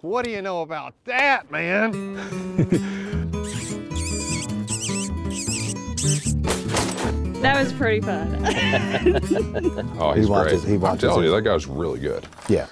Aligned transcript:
What 0.00 0.24
do 0.24 0.30
you 0.30 0.42
know 0.42 0.62
about 0.62 0.94
that, 1.06 1.50
man? 1.50 1.92
That 7.42 7.62
was 7.62 7.72
pretty 7.72 8.00
fun. 8.00 8.34
Oh, 10.00 10.12
He 10.12 10.20
he's 10.20 10.28
watches- 10.28 10.62
great. 10.62 10.68
he 10.70 10.74
I'm 10.74 10.80
watches 10.80 11.00
telling 11.02 11.24
you, 11.24 11.30
that 11.30 11.42
guy's 11.42 11.66
really 11.66 12.00
good. 12.00 12.26
Yeah. 12.48 12.66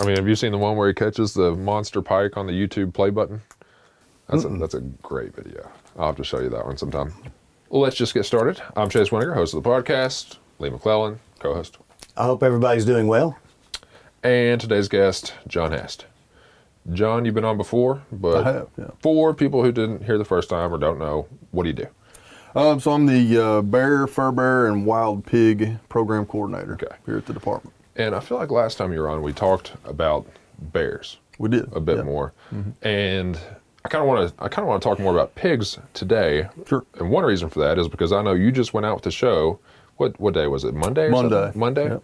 I 0.00 0.06
mean, 0.06 0.16
have 0.16 0.26
you 0.26 0.34
seen 0.34 0.52
the 0.52 0.58
one 0.58 0.76
where 0.76 0.88
he 0.88 0.94
catches 0.94 1.34
the 1.34 1.54
monster 1.54 2.00
pike 2.02 2.36
on 2.38 2.46
the 2.46 2.52
YouTube 2.52 2.94
play 2.94 3.10
button? 3.10 3.42
That's 4.28 4.44
a, 4.44 4.48
that's 4.48 4.74
a 4.74 4.80
great 4.80 5.34
video. 5.36 5.70
I'll 5.98 6.06
have 6.06 6.16
to 6.16 6.24
show 6.24 6.40
you 6.40 6.48
that 6.48 6.64
one 6.64 6.76
sometime. 6.78 7.12
Well, 7.68 7.82
let's 7.82 7.96
just 7.96 8.14
get 8.14 8.24
started. 8.24 8.60
I'm 8.76 8.88
Chase 8.88 9.10
Winiger, 9.10 9.34
host 9.34 9.52
of 9.54 9.62
the 9.62 9.68
podcast. 9.68 10.38
Lee 10.58 10.70
McClellan, 10.70 11.20
co-host, 11.40 11.76
I 12.16 12.24
hope 12.24 12.42
everybody's 12.42 12.84
doing 12.86 13.06
well. 13.06 13.36
and 14.22 14.60
today's 14.60 14.88
guest, 14.88 15.34
John 15.46 15.72
Hast. 15.72 16.06
John, 16.92 17.24
you've 17.24 17.34
been 17.34 17.44
on 17.44 17.56
before, 17.56 18.02
but 18.12 18.46
I 18.46 18.52
have, 18.52 18.68
yeah. 18.76 18.90
for 19.00 19.32
people 19.32 19.62
who 19.62 19.72
didn't 19.72 20.04
hear 20.04 20.18
the 20.18 20.24
first 20.24 20.50
time 20.50 20.72
or 20.72 20.78
don't 20.78 20.98
know, 20.98 21.26
what 21.50 21.62
do 21.62 21.68
you 21.70 21.74
do? 21.74 21.86
Um, 22.54 22.78
so 22.78 22.92
I'm 22.92 23.06
the 23.06 23.42
uh, 23.42 23.62
bear, 23.62 24.06
fur 24.06 24.30
bear, 24.30 24.66
and 24.66 24.84
wild 24.86 25.24
pig 25.26 25.78
program 25.88 26.26
coordinator 26.26 26.74
Okay. 26.74 26.94
here 27.06 27.16
at 27.16 27.26
the 27.26 27.32
department. 27.32 27.74
And 27.96 28.14
I 28.14 28.20
feel 28.20 28.38
like 28.38 28.50
last 28.50 28.76
time 28.76 28.92
you 28.92 29.00
were 29.00 29.08
on, 29.08 29.22
we 29.22 29.32
talked 29.32 29.72
about 29.84 30.26
bears. 30.58 31.18
We 31.38 31.48
did 31.48 31.72
a 31.72 31.80
bit 31.80 31.96
yeah. 31.96 32.02
Mm-hmm. 32.02 32.10
more. 32.10 32.32
And 32.82 33.38
I 33.84 33.88
kind 33.88 34.02
of 34.02 34.08
want 34.08 34.28
to 34.36 34.44
I 34.44 34.48
kind 34.48 34.64
of 34.64 34.68
want 34.68 34.82
to 34.82 34.88
talk 34.88 34.98
more 35.00 35.12
about 35.12 35.34
pigs 35.34 35.78
today. 35.94 36.48
Sure. 36.66 36.84
And 36.98 37.10
one 37.10 37.24
reason 37.24 37.48
for 37.48 37.60
that 37.60 37.78
is 37.78 37.88
because 37.88 38.12
I 38.12 38.22
know 38.22 38.32
you 38.34 38.52
just 38.52 38.72
went 38.74 38.86
out 38.86 38.94
with 38.94 39.04
the 39.04 39.10
show. 39.10 39.58
What 39.96 40.18
what 40.20 40.34
day 40.34 40.46
was 40.46 40.64
it? 40.64 40.74
Monday. 40.74 41.06
Or 41.06 41.10
Monday. 41.10 41.42
something? 41.46 41.60
Monday. 41.60 41.84
Yep. 41.88 42.02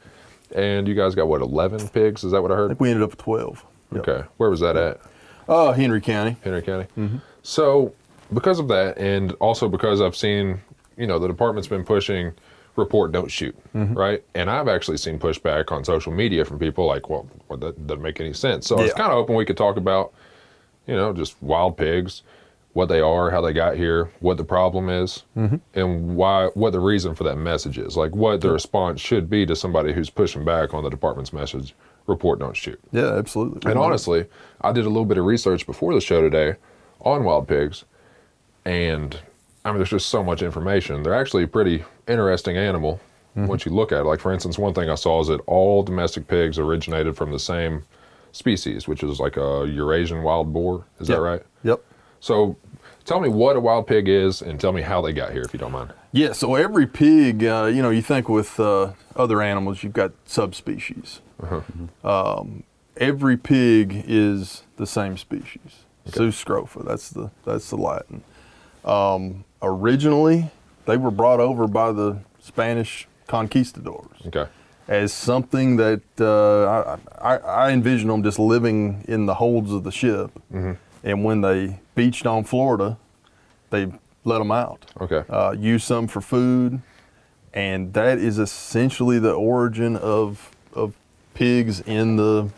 And 0.56 0.88
you 0.88 0.94
guys 0.94 1.14
got 1.14 1.28
what? 1.28 1.42
Eleven 1.42 1.86
pigs? 1.88 2.24
Is 2.24 2.32
that 2.32 2.42
what 2.42 2.50
I 2.50 2.54
I 2.54 2.56
heard? 2.56 2.68
think 2.68 2.80
we 2.80 2.90
ended 2.90 3.04
up 3.04 3.10
with 3.10 3.18
12. 3.20 3.64
Yep. 3.92 4.08
Okay. 4.08 4.26
Where 4.36 4.50
was 4.50 4.60
that 4.60 4.76
at? 4.76 5.00
Uh, 5.48 5.72
Henry 5.72 6.00
County. 6.00 6.36
Henry 6.42 6.62
County. 6.62 6.86
Mm-hmm. 6.96 7.16
So 7.42 7.92
because 8.32 8.58
of 8.58 8.68
that, 8.68 8.98
and 8.98 9.32
also 9.40 9.68
because 9.68 10.00
I've 10.00 10.14
seen, 10.16 10.60
you 10.96 11.06
know, 11.06 11.18
the 11.18 11.26
department's 11.28 11.68
been 11.68 11.84
pushing 11.84 12.32
report, 12.76 13.10
don't 13.12 13.30
shoot, 13.30 13.56
Mm-hmm. 13.74 13.94
right? 13.94 14.22
And 14.34 14.48
I've 14.48 14.68
actually 14.68 14.96
seen 14.98 15.18
pushback 15.18 15.72
on 15.72 15.84
social 15.84 16.12
media 16.12 16.44
from 16.44 16.58
people 16.58 16.86
like, 16.86 17.10
well, 17.10 17.28
that 17.50 17.86
doesn't 17.86 18.02
make 18.02 18.20
any 18.20 18.32
sense. 18.32 18.66
So 18.66 18.78
I 18.78 18.82
was 18.82 18.92
kind 18.94 19.10
of 19.10 19.16
hoping 19.18 19.34
we 19.34 19.44
could 19.44 19.56
talk 19.56 19.76
about, 19.76 20.12
you 20.86 20.94
know, 20.94 21.12
just 21.12 21.34
wild 21.42 21.76
pigs, 21.76 22.22
what 22.72 22.86
they 22.86 23.00
are, 23.00 23.30
how 23.30 23.40
they 23.40 23.52
got 23.52 23.76
here, 23.76 24.10
what 24.20 24.36
the 24.36 24.44
problem 24.44 24.88
is, 24.88 25.24
Mm-hmm. 25.36 25.56
and 25.74 26.16
why, 26.16 26.46
what 26.54 26.70
the 26.72 26.78
reason 26.80 27.14
for 27.16 27.24
that 27.24 27.36
message 27.36 27.76
is, 27.76 27.96
like 27.96 28.14
what 28.14 28.40
the 28.40 28.52
response 28.52 29.00
should 29.00 29.28
be 29.28 29.44
to 29.46 29.56
somebody 29.56 29.92
who's 29.92 30.08
pushing 30.08 30.44
back 30.44 30.72
on 30.72 30.84
the 30.84 30.90
department's 30.90 31.32
message, 31.32 31.74
report, 32.10 32.38
don't 32.38 32.56
shoot. 32.56 32.78
Yeah, 32.92 33.14
absolutely. 33.14 33.70
And 33.70 33.78
honestly, 33.78 34.26
I 34.60 34.72
did 34.72 34.84
a 34.84 34.88
little 34.88 35.06
bit 35.06 35.16
of 35.16 35.24
research 35.24 35.66
before 35.66 35.94
the 35.94 36.00
show 36.00 36.20
today 36.20 36.56
on 37.00 37.24
wild 37.24 37.48
pigs, 37.48 37.84
and 38.64 39.18
I 39.64 39.70
mean, 39.70 39.78
there's 39.78 39.90
just 39.90 40.08
so 40.08 40.22
much 40.22 40.42
information. 40.42 41.02
They're 41.02 41.14
actually 41.14 41.44
a 41.44 41.48
pretty 41.48 41.84
interesting 42.06 42.56
animal 42.56 43.00
mm-hmm. 43.36 43.46
once 43.46 43.64
you 43.64 43.72
look 43.72 43.92
at 43.92 44.00
it. 44.00 44.04
Like, 44.04 44.20
for 44.20 44.32
instance, 44.32 44.58
one 44.58 44.74
thing 44.74 44.90
I 44.90 44.94
saw 44.94 45.20
is 45.20 45.28
that 45.28 45.40
all 45.46 45.82
domestic 45.82 46.26
pigs 46.28 46.58
originated 46.58 47.16
from 47.16 47.32
the 47.32 47.38
same 47.38 47.84
species, 48.32 48.86
which 48.86 49.02
is 49.02 49.20
like 49.20 49.36
a 49.36 49.66
Eurasian 49.68 50.22
wild 50.22 50.52
boar. 50.52 50.86
Is 50.98 51.08
Yep. 51.08 51.16
that 51.16 51.22
right? 51.22 51.42
Yep. 51.64 51.84
So, 52.20 52.56
tell 53.10 53.18
me 53.20 53.28
what 53.28 53.56
a 53.56 53.60
wild 53.60 53.88
pig 53.88 54.08
is, 54.08 54.40
and 54.40 54.60
tell 54.60 54.70
me 54.72 54.82
how 54.82 55.00
they 55.00 55.12
got 55.12 55.32
here, 55.32 55.42
if 55.42 55.52
you 55.52 55.58
don't 55.58 55.72
mind. 55.72 55.92
Yeah, 56.12 56.30
so 56.32 56.54
every 56.54 56.86
pig, 56.86 57.44
uh, 57.44 57.64
you 57.64 57.82
know, 57.82 57.90
you 57.90 58.02
think 58.02 58.28
with 58.28 58.60
uh, 58.60 58.92
other 59.16 59.42
animals, 59.42 59.82
you've 59.82 59.92
got 59.92 60.12
subspecies. 60.26 61.20
Um, 62.04 62.62
every 62.96 63.36
pig 63.36 64.04
is 64.06 64.62
the 64.76 64.86
same 64.86 65.16
species. 65.16 65.86
Sus 66.06 66.42
scrofa, 66.44 66.84
that's 66.86 67.10
the 67.10 67.30
that's 67.44 67.68
the 67.70 67.76
Latin. 67.76 68.22
Um, 68.84 69.44
originally, 69.60 70.50
they 70.86 70.96
were 70.96 71.10
brought 71.10 71.40
over 71.40 71.66
by 71.66 71.90
the 71.92 72.20
Spanish 72.40 73.08
conquistadors 73.26 74.16
Okay. 74.26 74.46
as 74.88 75.12
something 75.12 75.76
that 75.76 76.02
uh, 76.20 76.98
I, 77.20 77.34
I, 77.34 77.36
I 77.66 77.70
envision 77.72 78.08
them 78.08 78.22
just 78.22 78.38
living 78.38 79.04
in 79.08 79.26
the 79.26 79.34
holds 79.34 79.72
of 79.72 79.82
the 79.82 79.92
ship. 79.92 80.30
And 81.02 81.24
when 81.24 81.40
they 81.40 81.80
beached 81.94 82.26
on 82.26 82.44
Florida, 82.44 82.98
they 83.70 83.90
let 84.24 84.38
them 84.38 84.50
out 84.52 84.84
Okay. 85.00 85.24
uh, 85.30 85.52
use 85.58 85.82
some 85.84 86.06
for 86.06 86.20
food, 86.20 86.80
and 87.54 87.92
that 87.94 88.18
is 88.18 88.38
essentially 88.38 89.18
the 89.18 89.32
origin 89.32 89.96
of 89.96 90.50
of 90.74 90.94
pigs 91.34 91.80
in 91.80 92.16
the 92.16 92.48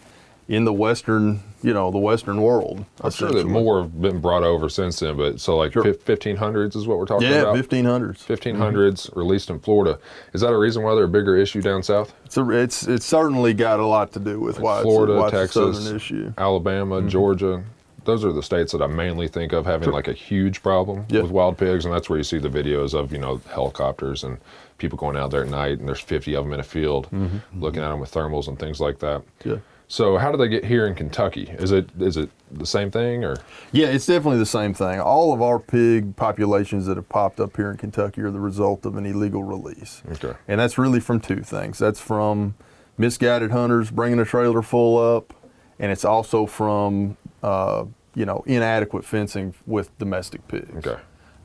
in 0.48 0.64
the 0.64 0.72
western 0.72 1.40
you 1.62 1.72
know 1.72 1.92
the 1.92 1.98
western 1.98 2.42
world. 2.42 2.84
I'm 3.00 3.12
sure 3.12 3.30
that 3.30 3.46
more 3.46 3.82
have 3.82 4.02
been 4.02 4.20
brought 4.20 4.42
over 4.42 4.68
since 4.68 4.98
then, 4.98 5.16
but 5.16 5.40
so 5.40 5.56
like 5.56 5.72
Sure. 5.72 5.84
fif- 5.84 6.04
1500s 6.04 6.74
is 6.74 6.88
what 6.88 6.98
we're 6.98 7.06
talking 7.06 7.28
about. 7.28 7.36
Yeah, 7.36 7.42
about? 7.42 7.54
1500s. 7.54 8.26
1500s 8.26 9.14
released 9.16 9.48
in 9.50 9.60
Florida. 9.60 10.00
Is 10.32 10.40
that 10.40 10.52
a 10.52 10.58
reason 10.58 10.82
why 10.82 10.96
they're 10.96 11.04
a 11.04 11.08
bigger 11.08 11.36
issue 11.36 11.62
down 11.62 11.84
south? 11.84 12.12
It's 12.24 12.36
a, 12.36 12.50
it's 12.50 12.88
it's 12.88 13.06
certainly 13.06 13.54
got 13.54 13.78
a 13.78 13.86
lot 13.86 14.10
to 14.14 14.18
do 14.18 14.40
with 14.40 14.58
why 14.58 14.82
Florida, 14.82 15.12
it's, 15.12 15.20
why 15.20 15.26
it's 15.28 15.54
Texas, 15.54 15.78
southern 15.84 15.96
issue. 15.96 16.32
Alabama, 16.36 17.02
Georgia. 17.02 17.62
Those 18.04 18.24
are 18.24 18.32
the 18.32 18.42
states 18.42 18.72
that 18.72 18.82
I 18.82 18.86
mainly 18.86 19.28
think 19.28 19.52
of 19.52 19.64
having 19.66 19.90
like 19.90 20.08
a 20.08 20.12
huge 20.12 20.62
problem 20.62 21.04
Yeah. 21.08 21.22
with 21.22 21.30
wild 21.30 21.58
pigs, 21.58 21.84
and 21.84 21.94
that's 21.94 22.08
where 22.08 22.18
you 22.18 22.24
see 22.24 22.38
the 22.38 22.48
videos 22.48 22.94
of 22.94 23.12
you 23.12 23.18
know 23.18 23.40
helicopters 23.50 24.24
and 24.24 24.38
people 24.78 24.98
going 24.98 25.16
out 25.16 25.30
there 25.30 25.42
at 25.42 25.48
night, 25.48 25.78
and 25.78 25.86
there's 25.88 26.00
50 26.00 26.34
of 26.34 26.44
them 26.44 26.52
in 26.52 26.60
a 26.60 26.64
field, 26.64 27.06
mm-hmm. 27.06 27.24
Mm-hmm. 27.36 27.62
looking 27.62 27.82
at 27.82 27.88
them 27.88 28.00
with 28.00 28.12
thermals 28.12 28.48
and 28.48 28.58
things 28.58 28.80
like 28.80 28.98
that. 29.00 29.22
Yeah. 29.44 29.56
So 29.88 30.16
how 30.16 30.32
do 30.32 30.38
they 30.38 30.48
get 30.48 30.64
here 30.64 30.86
in 30.86 30.94
Kentucky? 30.94 31.54
Is 31.58 31.70
it 31.70 31.90
is 32.00 32.16
it 32.16 32.30
the 32.50 32.64
same 32.66 32.90
thing 32.90 33.24
or 33.24 33.36
Yeah, 33.72 33.88
it's 33.88 34.06
definitely 34.06 34.38
the 34.38 34.46
same 34.46 34.72
thing. 34.72 35.00
All 35.00 35.32
of 35.34 35.42
our 35.42 35.58
pig 35.58 36.16
populations 36.16 36.86
that 36.86 36.96
have 36.96 37.08
popped 37.10 37.40
up 37.40 37.56
here 37.56 37.70
in 37.70 37.76
Kentucky 37.76 38.22
are 38.22 38.30
the 38.30 38.40
result 38.40 38.86
of 38.86 38.96
an 38.96 39.04
illegal 39.04 39.42
release. 39.44 40.02
Okay. 40.12 40.32
And 40.48 40.58
that's 40.58 40.78
really 40.78 40.98
from 41.00 41.20
two 41.20 41.42
things. 41.42 41.78
That's 41.78 42.00
from 42.00 42.54
misguided 42.96 43.50
hunters 43.50 43.90
bringing 43.90 44.18
a 44.18 44.24
trailer 44.24 44.62
full 44.62 44.96
up, 44.98 45.34
and 45.78 45.92
it's 45.92 46.04
also 46.04 46.46
from, 46.46 47.16
uh, 47.42 47.84
you 48.14 48.24
know, 48.26 48.42
inadequate 48.46 49.04
fencing 49.04 49.54
with 49.66 49.96
domestic 49.98 50.46
pigs. 50.48 50.86
okay? 50.86 51.00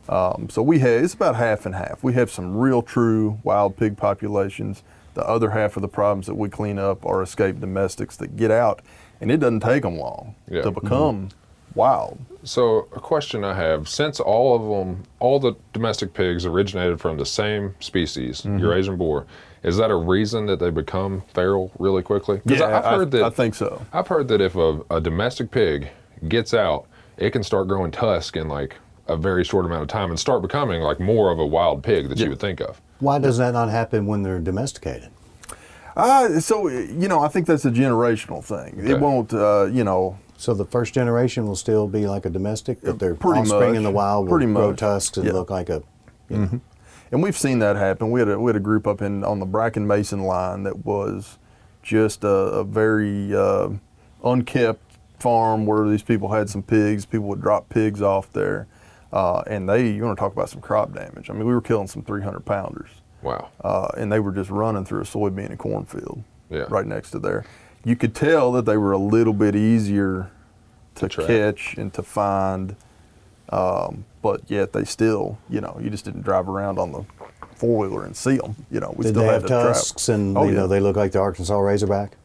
Um, 0.09 0.49
so 0.49 0.61
we 0.61 0.79
have, 0.79 1.03
it's 1.03 1.13
about 1.13 1.35
half 1.35 1.65
and 1.65 1.75
half. 1.75 2.01
We 2.03 2.13
have 2.13 2.31
some 2.31 2.55
real 2.55 2.81
true 2.81 3.39
wild 3.43 3.75
pig 3.77 3.97
populations. 3.97 4.83
The 5.15 5.27
other 5.27 5.49
half 5.49 5.75
of 5.75 5.81
the 5.81 5.87
problems 5.87 6.27
that 6.27 6.35
we 6.35 6.47
clean 6.49 6.77
up 6.79 7.05
are 7.05 7.21
escaped 7.23 7.59
domestics 7.59 8.15
that 8.17 8.37
get 8.37 8.51
out, 8.51 8.81
and 9.19 9.31
it 9.31 9.37
doesn't 9.39 9.61
take 9.61 9.83
them 9.83 9.97
long 9.97 10.35
Yeah. 10.49 10.61
to 10.61 10.71
become 10.71 11.29
wild. 11.75 12.19
So 12.43 12.87
a 12.95 12.99
question 12.99 13.43
I 13.43 13.53
have: 13.55 13.89
since 13.89 14.19
all 14.19 14.55
of 14.55 14.61
them, 14.87 15.03
all 15.19 15.39
the 15.39 15.53
domestic 15.73 16.13
pigs 16.13 16.45
originated 16.45 17.01
from 17.01 17.17
the 17.17 17.25
same 17.25 17.75
species, 17.79 18.41
Mm-hmm. 18.43 18.59
Eurasian 18.59 18.95
boar, 18.97 19.25
is 19.63 19.77
that 19.77 19.91
a 19.91 19.95
reason 19.95 20.45
that 20.47 20.59
they 20.59 20.69
become 20.69 21.23
feral 21.33 21.71
really 21.79 22.01
quickly? 22.03 22.41
'Cause 22.47 22.61
I- 22.61 22.77
I've 22.77 22.85
I, 22.85 22.95
heard 22.97 23.11
that. 23.11 23.23
I 23.23 23.29
think 23.29 23.55
so. 23.55 23.81
I've 23.93 24.07
heard 24.07 24.27
that 24.29 24.41
if 24.41 24.55
a, 24.55 24.81
a 24.91 25.01
domestic 25.01 25.51
pig 25.51 25.89
gets 26.27 26.53
out, 26.53 26.85
it 27.17 27.31
can 27.31 27.43
start 27.43 27.67
growing 27.67 27.91
tusk 27.91 28.35
in 28.37 28.47
like 28.47 28.75
a 29.07 29.15
very 29.17 29.43
short 29.43 29.65
amount 29.65 29.81
of 29.83 29.87
time 29.87 30.09
and 30.09 30.19
start 30.19 30.41
becoming 30.41 30.81
like 30.81 30.99
more 30.99 31.31
of 31.31 31.39
a 31.39 31.45
wild 31.45 31.81
pig 31.83 32.09
that 32.09 32.19
you 32.19 32.29
would 32.29 32.39
think 32.39 32.59
of. 32.61 32.81
Why 32.99 33.19
does 33.19 33.37
that 33.37 33.53
not 33.53 33.69
happen 33.69 34.05
when 34.05 34.23
they're 34.23 34.39
domesticated? 34.39 35.09
Uh, 35.95 36.39
so 36.39 36.67
you 36.67 37.07
know, 37.07 37.21
I 37.21 37.27
think 37.27 37.47
that's 37.47 37.65
a 37.65 37.71
generational 37.71 38.43
thing. 38.43 38.79
Okay. 38.81 38.91
It 38.91 38.99
won't, 38.99 39.33
uh, 39.33 39.65
you 39.71 39.83
know, 39.83 40.17
So 40.39 40.53
the 40.53 40.65
first 40.65 40.93
generation 40.93 41.47
will 41.47 41.55
still 41.55 41.87
be 41.87 42.05
like 42.05 42.25
a 42.27 42.29
domestic, 42.29 42.77
but 42.83 42.99
their 42.99 43.15
pretty 43.15 43.39
offspring 43.39 43.69
much. 43.71 43.77
in 43.77 43.83
the 43.83 43.89
wild 43.89 44.25
will 44.27 44.37
Pretty 44.37 44.53
grow 44.53 44.69
much. 44.69 44.79
tusks 44.79 45.17
and 45.17 45.25
Yeah. 45.25 45.33
look 45.33 45.49
like 45.49 45.69
a. 45.69 45.81
You 46.29 46.37
know, 46.37 46.61
and 47.11 47.21
we've 47.23 47.37
seen 47.37 47.59
that 47.59 47.75
happen. 47.75 48.11
We 48.11 48.19
had 48.21 48.29
a 48.29 48.39
we 48.39 48.49
had 48.49 48.55
a 48.55 48.59
group 48.61 48.87
up 48.87 49.01
in 49.01 49.23
on 49.23 49.39
the 49.39 49.45
Bracken 49.45 49.85
Mason 49.87 50.23
line 50.23 50.63
that 50.63 50.85
was 50.85 51.37
just 51.83 52.23
a, 52.23 52.27
a 52.27 52.63
very 52.63 53.35
uh, 53.35 53.69
unkept 54.23 54.81
farm 55.19 55.65
where 55.65 55.87
these 55.87 56.03
people 56.03 56.29
had 56.31 56.49
some 56.49 56.61
pigs. 56.63 57.05
People 57.05 57.27
would 57.27 57.41
drop 57.41 57.69
pigs 57.69 58.01
off 58.01 58.31
there, 58.33 58.67
uh, 59.13 59.41
and 59.47 59.67
they 59.69 59.89
you 59.89 60.03
want 60.03 60.17
to 60.17 60.19
talk 60.21 60.33
about 60.33 60.49
some 60.49 60.61
crop 60.61 60.93
damage. 60.93 61.29
I 61.29 61.33
mean, 61.33 61.45
we 61.47 61.53
were 61.53 61.61
killing 61.61 61.87
some 61.87 62.03
300 62.03 62.41
pounders, 62.45 62.89
Wow. 63.21 63.49
uh, 63.63 63.87
and 63.97 64.11
they 64.11 64.19
were 64.19 64.31
just 64.31 64.49
running 64.49 64.85
through 64.85 65.01
a 65.01 65.05
soybean 65.05 65.47
and 65.49 65.59
cornfield 65.59 66.23
Yeah. 66.49 66.65
right 66.69 66.85
next 66.85 67.11
to 67.11 67.19
there. 67.19 67.45
You 67.83 67.95
could 67.95 68.13
tell 68.13 68.51
that 68.53 68.65
they 68.65 68.75
were 68.77 68.91
a 68.91 68.97
little 68.97 69.33
bit 69.33 69.55
easier 69.55 70.29
to 70.95 71.07
track. 71.07 71.27
catch 71.27 71.75
and 71.77 71.93
to 71.93 72.03
find, 72.03 72.75
um, 73.49 74.05
but 74.21 74.41
yet 74.49 74.73
they 74.73 74.83
still, 74.83 75.37
you 75.49 75.61
know, 75.61 75.77
you 75.81 75.89
just 75.89 76.05
didn't 76.05 76.21
drive 76.23 76.49
around 76.49 76.79
on 76.79 76.91
the 76.91 77.03
four 77.55 77.77
wheeler 77.87 78.05
and 78.05 78.15
see 78.15 78.37
them. 78.37 78.55
You 78.69 78.79
know, 78.79 78.93
we 78.95 79.03
Did 79.03 79.09
still 79.09 79.21
they 79.21 79.27
had 79.27 79.33
have 79.33 79.41
to 79.43 79.47
trap. 79.47 79.63
tusks 79.73 80.09
and 80.09 80.37
Oh, 80.37 80.43
you 80.43 80.51
know 80.53 80.67
they 80.67 80.79
look 80.79 80.95
like 80.95 81.11
the 81.11 81.19
Arkansas 81.19 81.57
Razorback? 81.57 82.17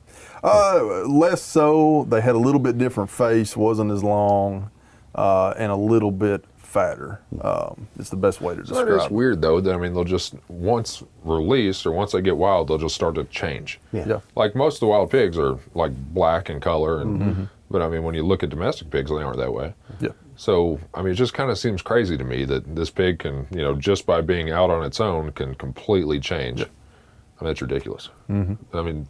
Uh, 0.45 1.05
less 1.07 1.41
so. 1.43 2.07
They 2.09 2.21
had 2.21 2.35
a 2.35 2.39
little 2.39 2.61
bit 2.61 2.77
different 2.79 3.11
face, 3.11 3.57
wasn't 3.57 3.93
as 3.93 4.03
long, 4.03 4.71
uh, 5.15 5.55
and 5.57 5.71
a 5.71 5.77
little 5.77 6.11
bit 6.11 6.45
fatter. 6.59 7.21
Um, 7.41 7.87
it's 7.99 8.11
the 8.11 8.17
best 8.17 8.41
way 8.41 8.55
to 8.57 8.63
describe 8.63 8.87
that 8.89 8.97
is 8.97 9.05
it. 9.05 9.13
weird 9.13 9.41
though. 9.41 9.61
That 9.61 9.75
I 9.75 9.79
mean, 9.79 9.95
they'll 9.95 10.05
just 10.05 10.35
once 10.49 11.03
released 11.23 11.87
or 11.87 11.93
once 11.93 12.13
they 12.13 12.21
get 12.23 12.37
wild, 12.37 12.69
they'll 12.69 12.79
just 12.79 12.95
start 12.97 13.15
to 13.17 13.25
change. 13.25 13.79
Yeah. 13.93 14.05
Yeah. 14.09 14.21
Like 14.35 14.55
most 14.57 14.77
of 14.77 14.81
the 14.81 14.87
wild 14.89 15.11
pigs 15.11 15.39
are 15.39 15.59
like 15.75 15.93
black 16.13 16.51
in 16.51 16.61
color, 16.61 17.01
and 17.01 17.21
Mm-hmm. 17.21 17.45
But 17.71 17.81
I 17.81 17.89
mean, 17.89 18.03
when 18.03 18.15
you 18.15 18.23
look 18.23 18.43
at 18.43 18.51
domestic 18.51 18.91
pigs, 18.91 19.11
they 19.11 19.17
aren't 19.23 19.39
that 19.39 19.53
way. 19.55 19.73
Yeah. 19.99 20.11
So 20.37 20.81
I 20.95 21.03
mean, 21.03 21.13
it 21.13 21.17
just 21.17 21.35
kind 21.35 21.51
of 21.51 21.59
seems 21.59 21.83
crazy 21.83 22.17
to 22.17 22.25
me 22.25 22.45
that 22.47 22.75
this 22.75 22.91
pig 22.91 23.21
can, 23.21 23.47
you 23.51 23.63
know, 23.63 23.75
just 23.75 24.07
by 24.07 24.21
being 24.21 24.51
out 24.51 24.71
on 24.71 24.85
its 24.85 25.01
own, 25.01 25.33
can 25.33 25.55
completely 25.55 26.21
change. 26.21 26.63
I 26.63 26.65
mean, 26.65 27.51
that's 27.51 27.63
ridiculous. 27.63 28.09
Mm-hmm. 28.31 28.77
I 28.77 28.83
mean, 28.83 29.09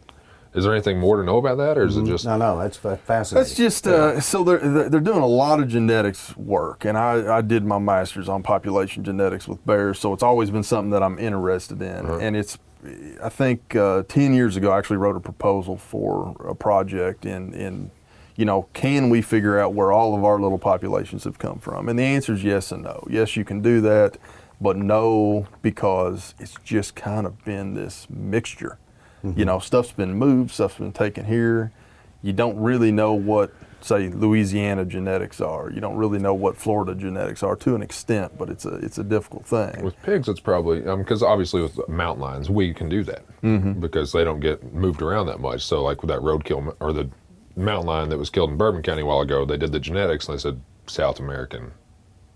is 0.53 0.63
there 0.63 0.73
anything 0.73 0.99
more 0.99 1.17
to 1.17 1.23
know 1.23 1.37
about 1.37 1.57
that, 1.57 1.77
or 1.77 1.85
is 1.85 1.97
it 1.97 2.05
just? 2.05 2.25
No, 2.25 2.37
no, 2.37 2.59
that's 2.59 2.77
fa- 2.77 2.97
fascinating. 2.97 3.43
That's 3.43 3.55
just 3.55 3.87
uh, 3.87 4.21
so 4.21 4.43
they're 4.43 4.59
they're 4.59 4.89
they're 4.89 4.99
doing 4.99 5.21
a 5.21 5.27
lot 5.27 5.59
of 5.59 5.67
genetics 5.67 6.35
work, 6.37 6.85
and 6.85 6.97
I, 6.97 7.37
I 7.37 7.41
did 7.41 7.65
my 7.65 7.79
master's 7.79 8.29
on 8.29 8.43
population 8.43 9.03
genetics 9.03 9.47
with 9.47 9.65
bears, 9.65 9.99
so 9.99 10.13
it's 10.13 10.23
always 10.23 10.51
been 10.51 10.63
something 10.63 10.91
that 10.91 11.01
I'm 11.03 11.17
interested 11.17 11.81
in, 11.81 12.05
and 12.05 12.35
it's. 12.35 12.57
I 13.23 13.29
think 13.29 13.77
uh, 13.77 14.03
ten 14.09 14.33
years 14.33 14.57
ago, 14.57 14.71
I 14.71 14.77
actually 14.77 14.97
wrote 14.97 15.15
a 15.15 15.21
proposal 15.21 15.77
for 15.77 16.35
a 16.45 16.53
project 16.53 17.25
in 17.25 17.53
in, 17.53 17.91
you 18.35 18.45
know, 18.45 18.67
can 18.73 19.09
we 19.09 19.21
figure 19.21 19.59
out 19.59 19.73
where 19.73 19.91
all 19.91 20.15
of 20.17 20.23
our 20.23 20.39
little 20.39 20.57
populations 20.57 21.23
have 21.25 21.37
come 21.37 21.59
from? 21.59 21.87
And 21.89 21.97
the 21.99 22.03
answer 22.03 22.33
is 22.33 22.43
yes 22.43 22.71
and 22.71 22.83
no. 22.83 23.05
Yes, 23.09 23.35
you 23.35 23.45
can 23.45 23.61
do 23.61 23.79
that, 23.81 24.17
but 24.59 24.75
no, 24.77 25.47
because 25.61 26.33
it's 26.39 26.55
just 26.63 26.95
kind 26.95 27.25
of 27.27 27.43
been 27.45 27.73
this 27.73 28.07
mixture. 28.09 28.77
You 29.37 29.45
know, 29.45 29.59
stuff's 29.59 29.93
been 29.93 30.15
moved, 30.15 30.51
stuff's 30.51 30.75
been 30.75 30.91
taken 30.91 31.23
here. 31.23 31.71
You 32.21 32.33
don't 32.33 32.57
really 32.57 32.91
know 32.91 33.13
what, 33.13 33.53
say, 33.79 34.09
Louisiana 34.09 34.83
genetics 34.83 35.39
are. 35.39 35.71
You 35.71 35.79
don't 35.79 35.95
really 35.95 36.19
know 36.19 36.33
what 36.33 36.57
Florida 36.57 36.93
genetics 36.93 37.41
are 37.41 37.55
to 37.55 37.73
an 37.73 37.81
extent, 37.81 38.37
but 38.37 38.49
it's 38.49 38.65
a 38.65 38.73
it's 38.75 38.97
a 38.97 39.03
difficult 39.03 39.45
thing. 39.45 39.81
With 39.81 39.95
pigs, 40.03 40.27
it's 40.27 40.41
probably 40.41 40.81
because 40.81 41.23
obviously 41.23 41.61
with 41.61 41.87
mountain 41.87 42.21
lions, 42.21 42.49
we 42.49 42.73
can 42.73 42.89
do 42.89 43.01
that 43.05 43.23
Mm-hmm. 43.43 43.79
because 43.79 44.11
they 44.11 44.23
don't 44.25 44.39
get 44.41 44.73
moved 44.73 45.01
around 45.01 45.27
that 45.27 45.39
much. 45.39 45.65
So 45.65 45.83
like 45.83 46.01
with 46.01 46.09
that 46.09 46.19
roadkill 46.19 46.75
or 46.81 46.91
the 46.91 47.09
mountain 47.55 47.87
lion 47.87 48.09
that 48.09 48.17
was 48.17 48.29
killed 48.29 48.49
in 48.49 48.57
Bourbon 48.57 48.81
County 48.81 49.01
a 49.01 49.05
while 49.05 49.21
ago, 49.21 49.45
they 49.45 49.57
did 49.57 49.71
the 49.71 49.79
genetics 49.79 50.27
and 50.27 50.37
they 50.37 50.41
said 50.41 50.59
South 50.87 51.19
American 51.19 51.71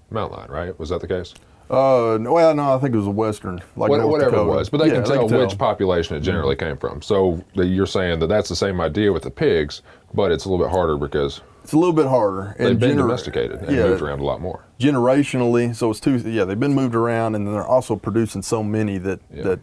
mountain 0.10 0.38
lion, 0.40 0.52
right? 0.52 0.80
Was 0.80 0.90
that 0.90 1.02
the 1.02 1.08
case? 1.08 1.34
Uh, 1.70 2.18
no, 2.22 2.32
well, 2.32 2.56
no, 2.56 2.76
I 2.76 2.80
think 2.80 2.94
it 2.94 2.98
was 2.98 3.08
a 3.08 3.12
Western, 3.12 3.56
like 3.76 3.90
What- 3.90 4.08
whatever 4.08 4.32
Dakota. 4.32 4.50
it 4.52 4.56
was, 4.56 4.70
but 4.70 4.78
they 4.78 4.88
Yeah, 4.88 4.94
can 4.94 5.04
tell 5.04 5.28
which 5.28 5.50
tell. 5.50 5.58
population 5.58 6.16
it 6.16 6.22
generally 6.22 6.56
came 6.56 6.78
from. 6.78 7.02
So 7.02 7.42
you're 7.56 7.86
saying 7.86 8.20
that 8.20 8.28
that's 8.28 8.48
the 8.48 8.56
same 8.56 8.80
idea 8.80 9.12
with 9.12 9.24
the 9.24 9.32
pigs, 9.32 9.82
but 10.14 10.32
it's 10.32 10.46
a 10.46 10.50
little 10.50 10.66
bit 10.66 10.72
harder 10.72 10.96
because 10.96 11.42
It's 11.64 11.74
a 11.74 11.78
little 11.78 11.92
bit 11.94 12.06
harder. 12.08 12.56
they've 12.58 12.80
been 12.80 12.92
gener- 12.96 13.00
domesticated 13.02 13.64
and 13.64 13.76
yeah, 13.76 13.84
moved 13.88 14.02
around 14.02 14.22
a 14.22 14.24
lot 14.24 14.40
more. 14.40 14.62
generationally. 14.80 15.76
So 15.76 15.92
it's 15.92 16.00
two. 16.00 16.16
Yeah, 16.18 16.46
they've 16.46 16.60
been 16.60 16.74
moved 16.74 16.96
around, 16.96 17.36
and 17.36 17.46
they're 17.46 17.66
also 17.68 17.98
producing 17.98 18.42
so 18.44 18.64
many 18.64 18.98
that 19.00 19.20
Yeah. 19.34 19.44
that 19.44 19.60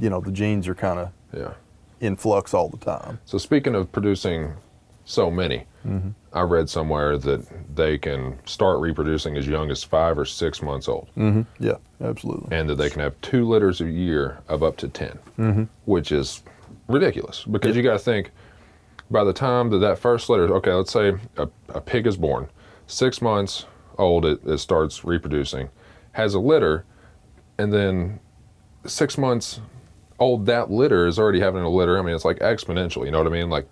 you 0.00 0.10
know 0.10 0.20
the 0.20 0.32
genes 0.32 0.66
are 0.66 0.74
kind 0.74 0.98
of 0.98 1.08
Yeah. 1.32 1.50
in 2.00 2.16
flux 2.16 2.52
all 2.54 2.68
the 2.68 2.76
time. 2.76 3.20
So 3.24 3.38
speaking 3.38 3.76
of 3.76 3.92
producing 3.92 4.54
so 5.10 5.30
many, 5.30 5.66
Mm-hmm. 5.86 6.10
I 6.34 6.42
read 6.42 6.68
somewhere 6.68 7.16
that 7.16 7.74
they 7.74 7.96
can 7.96 8.38
start 8.44 8.80
reproducing 8.80 9.38
as 9.38 9.48
young 9.48 9.70
as 9.70 9.82
five 9.82 10.18
or 10.18 10.26
six 10.26 10.60
months 10.60 10.88
old, 10.88 11.08
Mm-hmm. 11.16 11.42
Yeah, 11.58 11.76
absolutely. 12.02 12.54
and 12.54 12.68
that 12.68 12.74
they 12.74 12.90
can 12.90 13.00
have 13.00 13.18
two 13.22 13.48
litters 13.48 13.80
a 13.80 13.86
year 13.86 14.40
of 14.48 14.62
up 14.62 14.76
to 14.78 14.88
10 14.88 15.18
Mm-hmm. 15.38 15.62
which 15.86 16.12
is 16.12 16.42
ridiculous 16.86 17.44
because 17.44 17.74
you 17.76 17.82
got 17.82 17.94
to 17.94 17.98
think 17.98 18.30
by 19.10 19.24
the 19.24 19.32
time 19.32 19.70
that 19.70 19.78
that 19.78 19.98
first 19.98 20.28
litter, 20.28 20.54
okay, 20.56 20.72
let's 20.74 20.92
say 20.92 21.14
a, 21.38 21.48
a 21.70 21.80
pig 21.80 22.06
is 22.06 22.16
born, 22.18 22.48
six 22.86 23.22
months 23.22 23.64
old, 23.96 24.26
it, 24.26 24.38
it 24.46 24.58
starts 24.58 25.02
reproducing, 25.04 25.70
has 26.12 26.34
a 26.34 26.38
litter, 26.40 26.84
and 27.58 27.72
then 27.72 28.20
six 28.84 29.16
months 29.16 29.60
old, 30.18 30.44
that 30.46 30.70
litter 30.70 31.06
is 31.06 31.18
already 31.18 31.40
having 31.40 31.62
a 31.62 31.68
litter. 31.70 31.98
I 31.98 32.02
mean, 32.02 32.14
it's 32.14 32.24
like 32.26 32.38
exponential, 32.40 33.04
you 33.06 33.10
know 33.10 33.18
what 33.18 33.26
I 33.26 33.30
mean? 33.30 33.48
Like 33.48 33.66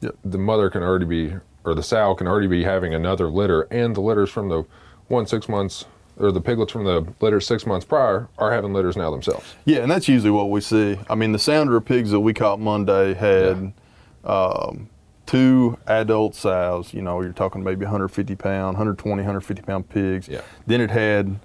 Yep. 0.00 0.16
the 0.24 0.38
mother 0.38 0.70
can 0.70 0.82
already 0.82 1.04
be, 1.04 1.34
or 1.64 1.74
the 1.74 1.82
sow 1.82 2.14
can 2.14 2.26
already 2.26 2.46
be 2.46 2.64
having 2.64 2.94
another 2.94 3.28
litter, 3.28 3.62
and 3.70 3.94
the 3.94 4.00
litters 4.00 4.30
from 4.30 4.48
the 4.48 4.64
one 5.08 5.26
six 5.26 5.48
months, 5.48 5.84
or 6.16 6.32
the 6.32 6.40
piglets 6.40 6.72
from 6.72 6.84
the 6.84 7.06
litter 7.20 7.40
six 7.40 7.66
months 7.66 7.84
prior 7.84 8.28
are 8.38 8.52
having 8.52 8.72
litters 8.72 8.96
now 8.96 9.10
themselves. 9.10 9.54
Yeah, 9.64 9.78
and 9.78 9.90
that's 9.90 10.08
usually 10.08 10.30
what 10.30 10.50
we 10.50 10.60
see. 10.60 10.98
I 11.08 11.14
mean, 11.14 11.32
the 11.32 11.38
Sounder 11.38 11.80
pigs 11.80 12.10
that 12.10 12.20
we 12.20 12.32
caught 12.34 12.60
Monday 12.60 13.14
had 13.14 13.72
um, 14.24 14.88
two 15.26 15.78
adult 15.86 16.34
sows. 16.34 16.92
You 16.94 17.02
know, 17.02 17.20
you're 17.22 17.32
talking 17.32 17.62
maybe 17.64 17.84
150 17.84 18.34
pound, 18.36 18.76
120, 18.76 19.16
150 19.22 19.62
pound 19.62 19.88
pigs. 19.88 20.28
Yeah. 20.28 20.40
Then 20.66 20.80
it 20.80 20.90
had 20.90 21.40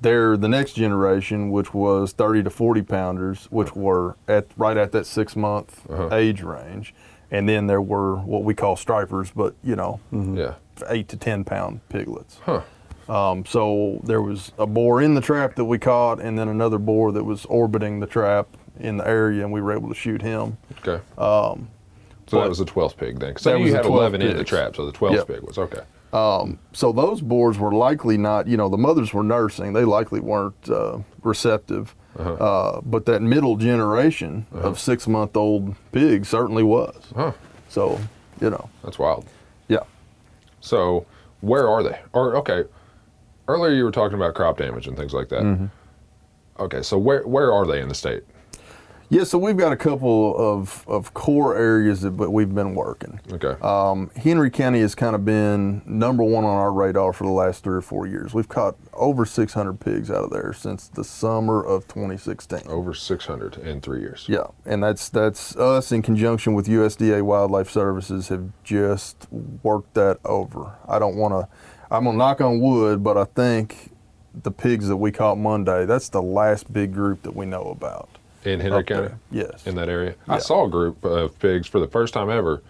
their 0.00 0.36
the 0.36 0.48
next 0.48 0.72
generation, 0.74 1.50
which 1.50 1.74
was 1.74 2.12
30 2.12 2.44
to 2.44 2.50
40 2.50 2.82
pounders, 2.82 3.46
which 3.50 3.74
were 3.76 4.16
at 4.28 4.46
right 4.56 4.76
at 4.76 4.92
that 4.92 5.06
six 5.06 5.36
month 5.36 5.82
Uh-huh. 5.90 6.08
age 6.14 6.42
range. 6.42 6.94
And 7.30 7.48
then 7.48 7.66
there 7.66 7.80
were 7.80 8.16
what 8.16 8.42
we 8.44 8.54
call 8.54 8.76
stripers, 8.76 9.30
but 9.30 9.54
you 9.62 9.76
know, 9.76 10.00
Yeah. 10.12 10.54
eight 10.88 11.08
to 11.08 11.16
10 11.16 11.44
pound 11.44 11.80
piglets. 11.88 12.38
Huh. 12.44 12.62
Um, 13.08 13.44
so 13.44 14.00
there 14.04 14.22
was 14.22 14.52
a 14.58 14.66
boar 14.66 15.00
in 15.02 15.14
the 15.14 15.20
trap 15.20 15.56
that 15.56 15.64
we 15.64 15.78
caught, 15.78 16.20
and 16.20 16.38
then 16.38 16.48
another 16.48 16.78
boar 16.78 17.10
that 17.12 17.24
was 17.24 17.44
orbiting 17.46 18.00
the 18.00 18.06
trap 18.06 18.46
in 18.78 18.96
the 18.98 19.06
area, 19.06 19.42
and 19.44 19.52
we 19.52 19.60
were 19.60 19.72
able 19.72 19.88
to 19.88 19.94
shoot 19.94 20.22
him. 20.22 20.56
Okay. 20.86 21.02
Um, 21.18 21.68
so 22.28 22.40
that 22.40 22.48
was 22.48 22.58
the 22.58 22.64
12th 22.64 22.96
pig 22.96 23.18
then. 23.18 23.34
That 23.42 23.58
you 23.60 23.74
had 23.74 23.82
12 23.82 23.86
11 23.98 24.22
in 24.22 24.36
the 24.36 24.44
trap, 24.44 24.76
so 24.76 24.86
the 24.86 24.92
12th 24.92 25.14
Yep. 25.14 25.26
pig 25.26 25.40
was 25.42 25.58
okay. 25.58 25.80
So 26.72 26.92
those 26.92 27.20
boars 27.20 27.58
were 27.58 27.72
likely 27.72 28.16
not, 28.16 28.46
you 28.46 28.56
know, 28.56 28.68
the 28.68 28.78
mothers 28.78 29.12
were 29.12 29.22
nursing; 29.24 29.72
they 29.72 29.84
likely 29.84 30.20
weren't 30.20 30.68
uh, 30.70 30.98
receptive. 31.22 31.94
Uh-huh. 32.18 32.32
uh 32.34 32.80
but 32.84 33.06
that 33.06 33.22
middle 33.22 33.56
generation 33.56 34.46
of 34.52 34.78
six-month-old 34.80 35.74
pigs 35.92 36.28
certainly 36.28 36.62
was. 36.64 36.96
Huh. 37.14 37.32
So, 37.68 38.00
you 38.40 38.50
know, 38.50 38.68
That's 38.82 38.98
wild. 38.98 39.26
yeah. 39.68 39.84
So 40.60 41.06
where 41.40 41.68
are 41.68 41.82
they? 41.82 41.98
Or 42.12 42.34
okay, 42.36 42.64
earlier 43.48 43.72
you 43.74 43.84
were 43.84 43.92
talking 43.92 44.16
about 44.16 44.34
crop 44.34 44.58
damage 44.58 44.86
and 44.88 44.96
things 44.96 45.12
like 45.14 45.28
that. 45.28 45.42
Mm-hmm. 45.42 45.66
Okay, 46.58 46.82
so 46.82 46.98
where 46.98 47.26
where 47.26 47.52
are 47.52 47.66
they 47.66 47.80
in 47.80 47.88
the 47.88 47.94
state? 47.94 48.24
Yeah, 49.12 49.24
so 49.24 49.38
we've 49.38 49.56
got 49.56 49.72
a 49.72 49.76
couple 49.76 50.36
of, 50.38 50.84
of 50.86 51.12
core 51.14 51.56
areas 51.56 52.02
that 52.02 52.12
but 52.12 52.30
we've 52.30 52.54
been 52.54 52.76
working. 52.76 53.20
Okay. 53.32 53.56
Um, 53.60 54.12
Henry 54.14 54.50
County 54.50 54.80
has 54.82 54.94
kind 54.94 55.16
of 55.16 55.24
been 55.24 55.82
number 55.84 56.22
one 56.22 56.44
on 56.44 56.56
our 56.56 56.72
radar 56.72 57.12
for 57.12 57.24
the 57.24 57.32
last 57.32 57.64
three 57.64 57.76
or 57.76 57.80
four 57.80 58.06
years. 58.06 58.32
We've 58.32 58.48
caught 58.48 58.76
over 58.92 59.26
600 59.26 59.80
pigs 59.80 60.12
out 60.12 60.22
of 60.24 60.30
there 60.30 60.52
since 60.52 60.86
the 60.86 61.02
summer 61.02 61.60
of 61.60 61.88
2016. 61.88 62.60
Over 62.68 62.94
600 62.94 63.56
in 63.56 63.80
three 63.80 63.98
years. 63.98 64.26
Yeah, 64.28 64.46
and 64.64 64.80
that's 64.80 65.08
that's 65.08 65.56
us 65.56 65.90
in 65.90 66.02
conjunction 66.02 66.54
with 66.54 66.68
USDA 66.68 67.22
Wildlife 67.22 67.68
Services 67.68 68.28
have 68.28 68.52
just 68.62 69.26
worked 69.64 69.94
that 69.94 70.20
over. 70.24 70.76
I 70.86 71.00
don't 71.00 71.16
want 71.16 71.34
to. 71.34 71.48
I'm 71.90 72.04
gonna 72.04 72.16
knock 72.16 72.40
on 72.40 72.60
wood, 72.60 73.02
but 73.02 73.18
I 73.18 73.24
think 73.24 73.90
the 74.32 74.52
pigs 74.52 74.86
that 74.86 74.98
we 74.98 75.10
caught 75.10 75.36
Monday, 75.36 75.84
that's 75.84 76.08
the 76.10 76.22
last 76.22 76.72
big 76.72 76.94
group 76.94 77.22
that 77.22 77.34
we 77.34 77.46
know 77.46 77.64
about. 77.64 78.19
In 78.44 78.60
Henry 78.60 78.84
County? 78.84 79.14
Yes. 79.30 79.66
In 79.66 79.74
that 79.76 79.88
area? 79.88 80.14
I 80.28 80.38
saw 80.38 80.64
a 80.64 80.70
group 80.70 81.04
of 81.04 81.38
pigs 81.38 81.66
for 81.66 81.78
the 81.80 81.86
first 81.88 82.14
time 82.14 82.30
ever 82.30 82.62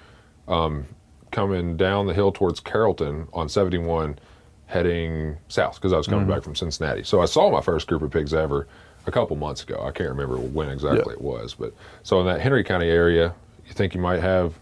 um, 0.49 0.87
coming 1.31 1.77
down 1.77 2.07
the 2.07 2.15
hill 2.15 2.33
towards 2.33 2.59
Carrollton 2.61 3.29
on 3.33 3.49
71 3.49 4.19
heading 4.67 5.37
south 5.49 5.77
because 5.77 5.93
I 5.93 5.97
was 5.97 6.07
Mm-hmm. 6.07 6.15
coming 6.17 6.29
back 6.35 6.43
from 6.43 6.55
Cincinnati. 6.57 7.03
So 7.05 7.21
I 7.21 7.27
saw 7.27 7.51
my 7.51 7.61
first 7.61 7.87
group 7.87 8.03
of 8.03 8.11
pigs 8.11 8.35
ever 8.35 8.67
a 9.07 9.11
couple 9.13 9.37
months 9.37 9.63
ago. 9.63 9.81
I 9.85 9.91
can't 9.93 10.09
remember 10.11 10.37
when 10.39 10.69
exactly 10.69 11.05
Yeah. 11.07 11.13
it 11.15 11.21
was. 11.21 11.55
But 11.55 11.73
so 12.03 12.21
in 12.21 12.27
that 12.27 12.41
Henry 12.41 12.65
County 12.65 12.89
area, 12.89 13.35
you 13.67 13.73
think 13.73 13.95
you 13.95 14.01
might 14.01 14.21
have 14.21 14.55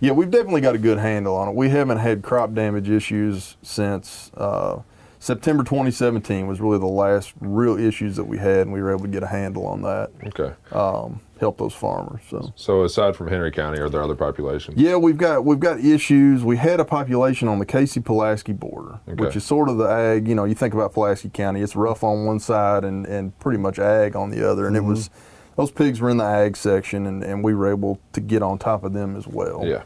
Yeah, 0.00 0.12
we've 0.12 0.30
definitely 0.30 0.60
got 0.60 0.74
a 0.74 0.78
good 0.78 0.98
handle 0.98 1.34
on 1.36 1.48
it. 1.48 1.54
We 1.54 1.70
haven't 1.70 1.98
had 1.98 2.22
crop 2.22 2.52
damage 2.54 2.88
issues 2.90 3.56
since 3.62 4.30
uh, 4.36 4.80
September 5.20 5.64
2017 5.64 6.46
was 6.46 6.60
really 6.60 6.78
the 6.78 6.86
last 6.86 7.32
real 7.40 7.76
issues 7.76 8.16
that 8.16 8.24
we 8.24 8.38
had, 8.38 8.60
and 8.60 8.72
we 8.72 8.80
were 8.80 8.90
able 8.90 9.02
to 9.02 9.08
get 9.08 9.22
a 9.22 9.26
handle 9.26 9.66
on 9.66 9.82
that, 9.82 10.10
okay. 10.26 10.52
um, 10.70 11.20
help 11.40 11.58
those 11.58 11.74
farmers. 11.74 12.20
So. 12.30 12.52
So 12.54 12.84
aside 12.84 13.16
from 13.16 13.28
Henry 13.28 13.50
County, 13.50 13.80
are 13.80 13.88
there 13.88 14.02
other 14.02 14.14
populations? 14.14 14.78
Yeah, 14.80 14.96
we've 14.96 15.16
got 15.16 15.44
we've 15.44 15.58
got 15.58 15.80
issues. 15.80 16.44
We 16.44 16.56
had 16.56 16.78
a 16.78 16.84
population 16.84 17.48
on 17.48 17.58
the 17.58 17.66
Casey 17.66 18.00
Pulaski 18.00 18.52
border, 18.52 19.00
Okay. 19.08 19.24
which 19.24 19.34
is 19.34 19.44
sort 19.44 19.68
of 19.68 19.76
the 19.78 19.86
ag. 19.88 20.28
You 20.28 20.34
know, 20.36 20.44
you 20.44 20.54
think 20.54 20.72
about 20.72 20.94
Pulaski 20.94 21.30
County, 21.30 21.62
it's 21.62 21.74
rough 21.74 22.04
on 22.04 22.24
one 22.24 22.38
side 22.38 22.84
and, 22.84 23.04
and 23.06 23.36
pretty 23.40 23.58
much 23.58 23.78
ag 23.80 24.14
on 24.14 24.30
the 24.30 24.48
other. 24.48 24.66
And 24.68 24.76
it 24.76 24.84
was 24.84 25.10
those 25.56 25.72
pigs 25.72 26.00
were 26.00 26.10
in 26.10 26.18
the 26.18 26.24
ag 26.24 26.56
section, 26.56 27.06
and, 27.06 27.24
and 27.24 27.42
we 27.42 27.54
were 27.54 27.68
able 27.68 27.98
to 28.12 28.20
get 28.20 28.42
on 28.42 28.58
top 28.58 28.84
of 28.84 28.92
them 28.92 29.16
as 29.16 29.26
well. 29.26 29.66
Yeah. 29.66 29.82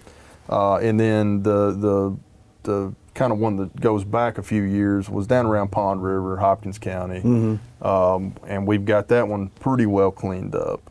Uh, 0.50 0.76
and 0.76 1.00
then 1.00 1.42
the 1.42 1.70
the 1.72 2.16
the 2.64 2.94
kind 3.14 3.32
of 3.32 3.38
one 3.38 3.56
that 3.56 3.80
goes 3.80 4.04
back 4.04 4.38
a 4.38 4.42
few 4.42 4.62
years 4.62 5.08
was 5.10 5.26
down 5.26 5.46
around 5.46 5.70
Pond 5.70 6.02
River, 6.02 6.38
Hopkins 6.38 6.78
County, 6.78 7.20
um, 7.82 8.34
and 8.46 8.66
we've 8.66 8.84
got 8.84 9.08
that 9.08 9.28
one 9.28 9.48
pretty 9.60 9.86
well 9.86 10.10
cleaned 10.10 10.54
up. 10.54 10.90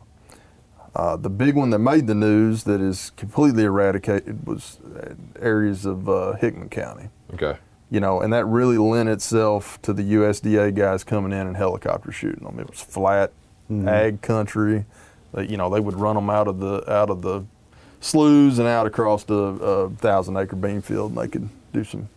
Uh, 0.94 1.16
the 1.16 1.30
big 1.30 1.54
one 1.54 1.70
that 1.70 1.78
made 1.78 2.06
the 2.06 2.14
news 2.14 2.64
that 2.64 2.80
is 2.80 3.10
completely 3.16 3.64
eradicated 3.64 4.46
was 4.46 4.78
uh, 4.96 5.14
areas 5.40 5.86
of 5.86 6.08
uh, 6.08 6.32
Hickman 6.34 6.68
County. 6.68 7.08
Okay. 7.32 7.56
You 7.90 8.00
know, 8.00 8.20
and 8.20 8.32
that 8.32 8.44
really 8.44 8.78
lent 8.78 9.08
itself 9.08 9.80
to 9.82 9.92
the 9.92 10.02
USDA 10.02 10.74
guys 10.74 11.02
coming 11.02 11.32
in 11.32 11.46
and 11.46 11.56
helicopter 11.56 12.12
shooting 12.12 12.44
them. 12.44 12.58
It 12.58 12.68
was 12.68 12.80
flat 12.80 13.32
ag 13.88 14.20
country. 14.20 14.84
They, 15.32 15.48
you 15.48 15.56
know, 15.56 15.70
they 15.70 15.80
would 15.80 15.94
run 15.94 16.14
them 16.14 16.28
out 16.28 16.46
of 16.46 16.58
the 16.60 16.90
out 16.92 17.08
of 17.08 17.22
the 17.22 17.44
sloughs 18.00 18.58
and 18.58 18.68
out 18.68 18.86
across 18.86 19.24
the 19.24 19.34
uh, 19.34 19.88
thousand 19.96 20.36
acre 20.36 20.56
bean 20.56 20.82
field, 20.82 21.12
and 21.12 21.20
they 21.20 21.28
could 21.28 21.48
do 21.72 21.84
some 21.84 22.08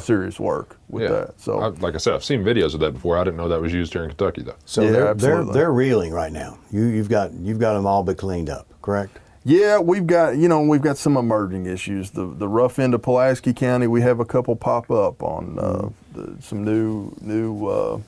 serious 0.00 0.38
work 0.38 0.78
with 0.88 1.04
yeah. 1.04 1.08
that. 1.08 1.40
So 1.40 1.60
I, 1.60 1.68
like 1.68 1.94
I 1.94 1.98
said, 1.98 2.14
I've 2.14 2.24
seen 2.24 2.42
videos 2.42 2.74
of 2.74 2.80
that 2.80 2.92
before. 2.92 3.18
I 3.18 3.24
didn't 3.24 3.36
know 3.36 3.48
that 3.48 3.60
was 3.60 3.72
used 3.72 3.92
here 3.92 4.04
in 4.04 4.10
Kentucky 4.10 4.42
though. 4.42 4.56
So 4.64 4.82
Yeah, 4.82 4.90
they're, 4.90 5.14
they're 5.14 5.44
they're 5.44 5.72
reeling 5.72 6.12
right 6.12 6.32
now. 6.32 6.58
You 6.70 6.84
you've 6.84 7.08
got 7.08 7.32
you've 7.32 7.58
got 7.58 7.74
them 7.74 7.86
all 7.86 8.02
but 8.02 8.16
cleaned 8.16 8.50
up, 8.50 8.66
correct? 8.82 9.18
Yeah, 9.44 9.80
we've 9.80 10.06
got 10.06 10.36
you 10.36 10.48
know 10.48 10.62
we've 10.62 10.82
got 10.82 10.96
some 10.96 11.16
emerging 11.16 11.66
issues. 11.66 12.10
The 12.10 12.26
the 12.26 12.48
rough 12.48 12.78
end 12.78 12.94
of 12.94 13.02
Pulaski 13.02 13.52
County, 13.52 13.86
we 13.86 14.00
have 14.02 14.20
a 14.20 14.24
couple 14.24 14.54
pop 14.54 14.90
up 14.90 15.22
on 15.22 15.58
uh, 15.58 15.88
the, 16.12 16.36
some 16.40 16.64
new 16.64 17.12
new 17.20 17.66
uh, 17.66 18.00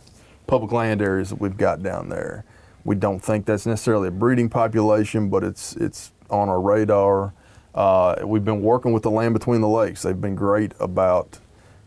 public 0.46 0.70
land 0.70 1.02
areas 1.02 1.30
that 1.30 1.40
we've 1.40 1.56
got 1.56 1.82
down 1.82 2.08
there. 2.08 2.44
We 2.84 2.94
don't 2.94 3.20
think 3.20 3.46
that's 3.46 3.66
necessarily 3.66 4.08
a 4.08 4.12
breeding 4.12 4.49
population, 4.49 5.28
but 5.28 5.42
it's 5.42 5.75
it's 5.76 6.12
on 6.30 6.49
our 6.49 6.61
radar. 6.61 7.34
Uh, 7.74 8.16
we've 8.24 8.44
been 8.44 8.62
working 8.62 8.92
with 8.92 9.02
the 9.02 9.10
Land 9.10 9.34
Between 9.34 9.60
the 9.60 9.68
Lakes. 9.68 10.02
They've 10.02 10.20
been 10.20 10.36
great 10.36 10.72
about 10.78 11.40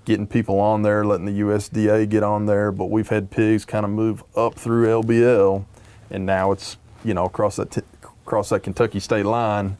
getting 0.05 0.27
people 0.27 0.59
on 0.59 0.81
there, 0.81 1.05
letting 1.05 1.25
the 1.25 1.39
USDA 1.41 2.09
get 2.09 2.23
on 2.23 2.45
there. 2.45 2.71
But 2.71 2.85
we've 2.85 3.07
had 3.07 3.31
pigs 3.31 3.63
kind 3.65 3.85
of 3.85 3.91
move 3.91 4.23
up 4.35 4.55
through 4.55 4.87
LBL, 4.87 5.65
and 6.09 6.25
now 6.25 6.51
it's 6.51 6.77
you 7.05 7.13
know 7.13 7.25
across 7.25 7.55
that 7.55 7.71
t- 7.71 7.81
across 8.25 8.49
that 8.49 8.61
Kentucky 8.61 8.99
state 8.99 9.25
line, 9.25 9.77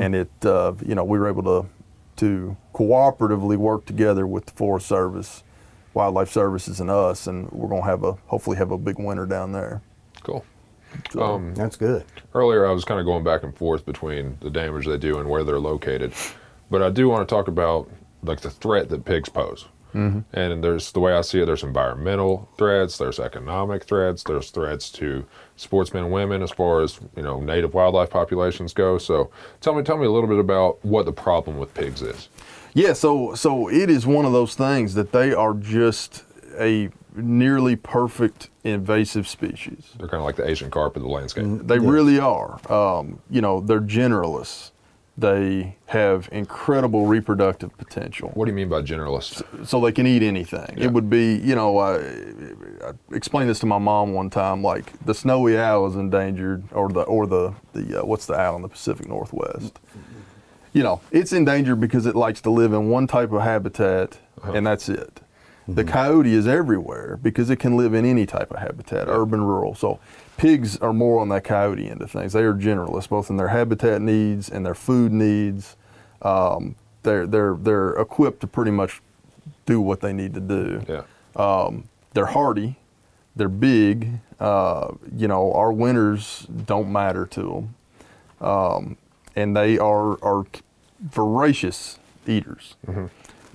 and 0.00 0.14
it 0.14 0.30
uh, 0.44 0.72
you 0.84 0.94
know 0.94 1.04
we 1.04 1.18
were 1.18 1.28
able 1.28 1.42
to 1.42 1.68
to 2.16 2.56
cooperatively 2.74 3.56
work 3.56 3.84
together 3.84 4.26
with 4.26 4.46
the 4.46 4.52
Forest 4.52 4.86
Service, 4.86 5.42
Wildlife 5.92 6.30
Services, 6.30 6.80
and 6.80 6.90
us, 6.90 7.26
and 7.26 7.50
we're 7.52 7.68
gonna 7.68 7.84
have 7.84 8.04
a 8.04 8.12
hopefully 8.28 8.56
have 8.56 8.70
a 8.70 8.78
big 8.78 8.98
winter 8.98 9.26
down 9.26 9.52
there. 9.52 9.82
Cool. 10.22 10.46
Um, 11.18 11.54
That's 11.54 11.76
good. 11.76 12.04
earlier 12.34 12.66
I 12.66 12.72
was 12.72 12.84
kind 12.84 13.00
of 13.00 13.06
going 13.06 13.24
back 13.24 13.42
and 13.42 13.56
forth 13.56 13.84
between 13.86 14.38
the 14.40 14.50
damage 14.50 14.86
they 14.86 14.98
do 14.98 15.18
and 15.18 15.28
where 15.28 15.44
they're 15.44 15.58
located, 15.58 16.12
but 16.70 16.82
I 16.82 16.90
do 16.90 17.08
want 17.08 17.28
to 17.28 17.34
talk 17.34 17.48
about 17.48 17.90
like 18.22 18.40
the 18.40 18.50
threat 18.50 18.88
that 18.88 19.04
pigs 19.04 19.28
pose. 19.28 19.66
Mm-hmm. 19.94 20.36
And 20.38 20.62
there's 20.62 20.92
the 20.92 21.00
way 21.00 21.14
I 21.14 21.22
see 21.22 21.40
it. 21.40 21.46
There's 21.46 21.62
environmental 21.62 22.50
threats. 22.58 22.98
There's 22.98 23.18
economic 23.18 23.84
threats. 23.84 24.22
There's 24.24 24.50
threats 24.50 24.90
to 24.92 25.24
sportsmen 25.56 26.04
and 26.04 26.12
women 26.12 26.42
as 26.42 26.50
far 26.50 26.82
as 26.82 27.00
you 27.16 27.22
know 27.22 27.40
native 27.40 27.72
wildlife 27.72 28.10
populations 28.10 28.74
go. 28.74 28.98
So 28.98 29.30
tell 29.62 29.74
me, 29.74 29.82
tell 29.82 29.96
me 29.96 30.04
a 30.04 30.10
little 30.10 30.28
bit 30.28 30.38
about 30.38 30.84
what 30.84 31.06
the 31.06 31.12
problem 31.12 31.56
with 31.56 31.72
pigs 31.72 32.02
is. 32.02 32.28
Yeah, 32.74 32.92
so 32.92 33.34
so 33.34 33.68
it 33.68 33.88
is 33.88 34.06
one 34.06 34.26
of 34.26 34.32
those 34.32 34.54
things 34.54 34.92
that 34.94 35.12
they 35.12 35.32
are 35.32 35.54
just 35.54 36.24
a 36.58 36.90
nearly 37.16 37.76
perfect 37.76 38.50
invasive 38.64 39.26
species. 39.28 39.92
They're 39.98 40.08
kind 40.08 40.20
of 40.20 40.24
like 40.24 40.36
the 40.36 40.48
Asian 40.48 40.70
carp 40.70 40.96
of 40.96 41.02
the 41.02 41.08
landscape. 41.08 41.44
They 41.66 41.78
really 41.78 42.18
are. 42.18 42.60
Um, 42.72 43.20
you 43.30 43.40
know, 43.40 43.60
they're 43.60 43.80
generalists. 43.80 44.70
They 45.18 45.76
have 45.86 46.28
incredible 46.30 47.06
reproductive 47.06 47.76
potential. 47.78 48.32
What 48.34 48.44
do 48.44 48.50
you 48.50 48.54
mean 48.54 48.68
by 48.68 48.82
generalist? 48.82 49.66
so 49.66 49.80
they 49.80 49.92
can 49.92 50.06
eat 50.06 50.22
anything. 50.22 50.74
Yeah. 50.76 50.84
It 50.84 50.92
would 50.92 51.08
be, 51.08 51.36
you 51.36 51.54
know, 51.54 51.78
I, 51.78 51.96
I 52.86 52.92
explained 53.12 53.48
this 53.48 53.58
to 53.60 53.66
my 53.66 53.78
mom 53.78 54.12
one 54.12 54.28
time. 54.28 54.62
Like 54.62 54.92
the 55.06 55.14
snowy 55.14 55.56
owl 55.58 55.86
is 55.86 55.96
endangered, 55.96 56.64
or 56.70 56.90
the 56.90 57.00
or 57.02 57.26
the 57.26 57.54
the 57.72 58.02
uh, 58.02 58.04
what's 58.04 58.26
the 58.26 58.34
owl 58.34 58.56
in 58.56 58.62
the 58.62 58.68
Pacific 58.68 59.08
Northwest? 59.08 59.78
You 60.74 60.82
know, 60.82 61.00
it's 61.10 61.32
endangered 61.32 61.80
because 61.80 62.04
it 62.04 62.14
likes 62.14 62.42
to 62.42 62.50
live 62.50 62.74
in 62.74 62.90
one 62.90 63.06
type 63.06 63.32
of 63.32 63.40
habitat, 63.40 64.18
and 64.42 64.66
that's 64.66 64.90
it. 64.90 65.22
The 65.68 65.84
coyote 65.84 66.32
is 66.32 66.46
everywhere 66.46 67.18
because 67.20 67.50
it 67.50 67.56
can 67.56 67.76
live 67.76 67.92
in 67.92 68.04
any 68.04 68.24
type 68.24 68.52
of 68.52 68.58
habitat, 68.58 69.08
urban, 69.08 69.42
rural. 69.42 69.74
So 69.74 69.98
pigs 70.36 70.76
are 70.78 70.92
more 70.92 71.20
on 71.20 71.28
that 71.30 71.42
coyote 71.42 71.88
end 71.88 72.02
of 72.02 72.10
things. 72.10 72.32
They 72.32 72.44
are 72.44 72.54
generalists, 72.54 73.08
both 73.08 73.30
in 73.30 73.36
their 73.36 73.48
habitat 73.48 74.00
needs 74.00 74.48
and 74.48 74.64
their 74.64 74.74
food 74.74 75.12
needs. 75.12 75.76
Um, 76.22 76.76
they're 77.02 77.26
they're 77.26 77.54
they're 77.54 77.90
equipped 77.94 78.40
to 78.40 78.46
pretty 78.46 78.70
much 78.70 79.00
do 79.64 79.80
what 79.80 80.00
they 80.00 80.12
need 80.12 80.34
to 80.34 80.40
do. 80.40 80.84
Yeah. 80.88 81.02
Um, 81.34 81.88
they're 82.14 82.26
hardy, 82.26 82.76
they're 83.34 83.48
big. 83.48 84.20
Uh, 84.38 84.92
you 85.14 85.28
know, 85.28 85.52
our 85.52 85.72
winters 85.72 86.46
don't 86.66 86.92
matter 86.92 87.26
to 87.26 87.42
them, 88.40 88.48
um, 88.48 88.96
and 89.34 89.56
they 89.56 89.78
are 89.78 90.22
are 90.22 90.44
voracious 91.00 91.98
eaters. 92.26 92.74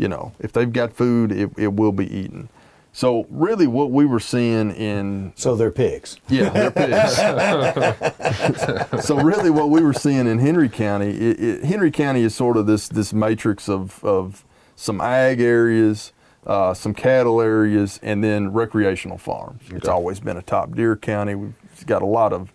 You 0.01 0.07
know, 0.07 0.31
if 0.39 0.51
they've 0.51 0.73
got 0.73 0.93
food, 0.93 1.31
it, 1.31 1.51
it 1.57 1.73
will 1.73 1.91
be 1.91 2.11
eaten. 2.11 2.49
So 2.91 3.27
really, 3.29 3.67
what 3.67 3.91
we 3.91 4.03
were 4.03 4.19
seeing 4.19 4.71
in 4.71 5.31
So 5.35 5.55
they're 5.55 5.69
pigs. 5.69 6.17
yeah, 6.27 6.49
they're 6.49 6.71
pigs. 6.71 7.17
so 9.05 9.15
really, 9.17 9.51
what 9.51 9.69
we 9.69 9.81
were 9.81 9.93
seeing 9.93 10.25
in 10.25 10.39
Henry 10.39 10.69
County, 10.69 11.09
it, 11.11 11.39
it, 11.39 11.63
Henry 11.65 11.91
County 11.91 12.23
is 12.23 12.33
sort 12.33 12.57
of 12.57 12.65
this 12.65 12.87
this 12.87 13.13
matrix 13.13 13.69
of 13.69 14.03
of 14.03 14.43
some 14.75 14.99
ag 14.99 15.39
areas, 15.39 16.13
uh, 16.47 16.73
some 16.73 16.95
cattle 16.95 17.39
areas, 17.39 17.99
and 18.01 18.23
then 18.23 18.51
recreational 18.51 19.19
farms. 19.19 19.61
It's 19.69 19.87
always 19.87 20.19
been 20.19 20.35
a 20.35 20.41
top 20.41 20.73
deer 20.73 20.95
county. 20.95 21.35
We've 21.35 21.53
got 21.85 22.01
a 22.01 22.07
lot 22.07 22.33
of 22.33 22.51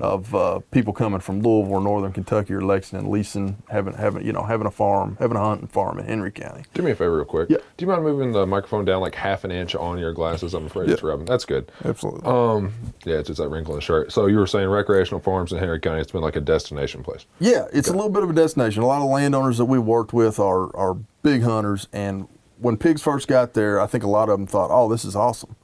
of 0.00 0.34
uh, 0.34 0.60
people 0.70 0.92
coming 0.92 1.20
from 1.20 1.42
Louisville, 1.42 1.74
or 1.74 1.80
Northern 1.80 2.12
Kentucky, 2.12 2.54
or 2.54 2.60
Lexington, 2.60 3.10
leasing, 3.10 3.56
having 3.68 3.94
having 3.94 4.24
you 4.24 4.32
know 4.32 4.42
having 4.42 4.66
a 4.66 4.70
farm, 4.70 5.16
having 5.18 5.36
a 5.36 5.40
hunting 5.40 5.68
farm 5.68 5.98
in 5.98 6.06
Henry 6.06 6.30
County. 6.30 6.64
Do 6.74 6.82
me 6.82 6.92
a 6.92 6.94
favor, 6.94 7.16
real 7.16 7.24
quick. 7.24 7.50
Yeah. 7.50 7.58
Do 7.76 7.84
you 7.84 7.88
mind 7.88 8.02
moving 8.04 8.32
the 8.32 8.46
microphone 8.46 8.84
down 8.84 9.00
like 9.00 9.14
half 9.14 9.44
an 9.44 9.50
inch 9.50 9.74
on 9.74 9.98
your 9.98 10.12
glasses? 10.12 10.54
I'm 10.54 10.66
afraid 10.66 10.90
it's 10.90 11.02
rubbing. 11.02 11.26
That's 11.26 11.44
good. 11.44 11.70
Absolutely. 11.84 12.22
Um, 12.28 12.72
yeah, 13.04 13.16
it's 13.16 13.28
just 13.28 13.38
that 13.38 13.48
wrinkle 13.48 13.74
in 13.74 13.78
the 13.78 13.82
shirt. 13.82 14.12
So 14.12 14.26
you 14.26 14.38
were 14.38 14.46
saying 14.46 14.68
recreational 14.68 15.20
farms 15.20 15.52
in 15.52 15.58
Henry 15.58 15.80
County. 15.80 16.00
It's 16.00 16.12
been 16.12 16.22
like 16.22 16.36
a 16.36 16.40
destination 16.40 17.02
place. 17.02 17.26
Yeah, 17.40 17.66
it's 17.72 17.88
a 17.88 17.92
little 17.92 18.10
bit 18.10 18.22
of 18.22 18.30
a 18.30 18.34
destination. 18.34 18.82
A 18.82 18.86
lot 18.86 19.02
of 19.02 19.08
landowners 19.10 19.58
that 19.58 19.66
we 19.66 19.78
worked 19.78 20.12
with 20.12 20.38
are 20.38 20.74
are 20.76 20.94
big 21.22 21.42
hunters, 21.42 21.88
and 21.92 22.28
when 22.60 22.76
pigs 22.76 23.02
first 23.02 23.28
got 23.28 23.54
there, 23.54 23.80
I 23.80 23.86
think 23.86 24.04
a 24.04 24.08
lot 24.08 24.28
of 24.28 24.38
them 24.38 24.46
thought, 24.46 24.70
"Oh, 24.72 24.88
this 24.88 25.04
is 25.04 25.14
awesome. 25.14 25.56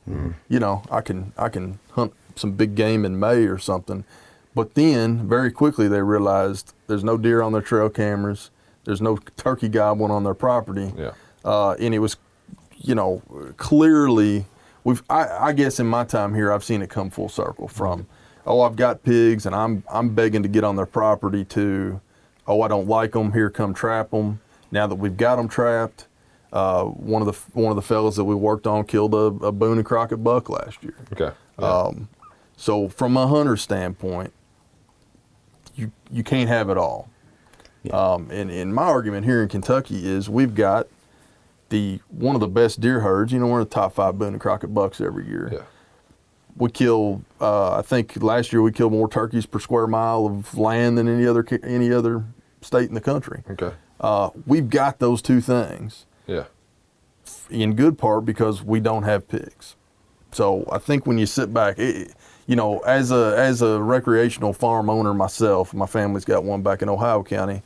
You 0.49 0.61
know, 0.61 0.83
I 0.91 1.01
can 1.01 1.33
I 1.37 1.49
can 1.49 1.79
hunt 1.93 2.13
some 2.37 2.53
big 2.53 2.75
game 2.75 3.05
in 3.05 3.19
May 3.19 3.45
or 3.47 3.59
something." 3.59 4.05
But 4.55 4.75
then, 4.75 5.29
very 5.29 5.51
quickly, 5.51 5.89
they 5.89 6.01
realized 6.03 6.75
there's 6.87 7.03
no 7.05 7.17
deer 7.19 7.43
on 7.43 7.53
their 7.53 7.63
trail 7.63 7.89
cameras, 7.91 8.51
there's 8.85 9.01
no 9.01 9.17
turkey 9.37 9.69
gobbling 9.69 10.11
on 10.13 10.23
their 10.25 10.35
property, 10.35 10.93
Yeah. 10.97 11.13
uh, 11.45 11.73
and 11.73 11.93
it 11.95 11.99
was, 11.99 12.17
you 12.77 12.95
know, 12.95 13.23
clearly 13.57 14.45
we've. 14.85 15.03
I, 15.11 15.49
I 15.49 15.53
guess 15.53 15.81
in 15.81 15.87
my 15.87 16.05
time 16.05 16.35
here, 16.35 16.53
I've 16.53 16.63
seen 16.65 16.83
it 16.83 16.91
come 16.91 17.11
full 17.11 17.29
circle 17.29 17.67
from, 17.67 18.07
oh, 18.47 18.61
I've 18.61 18.77
got 18.77 19.03
pigs 19.03 19.47
and 19.47 19.55
I'm 19.55 19.83
I'm 19.93 20.15
begging 20.15 20.43
to 20.43 20.49
get 20.49 20.65
on 20.65 20.77
their 20.77 20.87
property 20.87 21.45
to, 21.47 22.01
oh, 22.47 22.63
I 22.63 22.69
don't 22.69 22.87
like 22.89 23.13
them. 23.13 23.33
Here, 23.33 23.51
come 23.51 23.75
trap 23.75 24.11
them. 24.11 24.41
Now 24.71 24.87
that 24.87 24.97
we've 24.97 25.17
got 25.17 25.37
them 25.37 25.49
trapped, 25.49 26.07
uh, 26.53 26.85
one 26.85 27.23
of 27.23 27.27
the 27.27 27.61
one 27.61 27.71
of 27.71 27.77
the 27.77 27.83
fellas 27.83 28.17
that 28.17 28.25
we 28.25 28.35
worked 28.35 28.67
on 28.67 28.85
killed 28.85 29.15
a, 29.15 29.47
a 29.47 29.51
Boone 29.53 29.79
and 29.79 29.87
Crockett 29.87 30.23
buck 30.23 30.49
last 30.51 30.83
year. 30.83 30.95
Okay. 31.13 31.35
Yeah. 31.59 31.67
Um, 31.67 32.09
so 32.57 32.89
from 32.89 33.17
a 33.17 33.27
hunter 33.27 33.57
standpoint, 33.57 34.33
you 35.75 35.91
you 36.11 36.23
can't 36.25 36.49
have 36.49 36.71
it 36.71 36.77
all. 36.79 37.09
Um, 37.93 38.31
and, 38.31 38.51
and 38.51 38.75
my 38.75 38.85
argument 38.85 39.27
here 39.27 39.43
in 39.43 39.49
Kentucky 39.51 40.07
is 40.09 40.31
we've 40.31 40.55
got 40.55 40.87
the 41.69 42.01
one 42.09 42.35
of 42.35 42.41
the 42.41 42.49
best 42.49 42.81
deer 42.81 43.01
herds. 43.01 43.31
You 43.33 43.39
know, 43.41 43.47
we're 43.47 43.61
in 43.61 43.65
the 43.69 43.75
top 43.75 43.95
five 43.95 44.19
Boone 44.19 44.29
and 44.33 44.41
Crockett 44.41 44.73
bucks 44.73 45.01
every 45.01 45.27
year. 45.27 45.51
yeah. 45.53 45.59
We 46.57 46.71
kill. 46.71 47.23
Uh, 47.41 47.77
I 47.79 47.83
think 47.83 48.23
last 48.23 48.53
year 48.53 48.63
we 48.63 48.71
killed 48.73 48.93
more 48.93 49.09
turkeys 49.09 49.45
per 49.45 49.59
square 49.59 49.87
mile 49.89 50.25
of 50.27 50.57
land 50.57 50.97
than 50.97 51.09
any 51.09 51.27
other 51.27 51.45
any 51.65 51.93
other 51.93 52.25
state 52.63 52.89
in 52.89 52.95
the 52.95 53.01
country. 53.01 53.43
Okay. 53.51 53.73
Uh, 54.01 54.31
we've 54.47 54.71
got 54.71 54.99
those 55.01 55.21
two 55.21 55.41
things 55.41 56.07
Yeah. 56.27 56.45
in 57.51 57.75
good 57.75 57.99
part 57.99 58.25
because 58.25 58.63
we 58.63 58.81
don't 58.81 59.03
have 59.03 59.27
pigs. 59.29 59.77
So 60.33 60.65
I 60.71 60.79
think 60.79 61.07
when 61.07 61.19
you 61.19 61.27
sit 61.27 61.53
back, 61.53 61.79
it, 61.79 62.13
you 62.47 62.57
know, 62.57 62.81
as 62.81 63.11
a 63.11 63.35
as 63.39 63.63
a 63.63 63.81
recreational 63.83 64.53
farm 64.53 64.91
owner 64.91 65.15
myself, 65.15 65.73
my 65.75 65.87
family's 65.87 66.25
got 66.25 66.45
one 66.45 66.63
back 66.63 66.83
in 66.83 66.89
Ohio 66.89 67.23
County. 67.23 67.63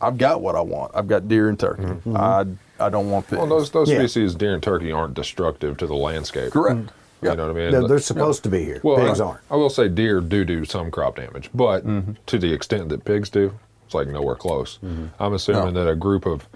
I've 0.00 0.18
got 0.18 0.40
what 0.42 0.54
I 0.54 0.60
want. 0.60 0.92
I've 0.94 1.08
got 1.08 1.26
deer 1.28 1.48
and 1.48 1.58
turkey. 1.58 1.86
I 2.14 2.44
I 2.78 2.88
don't 2.90 3.10
want 3.10 3.26
pigs. 3.28 3.38
Well, 3.38 3.46
those 3.48 3.70
those 3.70 3.90
Yeah. 3.90 3.98
species, 3.98 4.34
deer 4.34 4.54
and 4.54 4.62
turkey, 4.62 4.92
aren't 4.92 5.14
destructive 5.14 5.76
to 5.78 5.86
the 5.86 5.94
landscape. 5.96 6.52
correct. 6.52 6.90
You 7.22 7.34
know 7.34 7.48
what 7.48 7.56
I 7.56 7.58
mean? 7.58 7.70
They're, 7.72 7.88
they're 7.88 7.98
supposed 7.98 8.42
to 8.44 8.50
be 8.50 8.62
here. 8.62 8.78
Well, 8.84 8.98
pigs 8.98 9.20
I, 9.20 9.24
aren't. 9.26 9.40
I 9.50 9.56
will 9.56 9.70
say 9.70 9.88
deer 9.88 10.20
do 10.20 10.44
do 10.44 10.64
some 10.66 10.90
crop 10.90 11.16
damage, 11.16 11.48
but 11.54 11.84
Mm-hmm. 11.86 12.12
to 12.26 12.38
the 12.38 12.52
extent 12.52 12.90
that 12.90 13.04
pigs 13.06 13.30
do, 13.30 13.52
it's 13.86 13.94
like 13.94 14.06
nowhere 14.08 14.34
close. 14.36 14.78
I'm 15.18 15.32
assuming 15.32 15.72
No. 15.74 15.84
that 15.84 15.90
a 15.90 15.96
group 15.96 16.26
of 16.26 16.46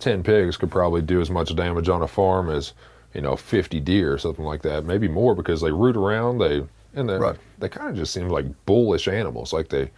10 0.00 0.22
pigs 0.24 0.56
could 0.56 0.70
probably 0.70 1.00
do 1.00 1.20
as 1.20 1.30
much 1.30 1.54
damage 1.54 1.88
on 1.88 2.02
a 2.02 2.08
farm 2.08 2.50
as, 2.50 2.72
you 3.14 3.20
know, 3.20 3.36
50 3.36 3.78
deer 3.80 4.12
or 4.12 4.18
something 4.18 4.44
like 4.44 4.62
that. 4.62 4.84
Maybe 4.84 5.06
more 5.06 5.34
because 5.36 5.60
they 5.60 5.70
root 5.70 5.96
around, 5.96 6.38
they 6.38 6.64
and 6.94 7.08
they 7.08 7.14
Right. 7.18 7.36
they 7.58 7.68
kind 7.68 7.90
of 7.90 7.96
just 7.96 8.12
seem 8.12 8.28
like 8.28 8.46
bullish 8.66 9.08
animals. 9.08 9.52
Like 9.52 9.68
they, 9.68 9.90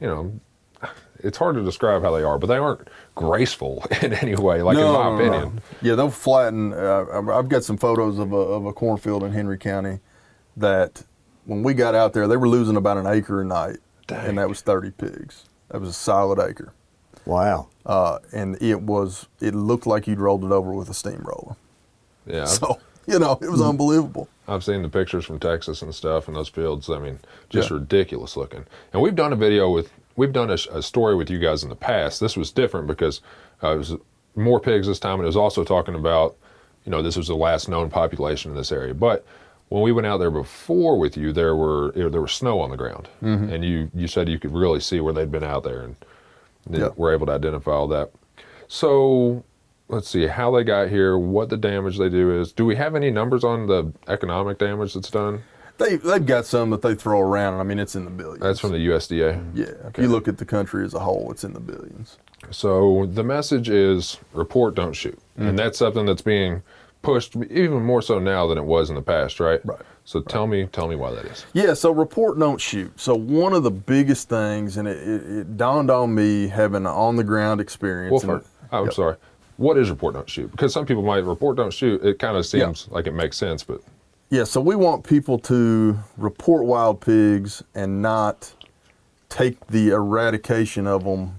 you 0.00 0.06
know, 0.06 0.32
it's 1.20 1.38
hard 1.38 1.54
to 1.56 1.62
describe 1.62 2.02
how 2.02 2.10
they 2.10 2.22
are, 2.22 2.38
but 2.38 2.48
they 2.48 2.56
aren't 2.56 2.88
graceful 3.14 3.84
in 4.02 4.12
any 4.12 4.34
way, 4.34 4.62
like 4.62 4.76
in 4.76 4.84
my 4.84 5.14
opinion. 5.14 5.60
Yeah, 5.80 5.94
they'll 5.94 6.10
flatten. 6.10 6.72
Uh, 6.72 7.04
I've 7.32 7.48
got 7.48 7.62
some 7.64 7.76
photos 7.76 8.18
of 8.18 8.32
a, 8.32 8.36
of 8.36 8.66
a 8.66 8.72
cornfield 8.72 9.22
in 9.22 9.32
Henry 9.32 9.58
County 9.58 10.00
that 10.56 11.04
when 11.44 11.62
we 11.62 11.74
got 11.74 11.94
out 11.94 12.12
there, 12.12 12.26
they 12.28 12.36
were 12.36 12.48
losing 12.48 12.76
about 12.76 12.96
an 12.98 13.06
acre 13.06 13.40
a 13.40 13.44
night, 13.44 13.78
Dang. 14.06 14.28
and 14.30 14.38
that 14.38 14.48
was 14.48 14.60
30 14.60 14.90
pigs. 14.92 15.44
That 15.70 15.80
was 15.80 15.90
a 15.90 15.94
solid 15.94 16.38
acre. 16.38 16.72
Wow. 17.24 17.68
Uh, 17.86 18.18
and 18.32 18.60
it 18.60 18.80
was, 18.82 19.26
it 19.40 19.54
looked 19.54 19.86
like 19.86 20.06
you'd 20.06 20.20
rolled 20.20 20.44
it 20.44 20.50
over 20.52 20.72
with 20.72 20.88
a 20.90 20.94
steamroller. 20.94 21.56
Yeah, 22.26 22.44
So, 22.44 22.78
you 23.06 23.18
know, 23.18 23.38
it 23.40 23.48
was 23.50 23.60
Mm-hmm. 23.60 23.70
unbelievable. 23.70 24.28
I've 24.48 24.64
seen 24.64 24.82
the 24.82 24.88
pictures 24.88 25.24
from 25.24 25.38
Texas 25.38 25.82
and 25.82 25.94
stuff 25.94 26.26
and 26.26 26.36
those 26.36 26.48
fields. 26.48 26.90
I 26.90 26.98
mean, 26.98 27.18
just 27.48 27.70
Yeah. 27.70 27.76
ridiculous 27.76 28.36
looking. 28.36 28.64
And 28.92 29.00
we've 29.02 29.14
done 29.14 29.32
a 29.32 29.36
video 29.36 29.70
with, 29.70 29.92
we've 30.16 30.32
done 30.32 30.50
a, 30.50 30.58
a 30.72 30.82
story 30.82 31.14
with 31.14 31.30
you 31.30 31.38
guys 31.38 31.62
in 31.62 31.68
the 31.68 31.76
past. 31.76 32.20
This 32.20 32.36
was 32.36 32.50
different 32.50 32.86
because 32.88 33.20
uh, 33.62 33.74
it 33.74 33.78
was 33.78 33.94
more 34.34 34.58
pigs 34.60 34.86
this 34.88 34.98
time, 34.98 35.14
and 35.14 35.22
it 35.22 35.26
was 35.26 35.36
also 35.36 35.62
talking 35.62 35.94
about, 35.94 36.36
you 36.84 36.90
know, 36.90 37.02
this 37.02 37.16
was 37.16 37.28
the 37.28 37.36
last 37.36 37.68
known 37.68 37.88
population 37.90 38.50
in 38.50 38.56
this 38.56 38.72
area. 38.72 38.94
But 38.94 39.24
when 39.68 39.82
we 39.82 39.92
went 39.92 40.06
out 40.06 40.18
there 40.18 40.30
before 40.30 40.98
with 40.98 41.16
you, 41.16 41.32
there 41.32 41.54
were 41.54 41.92
you 41.94 42.02
know, 42.02 42.08
there 42.08 42.20
was 42.20 42.32
snow 42.32 42.60
on 42.60 42.70
the 42.70 42.76
ground, 42.76 43.08
Mm-hmm. 43.22 43.48
and 43.52 43.64
you 43.64 43.90
you 43.94 44.08
said 44.08 44.28
you 44.28 44.38
could 44.38 44.52
really 44.52 44.80
see 44.80 45.00
where 45.00 45.12
they'd 45.14 45.30
been 45.30 45.44
out 45.44 45.62
there, 45.62 45.80
and 45.82 45.96
Yeah. 46.68 46.88
were 46.96 47.12
able 47.12 47.26
to 47.26 47.32
identify 47.32 47.70
all 47.70 47.86
that. 47.88 48.10
So 48.68 49.44
let's 49.92 50.08
see 50.08 50.26
how 50.26 50.50
they 50.50 50.64
got 50.64 50.88
here, 50.88 51.16
what 51.18 51.50
the 51.50 51.56
damage 51.56 51.98
they 51.98 52.08
do 52.08 52.40
is. 52.40 52.50
Do 52.50 52.64
we 52.64 52.74
have 52.76 52.96
any 52.96 53.10
numbers 53.10 53.44
on 53.44 53.66
the 53.66 53.92
economic 54.08 54.58
damage 54.58 54.94
that's 54.94 55.10
done? 55.10 55.42
They, 55.78 55.96
they've 55.96 56.24
got 56.24 56.46
some 56.46 56.70
that 56.70 56.82
they 56.82 56.94
throw 56.94 57.20
around, 57.20 57.54
and 57.54 57.60
I 57.60 57.64
mean, 57.64 57.78
it's 57.78 57.94
in 57.94 58.04
the 58.04 58.10
billions. 58.10 58.40
That's 58.40 58.58
from 58.60 58.72
the 58.72 58.78
USDA. 58.78 59.52
Yeah. 59.54 59.88
If 59.88 59.98
you 59.98 60.08
look 60.08 60.28
at 60.28 60.38
the 60.38 60.44
country 60.44 60.84
as 60.84 60.94
a 60.94 60.98
whole, 60.98 61.30
it's 61.30 61.44
in 61.44 61.52
the 61.52 61.60
billions. 61.60 62.18
So 62.50 63.06
the 63.06 63.22
message 63.24 63.68
is 63.68 64.18
report, 64.32 64.74
don't 64.74 64.92
shoot. 64.92 65.18
Mm-hmm. 65.38 65.48
And 65.48 65.58
that's 65.58 65.78
something 65.78 66.06
that's 66.06 66.22
being 66.22 66.62
pushed 67.02 67.36
even 67.50 67.82
more 67.82 68.00
so 68.02 68.18
now 68.18 68.46
than 68.46 68.58
it 68.58 68.64
was 68.64 68.88
in 68.90 68.96
the 68.96 69.02
past, 69.02 69.40
right? 69.40 69.64
Right. 69.64 69.80
So 70.04 70.20
tell 70.20 70.46
me 70.46 70.66
tell 70.66 70.88
me 70.88 70.96
why 70.96 71.12
that 71.12 71.24
is. 71.26 71.46
Yeah, 71.52 71.74
so 71.74 71.90
report, 71.92 72.38
don't 72.38 72.60
shoot. 72.60 72.98
So 72.98 73.14
one 73.14 73.52
of 73.52 73.62
the 73.62 73.70
biggest 73.70 74.28
things, 74.28 74.76
and 74.76 74.86
it, 74.88 74.96
it, 75.06 75.38
it 75.38 75.56
dawned 75.56 75.90
on 75.90 76.14
me 76.14 76.48
having 76.48 76.78
an 76.82 76.86
on 76.86 77.16
the 77.16 77.24
ground 77.24 77.60
experience. 77.60 78.24
Well, 78.24 78.36
and- 78.36 78.44
I'm 78.72 78.84
Yep. 78.84 78.94
sorry. 78.94 79.16
What 79.56 79.76
is 79.78 79.90
report, 79.90 80.14
don't 80.14 80.28
shoot? 80.28 80.50
Because 80.50 80.72
some 80.72 80.86
people 80.86 81.02
might 81.02 81.24
report, 81.24 81.56
don't 81.56 81.72
shoot. 81.72 82.02
It 82.04 82.18
kind 82.18 82.36
of 82.36 82.46
seems 82.46 82.88
like 82.90 83.06
it 83.06 83.12
makes 83.14 83.36
sense, 83.36 83.62
but 83.62 83.80
Yeah, 84.30 84.44
so 84.44 84.60
we 84.60 84.74
want 84.76 85.04
people 85.04 85.38
to 85.40 85.98
report 86.16 86.64
wild 86.64 87.00
pigs 87.00 87.62
and 87.74 88.00
not 88.02 88.52
take 89.28 89.66
the 89.68 89.90
eradication 89.90 90.86
of 90.86 91.04
them 91.04 91.36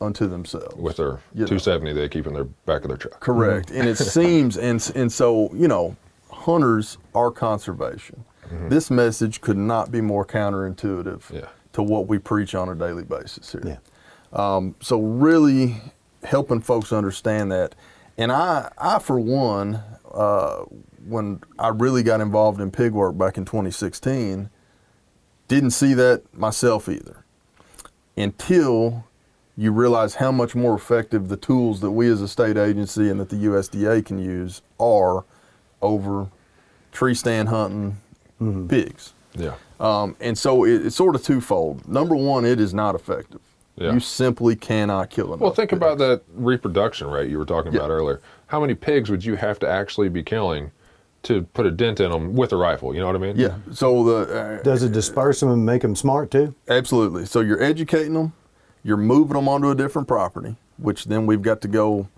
unto 0.00 0.26
themselves. 0.26 0.74
with 0.76 0.96
their 0.96 1.20
You 1.34 1.40
know. 1.42 1.46
270 1.46 1.92
they 1.92 2.08
keep 2.08 2.26
in 2.26 2.32
their 2.34 2.44
back 2.44 2.82
of 2.82 2.88
their 2.88 2.96
truck. 2.96 3.20
Correct. 3.20 3.68
Mm-hmm. 3.68 3.80
And 3.80 3.88
it 3.88 3.96
seems, 3.98 4.56
and, 4.56 4.90
and 4.94 5.12
so, 5.12 5.50
you 5.54 5.68
know, 5.68 5.94
hunters 6.30 6.96
are 7.14 7.30
conservation. 7.30 8.24
Mm-hmm. 8.46 8.68
This 8.70 8.90
message 8.90 9.40
could 9.42 9.58
not 9.58 9.92
be 9.92 10.00
more 10.00 10.24
counterintuitive 10.24 11.30
Yeah. 11.30 11.48
to 11.74 11.82
what 11.82 12.06
we 12.08 12.18
preach 12.18 12.54
on 12.54 12.68
a 12.70 12.74
daily 12.74 13.04
basis 13.04 13.52
here. 13.52 13.62
Yeah. 13.64 13.76
Um, 14.32 14.74
so 14.80 15.00
really 15.00 15.76
helping 16.24 16.60
folks 16.60 16.92
understand 16.92 17.50
that. 17.52 17.74
And 18.18 18.30
I, 18.30 18.70
I 18.78 18.98
for 18.98 19.18
one, 19.18 19.82
uh, 20.12 20.64
when 21.06 21.40
I 21.58 21.68
really 21.68 22.02
got 22.02 22.20
involved 22.20 22.60
in 22.60 22.70
pig 22.70 22.92
work 22.92 23.16
back 23.16 23.38
in 23.38 23.44
2016, 23.44 24.50
didn't 25.48 25.70
see 25.70 25.94
that 25.94 26.22
myself 26.32 26.88
either 26.88 27.24
until 28.16 29.04
you 29.56 29.72
realize 29.72 30.16
how 30.16 30.32
much 30.32 30.54
more 30.54 30.74
effective 30.74 31.28
the 31.28 31.36
tools 31.36 31.80
that 31.80 31.90
we 31.90 32.08
as 32.08 32.22
a 32.22 32.28
state 32.28 32.56
agency 32.56 33.10
and 33.10 33.20
that 33.20 33.28
the 33.28 33.36
USDA 33.36 34.04
can 34.04 34.18
use 34.18 34.62
are 34.78 35.24
over 35.82 36.28
tree 36.92 37.14
stand 37.14 37.48
hunting 37.48 37.96
pigs. 38.68 39.12
Yeah. 39.34 39.54
Um, 39.78 40.16
and 40.20 40.36
so 40.36 40.64
it, 40.64 40.86
it's 40.86 40.96
sort 40.96 41.14
of 41.14 41.22
twofold. 41.22 41.86
Number 41.88 42.14
one, 42.16 42.44
it 42.44 42.60
is 42.60 42.74
not 42.74 42.94
effective. 42.94 43.40
Yeah. 43.80 43.92
You 43.94 44.00
simply 44.00 44.54
cannot 44.56 45.08
kill 45.08 45.28
enough. 45.28 45.40
Well, 45.40 45.52
think 45.54 45.72
about 45.72 45.96
that 45.98 46.22
reproduction 46.34 47.08
rate 47.08 47.30
you 47.30 47.38
were 47.38 47.46
talking 47.46 47.72
Yeah. 47.72 47.78
about 47.80 47.90
earlier. 47.90 48.20
How 48.48 48.60
many 48.60 48.74
pigs 48.74 49.08
would 49.10 49.24
you 49.24 49.36
have 49.36 49.58
to 49.60 49.68
actually 49.68 50.10
be 50.10 50.22
killing 50.22 50.70
to 51.22 51.42
put 51.54 51.64
a 51.66 51.70
dent 51.70 51.98
in 51.98 52.10
them 52.10 52.34
with 52.34 52.52
a 52.52 52.56
rifle? 52.56 52.94
You 52.94 53.00
know 53.00 53.06
what 53.06 53.16
I 53.16 53.20
mean? 53.20 53.36
Yeah. 53.38 53.54
So 53.72 54.04
the 54.04 54.38
uh, 54.60 54.62
Does 54.62 54.82
it 54.82 54.92
disperse 54.92 55.40
them 55.40 55.48
and 55.48 55.64
make 55.64 55.80
them 55.82 55.96
smart 55.96 56.30
too? 56.30 56.54
absolutely. 56.68 57.24
So 57.24 57.40
you're 57.40 57.62
educating 57.62 58.12
them, 58.12 58.34
you're 58.82 58.98
moving 58.98 59.34
them 59.34 59.48
onto 59.48 59.70
a 59.70 59.74
different 59.74 60.06
property, 60.06 60.56
which 60.76 61.06
then 61.06 61.24
we've 61.24 61.42
got 61.42 61.62
to 61.62 61.68
go 61.68 62.08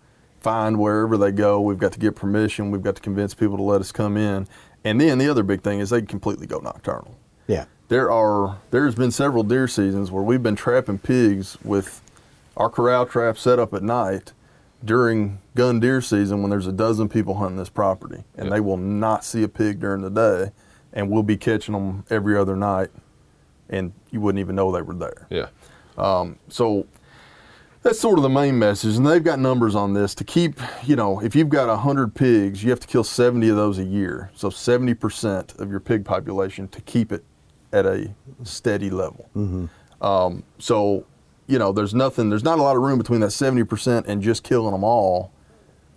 find 0.40 0.80
wherever 0.80 1.16
they 1.16 1.30
go. 1.30 1.60
We've 1.60 1.78
got 1.78 1.92
to 1.92 2.00
get 2.00 2.16
permission. 2.16 2.72
We've 2.72 2.82
got 2.82 2.96
to 2.96 3.02
convince 3.02 3.34
people 3.34 3.56
to 3.56 3.62
let 3.62 3.80
us 3.80 3.92
come 3.92 4.16
in. 4.16 4.48
And 4.84 5.00
then 5.00 5.18
the 5.18 5.28
other 5.28 5.44
big 5.44 5.62
thing 5.62 5.78
is 5.78 5.90
they 5.90 6.02
completely 6.02 6.48
go 6.48 6.58
nocturnal. 6.58 7.16
Yeah. 7.46 7.66
There 7.92 8.10
are 8.10 8.58
there's 8.70 8.94
been 8.94 9.10
several 9.10 9.42
deer 9.42 9.68
seasons 9.68 10.10
where 10.10 10.22
we've 10.22 10.42
been 10.42 10.56
trapping 10.56 10.98
pigs 10.98 11.58
with 11.62 12.00
our 12.56 12.70
corral 12.70 13.04
trap 13.04 13.36
set 13.36 13.58
up 13.58 13.74
at 13.74 13.82
night 13.82 14.32
during 14.82 15.38
gun 15.54 15.78
deer 15.78 16.00
season 16.00 16.40
when 16.40 16.50
there's 16.50 16.66
a 16.66 16.72
dozen 16.72 17.06
people 17.06 17.34
hunting 17.34 17.58
this 17.58 17.68
property. 17.68 18.24
And 18.34 18.50
they 18.50 18.60
will 18.60 18.78
not 18.78 19.26
see 19.26 19.42
a 19.42 19.48
pig 19.48 19.78
during 19.78 20.00
the 20.00 20.08
day 20.08 20.52
and 20.94 21.10
we'll 21.10 21.22
be 21.22 21.36
catching 21.36 21.74
them 21.74 22.04
every 22.08 22.34
other 22.34 22.56
night 22.56 22.88
and 23.68 23.92
you 24.10 24.22
wouldn't 24.22 24.40
even 24.40 24.56
know 24.56 24.72
they 24.72 24.80
were 24.80 24.94
there. 24.94 25.26
Yeah. 25.28 25.48
Um, 25.98 26.38
so 26.48 26.86
that's 27.82 28.00
sort 28.00 28.18
of 28.18 28.22
the 28.22 28.30
main 28.30 28.58
message. 28.58 28.96
And 28.96 29.06
they've 29.06 29.22
got 29.22 29.38
numbers 29.38 29.74
on 29.74 29.92
this 29.92 30.14
to 30.14 30.24
keep 30.24 30.58
you 30.82 30.96
know 30.96 31.20
if 31.20 31.36
you've 31.36 31.50
got 31.50 31.68
100 31.68 32.14
pigs 32.14 32.64
you 32.64 32.70
have 32.70 32.80
to 32.80 32.86
kill 32.86 33.04
70 33.04 33.50
of 33.50 33.56
those 33.56 33.78
a 33.78 33.84
year. 33.84 34.30
So 34.34 34.48
70% 34.48 35.58
of 35.58 35.70
your 35.70 35.80
pig 35.80 36.06
population 36.06 36.68
to 36.68 36.80
keep 36.80 37.12
it 37.12 37.22
at 37.72 37.86
a 37.86 38.10
steady 38.44 38.90
level 38.90 39.28
um, 40.00 40.42
so 40.58 41.04
you 41.46 41.58
know 41.58 41.72
there's 41.72 41.94
nothing 41.94 42.30
there's 42.30 42.44
not 42.44 42.58
a 42.58 42.62
lot 42.62 42.76
of 42.76 42.82
room 42.82 42.98
between 42.98 43.20
that 43.20 43.30
70% 43.30 44.04
and 44.06 44.22
just 44.22 44.42
killing 44.42 44.72
them 44.72 44.84
all 44.84 45.32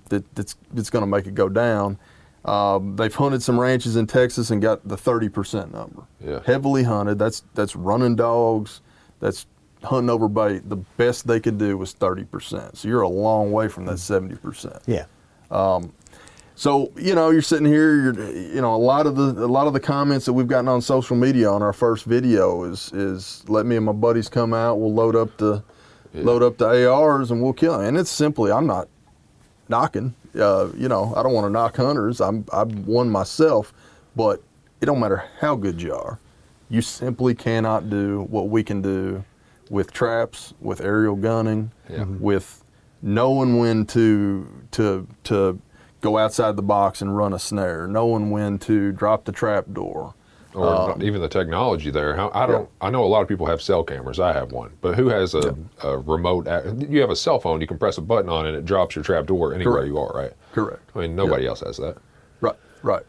that, 0.09 0.23
that's, 0.35 0.55
that's 0.73 0.89
going 0.89 1.03
to 1.03 1.07
make 1.07 1.27
it 1.27 1.35
go 1.35 1.49
down 1.49 1.97
um, 2.45 2.95
they've 2.95 3.13
hunted 3.13 3.41
some 3.41 3.59
ranches 3.59 3.95
in 3.95 4.05
Texas 4.05 4.51
and 4.51 4.61
got 4.61 4.87
the 4.87 4.95
30% 4.95 5.71
number. 5.71 6.03
Yeah. 6.23 6.41
Heavily 6.45 6.83
hunted. 6.83 7.17
That's 7.17 7.43
that's 7.55 7.75
running 7.75 8.15
dogs. 8.15 8.81
That's 9.19 9.47
hunting 9.83 10.11
over 10.11 10.27
bait. 10.27 10.69
The 10.69 10.75
best 10.75 11.27
they 11.27 11.39
could 11.39 11.57
do 11.57 11.77
was 11.77 11.93
30%. 11.95 12.75
So 12.75 12.87
you're 12.87 13.01
a 13.01 13.09
long 13.09 13.51
way 13.51 13.67
from 13.67 13.85
that 13.85 13.95
70%. 13.95 14.83
Yeah. 14.85 15.05
So 16.55 16.91
you 16.97 17.15
know, 17.15 17.29
you're 17.31 17.41
sitting 17.41 17.65
here. 17.67 17.95
You're, 18.01 18.31
you 18.31 18.61
know, 18.61 18.73
a 18.73 18.77
lot 18.77 19.05
of 19.07 19.15
the 19.15 19.43
a 19.43 19.47
lot 19.47 19.67
of 19.67 19.73
the 19.73 19.79
comments 19.79 20.25
that 20.25 20.33
we've 20.33 20.47
gotten 20.47 20.67
on 20.69 20.81
social 20.81 21.15
media 21.17 21.49
on 21.51 21.61
our 21.61 21.73
first 21.73 22.05
video 22.05 22.63
is 22.63 22.91
is 22.93 23.43
let 23.47 23.65
me 23.65 23.75
and 23.75 23.85
my 23.85 23.91
buddies 23.91 24.29
come 24.29 24.53
out. 24.53 24.75
We'll 24.79 24.93
load 24.93 25.15
up 25.15 25.37
the 25.37 25.63
load 26.13 26.41
up 26.43 26.57
the 26.57 26.89
ARs 26.89 27.29
and 27.31 27.41
we'll 27.41 27.51
kill 27.53 27.77
them. 27.77 27.87
And 27.87 27.97
it's 27.97 28.09
simply, 28.09 28.49
I'm 28.51 28.65
not 28.65 28.87
knocking. 29.67 30.15
Uh, 30.33 30.69
you 30.77 30.87
know, 30.87 31.13
I 31.15 31.23
don't 31.23 31.33
want 31.33 31.45
to 31.45 31.49
knock 31.51 31.75
hunters. 31.75 32.21
I'm 32.21 32.45
I'm 32.53 32.85
one 32.85 33.09
myself, 33.09 33.73
but 34.15 34.41
it 34.79 34.85
don't 34.85 34.99
matter 35.01 35.25
how 35.39 35.55
good 35.55 35.81
you 35.81 35.93
are. 35.93 36.19
You 36.69 36.81
simply 36.81 37.35
cannot 37.35 37.89
do 37.89 38.27
what 38.29 38.47
we 38.49 38.63
can 38.63 38.81
do 38.81 39.23
with 39.69 39.91
traps, 39.91 40.53
with 40.61 40.79
aerial 40.81 41.15
gunning, 41.15 41.71
Yeah. 41.89 42.05
With 42.05 42.63
knowing 43.01 43.57
when 43.57 43.85
to 43.87 44.47
to 44.71 45.07
to 45.25 45.59
go 46.05 46.17
outside 46.19 46.55
the 46.55 46.61
box 46.61 47.01
and 47.01 47.17
run 47.17 47.33
a 47.33 47.39
snare, 47.39 47.87
knowing 47.87 48.29
when 48.29 48.59
to 48.59 48.91
drop 48.91 49.25
the 49.25 49.31
trap 49.31 49.65
door. 49.73 50.13
Or 50.53 50.67
Um, 50.67 50.89
not 50.89 51.03
even 51.03 51.19
the 51.19 51.27
technology 51.27 51.89
there. 51.89 52.15
How, 52.15 52.31
I 52.33 52.45
don't. 52.45 52.69
I 52.79 52.89
know 52.89 53.03
a 53.03 53.07
lot 53.07 53.21
of 53.21 53.27
people 53.27 53.45
have 53.47 53.61
cell 53.61 53.83
cameras. 53.83 54.19
I 54.19 54.31
have 54.31 54.51
one, 54.53 54.71
but 54.81 54.95
who 54.95 55.09
has 55.09 55.33
a, 55.33 55.53
a 55.83 55.97
remote? 55.97 56.47
You 56.89 57.01
have 57.01 57.09
a 57.09 57.15
cell 57.15 57.39
phone. 57.39 57.59
You 57.59 57.67
can 57.67 57.77
press 57.77 57.97
a 57.97 58.01
button 58.01 58.29
on 58.29 58.45
it, 58.45 58.49
and 58.49 58.57
it 58.57 58.65
drops 58.65 58.95
your 58.95 59.03
trap 59.03 59.25
door 59.25 59.53
anywhere 59.53 59.73
Correct. 59.81 59.87
you 59.87 59.97
are. 59.97 60.13
Right. 60.15 60.31
Correct. 60.53 60.89
I 60.95 60.99
mean, 60.99 61.15
nobody 61.15 61.45
else 61.45 61.59
has 61.61 61.75
that. 61.77 61.97
Right. 62.39 62.55
Right. 62.83 63.03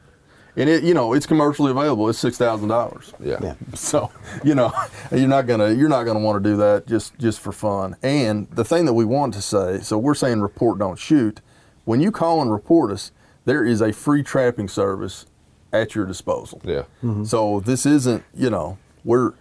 And 0.56 0.70
it, 0.70 0.82
you 0.82 0.94
know, 0.94 1.12
it's 1.12 1.26
commercially 1.26 1.70
available. 1.70 2.08
It's 2.08 2.18
six 2.18 2.36
thousand 2.38 2.68
dollars. 2.68 3.12
Yeah. 3.20 3.38
Yeah. 3.42 3.54
So 3.74 4.10
you 4.42 4.54
know, 4.56 4.72
you're 5.12 5.28
not 5.28 5.46
gonna 5.46 5.70
you're 5.70 5.90
not 5.90 6.04
gonna 6.04 6.18
want 6.20 6.42
to 6.42 6.50
do 6.50 6.56
that 6.56 6.86
just 6.88 7.16
just 7.18 7.38
for 7.40 7.52
fun. 7.52 7.94
And 8.02 8.48
the 8.50 8.64
thing 8.64 8.86
that 8.86 8.94
we 8.94 9.04
want 9.04 9.34
to 9.34 9.42
say, 9.42 9.80
so 9.82 9.98
we're 9.98 10.14
saying 10.14 10.40
report, 10.40 10.78
don't 10.80 10.98
shoot. 10.98 11.42
When 11.86 12.00
you 12.00 12.10
call 12.10 12.42
and 12.42 12.52
report 12.52 12.90
us, 12.90 13.12
there 13.46 13.64
is 13.64 13.80
a 13.80 13.92
free 13.92 14.22
trapping 14.22 14.68
service 14.68 15.24
at 15.72 15.94
your 15.94 16.04
disposal. 16.04 16.60
Yeah. 16.64 16.82
Mm-hmm. 17.02 17.24
So 17.24 17.60
this 17.60 17.86
isn't, 17.86 18.24
you 18.34 18.50
know, 18.50 18.76
we're 19.04 19.32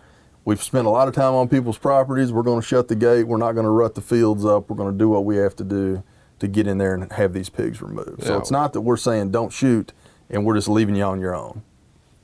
we've 0.45 0.61
spent 0.61 0.85
a 0.85 0.91
lot 0.91 1.07
of 1.07 1.15
time 1.15 1.33
on 1.33 1.49
people's 1.49 1.79
properties. 1.79 2.31
We're 2.31 2.43
going 2.43 2.61
to 2.61 2.65
shut 2.65 2.87
the 2.87 2.95
gate. 2.95 3.23
We're 3.23 3.37
not 3.37 3.53
going 3.53 3.65
to 3.65 3.71
rut 3.71 3.95
the 3.95 4.01
fields 4.01 4.45
up. 4.45 4.69
We're 4.69 4.75
going 4.75 4.93
to 4.93 4.97
do 4.97 5.09
what 5.09 5.25
we 5.25 5.37
have 5.37 5.55
to 5.57 5.63
do 5.63 6.03
to 6.37 6.47
get 6.47 6.67
in 6.67 6.77
there 6.77 6.93
and 6.93 7.11
have 7.13 7.33
these 7.33 7.49
pigs 7.49 7.81
removed. 7.81 8.19
Yeah. 8.19 8.27
So 8.27 8.37
it's 8.37 8.51
not 8.51 8.73
that 8.73 8.81
we're 8.81 8.97
saying 8.97 9.31
don't 9.31 9.51
shoot 9.51 9.91
and 10.29 10.45
we're 10.45 10.55
just 10.55 10.67
leaving 10.69 10.95
you 10.95 11.03
on 11.03 11.19
your 11.19 11.35
own. 11.35 11.63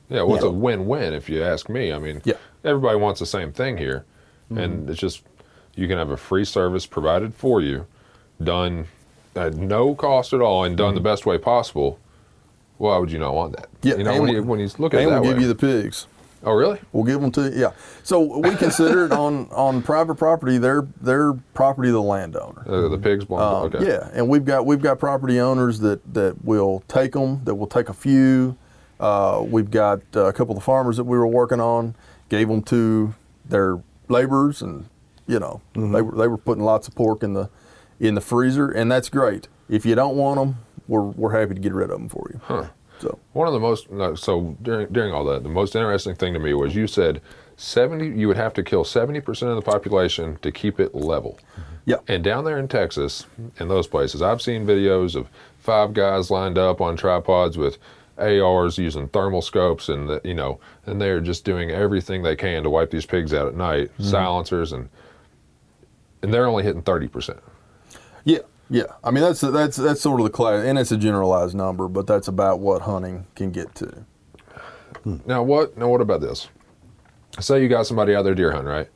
Yeah, 0.08 0.22
well, 0.22 0.36
it's 0.36 0.44
Yeah. 0.44 0.50
a 0.50 0.54
win-win 0.54 1.14
if 1.14 1.28
you 1.28 1.42
ask 1.42 1.68
me. 1.68 1.92
I 1.92 1.98
mean, 1.98 2.22
Yeah. 2.24 2.34
everybody 2.62 2.98
wants 2.98 3.18
the 3.18 3.26
same 3.26 3.52
thing 3.52 3.78
here, 3.78 4.04
and 4.50 4.58
mm-hmm. 4.58 4.90
it's 4.90 5.00
just 5.00 5.22
you 5.74 5.88
can 5.88 5.98
have 5.98 6.10
a 6.10 6.16
free 6.16 6.44
service 6.44 6.86
provided 6.86 7.34
for 7.34 7.60
you, 7.60 7.86
done 8.42 8.86
at 9.34 9.54
no 9.54 9.94
cost 9.94 10.32
at 10.32 10.40
all, 10.40 10.64
and 10.64 10.76
done 10.76 10.94
the 10.94 11.00
best 11.00 11.26
way 11.26 11.38
possible. 11.38 11.98
Why 12.78 12.98
would 12.98 13.10
you 13.12 13.18
not 13.18 13.34
want 13.34 13.54
that? 13.56 13.68
Yeah, 13.82 13.96
you 13.96 14.04
know 14.04 14.10
and 14.12 14.20
when 14.22 14.30
we- 14.30 14.36
you 14.36 14.42
when 14.42 14.60
you 14.60 14.68
look 14.78 14.94
at 14.94 15.00
it 15.00 15.04
and 15.04 15.12
that 15.12 15.20
we'll 15.22 15.30
give 15.30 15.36
way. 15.38 15.42
you 15.42 15.48
the 15.48 15.54
pigs. 15.54 16.06
Oh, 16.44 16.54
really? 16.54 16.80
We'll 16.92 17.04
give 17.04 17.20
them 17.20 17.30
to 17.32 17.42
you. 17.42 17.52
Yeah. 17.60 17.70
So 18.02 18.18
we 18.40 18.56
consider 18.56 19.04
it 19.06 19.12
on 19.24 19.48
on 19.52 19.80
private 19.82 20.16
property. 20.16 20.58
They're 20.58 20.86
they're 21.00 21.34
property 21.54 21.88
of 21.90 21.92
the 21.94 22.02
landowner. 22.02 22.64
Uh, 22.68 22.88
the 22.88 22.98
pigs 22.98 23.24
belong. 23.24 23.66
Um, 23.66 23.74
okay. 23.74 23.86
Yeah, 23.86 24.10
and 24.12 24.28
we've 24.28 24.44
got 24.44 24.66
we've 24.66 24.82
got 24.82 24.98
property 24.98 25.38
owners 25.38 25.78
that 25.80 26.00
that 26.14 26.44
will 26.44 26.82
take 26.88 27.12
them. 27.12 27.42
That 27.44 27.54
will 27.54 27.68
take 27.68 27.88
a 27.88 27.94
few. 27.94 28.56
Uh, 28.98 29.44
we've 29.46 29.70
got 29.70 30.00
uh, 30.16 30.24
a 30.26 30.32
couple 30.32 30.56
of 30.56 30.64
farmers 30.64 30.96
that 30.96 31.04
we 31.04 31.16
were 31.16 31.26
working 31.26 31.60
on. 31.60 31.94
Gave 32.28 32.48
them 32.48 32.62
to 32.62 33.14
their 33.48 33.80
laborers, 34.08 34.62
and 34.62 34.86
you 35.28 35.38
know 35.38 35.60
Mm-hmm. 35.74 35.92
they 35.92 36.02
were 36.02 36.16
they 36.16 36.26
were 36.26 36.38
putting 36.38 36.64
lots 36.64 36.88
of 36.88 36.96
pork 36.96 37.22
in 37.22 37.34
the 37.34 37.48
in 38.00 38.14
the 38.14 38.20
freezer, 38.20 38.68
and 38.70 38.90
that's 38.90 39.08
great. 39.08 39.48
If 39.68 39.86
you 39.86 39.94
don't 39.94 40.16
want 40.16 40.38
them, 40.38 40.58
we're 40.88 41.02
we're 41.02 41.38
happy 41.38 41.54
to 41.54 41.60
get 41.60 41.72
rid 41.72 41.90
of 41.90 41.98
them 41.98 42.08
for 42.08 42.28
you. 42.32 42.40
Huh. 42.44 42.68
So 43.00 43.18
One 43.32 43.48
of 43.48 43.52
the 43.52 43.60
most 43.60 43.90
no, 43.90 44.14
so 44.14 44.56
during 44.62 44.92
during 44.92 45.12
all 45.12 45.24
that, 45.24 45.42
the 45.42 45.48
most 45.48 45.74
interesting 45.74 46.14
thing 46.14 46.34
to 46.34 46.38
me 46.38 46.54
was 46.54 46.74
you 46.74 46.86
said 46.86 47.20
seventy. 47.56 48.08
You 48.08 48.28
would 48.28 48.36
have 48.36 48.54
to 48.54 48.62
kill 48.62 48.84
seventy 48.84 49.20
percent 49.20 49.50
of 49.50 49.56
the 49.56 49.62
population 49.62 50.38
to 50.42 50.52
keep 50.52 50.78
it 50.78 50.94
level. 50.94 51.38
Mm-hmm. 51.52 51.62
yeah, 51.86 51.96
And 52.06 52.22
down 52.22 52.44
there 52.44 52.58
in 52.58 52.68
Texas, 52.68 53.26
in 53.58 53.68
those 53.68 53.88
places, 53.88 54.22
I've 54.22 54.40
seen 54.40 54.66
videos 54.66 55.16
of 55.16 55.28
five 55.58 55.94
guys 55.94 56.30
lined 56.30 56.58
up 56.58 56.80
on 56.80 56.96
tripods 56.96 57.58
with 57.58 57.78
ARs 58.18 58.78
using 58.78 59.08
thermal 59.08 59.42
scopes, 59.42 59.88
and 59.88 60.08
the, 60.08 60.20
you 60.22 60.34
know, 60.34 60.60
and 60.86 61.00
they're 61.00 61.20
just 61.20 61.44
doing 61.44 61.70
everything 61.70 62.22
they 62.22 62.36
can 62.36 62.62
to 62.62 62.70
wipe 62.70 62.90
these 62.90 63.06
pigs 63.06 63.34
out 63.34 63.48
at 63.48 63.56
night, 63.56 63.90
mm-hmm. 63.94 64.04
silencers, 64.04 64.72
and 64.72 64.88
and 66.22 66.32
they're 66.32 66.46
only 66.46 66.62
hitting 66.62 66.82
thirty 66.82 67.08
percent. 67.08 67.40
Yeah, 68.24 68.38
yeah. 68.70 68.84
I 69.04 69.10
mean 69.10 69.22
that's 69.22 69.40
that's 69.40 69.76
that's 69.76 70.00
sort 70.00 70.20
of 70.20 70.24
the 70.24 70.30
class, 70.30 70.64
and 70.64 70.78
it's 70.78 70.92
a 70.92 70.96
generalized 70.96 71.54
number, 71.54 71.88
but 71.88 72.06
that's 72.06 72.28
about 72.28 72.60
what 72.60 72.82
hunting 72.82 73.26
can 73.34 73.50
get 73.50 73.74
to. 73.76 74.04
Now 75.26 75.42
what? 75.42 75.76
Now 75.76 75.88
what 75.88 76.00
about 76.00 76.20
this? 76.20 76.48
Say 77.40 77.62
you 77.62 77.68
got 77.68 77.86
somebody 77.86 78.14
out 78.14 78.22
there 78.22 78.34
deer 78.34 78.52
hunting, 78.52 78.68
right? 78.68 78.88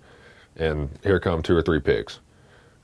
And 0.57 0.91
here 1.03 1.21
come 1.21 1.43
two 1.43 1.57
or 1.57 1.63
three 1.63 1.81
pigs, 1.81 2.21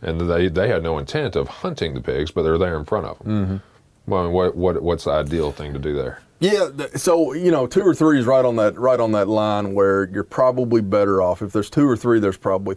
and 0.00 0.20
they 0.20 0.48
they 0.48 0.68
had 0.68 0.82
no 0.82 0.98
intent 0.98 1.36
of 1.36 1.48
hunting 1.48 1.94
the 1.94 2.00
pigs, 2.00 2.30
but 2.30 2.42
they're 2.42 2.58
there 2.58 2.76
in 2.78 2.84
front 2.84 3.06
of 3.06 3.18
them. 3.18 3.28
Mm-hmm. 3.28 4.10
Well, 4.10 4.22
I 4.22 4.24
mean, 4.24 4.32
what 4.32 4.56
what 4.56 4.82
what's 4.82 5.04
the 5.04 5.12
ideal 5.12 5.52
thing 5.52 5.72
to 5.72 5.78
do 5.78 5.94
there? 5.94 6.20
Yeah, 6.40 6.70
so 6.96 7.34
you 7.34 7.52
know, 7.52 7.68
two 7.68 7.82
or 7.82 7.94
three 7.94 8.18
is 8.18 8.26
right 8.26 8.44
on 8.44 8.56
that 8.56 8.76
right 8.76 8.98
on 8.98 9.12
that 9.12 9.28
line 9.28 9.74
where 9.74 10.08
you're 10.08 10.24
probably 10.24 10.80
better 10.80 11.22
off. 11.22 11.40
If 11.40 11.52
there's 11.52 11.70
two 11.70 11.88
or 11.88 11.96
three, 11.96 12.18
there's 12.18 12.36
probably 12.36 12.74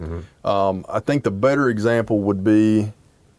30 0.00 0.24
Um, 0.44 0.84
I 0.88 1.00
think 1.00 1.24
the 1.24 1.30
better 1.30 1.68
example 1.68 2.20
would 2.20 2.42
be 2.42 2.92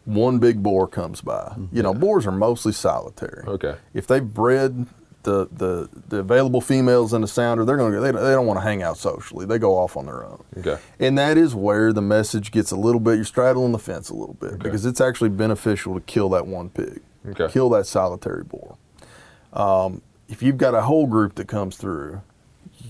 one 0.04 0.38
big 0.38 0.62
boar 0.62 0.86
comes 0.88 1.20
by. 1.20 1.54
You 1.72 1.82
know, 1.82 1.94
boars 1.94 2.26
are 2.26 2.32
mostly 2.32 2.72
solitary. 2.72 3.44
Okay. 3.46 3.76
If 3.94 4.06
they 4.06 4.20
bred 4.20 4.86
the, 5.24 5.46
the 5.52 5.88
the 6.08 6.16
available 6.18 6.60
females 6.60 7.12
in 7.14 7.20
the 7.20 7.28
sounder, 7.28 7.64
they're 7.64 7.76
gonna 7.76 8.00
they, 8.00 8.10
don't- 8.10 8.22
they 8.24 8.32
don't 8.32 8.46
want 8.46 8.58
to 8.58 8.62
hang 8.64 8.82
out 8.82 8.96
socially. 8.98 9.46
They 9.46 9.58
go 9.58 9.76
off 9.78 9.96
on 9.96 10.06
their 10.06 10.24
own. 10.24 10.42
Okay. 10.58 10.78
And 10.98 11.16
that 11.18 11.38
is 11.38 11.54
where 11.54 11.92
the 11.92 12.02
message 12.02 12.50
gets 12.50 12.72
a 12.72 12.76
little 12.76 12.98
bit. 13.00 13.14
You're 13.16 13.24
straddling 13.24 13.70
the 13.70 13.78
fence 13.78 14.10
a 14.10 14.14
little 14.14 14.34
bit 14.34 14.58
because 14.58 14.84
it's 14.84 15.00
actually 15.00 15.30
beneficial 15.30 15.94
to 15.94 16.00
kill 16.00 16.28
that 16.30 16.48
one 16.48 16.70
pig, 16.70 17.00
Okay. 17.28 17.46
kill 17.52 17.68
that 17.70 17.86
solitary 17.86 18.42
boar. 18.42 18.76
Um, 19.52 20.02
if 20.28 20.42
you've 20.42 20.58
got 20.58 20.74
a 20.74 20.82
whole 20.82 21.06
group 21.06 21.36
that 21.36 21.46
comes 21.46 21.76
through, 21.76 22.20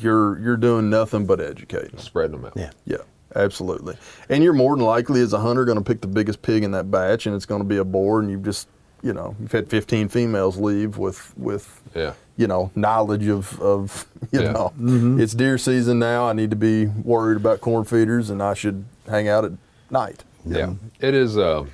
you're 0.01 0.39
you're 0.39 0.57
doing 0.57 0.89
nothing 0.89 1.27
but 1.27 1.39
educating. 1.41 1.99
Spreading 1.99 2.37
them 2.37 2.47
out. 2.47 2.53
Yeah. 2.57 2.71
Yeah, 2.87 2.97
absolutely. 3.37 3.97
And 4.29 4.43
you're 4.45 4.53
more 4.53 4.77
than 4.77 4.85
likely 4.85 5.21
as 5.21 5.33
a 5.33 5.41
hunter 5.41 5.65
going 5.65 5.79
to 5.79 5.85
pick 5.85 6.01
the 6.01 6.07
biggest 6.07 6.43
pig 6.43 6.65
in 6.65 6.71
that 6.73 6.91
batch, 6.91 7.27
and 7.27 7.35
it's 7.35 7.47
going 7.47 7.61
to 7.61 7.67
be 7.69 7.77
a 7.79 7.85
boar, 7.85 8.21
and 8.21 8.31
you've 8.31 8.45
just 8.45 8.69
you 9.03 9.13
know 9.13 9.35
you've 9.41 9.51
had 9.53 9.69
15 9.69 10.09
females 10.09 10.57
leave 10.59 10.97
with 10.97 11.33
with 11.37 11.81
Yeah. 11.95 12.13
you 12.37 12.47
know 12.47 12.71
knowledge 12.77 13.27
of 13.29 13.61
of 13.61 14.07
you 14.31 14.43
Yeah. 14.43 14.53
know 14.53 14.73
it's 15.19 15.35
deer 15.35 15.59
season 15.59 15.99
now. 15.99 16.29
I 16.29 16.33
need 16.33 16.51
to 16.51 16.57
be 16.57 16.87
worried 16.87 17.37
about 17.37 17.61
corn 17.61 17.85
feeders, 17.85 18.31
and 18.31 18.43
I 18.43 18.55
should 18.55 18.85
hang 19.09 19.29
out 19.29 19.45
at 19.45 19.53
night. 19.91 20.23
Yeah, 20.47 20.75
it 21.01 21.15
is. 21.15 21.37
Uh, 21.39 21.65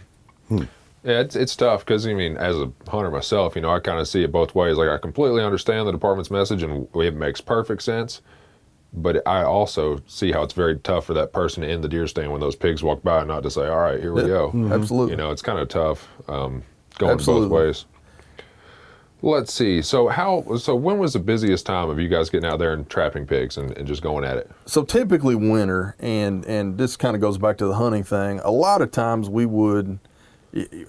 Yeah, 1.05 1.21
it's 1.21 1.37
it's 1.37 1.55
tough 1.55 1.85
because 1.85 2.07
I 2.07 2.13
mean, 2.15 2.37
as 2.37 2.57
a 2.57 2.71
hunter 2.89 3.11
myself, 3.11 3.55
you 3.55 3.63
know, 3.63 3.71
I 3.71 3.79
kind 3.79 4.01
of 4.01 4.09
see 4.09 4.25
it 4.25 4.33
both 4.33 4.55
ways. 4.55 4.77
Like 4.77 4.89
I 4.89 4.99
completely 4.99 5.43
understand 5.43 5.87
the 5.87 5.93
department's 5.93 6.31
message, 6.31 6.63
and 6.63 6.89
it 6.95 7.15
makes 7.15 7.41
perfect 7.41 7.83
sense. 7.83 8.21
But 8.93 9.27
I 9.27 9.43
also 9.43 10.01
see 10.07 10.33
how 10.33 10.43
it's 10.43 10.55
very 10.55 10.79
tough 10.79 11.07
for 11.07 11.15
that 11.15 11.33
person 11.33 11.63
in 11.63 11.83
the 11.83 11.89
deer 11.89 12.07
stand 12.07 12.33
when 12.33 12.41
those 12.41 12.57
pigs 12.57 12.83
walk 12.83 13.03
by, 13.03 13.23
not 13.25 13.43
to 13.43 13.51
say, 13.51 13.69
"All 13.69 13.79
right, 13.79 14.01
here 14.01 14.13
we 14.13 14.23
go." 14.23 14.51
Absolutely. 14.73 15.13
You 15.13 15.17
know, 15.17 15.31
it's 15.31 15.43
kind 15.43 15.59
of 15.59 15.69
tough 15.69 16.09
um, 16.27 16.63
going 16.97 17.13
Absolutely. 17.13 17.49
both 17.49 17.67
ways. 17.67 17.85
Let's 19.21 19.53
see. 19.53 19.83
So 19.83 20.09
how? 20.09 20.57
So 20.57 20.75
when 20.77 20.99
was 20.99 21.13
the 21.13 21.19
busiest 21.19 21.67
time 21.67 21.91
of 21.91 21.99
you 21.99 22.09
guys 22.09 22.31
getting 22.31 22.49
out 22.49 22.61
there 22.61 22.73
and 22.73 22.89
trapping 22.89 23.27
pigs 23.27 23.59
and, 23.59 23.77
and 23.77 23.87
just 23.87 24.01
going 24.01 24.25
at 24.25 24.37
it? 24.37 24.51
so 24.65 24.85
typically 24.85 25.35
winter 25.35 25.97
and 25.99 26.45
and 26.47 26.79
this 26.79 26.97
kind 26.97 27.15
of 27.15 27.21
goes 27.21 27.37
back 27.37 27.57
to 27.59 27.67
the 27.67 27.75
hunting 27.75 28.05
thing 28.05 28.39
a 28.45 28.51
lot 28.51 28.81
of 28.81 28.91
times 28.91 29.29
we 29.29 29.45
would 29.45 29.99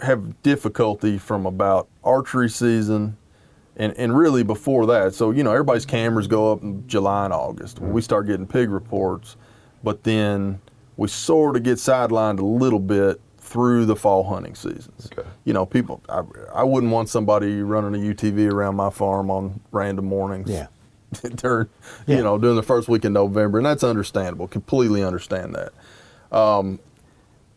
have 0.02 0.42
difficulty 0.44 1.18
from 1.18 1.46
about 1.46 1.88
archery 2.04 2.50
season 2.50 3.18
and 3.80 3.98
and 3.98 4.16
really 4.16 4.44
before 4.44 4.86
that 4.86 5.14
so 5.16 5.32
you 5.32 5.42
know 5.44 5.52
everybody's 5.52 5.86
cameras 5.86 6.28
go 6.28 6.52
up 6.52 6.62
in 6.62 6.86
july 6.88 7.26
and 7.26 7.34
august 7.34 7.80
when 7.80 7.92
we 7.94 8.02
start 8.02 8.28
getting 8.28 8.46
pig 8.46 8.70
reports 8.70 9.36
but 9.84 10.04
then 10.04 10.60
we 10.98 11.08
sort 11.08 11.56
of 11.56 11.64
get 11.64 11.78
sidelined 11.78 12.40
a 12.40 12.46
little 12.46 12.80
bit 12.80 13.20
through 13.38 13.86
the 13.86 13.96
fall 13.96 14.24
hunting 14.24 14.54
seasons 14.54 15.10
Okay. 15.12 15.28
you 15.46 15.54
know 15.54 15.66
people 15.66 16.02
I, 16.10 16.22
I 16.54 16.64
wouldn't 16.64 16.92
want 16.92 17.10
somebody 17.10 17.62
running 17.64 17.96
a 17.96 18.14
utv 18.14 18.52
around 18.52 18.76
my 18.76 18.90
farm 18.92 19.32
on 19.32 19.60
random 19.72 20.06
mornings 20.06 20.50
Yeah. 20.50 20.68
during 21.36 21.68
Yeah. 22.06 22.18
you 22.18 22.24
know 22.24 22.38
during 22.38 22.56
the 22.58 22.62
first 22.64 22.88
week 22.90 23.04
in 23.06 23.14
November, 23.14 23.58
and 23.58 23.66
that's 23.66 23.84
understandable. 23.84 24.48
Completely 24.48 25.04
understand 25.04 25.56
that. 25.56 25.72
Um, 26.38 26.80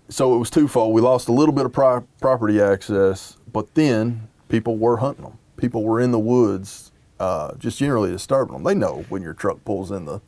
so 0.09 0.35
it 0.35 0.39
was 0.39 0.49
twofold. 0.49 0.95
We 0.95 1.03
lost 1.03 1.29
a 1.29 1.33
little 1.33 1.55
bit 1.55 1.67
of 1.67 1.73
pro- 1.73 2.07
property 2.23 2.63
access, 2.63 3.37
but 3.53 3.75
then 3.75 4.29
people 4.49 4.79
were 4.79 4.97
hunting 4.97 5.25
them. 5.25 5.39
People 5.62 5.85
were 5.85 6.01
in 6.01 6.11
the 6.11 6.18
woods, 6.18 6.90
uh, 7.20 7.55
just 7.55 7.79
generally 7.79 8.11
disturbing 8.11 8.55
them. 8.55 8.64
They 8.64 8.75
know 8.75 9.05
when 9.09 9.22
your 9.22 9.33
truck 9.33 9.64
pulls 9.64 9.92
in 9.92 10.07
the 10.07 10.20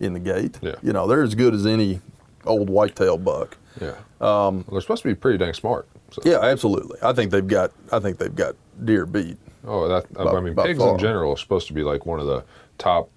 in 0.00 0.14
the 0.14 0.18
gate. 0.18 0.58
Yeah. 0.62 0.76
You 0.82 0.94
know 0.94 1.06
they're 1.06 1.22
as 1.22 1.34
good 1.34 1.52
as 1.52 1.66
any 1.66 2.00
old 2.46 2.70
whitetail 2.70 3.18
buck. 3.18 3.58
Yeah. 3.78 3.90
Um, 4.20 4.64
well, 4.64 4.64
they're 4.72 4.80
supposed 4.80 5.02
to 5.02 5.08
be 5.08 5.14
pretty 5.14 5.36
dang 5.36 5.52
smart. 5.52 5.86
So. 6.10 6.22
Yeah, 6.24 6.40
absolutely. 6.40 6.98
I 7.02 7.12
think 7.12 7.32
they've 7.32 7.46
got. 7.46 7.72
I 7.92 7.98
think 7.98 8.16
they've 8.16 8.34
got 8.34 8.56
deer 8.82 9.04
beat. 9.04 9.36
Oh, 9.66 9.88
that 9.88 10.06
I 10.18 10.40
mean, 10.40 10.56
pigs 10.56 10.78
far. 10.78 10.94
in 10.94 10.98
general 10.98 11.32
are 11.32 11.36
supposed 11.36 11.66
to 11.66 11.74
be 11.74 11.82
like 11.82 12.06
one 12.06 12.18
of 12.18 12.26
the 12.26 12.42
top 12.78 13.10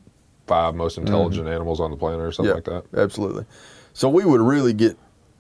five 0.48 0.76
most 0.76 0.98
intelligent 0.98 1.48
animals 1.48 1.80
on 1.80 1.90
the 1.90 1.96
planet, 1.96 2.20
or 2.20 2.34
something 2.34 2.54
like 2.54 2.66
that. 2.66 2.84
Absolutely. 2.94 3.46
So 3.94 4.10
we 4.10 4.26
would 4.26 4.42
really 4.42 4.74
get 4.74 4.98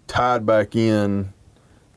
tied 0.07 0.45
back 0.45 0.77
in 0.77 1.33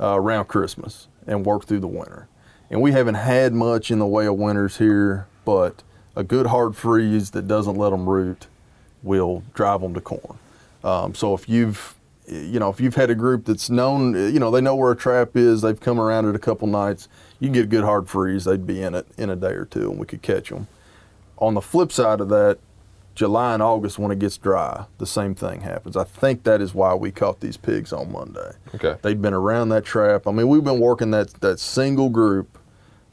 uh, 0.01 0.19
around 0.19 0.47
Christmas 0.47 1.07
and 1.25 1.47
work 1.47 1.67
through 1.67 1.81
the 1.81 1.87
winter. 1.87 2.27
And 2.71 2.81
we 2.81 2.93
haven't 2.93 3.17
had 3.17 3.53
much 3.53 3.91
in 3.91 3.99
the 3.99 4.07
way 4.07 4.27
of 4.27 4.37
winters 4.37 4.79
here, 4.79 5.27
but 5.45 5.83
a 6.17 6.25
good 6.25 6.47
hard 6.47 6.77
freeze 6.77 7.31
that 7.33 7.47
doesn't 7.47 7.77
let 7.77 7.91
them 7.91 8.09
root 8.09 8.47
will 9.03 9.43
drive 9.53 9.81
them 9.81 9.95
to 9.95 10.01
corn. 10.01 10.39
Um, 10.83 11.15
so 11.15 11.35
if 11.35 11.49
you've 11.49 11.95
you 12.27 12.59
know, 12.59 12.71
if 12.71 12.81
you've 12.81 12.95
had 12.95 13.11
a 13.11 13.15
group 13.15 13.45
that's 13.45 13.69
known, 13.69 14.15
you 14.15 14.41
know, 14.41 14.51
they 14.51 14.61
know 14.61 14.75
where 14.75 14.93
a 14.93 14.97
trap 14.97 15.37
is, 15.37 15.61
they've 15.61 15.79
come 15.79 16.01
around 16.01 16.27
it 16.27 16.35
a 16.35 16.39
couple 16.39 16.67
nights, 16.67 17.09
you 17.39 17.51
get 17.51 17.65
a 17.65 17.69
good 17.69 17.85
hard 17.85 18.09
freeze, 18.09 18.45
they'd 18.45 18.67
be 18.67 18.83
in 18.83 18.95
it 18.95 19.07
in 19.19 19.29
a 19.29 19.37
day 19.37 19.53
or 19.53 19.67
two, 19.67 19.91
and 19.91 19.99
we 19.99 20.07
could 20.07 20.23
catch 20.23 20.49
them. 20.49 20.67
On 21.39 21.55
the 21.55 21.61
flip 21.61 21.93
side 21.93 22.21
of 22.21 22.29
that, 22.31 22.59
July 23.15 23.55
and 23.55 23.63
August 23.63 23.99
when 23.99 24.11
it 24.11 24.19
gets 24.19 24.37
dry, 24.37 24.87
the 24.99 25.07
same 25.07 25.35
thing 25.35 25.61
happens. 25.61 25.97
I 25.97 26.05
think 26.05 26.43
that 26.45 26.61
is 26.61 26.75
why 26.75 26.95
we 26.95 27.11
caught 27.13 27.41
these 27.41 27.57
pigs 27.57 27.93
on 27.93 28.11
Monday. 28.11 28.51
Okay. 28.75 28.97
They'd 29.03 29.23
been 29.23 29.35
around 29.35 29.69
that 29.69 29.85
trap. 29.85 30.27
I 30.27 30.33
mean, 30.33 30.49
we've 30.49 30.65
been 30.65 30.81
working 30.81 31.13
that 31.13 31.29
that 31.41 31.61
single 31.61 32.09
group, 32.09 32.59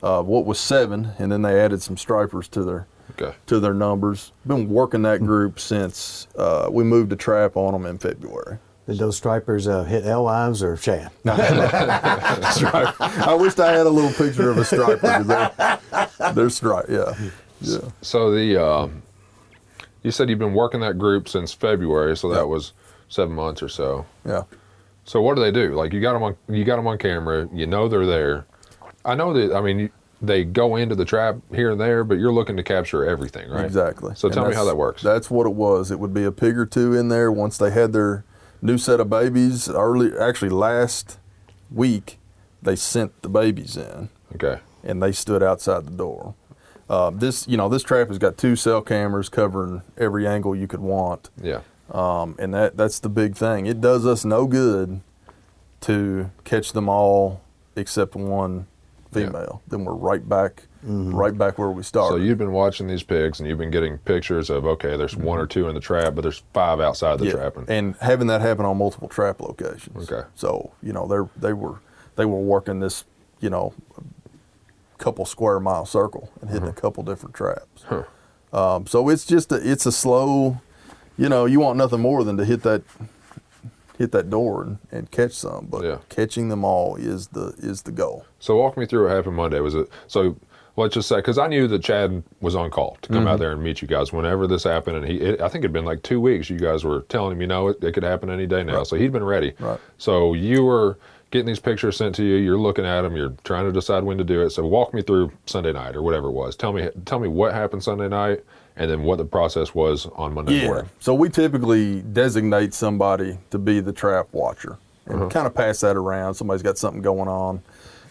uh, 0.02 0.24
what 0.24 0.46
was 0.46 0.60
seven, 0.60 1.12
and 1.20 1.32
then 1.32 1.44
they 1.44 1.60
added 1.60 1.82
some 1.82 1.98
stripers 1.98 2.48
to 2.50 2.64
their 2.64 2.88
Okay. 3.20 3.36
to 3.48 3.60
their 3.60 3.74
numbers. 3.74 4.32
Been 4.48 4.70
working 4.70 5.02
that 5.04 5.20
group 5.20 5.60
since 5.60 6.28
uh, 6.38 6.70
we 6.72 6.84
moved 6.84 7.12
a 7.12 7.16
trap 7.18 7.56
on 7.58 7.74
them 7.74 7.86
in 7.86 7.98
February. 7.98 8.58
Did 8.88 8.98
those 8.98 9.18
stripers 9.18 9.68
uh, 9.68 9.84
hit 9.84 10.06
alewives 10.06 10.64
or 10.64 10.76
shad? 10.78 11.12
Striper. 11.22 12.96
I 13.00 13.34
wished 13.40 13.60
I 13.60 13.72
had 13.74 13.86
a 13.86 13.90
little 13.90 14.12
picture 14.12 14.50
of 14.50 14.58
a 14.58 14.66
striper. 14.66 14.98
'cause 14.98 15.28
They're, 15.28 16.34
they're 16.34 16.50
stripe. 16.50 16.86
Yeah, 16.90 17.14
yeah. 17.62 17.78
So 18.02 18.32
the 18.32 18.62
uh, 18.64 18.88
you 20.04 20.12
said 20.12 20.30
you've 20.30 20.40
been 20.40 20.54
working 20.54 20.80
that 20.82 20.98
group 20.98 21.28
since 21.28 21.54
February, 21.54 22.18
so 22.18 22.30
that 22.30 22.48
was 22.48 22.74
seven 23.10 23.36
months 23.36 23.62
or 23.62 23.70
so. 23.70 24.06
Yeah. 24.26 24.44
So 25.06 25.22
what 25.22 25.36
do 25.36 25.42
they 25.42 25.52
do? 25.52 25.76
Like 25.76 25.94
you 25.94 26.02
got 26.02 26.14
them 26.14 26.24
on 26.24 26.38
you 26.48 26.64
got 26.64 26.78
them 26.78 26.88
on 26.88 26.98
camera. 26.98 27.48
You 27.54 27.68
know 27.68 27.88
they're 27.88 28.06
there. 28.06 28.46
I 29.04 29.16
know 29.16 29.34
that. 29.34 29.56
I 29.56 29.62
mean, 29.62 29.80
you, 29.80 29.90
they 30.22 30.44
go 30.44 30.76
into 30.76 30.96
the 30.96 31.06
trap 31.06 31.38
here 31.54 31.72
and 31.72 31.82
there, 31.82 32.04
but 32.04 32.20
you're 32.20 32.32
looking 32.32 32.56
to 32.58 32.64
capture 32.64 33.04
everything, 33.04 33.50
right? 33.50 33.66
Exactly. 33.66 34.14
So 34.16 34.28
And 34.28 34.36
tell 34.36 34.48
me 34.48 34.54
how 34.54 34.66
that 34.66 34.78
works. 34.78 35.02
That's 35.02 35.32
what 35.32 35.48
it 35.48 35.54
was. 35.54 35.90
It 35.90 36.00
would 36.00 36.14
be 36.14 36.24
a 36.24 36.32
pig 36.32 36.58
or 36.58 36.66
two 36.66 36.94
in 36.94 37.10
there 37.10 37.32
once 37.32 37.58
they 37.58 37.72
had 37.72 37.92
their 37.92 38.24
new 38.62 38.78
set 38.78 39.00
of 39.00 39.10
babies. 39.10 39.68
Early, 39.68 40.12
actually, 40.18 40.50
last 40.50 41.18
week 41.72 42.20
they 42.62 42.76
sent 42.76 43.20
the 43.24 43.30
babies 43.30 43.76
in 43.76 44.10
okay. 44.36 44.60
and 44.84 45.02
they 45.02 45.12
stood 45.12 45.42
outside 45.42 45.86
the 45.86 45.92
door. 45.92 46.36
Uh, 46.92 47.10
this, 47.10 47.48
you 47.48 47.56
know, 47.56 47.70
this 47.70 47.84
trap 47.84 48.10
has 48.10 48.18
got 48.18 48.38
two 48.38 48.58
cell 48.58 48.82
cameras 48.82 49.30
covering 49.30 49.82
every 49.98 50.28
angle 50.28 50.54
you 50.54 50.68
could 50.68 50.82
want, 50.82 51.30
Yeah. 51.42 51.62
um, 51.90 52.36
and 52.38 52.54
that 52.54 52.76
that's 52.76 53.00
the 53.00 53.08
big 53.08 53.34
thing. 53.38 53.66
It 53.66 53.80
does 53.80 54.06
us 54.06 54.26
no 54.26 54.46
good 54.46 55.00
to 55.82 56.30
catch 56.44 56.74
them 56.74 56.90
all 56.90 57.40
except 57.78 58.14
one 58.14 58.68
Yeah. 59.14 59.26
female. 59.28 59.62
Then 59.70 59.86
we're 59.86 59.94
right 59.94 60.28
back, 60.28 60.64
right 60.84 61.38
back 61.38 61.58
where 61.58 61.70
we 61.72 61.82
started. 61.82 62.16
So 62.16 62.22
you've 62.22 62.38
been 62.38 62.52
watching 62.52 62.88
these 62.88 63.04
pigs 63.04 63.40
and 63.40 63.48
you've 63.48 63.58
been 63.58 63.72
getting 63.72 63.98
pictures 64.00 64.50
of 64.50 64.66
okay, 64.66 64.98
there's 64.98 65.16
one 65.16 65.40
or 65.40 65.48
two 65.48 65.70
in 65.70 65.76
the 65.76 65.80
trap, 65.82 66.14
but 66.14 66.24
there's 66.24 66.44
five 66.54 66.82
outside 66.82 67.20
the 67.20 67.28
Yeah, 67.28 67.32
trap. 67.32 67.56
And, 67.56 67.70
and 67.70 67.96
having 68.02 68.28
that 68.28 68.42
happen 68.42 68.66
on 68.66 68.78
multiple 68.78 69.08
trap 69.08 69.40
locations. 69.40 70.12
Okay. 70.12 70.28
So 70.36 70.72
you 70.84 70.92
know 70.92 71.08
they 71.08 71.48
they 71.48 71.54
were 71.54 71.76
they 72.18 72.26
were 72.26 72.42
working 72.42 72.82
this 72.82 73.06
you 73.40 73.50
know 73.50 73.74
couple 75.02 75.26
square 75.26 75.60
mile 75.60 75.86
circle 75.86 76.32
and 76.42 76.50
hitting 76.50 76.70
a 76.70 76.74
couple 76.74 77.04
different 77.04 77.36
traps. 77.36 77.84
Huh. 77.88 78.04
Um, 78.54 78.86
so 78.88 79.10
it's 79.10 79.26
just 79.26 79.52
a, 79.52 79.56
it's 79.56 79.86
a 79.86 79.92
slow, 79.92 80.62
you 81.18 81.28
know, 81.30 81.46
you 81.46 81.60
want 81.60 81.78
nothing 81.78 82.00
more 82.00 82.24
than 82.24 82.38
to 82.38 82.46
hit 82.46 82.64
that 82.64 82.84
hit 83.98 84.12
that 84.14 84.30
door 84.30 84.64
and, 84.64 84.78
and 84.92 85.12
catch 85.12 85.34
some, 85.34 85.68
but 85.70 85.84
Yeah. 85.84 85.98
catching 86.10 86.50
them 86.50 86.64
all 86.64 86.96
is 86.96 87.28
the 87.28 87.54
is 87.60 87.84
the 87.84 87.92
goal. 87.92 88.26
So 88.40 88.56
walk 88.58 88.78
me 88.78 88.86
through 88.86 89.06
what 89.08 89.16
happened 89.16 89.36
Monday. 89.36 89.60
Was 89.60 89.76
it 89.76 89.90
so? 90.08 90.36
Let's 90.78 90.94
just 90.94 91.10
say 91.10 91.18
because 91.18 91.38
I 91.38 91.48
knew 91.48 91.68
that 91.68 91.84
Chad 91.84 92.24
was 92.40 92.56
on 92.56 92.70
call 92.72 92.98
to 93.02 93.10
come 93.10 93.20
Mm-hmm. 93.20 93.28
out 93.28 93.40
there 93.40 93.52
and 93.52 93.62
meet 93.62 93.82
you 93.82 93.88
guys 93.90 94.14
whenever 94.14 94.48
this 94.48 94.64
happened, 94.64 94.98
and 94.98 95.06
he. 95.08 95.18
It, 95.20 95.42
I 95.42 95.50
think 95.50 95.64
it'd 95.64 95.74
been 95.74 95.86
like 95.86 96.02
two 96.02 96.22
weeks. 96.22 96.50
You 96.50 96.58
guys 96.58 96.84
were 96.86 97.02
telling 97.10 97.34
him, 97.34 97.42
you 97.42 97.48
know, 97.48 97.68
it, 97.68 97.84
it 97.84 97.92
could 97.94 98.04
happen 98.04 98.30
any 98.30 98.48
day 98.48 98.64
now. 98.64 98.78
Right. 98.78 98.88
So 98.88 98.96
he'd 98.96 99.12
been 99.12 99.24
ready. 99.24 99.54
Right. 99.60 99.80
So 99.98 100.34
you 100.34 100.64
were 100.64 100.98
getting 101.32 101.48
these 101.48 101.60
pictures 101.60 101.98
sent 101.98 102.16
to 102.16 102.24
you. 102.24 102.36
You're 102.36 102.60
looking 102.60 102.86
at 102.86 103.02
them. 103.02 103.16
You're 103.16 103.36
trying 103.44 103.66
to 103.66 103.72
decide 103.72 104.04
when 104.04 104.18
to 104.18 104.24
do 104.24 104.42
it. 104.42 104.52
So 104.52 104.66
walk 104.66 104.94
me 104.94 105.02
through 105.02 105.32
Sunday 105.46 105.74
night 105.74 105.96
or 105.96 106.02
whatever 106.02 106.28
it 106.28 106.34
was. 106.34 106.56
Tell 106.56 106.74
me. 106.74 106.90
Tell 107.06 107.20
me 107.20 107.28
what 107.28 107.54
happened 107.54 107.84
Sunday 107.84 108.08
night, 108.08 108.44
and 108.76 108.92
then 108.92 109.04
what 109.04 109.18
the 109.18 109.26
process 109.26 109.74
was 109.74 110.08
on 110.16 110.34
Monday 110.34 110.66
morning. 110.66 110.90
So 111.00 111.14
we 111.14 111.30
typically 111.30 112.02
designate 112.02 112.74
somebody 112.74 113.38
to 113.50 113.58
be 113.58 113.80
the 113.80 113.94
trap 113.94 114.28
watcher 114.32 114.78
and 115.06 115.32
kind 115.32 115.48
of 115.48 115.56
pass 115.56 115.80
that 115.82 115.98
around. 115.98 116.36
Somebody's 116.36 116.64
got 116.64 116.78
something 116.78 117.02
going 117.02 117.28
on. 117.28 117.62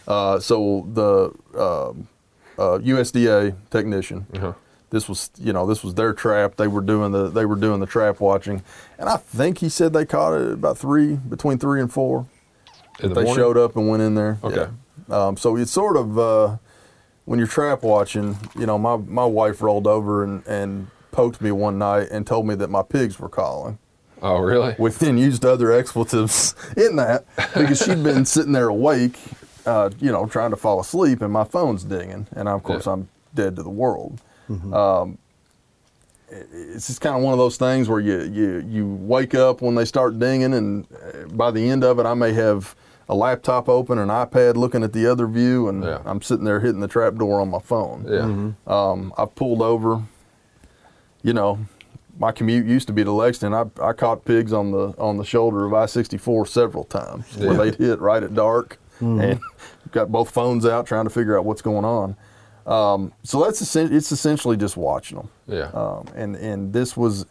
Uh, 0.09 0.41
so 0.41 0.87
the 0.93 1.27
um, 1.61 2.09
uh, 2.59 2.79
USDA 2.79 3.57
technician. 3.71 4.27
Uh-huh. 4.35 4.53
This 4.91 5.09
was, 5.09 5.31
you 5.39 5.53
know, 5.53 5.67
this 5.67 5.85
was 5.85 5.95
their 5.95 6.13
trap. 6.13 6.57
They 6.57 6.67
were 6.67 6.81
doing 6.81 7.13
the 7.13 7.29
they 7.29 7.47
were 7.47 7.55
doing 7.55 7.79
the 7.79 7.87
trap 7.87 8.19
watching, 8.19 8.63
and 8.99 9.09
I 9.09 9.19
think 9.19 9.59
he 9.59 9.69
said 9.69 9.93
they 9.93 10.05
caught 10.05 10.33
it 10.35 10.53
about 10.53 10.79
three, 10.79 11.15
between 11.15 11.59
three 11.59 11.81
and 11.81 11.93
four. 11.93 12.27
In 13.03 13.09
the 13.11 13.15
they 13.17 13.25
morning? 13.25 13.43
showed 13.43 13.57
up 13.57 13.77
and 13.77 13.89
went 13.89 14.03
in 14.03 14.15
there. 14.15 14.39
Okay. 14.45 14.67
Yeah. 15.09 15.27
Um, 15.27 15.37
so 15.37 15.57
it's 15.57 15.71
sort 15.73 15.97
of 15.97 16.19
uh, 16.19 16.57
when 17.25 17.39
you're 17.39 17.49
trap 17.49 17.83
watching, 17.83 18.37
you 18.59 18.67
know, 18.67 18.79
my, 18.79 18.97
my 18.97 19.25
wife 19.25 19.61
rolled 19.63 19.87
over 19.87 20.23
and, 20.25 20.47
and 20.47 20.89
poked 21.11 21.41
me 21.41 21.51
one 21.51 21.79
night 21.79 22.09
and 22.11 22.27
told 22.27 22.47
me 22.47 22.55
that 22.57 22.71
my 22.71 22.83
pigs 22.83 23.19
were 23.19 23.29
calling. 23.29 23.79
Oh, 24.23 24.39
really? 24.39 24.75
We 24.79 24.91
then 24.91 25.17
used 25.19 25.45
other 25.45 25.73
expletives 25.73 26.55
in 26.77 26.97
that 26.97 27.25
because 27.55 27.83
she'd 27.83 28.03
been 28.03 28.25
sitting 28.27 28.53
there 28.53 28.69
awake, 28.69 29.19
uh, 29.67 29.91
you 29.99 30.13
know, 30.13 30.27
trying 30.27 30.51
to 30.51 30.57
fall 30.57 30.79
asleep, 30.81 31.23
and 31.23 31.33
my 31.33 31.45
phone's 31.45 31.85
dinging, 31.85 32.27
and 32.33 32.49
of 32.49 32.63
course 32.63 32.87
Yeah. 32.87 32.93
I'm 32.93 33.09
dead 33.35 33.57
to 33.57 33.63
the 33.63 33.71
world. 33.71 34.21
Um, 34.73 35.17
it's 36.29 36.87
just 36.89 37.01
kind 37.01 37.17
of 37.17 37.23
one 37.23 37.33
of 37.33 37.39
those 37.39 37.57
things 37.57 37.89
where 37.89 37.99
you, 38.01 38.23
you 38.23 38.65
you 38.69 38.87
wake 38.87 39.35
up 39.35 39.63
when 39.63 39.75
they 39.75 39.85
start 39.85 40.19
dinging, 40.19 40.55
and 40.55 40.87
uh, 40.93 41.27
by 41.33 41.51
the 41.51 41.69
end 41.69 41.83
of 41.85 41.99
it, 41.99 42.07
I 42.07 42.15
may 42.15 42.33
have 42.33 42.75
a 43.11 43.15
laptop 43.15 43.69
open, 43.69 43.99
an 43.99 44.09
iPad 44.09 44.55
looking 44.55 44.85
at 44.85 44.93
the 44.93 45.05
other 45.07 45.27
view, 45.27 45.69
and 45.69 45.83
Yeah. 45.83 45.99
I'm 46.05 46.23
sitting 46.23 46.45
there 46.45 46.61
hitting 46.61 46.81
the 46.81 46.87
trap 46.89 47.17
door 47.17 47.41
on 47.41 47.51
my 47.51 47.59
phone. 47.59 48.07
Yeah. 48.09 48.53
Um, 48.73 49.13
I 49.19 49.25
pulled 49.25 49.61
over. 49.63 50.03
You 51.23 51.33
know, 51.35 51.59
my 52.19 52.31
commute 52.33 52.67
used 52.67 52.87
to 52.87 52.93
be 52.93 53.03
to 53.03 53.11
Lexington. 53.13 53.53
I, 53.53 53.89
I 53.89 53.93
caught 53.95 54.25
pigs 54.25 54.53
on 54.53 54.71
the 54.71 54.95
on 54.97 55.17
the 55.17 55.25
shoulder 55.25 55.65
of 55.67 55.75
I-64 55.75 56.47
several 56.49 56.85
times 56.85 57.37
where 57.37 57.55
they'd 57.55 57.75
hit 57.75 57.99
right 58.01 58.23
at 58.23 58.33
dark, 58.35 58.79
and 59.01 59.41
got 59.91 60.11
both 60.13 60.31
phones 60.31 60.65
out 60.65 60.87
trying 60.87 61.05
to 61.05 61.11
figure 61.11 61.37
out 61.37 61.45
what's 61.45 61.63
going 61.63 61.85
on. 61.85 62.17
Um, 62.67 63.13
so 63.25 63.43
that's 63.43 63.75
it's 63.75 64.13
essentially 64.13 64.57
just 64.57 64.77
watching 64.77 65.19
them. 65.19 65.29
Yeah. 65.49 65.71
Um, 65.75 66.07
and 66.15 66.37
and 66.37 66.73
this 66.73 66.97
was, 66.97 67.27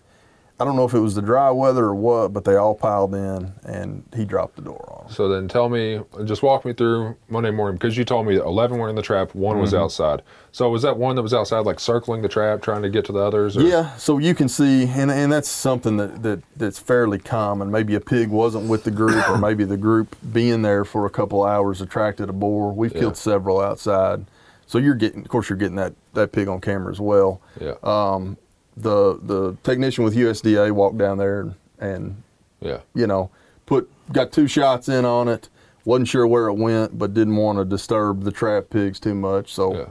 I 0.61 0.65
don't 0.65 0.75
know 0.75 0.83
if 0.83 0.93
it 0.93 0.99
was 0.99 1.15
the 1.15 1.21
dry 1.21 1.49
weather 1.51 1.85
or 1.85 1.95
what, 1.95 2.33
but 2.33 2.43
they 2.43 2.55
all 2.57 2.75
piled 2.75 3.15
in, 3.15 3.53
and 3.63 4.03
he 4.13 4.25
dropped 4.25 4.57
the 4.57 4.61
door 4.61 4.85
on 4.97 5.05
them. 5.05 5.13
So 5.15 5.29
then 5.29 5.47
tell 5.47 5.69
me, 5.69 6.01
just 6.25 6.43
walk 6.43 6.65
me 6.65 6.73
through 6.73 7.15
Monday 7.29 7.51
morning 7.51 7.77
because 7.77 7.95
you 7.95 8.03
told 8.03 8.27
me 8.27 8.35
that 8.35 8.43
11 8.43 8.77
were 8.77 8.89
in 8.89 8.95
the 8.95 9.01
trap, 9.01 9.33
one 9.33 9.59
was 9.59 9.71
Mm-hmm. 9.71 9.83
outside. 9.83 10.21
So 10.51 10.69
was 10.69 10.81
that 10.81 10.97
one 10.97 11.15
that 11.15 11.21
was 11.21 11.33
outside, 11.33 11.59
like 11.61 11.79
circling 11.79 12.21
the 12.23 12.27
trap, 12.27 12.61
trying 12.61 12.81
to 12.81 12.89
get 12.89 13.05
to 13.05 13.11
the 13.13 13.19
others? 13.19 13.55
Or? 13.55 13.61
Yeah, 13.61 13.95
so 13.95 14.17
you 14.17 14.35
can 14.35 14.49
see, 14.49 14.83
and, 14.83 15.09
and 15.09 15.31
that's 15.31 15.47
something 15.47 15.95
that, 15.97 16.23
that 16.23 16.41
that's 16.57 16.77
fairly 16.79 17.19
common. 17.19 17.71
Maybe 17.71 17.95
a 17.95 18.01
pig 18.01 18.27
wasn't 18.29 18.67
with 18.67 18.83
the 18.83 18.91
group, 18.91 19.29
or 19.29 19.37
maybe 19.37 19.63
the 19.63 19.77
group 19.77 20.15
being 20.33 20.61
there 20.61 20.83
for 20.83 21.05
a 21.05 21.09
couple 21.09 21.43
hours 21.43 21.79
attracted 21.79 22.27
a 22.29 22.33
boar. 22.33 22.73
We've 22.73 22.91
Yeah. 22.93 22.99
killed 22.99 23.15
several 23.17 23.61
outside, 23.61 24.25
so 24.67 24.77
you're 24.77 24.95
getting, 24.95 25.21
of 25.21 25.29
course, 25.29 25.49
you're 25.49 25.57
getting 25.57 25.77
that, 25.77 25.93
that 26.15 26.31
pig 26.33 26.47
on 26.49 26.59
camera 26.59 26.91
as 26.91 26.99
well. 26.99 27.39
Yeah. 27.61 27.75
Um, 27.83 28.35
the 28.81 29.19
the 29.21 29.57
technician 29.63 30.03
with 30.03 30.15
USDA 30.15 30.71
walked 30.71 30.97
down 30.97 31.17
there 31.17 31.41
and, 31.41 31.55
and 31.79 32.23
yeah. 32.61 32.79
you 32.93 33.07
know 33.07 33.29
put 33.65 33.89
got 34.11 34.31
two 34.31 34.47
shots 34.47 34.89
in 34.89 35.05
on 35.05 35.27
it. 35.27 35.49
Wasn't 35.85 36.07
sure 36.07 36.27
where 36.27 36.47
it 36.47 36.53
went, 36.53 36.97
but 36.97 37.13
didn't 37.13 37.35
want 37.35 37.57
to 37.57 37.65
disturb 37.65 38.23
the 38.23 38.31
trap 38.31 38.69
pigs 38.69 38.99
too 38.99 39.15
much, 39.15 39.53
so. 39.53 39.75
Yeah. 39.75 39.85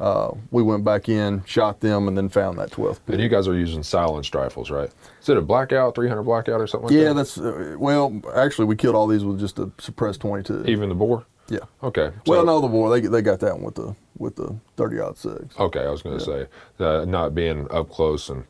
Uh, 0.00 0.34
we 0.50 0.64
went 0.64 0.82
back 0.82 1.08
in, 1.08 1.44
shot 1.44 1.78
them, 1.78 2.08
and 2.08 2.18
then 2.18 2.28
found 2.28 2.58
that 2.58 2.72
12th 2.72 2.98
pig. 3.06 3.14
And 3.14 3.22
you 3.22 3.28
guys 3.28 3.46
are 3.46 3.54
using 3.56 3.84
silenced 3.84 4.34
rifles, 4.34 4.68
right? 4.68 4.90
Is 5.20 5.28
it 5.28 5.36
a 5.36 5.40
blackout, 5.40 5.94
300 5.94 6.24
blackout 6.24 6.60
or 6.60 6.66
something 6.66 6.88
like 6.88 6.96
Yeah, 6.96 7.12
that? 7.12 7.14
that's 7.14 7.38
uh, 7.38 7.76
well. 7.78 8.20
Actually, 8.34 8.64
we 8.64 8.74
killed 8.74 8.96
all 8.96 9.06
these 9.06 9.22
with 9.22 9.38
just 9.38 9.60
a 9.60 9.70
suppressed 9.78 10.20
22. 10.22 10.64
Even 10.66 10.88
the 10.88 10.96
boar? 10.96 11.24
Yeah. 11.52 11.60
Okay. 11.82 12.10
Well, 12.26 12.44
no, 12.44 12.60
the 12.60 12.68
boy 12.68 12.88
they 13.00 13.06
they 13.06 13.22
got 13.22 13.40
that 13.40 13.54
one 13.54 13.64
with 13.64 13.74
the 13.76 13.94
with 14.18 14.36
the 14.36 14.54
30 14.76 15.00
odd 15.00 15.18
six. 15.18 15.58
Okay, 15.58 15.80
I 15.84 15.90
was 15.90 16.02
going 16.02 16.18
to 16.18 16.24
say 16.24 16.46
uh, 16.78 17.04
not 17.04 17.34
being 17.34 17.66
up 17.70 17.90
close 17.90 18.28
and 18.28 18.44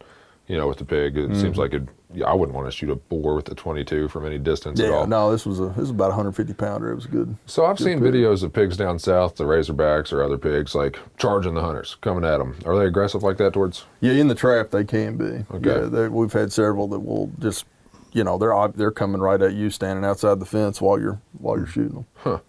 you 0.46 0.56
know 0.56 0.68
with 0.68 0.78
the 0.78 0.84
pig, 0.84 1.16
it 1.16 1.30
Mm-hmm. 1.30 1.40
seems 1.40 1.56
like 1.58 1.72
it. 1.74 1.82
Yeah, 2.14 2.26
I 2.26 2.34
wouldn't 2.34 2.54
want 2.54 2.66
to 2.68 2.70
shoot 2.76 2.90
a 2.90 2.96
boar 2.96 3.34
with 3.34 3.46
the 3.46 3.54
22 3.54 4.08
from 4.08 4.26
any 4.26 4.36
distance 4.36 4.78
at 4.78 4.84
Yeah, 4.86 4.92
all. 4.96 5.06
no, 5.06 5.32
this 5.32 5.46
was 5.46 5.60
a 5.60 5.68
this 5.68 5.76
was 5.78 5.90
about 5.90 6.08
a 6.08 6.16
150 6.16 6.52
pounder. 6.52 6.90
It 6.92 6.94
was 6.94 7.06
good. 7.06 7.34
So 7.46 7.64
I've 7.64 7.78
seen 7.78 8.00
videos 8.00 8.42
of 8.42 8.52
pigs 8.52 8.76
down 8.76 8.98
south, 8.98 9.36
the 9.36 9.44
Razorbacks 9.44 10.12
or 10.12 10.22
other 10.22 10.36
pigs, 10.36 10.74
like 10.74 10.98
charging 11.16 11.54
the 11.54 11.62
hunters, 11.62 11.96
coming 12.02 12.24
at 12.24 12.36
them. 12.36 12.54
Are 12.66 12.78
they 12.78 12.84
aggressive 12.84 13.22
like 13.22 13.38
that 13.38 13.54
towards? 13.54 13.86
Yeah, 14.00 14.12
in 14.12 14.28
the 14.28 14.34
trap 14.34 14.70
they 14.72 14.84
can 14.84 15.16
be. 15.16 15.46
Okay. 15.56 15.70
Yeah, 15.80 15.86
they- 15.86 16.08
we've 16.08 16.32
had 16.34 16.52
several 16.52 16.86
that 16.88 17.00
will 17.00 17.30
just, 17.38 17.64
you 18.12 18.24
know, 18.24 18.36
they're 18.36 18.68
they're 18.74 18.90
coming 18.90 19.22
right 19.22 19.40
at 19.40 19.54
you, 19.54 19.70
standing 19.70 20.04
outside 20.04 20.38
the 20.38 20.44
fence 20.44 20.82
while 20.82 21.00
you're 21.00 21.18
while 21.38 21.56
you're 21.56 21.66
shooting 21.66 22.04
them. 22.24 22.40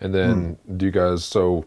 And 0.00 0.14
then 0.14 0.58
do 0.76 0.86
you 0.86 0.92
guys? 0.92 1.24
So, 1.24 1.66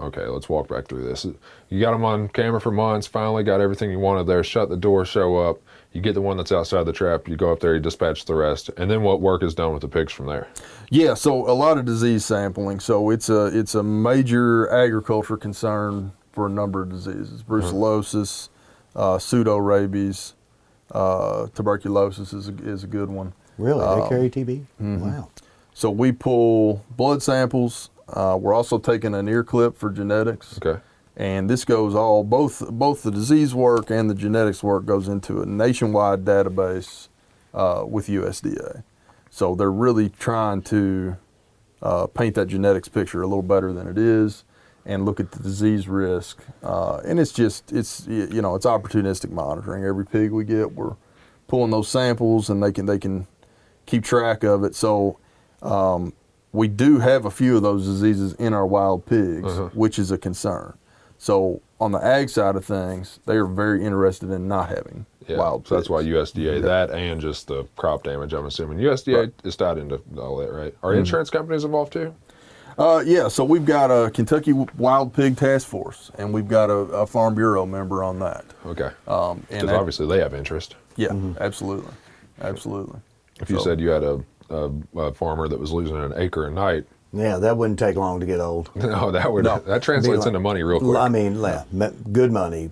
okay, 0.00 0.26
let's 0.26 0.48
walk 0.48 0.68
back 0.68 0.86
through 0.86 1.04
this. 1.04 1.26
You 1.68 1.80
got 1.80 1.92
them 1.92 2.04
on 2.04 2.28
camera 2.28 2.60
for 2.60 2.70
months. 2.70 3.06
Finally, 3.06 3.44
got 3.44 3.60
everything 3.60 3.90
you 3.90 3.98
wanted 3.98 4.26
there. 4.26 4.44
Shut 4.44 4.68
the 4.68 4.76
door. 4.76 5.04
Show 5.04 5.36
up. 5.36 5.60
You 5.92 6.00
get 6.00 6.14
the 6.14 6.20
one 6.20 6.36
that's 6.36 6.52
outside 6.52 6.84
the 6.84 6.92
trap. 6.92 7.28
You 7.28 7.36
go 7.36 7.52
up 7.52 7.60
there. 7.60 7.74
You 7.74 7.80
dispatch 7.80 8.24
the 8.24 8.34
rest. 8.34 8.70
And 8.76 8.90
then 8.90 9.02
what 9.02 9.20
work 9.20 9.42
is 9.42 9.54
done 9.54 9.72
with 9.72 9.82
the 9.82 9.88
pigs 9.88 10.12
from 10.12 10.26
there? 10.26 10.48
Yeah, 10.90 11.14
so 11.14 11.48
a 11.48 11.54
lot 11.54 11.78
of 11.78 11.84
disease 11.84 12.24
sampling. 12.24 12.80
So 12.80 13.10
it's 13.10 13.28
a 13.28 13.46
it's 13.46 13.74
a 13.74 13.82
major 13.82 14.70
agriculture 14.70 15.36
concern 15.36 16.12
for 16.32 16.46
a 16.46 16.50
number 16.50 16.82
of 16.82 16.90
diseases: 16.90 17.42
brucellosis, 17.42 18.48
uh, 18.96 19.18
pseudo 19.18 19.56
rabies, 19.56 20.34
uh, 20.90 21.46
tuberculosis 21.54 22.32
is 22.32 22.48
a, 22.48 22.54
is 22.64 22.84
a 22.84 22.88
good 22.88 23.08
one. 23.08 23.32
Really? 23.58 23.84
Um, 23.84 24.00
they 24.00 24.08
carry 24.08 24.30
TB? 24.30 24.46
mm-hmm. 24.80 25.00
Wow. 25.00 25.30
So 25.74 25.90
we 25.90 26.12
pull 26.12 26.84
blood 26.96 27.22
samples. 27.22 27.90
Uh, 28.08 28.38
we're 28.40 28.54
also 28.54 28.78
taking 28.78 29.14
an 29.14 29.28
ear 29.28 29.42
clip 29.42 29.76
for 29.76 29.90
genetics, 29.90 30.58
Okay. 30.64 30.80
and 31.16 31.50
this 31.50 31.64
goes 31.64 31.94
all 31.94 32.22
both 32.22 32.62
both 32.70 33.02
the 33.02 33.10
disease 33.10 33.54
work 33.54 33.90
and 33.90 34.08
the 34.08 34.14
genetics 34.14 34.62
work 34.62 34.84
goes 34.86 35.08
into 35.08 35.40
a 35.42 35.46
nationwide 35.46 36.24
database 36.24 37.08
uh, 37.54 37.84
with 37.88 38.06
USDA. 38.08 38.84
So 39.30 39.54
they're 39.54 39.72
really 39.72 40.10
trying 40.10 40.62
to 40.62 41.16
uh, 41.82 42.06
paint 42.06 42.36
that 42.36 42.46
genetics 42.46 42.88
picture 42.88 43.22
a 43.22 43.26
little 43.26 43.42
better 43.42 43.72
than 43.72 43.88
it 43.88 43.98
is, 43.98 44.44
and 44.86 45.04
look 45.04 45.18
at 45.18 45.32
the 45.32 45.42
disease 45.42 45.88
risk. 45.88 46.40
Uh, 46.62 46.98
and 47.04 47.18
it's 47.18 47.32
just 47.32 47.72
it's 47.72 48.06
you 48.06 48.40
know 48.42 48.54
it's 48.54 48.66
opportunistic 48.66 49.30
monitoring. 49.30 49.82
Every 49.84 50.06
pig 50.06 50.30
we 50.30 50.44
get, 50.44 50.72
we're 50.72 50.94
pulling 51.48 51.70
those 51.72 51.88
samples, 51.88 52.48
and 52.48 52.62
they 52.62 52.70
can 52.70 52.86
they 52.86 52.98
can 52.98 53.26
keep 53.86 54.04
track 54.04 54.44
of 54.44 54.62
it. 54.62 54.74
So 54.74 55.18
um, 55.64 56.12
we 56.52 56.68
do 56.68 56.98
have 57.00 57.24
a 57.24 57.30
few 57.30 57.56
of 57.56 57.62
those 57.62 57.84
diseases 57.86 58.32
in 58.34 58.52
our 58.54 58.66
wild 58.66 59.06
pigs, 59.06 59.44
Uh-huh. 59.58 59.70
which 59.74 59.98
is 59.98 60.10
a 60.12 60.18
concern. 60.18 60.74
So 61.18 61.60
on 61.80 61.92
the 61.92 62.04
ag 62.04 62.28
side 62.28 62.54
of 62.56 62.64
things, 62.64 63.18
they 63.26 63.36
are 63.36 63.46
very 63.46 63.84
interested 63.84 64.30
in 64.30 64.46
not 64.46 64.68
having 64.68 65.06
Yeah. 65.26 65.38
wild. 65.38 65.66
so 65.66 65.74
that's 65.74 65.88
why 65.88 66.02
pigs. 66.02 66.10
USDA 66.32 66.60
that 66.62 66.90
and 66.90 67.20
just 67.20 67.48
the 67.48 67.64
crop 67.76 68.04
damage. 68.04 68.32
I'm 68.34 68.44
assuming 68.46 68.78
USDA 68.78 69.16
Right. 69.18 69.32
is 69.42 69.56
tied 69.56 69.78
into 69.78 70.00
all 70.18 70.36
that, 70.36 70.52
right? 70.52 70.74
Are 70.82 70.92
Mhm. 70.92 70.98
insurance 70.98 71.30
companies 71.30 71.64
involved 71.64 71.92
too? 71.94 72.12
Uh, 72.76 73.02
yeah, 73.06 73.28
so 73.28 73.44
we've 73.44 73.64
got 73.64 73.90
a 73.90 74.10
Kentucky 74.10 74.52
Wild 74.76 75.12
Pig 75.14 75.36
Task 75.36 75.66
Force, 75.66 76.10
and 76.18 76.32
we've 76.32 76.48
got 76.48 76.70
a, 76.70 76.74
a 76.74 77.06
Farm 77.06 77.34
Bureau 77.36 77.64
member 77.64 78.02
on 78.02 78.18
that. 78.18 78.44
Okay. 78.66 78.90
Um, 79.06 79.40
Because 79.48 79.62
and 79.62 79.70
obviously 79.70 80.06
they 80.08 80.18
have 80.18 80.34
interest. 80.34 80.74
yeah, 80.96 81.12
absolutely, 81.40 81.92
absolutely. 82.42 82.98
If 83.40 83.48
you 83.50 83.58
So- 83.58 83.64
said 83.64 83.80
you 83.80 83.90
had 83.90 84.02
a, 84.02 84.20
a, 84.50 84.70
a 84.96 85.12
farmer 85.12 85.48
that 85.48 85.58
was 85.58 85.72
losing 85.72 85.96
an 85.96 86.12
acre 86.16 86.46
a 86.46 86.50
night, 86.50 86.84
Yeah, 87.12 87.38
that 87.38 87.56
wouldn't 87.56 87.78
take 87.78 87.96
long 87.96 88.20
to 88.20 88.26
get 88.26 88.40
old. 88.40 88.70
no, 88.76 89.10
that 89.10 89.32
would 89.32 89.44
No. 89.44 89.58
that 89.60 89.82
translates 89.82 90.20
like- 90.20 90.28
into 90.28 90.40
money 90.40 90.62
real 90.62 90.80
quick. 90.80 90.96
I 90.96 91.08
mean, 91.08 91.40
yeah, 91.40 91.64
good 92.12 92.32
money, 92.32 92.70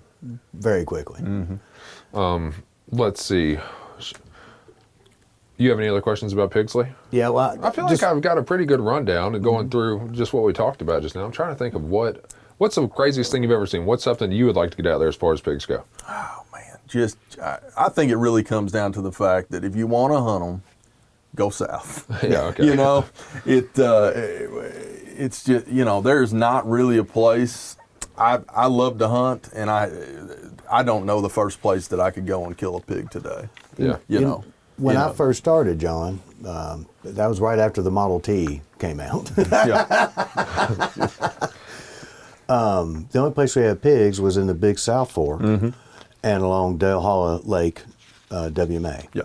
very 0.53 0.83
quickly. 0.85 1.21
Mm-hmm. 1.21 2.17
Um, 2.17 2.53
let's 2.91 3.23
see. 3.23 3.57
You 5.57 5.69
have 5.69 5.79
any 5.79 5.87
other 5.87 6.01
questions 6.01 6.33
about 6.33 6.51
Pigsley? 6.51 6.87
Yeah, 7.11 7.29
well, 7.29 7.57
I 7.63 7.71
feel 7.71 7.87
just- 7.87 8.01
like 8.01 8.11
I've 8.11 8.21
got 8.21 8.37
a 8.37 8.43
pretty 8.43 8.65
good 8.65 8.79
rundown 8.79 9.35
and 9.35 9.43
going 9.43 9.69
mm-hmm. 9.69 9.71
through 9.71 10.09
just 10.11 10.33
what 10.33 10.43
we 10.43 10.53
talked 10.53 10.81
about 10.81 11.01
just 11.01 11.15
now. 11.15 11.23
I'm 11.23 11.31
trying 11.31 11.53
to 11.53 11.55
think 11.55 11.75
of 11.75 11.83
what 11.85 12.33
what's 12.57 12.75
the 12.75 12.87
craziest 12.87 13.31
thing 13.31 13.43
you've 13.43 13.51
ever 13.51 13.65
seen. 13.65 13.85
What's 13.85 14.03
something 14.03 14.31
you 14.31 14.45
would 14.45 14.55
like 14.55 14.71
to 14.71 14.77
get 14.77 14.87
out 14.87 14.99
there 14.99 15.07
as 15.07 15.15
far 15.15 15.33
as 15.33 15.41
pigs 15.41 15.65
go? 15.65 15.83
Oh 16.07 16.43
man, 16.53 16.77
just 16.87 17.17
I, 17.39 17.59
I 17.77 17.89
think 17.89 18.11
it 18.11 18.17
really 18.17 18.43
comes 18.43 18.71
down 18.71 18.93
to 18.93 19.01
the 19.01 19.11
fact 19.11 19.51
that 19.51 19.63
if 19.63 19.75
you 19.75 19.87
want 19.87 20.13
to 20.13 20.19
hunt 20.19 20.43
them, 20.43 20.63
go 21.35 21.49
south. 21.49 22.05
Yeah, 22.23 22.41
okay. 22.49 22.65
you 22.65 22.75
know, 22.75 23.05
it 23.45 23.77
uh, 23.79 24.11
it's 24.15 25.43
just 25.43 25.67
you 25.67 25.85
know 25.85 26.01
there's 26.01 26.33
not 26.33 26.69
really 26.69 26.97
a 26.97 27.03
place. 27.03 27.77
I 28.17 28.39
I 28.49 28.67
love 28.67 28.99
to 28.99 29.07
hunt, 29.07 29.49
and 29.53 29.69
I 29.69 29.89
I 30.71 30.83
don't 30.83 31.05
know 31.05 31.21
the 31.21 31.29
first 31.29 31.61
place 31.61 31.87
that 31.89 31.99
I 31.99 32.11
could 32.11 32.25
go 32.27 32.45
and 32.45 32.57
kill 32.57 32.75
a 32.75 32.81
pig 32.81 33.09
today. 33.11 33.49
Yeah. 33.77 33.97
You 34.07 34.19
You- 34.19 34.21
know, 34.21 34.43
when 34.77 34.95
you 34.95 35.01
I 35.01 35.07
know. 35.07 35.13
first 35.13 35.39
started, 35.39 35.79
John, 35.79 36.19
um, 36.45 36.87
that 37.03 37.27
was 37.27 37.39
right 37.39 37.59
after 37.59 37.81
the 37.81 37.91
Model 37.91 38.19
T 38.19 38.61
came 38.79 38.99
out. 38.99 39.31
yeah, 39.37 40.09
the 42.47 43.19
only 43.19 43.31
place 43.33 43.55
we 43.55 43.63
had 43.63 43.81
pigs 43.81 44.19
was 44.21 44.37
in 44.37 44.47
the 44.47 44.53
Big 44.53 44.79
South 44.79 45.11
Fork 45.11 45.41
Mm-hmm. 45.41 45.69
and 46.23 46.43
along 46.43 46.77
Dale 46.77 47.01
Hollow 47.01 47.39
Lake, 47.43 47.83
uh, 48.31 48.49
WMA. 48.53 49.07
yeah. 49.13 49.23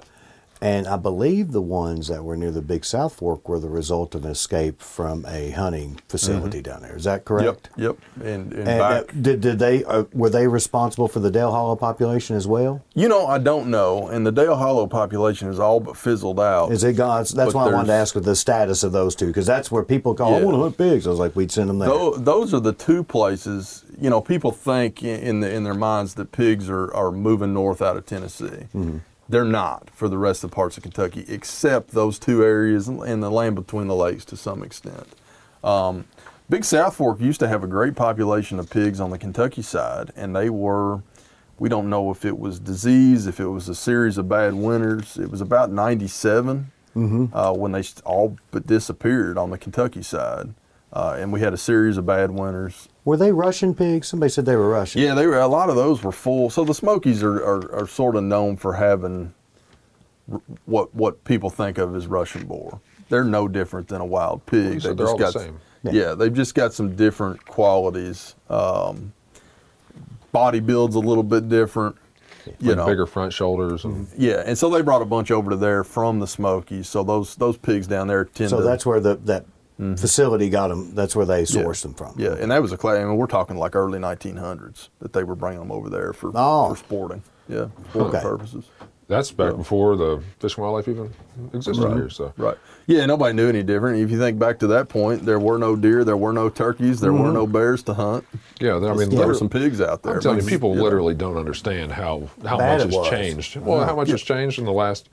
And 0.60 0.88
I 0.88 0.96
believe 0.96 1.52
the 1.52 1.62
ones 1.62 2.08
that 2.08 2.24
were 2.24 2.36
near 2.36 2.50
the 2.50 2.62
Big 2.62 2.84
South 2.84 3.14
Fork 3.14 3.48
were 3.48 3.60
the 3.60 3.68
result 3.68 4.14
of 4.14 4.24
an 4.24 4.30
escape 4.30 4.80
from 4.80 5.24
a 5.26 5.50
hunting 5.50 6.00
facility 6.08 6.60
down 6.60 6.82
there. 6.82 6.96
Is 6.96 7.04
that 7.04 7.24
correct? 7.24 7.70
Mm-hmm. 7.72 7.82
Yep, 7.82 7.98
yep. 8.18 8.26
And, 8.26 8.52
and, 8.52 8.68
And 8.68 8.80
uh, 8.80 9.04
did, 9.20 9.40
did 9.40 9.58
they 9.58 9.84
uh, 9.84 10.04
were 10.12 10.30
they 10.30 10.48
responsible 10.48 11.06
for 11.06 11.20
the 11.20 11.30
Dale 11.30 11.52
Hollow 11.52 11.76
population 11.76 12.34
as 12.34 12.46
well? 12.46 12.82
You 12.94 13.08
know, 13.08 13.26
I 13.26 13.38
don't 13.38 13.68
know. 13.70 14.08
And 14.08 14.26
the 14.26 14.32
Dale 14.32 14.56
Hollow 14.56 14.86
population 14.86 15.48
is 15.48 15.60
all 15.60 15.78
but 15.80 15.96
fizzled 15.96 16.40
out. 16.40 16.72
Is 16.72 16.82
it 16.82 16.94
gone? 16.94 17.18
That's 17.18 17.34
But 17.34 17.54
why 17.54 17.68
I 17.68 17.72
wanted 17.72 17.88
to 17.88 17.92
ask 17.92 18.14
the 18.14 18.36
status 18.36 18.82
of 18.82 18.92
those 18.92 19.14
two 19.14 19.28
because 19.28 19.46
that's 19.46 19.70
where 19.70 19.84
people 19.84 20.14
call. 20.14 20.34
I 20.34 20.42
want 20.42 20.56
to 20.56 20.62
hunt 20.62 20.78
pigs. 20.78 21.06
I 21.06 21.10
was 21.10 21.18
like, 21.18 21.36
we'd 21.36 21.52
send 21.52 21.70
them 21.70 21.78
there. 21.78 21.88
Tho- 21.88 22.16
those 22.16 22.52
are 22.52 22.60
the 22.60 22.72
two 22.72 23.04
places. 23.04 23.84
You 24.00 24.10
know, 24.10 24.20
people 24.20 24.50
think 24.52 25.02
in 25.02 25.20
in, 25.20 25.40
the, 25.40 25.52
in 25.52 25.64
their 25.64 25.74
minds 25.74 26.14
that 26.14 26.32
pigs 26.32 26.68
are, 26.70 26.92
are 26.94 27.10
moving 27.12 27.52
north 27.54 27.80
out 27.82 27.96
of 27.96 28.06
Tennessee. 28.06 28.66
They're 29.28 29.44
not 29.44 29.90
for 29.90 30.08
the 30.08 30.18
rest 30.18 30.42
of 30.42 30.50
the 30.50 30.54
parts 30.54 30.76
of 30.76 30.82
Kentucky, 30.82 31.24
except 31.28 31.90
those 31.90 32.18
two 32.18 32.42
areas 32.42 32.88
and 32.88 33.22
the 33.22 33.30
land 33.30 33.56
between 33.56 33.86
the 33.86 33.94
lakes 33.94 34.24
to 34.26 34.36
some 34.36 34.62
extent. 34.62 35.06
Um, 35.62 36.06
Big 36.48 36.64
South 36.64 36.96
Fork 36.96 37.20
used 37.20 37.40
to 37.40 37.48
have 37.48 37.62
a 37.62 37.66
great 37.66 37.94
population 37.94 38.58
of 38.58 38.70
pigs 38.70 39.00
on 39.00 39.10
the 39.10 39.18
Kentucky 39.18 39.62
side, 39.62 40.12
and 40.16 40.34
they 40.34 40.48
were. 40.50 41.02
We 41.58 41.68
don't 41.68 41.90
know 41.90 42.12
if 42.12 42.24
it 42.24 42.38
was 42.38 42.60
disease, 42.60 43.26
if 43.26 43.40
it 43.40 43.48
was 43.48 43.68
a 43.68 43.74
series 43.74 44.16
of 44.16 44.28
bad 44.28 44.54
winters. 44.54 45.18
It 45.18 45.28
was 45.28 45.40
about 45.40 45.72
97 45.72 46.70
uh, 47.32 47.52
when 47.52 47.72
they 47.72 47.82
all 48.04 48.36
but 48.52 48.66
disappeared 48.66 49.36
on 49.36 49.50
the 49.50 49.58
Kentucky 49.58 50.02
side. 50.02 50.54
Uh, 50.92 51.16
and 51.18 51.32
we 51.32 51.40
had 51.40 51.52
a 51.52 51.56
series 51.56 51.96
of 51.96 52.06
bad 52.06 52.30
winters. 52.30 52.88
Were 53.08 53.16
they 53.16 53.32
Russian 53.32 53.74
pigs? 53.74 54.06
Somebody 54.06 54.28
said 54.28 54.44
they 54.44 54.54
were 54.54 54.68
Russian. 54.68 55.00
Yeah, 55.00 55.14
they 55.14 55.26
were. 55.26 55.38
A 55.38 55.46
lot 55.48 55.70
of 55.70 55.76
those 55.76 56.02
were 56.02 56.12
full. 56.12 56.50
So 56.50 56.62
the 56.62 56.74
Smokies 56.74 57.22
are, 57.22 57.36
are, 57.42 57.74
are 57.74 57.86
sort 57.86 58.16
of 58.16 58.24
known 58.24 58.58
for 58.58 58.74
having 58.74 59.32
what 60.66 60.94
what 60.94 61.24
people 61.24 61.48
think 61.48 61.78
of 61.78 61.96
as 61.96 62.06
Russian 62.06 62.44
boar. 62.46 62.82
They're 63.08 63.24
no 63.24 63.48
different 63.48 63.88
than 63.88 64.02
a 64.02 64.04
wild 64.04 64.44
pig. 64.44 64.74
you 64.74 64.80
said 64.80 64.90
They've 64.90 64.96
they're 64.98 65.06
just 65.06 65.12
all 65.12 65.16
the 65.16 65.24
got 65.24 65.32
same. 65.32 65.60
Yeah. 65.84 65.92
Yeah. 65.92 66.14
they've 66.16 66.34
just 66.34 66.54
got 66.54 66.74
some 66.74 66.96
different 66.96 67.46
qualities. 67.46 68.34
Um, 68.50 69.14
body 70.30 70.60
build's 70.60 70.94
a 70.94 71.00
little 71.00 71.22
bit 71.22 71.48
different. 71.48 71.96
You 72.60 72.68
Like 72.68 72.76
know, 72.76 72.86
bigger 72.86 73.06
front 73.06 73.32
shoulders 73.32 73.86
and 73.86 74.06
yeah, 74.18 74.42
and 74.44 74.58
so 74.58 74.68
they 74.68 74.82
brought 74.82 75.00
a 75.00 75.06
bunch 75.06 75.30
over 75.30 75.48
to 75.52 75.56
there 75.56 75.82
from 75.82 76.18
the 76.20 76.26
Smokies. 76.26 76.90
So 76.90 77.02
those 77.02 77.36
those 77.36 77.56
pigs 77.56 77.86
down 77.86 78.08
there 78.08 78.26
tend 78.26 78.50
So 78.50 78.58
to. 78.58 78.64
that's 78.64 78.84
where 78.84 79.00
the 79.00 79.16
that 79.24 79.46
Mm-hmm. 79.80 79.94
facility 79.94 80.50
got 80.50 80.68
them. 80.68 80.92
That's 80.96 81.14
where 81.14 81.24
they 81.24 81.40
Yeah. 81.40 81.62
sourced 81.62 81.82
them 81.82 81.94
from. 81.94 82.14
Yeah, 82.16 82.34
and 82.34 82.50
that 82.50 82.60
was 82.60 82.72
a 82.72 82.76
class. 82.76 82.98
I 82.98 83.04
mean, 83.04 83.16
we're 83.16 83.26
talking 83.28 83.56
like 83.56 83.76
early 83.76 84.00
1900s 84.00 84.88
that 84.98 85.12
they 85.12 85.22
were 85.22 85.36
bringing 85.36 85.60
them 85.60 85.70
over 85.70 85.88
there 85.88 86.12
for 86.12 86.32
Oh. 86.34 86.70
for 86.70 86.76
sporting. 86.76 87.22
Yeah, 87.48 87.66
sporting 87.90 88.16
Okay. 88.16 88.22
purposes. 88.22 88.64
that's 89.06 89.30
back 89.30 89.52
Yeah. 89.52 89.56
before 89.56 89.96
the 89.96 90.20
Fish 90.38 90.56
and 90.56 90.62
Wildlife 90.64 90.86
even 90.86 91.10
existed 91.54 91.92
here. 91.94 92.10
So 92.10 92.34
Right. 92.36 92.58
Yeah, 92.86 93.06
nobody 93.06 93.32
knew 93.34 93.48
any 93.48 93.62
different. 93.62 94.02
If 94.02 94.10
you 94.10 94.18
think 94.18 94.38
back 94.38 94.58
to 94.58 94.66
that 94.66 94.90
point, 94.90 95.24
there 95.24 95.38
were 95.38 95.56
no 95.56 95.76
deer, 95.76 96.04
there 96.04 96.16
were 96.16 96.32
no 96.34 96.50
turkeys, 96.50 97.00
there 97.00 97.12
were 97.12 97.20
mm-hmm. 97.20 97.32
no 97.32 97.46
bears 97.46 97.82
to 97.84 97.94
hunt. 97.94 98.24
yeah, 98.60 98.76
I 98.76 98.92
mean, 98.94 99.08
there 99.08 99.26
were 99.26 99.32
some 99.34 99.48
pigs 99.48 99.80
out 99.80 100.02
there. 100.02 100.16
I'm 100.16 100.20
telling 100.20 100.40
you, 100.40 100.46
people 100.46 100.74
know, 100.74 100.82
literally 100.82 101.14
don't 101.14 101.38
understand 101.38 101.92
how 101.92 102.28
how 102.44 102.58
Bad 102.58 102.84
much 102.84 102.94
has 102.94 103.08
changed. 103.08 103.56
Well, 103.56 103.82
how 103.86 103.96
much 103.96 104.10
has 104.10 104.20
changed 104.20 104.58
in 104.58 104.66
the 104.66 104.72
last 104.72 105.08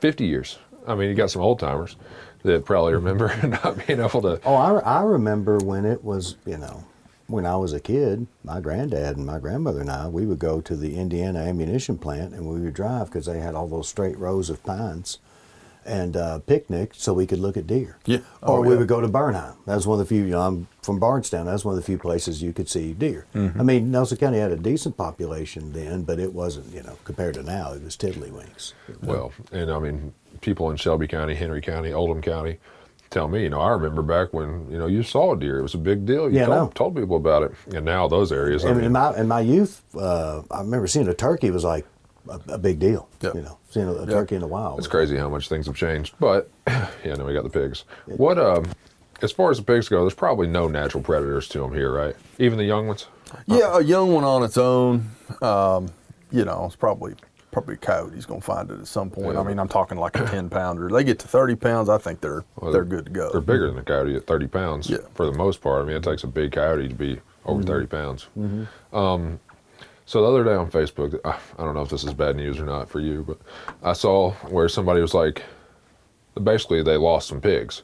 50 0.00 0.24
years? 0.24 0.58
I 0.88 0.94
mean, 0.96 1.08
you 1.08 1.14
got 1.14 1.30
some 1.30 1.42
old 1.42 1.60
timers 1.60 1.96
that 2.42 2.64
probably 2.64 2.94
remember 2.94 3.34
not 3.46 3.86
being 3.86 4.00
able 4.00 4.22
to. 4.22 4.40
Oh, 4.44 4.54
I, 4.54 4.78
I 4.78 5.02
remember 5.02 5.58
when 5.58 5.84
it 5.84 6.04
was, 6.04 6.36
you 6.46 6.56
know, 6.58 6.84
when 7.26 7.44
I 7.44 7.56
was 7.56 7.72
a 7.72 7.80
kid, 7.80 8.26
my 8.44 8.60
granddad 8.60 9.16
and 9.16 9.26
my 9.26 9.38
grandmother 9.38 9.80
and 9.80 9.90
I, 9.90 10.08
we 10.08 10.24
would 10.24 10.38
go 10.38 10.60
to 10.62 10.76
the 10.76 10.96
Indiana 10.96 11.40
ammunition 11.40 11.98
plant 11.98 12.32
and 12.34 12.46
we 12.46 12.60
would 12.60 12.74
drive 12.74 13.06
because 13.06 13.26
they 13.26 13.40
had 13.40 13.54
all 13.54 13.66
those 13.68 13.88
straight 13.88 14.16
rows 14.18 14.48
of 14.50 14.62
pines 14.64 15.18
and 15.84 16.16
uh, 16.18 16.38
picnic 16.40 16.92
so 16.94 17.12
we 17.14 17.26
could 17.26 17.38
look 17.38 17.56
at 17.56 17.66
deer. 17.66 17.96
Yeah. 18.06 18.18
Or 18.42 18.58
Oh, 18.58 18.60
we 18.62 18.70
yeah. 18.70 18.76
would 18.78 18.88
go 18.88 19.00
to 19.00 19.08
Bernheim. 19.08 19.54
That 19.66 19.74
was 19.76 19.86
one 19.86 20.00
of 20.00 20.06
the 20.06 20.14
few, 20.14 20.24
you 20.24 20.30
know, 20.30 20.40
I'm 20.42 20.68
from 20.82 20.98
Bardstown. 20.98 21.46
That's 21.46 21.64
one 21.64 21.72
of 21.74 21.80
the 21.80 21.84
few 21.86 21.98
places 21.98 22.42
you 22.42 22.52
could 22.52 22.68
see 22.68 22.92
deer. 22.92 23.26
Mm-hmm. 23.34 23.60
I 23.60 23.64
mean, 23.64 23.90
Nelson 23.90 24.18
County 24.18 24.38
had 24.38 24.52
a 24.52 24.56
decent 24.56 24.96
population 24.98 25.72
then, 25.72 26.02
but 26.02 26.18
it 26.18 26.32
wasn't, 26.32 26.74
you 26.74 26.82
know, 26.82 26.98
compared 27.04 27.34
to 27.34 27.42
now, 27.42 27.72
it 27.72 27.82
was 27.82 27.96
tiddlywinks. 27.96 28.72
Well, 29.02 29.32
and 29.52 29.70
I 29.70 29.78
mean, 29.78 30.12
people 30.40 30.70
in 30.70 30.76
Shelby 30.76 31.06
County, 31.08 31.34
Henry 31.34 31.60
County, 31.60 31.92
Oldham 31.92 32.22
County 32.22 32.58
tell 33.10 33.28
me, 33.28 33.42
you 33.42 33.50
know, 33.50 33.60
I 33.60 33.70
remember 33.70 34.02
back 34.02 34.32
when, 34.32 34.70
you 34.70 34.78
know, 34.78 34.86
you 34.86 35.02
saw 35.02 35.32
a 35.32 35.38
deer. 35.38 35.58
It 35.58 35.62
was 35.62 35.74
a 35.74 35.78
big 35.78 36.04
deal. 36.04 36.30
You 36.30 36.38
Yeah, 36.38 36.44
I 36.44 36.48
know. 36.48 36.56
told, 36.58 36.74
told 36.74 36.96
people 36.96 37.16
about 37.16 37.42
it. 37.42 37.52
And 37.74 37.84
now 37.84 38.08
those 38.08 38.32
areas, 38.32 38.64
I 38.64 38.72
mean, 38.72 38.84
in 38.84 38.92
my 38.92 39.16
in 39.16 39.28
my 39.28 39.40
youth, 39.40 39.82
uh, 39.96 40.42
I 40.50 40.60
remember 40.60 40.86
seeing 40.86 41.08
a 41.08 41.14
turkey 41.14 41.50
was 41.50 41.64
like 41.64 41.86
a, 42.28 42.40
a 42.48 42.58
big 42.58 42.78
deal. 42.78 43.08
Yep. 43.22 43.34
You 43.34 43.42
know, 43.42 43.58
seeing 43.70 43.88
a, 43.88 43.92
a 43.92 44.06
turkey 44.06 44.34
in 44.34 44.42
the 44.42 44.46
wild. 44.46 44.78
it's 44.78 44.88
crazy 44.88 45.16
how 45.16 45.28
much 45.28 45.48
things 45.48 45.66
have 45.66 45.76
changed. 45.76 46.14
But, 46.20 46.50
yeah, 46.66 47.14
now 47.16 47.24
we 47.24 47.32
got 47.32 47.44
the 47.44 47.50
pigs. 47.50 47.84
What, 48.06 48.38
um, 48.38 48.66
as 49.22 49.32
far 49.32 49.50
as 49.50 49.58
the 49.58 49.64
pigs 49.64 49.88
go, 49.88 50.00
there's 50.02 50.14
probably 50.14 50.46
no 50.46 50.68
natural 50.68 51.02
predators 51.02 51.48
to 51.48 51.60
them 51.60 51.74
here, 51.74 51.92
right? 51.92 52.14
Even 52.38 52.58
the 52.58 52.64
young 52.64 52.86
ones? 52.86 53.06
Yeah, 53.46 53.78
a 53.78 53.82
young 53.82 54.12
one 54.12 54.24
on 54.24 54.42
its 54.42 54.56
own, 54.56 55.10
um, 55.42 55.90
you 56.30 56.44
know, 56.44 56.64
it's 56.66 56.76
probably 56.76 57.14
probably 57.50 57.74
a 57.74 57.78
coyote's 57.78 58.26
going 58.26 58.40
to 58.40 58.46
find 58.46 58.70
it 58.70 58.78
at 58.80 58.86
some 58.86 59.10
point. 59.10 59.34
Yeah. 59.34 59.40
I 59.40 59.42
mean, 59.42 59.58
I'm 59.58 59.68
talking 59.68 59.98
like 59.98 60.16
a 60.18 60.24
10 60.26 60.50
pounder. 60.50 60.88
They 60.88 61.04
get 61.04 61.18
to 61.20 61.28
30 61.28 61.56
pounds, 61.56 61.88
I 61.88 61.98
think 61.98 62.20
they're 62.20 62.44
Well, 62.60 62.72
they're 62.72 62.84
good 62.84 63.06
to 63.06 63.10
go. 63.10 63.30
They're 63.30 63.40
bigger 63.40 63.68
than 63.68 63.78
a 63.78 63.82
coyote 63.82 64.16
at 64.16 64.26
30 64.26 64.46
pounds 64.48 64.90
Yeah. 64.90 64.98
for 65.14 65.26
the 65.26 65.32
most 65.36 65.60
part. 65.60 65.82
I 65.82 65.86
mean, 65.86 65.96
it 65.96 66.02
takes 66.02 66.24
a 66.24 66.28
big 66.28 66.52
coyote 66.52 66.88
to 66.88 66.94
be 66.94 67.20
over 67.46 67.62
30 67.62 67.86
pounds. 67.86 68.28
Mm-hmm. 68.38 68.96
Um, 68.96 69.40
so 70.04 70.22
the 70.22 70.28
other 70.28 70.44
day 70.44 70.54
on 70.54 70.70
Facebook, 70.70 71.18
I 71.24 71.38
I 71.58 71.64
don't 71.64 71.74
know 71.74 71.82
if 71.82 71.90
this 71.90 72.04
is 72.04 72.14
bad 72.14 72.36
news 72.36 72.58
or 72.58 72.64
not 72.64 72.88
for 72.88 73.00
you, 73.00 73.24
but 73.26 73.38
I 73.82 73.92
saw 73.92 74.32
where 74.48 74.68
somebody 74.68 75.00
was 75.02 75.12
like, 75.12 75.42
basically 76.42 76.82
they 76.82 76.96
lost 76.96 77.28
some 77.28 77.40
pigs, 77.40 77.82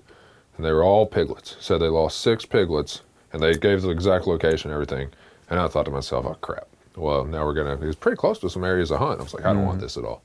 and 0.56 0.64
they 0.64 0.72
were 0.72 0.84
all 0.84 1.06
piglets. 1.06 1.56
Said 1.60 1.78
they 1.80 1.88
lost 1.88 2.20
six 2.20 2.46
piglets, 2.46 3.02
and 3.32 3.42
they 3.42 3.54
gave 3.54 3.82
the 3.82 3.90
exact 3.90 4.26
location 4.26 4.70
and 4.70 4.74
everything. 4.74 5.10
And 5.50 5.60
I 5.60 5.68
thought 5.68 5.84
to 5.84 5.90
myself, 5.90 6.24
oh 6.26 6.34
crap. 6.40 6.66
Well, 6.96 7.24
now 7.24 7.44
we're 7.44 7.54
gonna. 7.54 7.74
It 7.74 7.80
was 7.80 7.96
pretty 7.96 8.16
close 8.16 8.38
to 8.40 8.50
some 8.50 8.64
areas 8.64 8.90
of 8.90 8.98
hunt. 8.98 9.20
I 9.20 9.22
was 9.22 9.34
like, 9.34 9.44
I 9.44 9.48
don't 9.48 9.58
Mm-hmm. 9.58 9.66
want 9.66 9.80
this 9.80 9.96
at 9.96 10.04
all. 10.04 10.22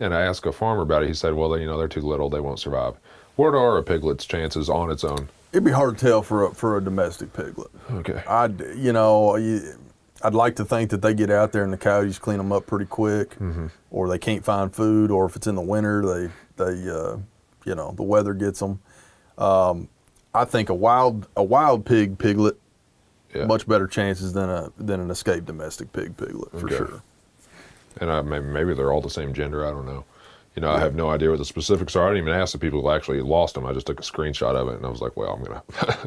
And 0.00 0.14
I 0.14 0.22
asked 0.22 0.44
a 0.46 0.52
farmer 0.52 0.82
about 0.82 1.02
it. 1.02 1.08
He 1.08 1.14
said, 1.14 1.34
well, 1.34 1.58
you 1.58 1.66
know, 1.66 1.76
they're 1.78 1.88
too 1.88 2.00
little. 2.00 2.30
They 2.30 2.40
won't 2.40 2.58
survive. 2.58 2.94
What 3.36 3.54
are 3.54 3.76
a 3.78 3.82
piglet's 3.82 4.24
chances 4.26 4.68
on 4.70 4.90
its 4.90 5.04
own? 5.04 5.28
It'd 5.52 5.64
be 5.64 5.70
hard 5.72 5.98
to 5.98 6.04
tell 6.06 6.22
for 6.22 6.44
a, 6.46 6.54
for 6.54 6.76
a 6.76 6.84
domestic 6.84 7.32
piglet. 7.32 7.70
Okay. 7.90 8.22
I'd 8.28 8.60
you 8.76 8.92
know 8.92 9.36
I'd 10.22 10.34
like 10.34 10.56
to 10.56 10.64
think 10.64 10.90
that 10.90 11.00
they 11.02 11.14
get 11.14 11.30
out 11.30 11.52
there 11.52 11.64
and 11.64 11.72
the 11.72 11.76
coyotes 11.78 12.18
clean 12.18 12.38
them 12.38 12.52
up 12.52 12.66
pretty 12.66 12.84
quick, 12.86 13.36
or 13.90 14.08
they 14.08 14.18
can't 14.18 14.44
find 14.44 14.72
food, 14.74 15.10
or 15.10 15.24
if 15.26 15.36
it's 15.36 15.46
in 15.46 15.54
the 15.54 15.60
winter 15.62 16.04
they 16.06 16.30
they 16.64 16.90
uh, 16.90 17.16
you 17.64 17.74
know 17.74 17.92
the 17.96 18.02
weather 18.02 18.34
gets 18.34 18.60
them. 18.60 18.80
Um, 19.38 19.88
I 20.34 20.44
think 20.44 20.68
a 20.68 20.74
wild 20.74 21.26
a 21.36 21.42
wild 21.42 21.84
pig 21.86 22.18
piglet 22.18 22.56
Yeah. 23.34 23.44
much 23.46 23.66
better 23.68 23.86
chances 23.86 24.32
than 24.32 24.50
a 24.50 24.72
than 24.78 25.00
an 25.00 25.10
escaped 25.10 25.46
domestic 25.46 25.92
pig 25.92 26.16
piglet 26.16 26.50
for 26.52 26.66
Okay. 26.66 26.76
sure. 26.76 27.02
And 28.00 28.10
I, 28.10 28.22
maybe, 28.22 28.46
maybe 28.46 28.74
they're 28.74 28.92
all 28.92 29.00
the 29.00 29.10
same 29.10 29.34
gender. 29.34 29.66
I 29.66 29.70
don't 29.70 29.86
know. 29.86 30.04
You 30.56 30.62
know, 30.62 30.70
I 30.72 30.80
have 30.80 30.96
no 30.96 31.08
idea 31.10 31.30
what 31.30 31.38
the 31.38 31.44
specifics 31.44 31.94
are. 31.94 32.06
I 32.06 32.10
didn't 32.10 32.26
even 32.28 32.40
ask 32.40 32.52
the 32.52 32.58
people 32.58 32.80
who 32.82 32.90
actually 32.90 33.20
lost 33.22 33.54
them. 33.54 33.64
I 33.66 33.72
just 33.72 33.86
took 33.86 34.00
a 34.00 34.02
screenshot 34.02 34.56
of 34.56 34.66
it, 34.68 34.74
and 34.76 34.84
I 34.84 34.88
was 34.88 35.00
like, 35.00 35.16
"Well, 35.16 35.30
I'm 35.32 35.44
gonna 35.44 35.62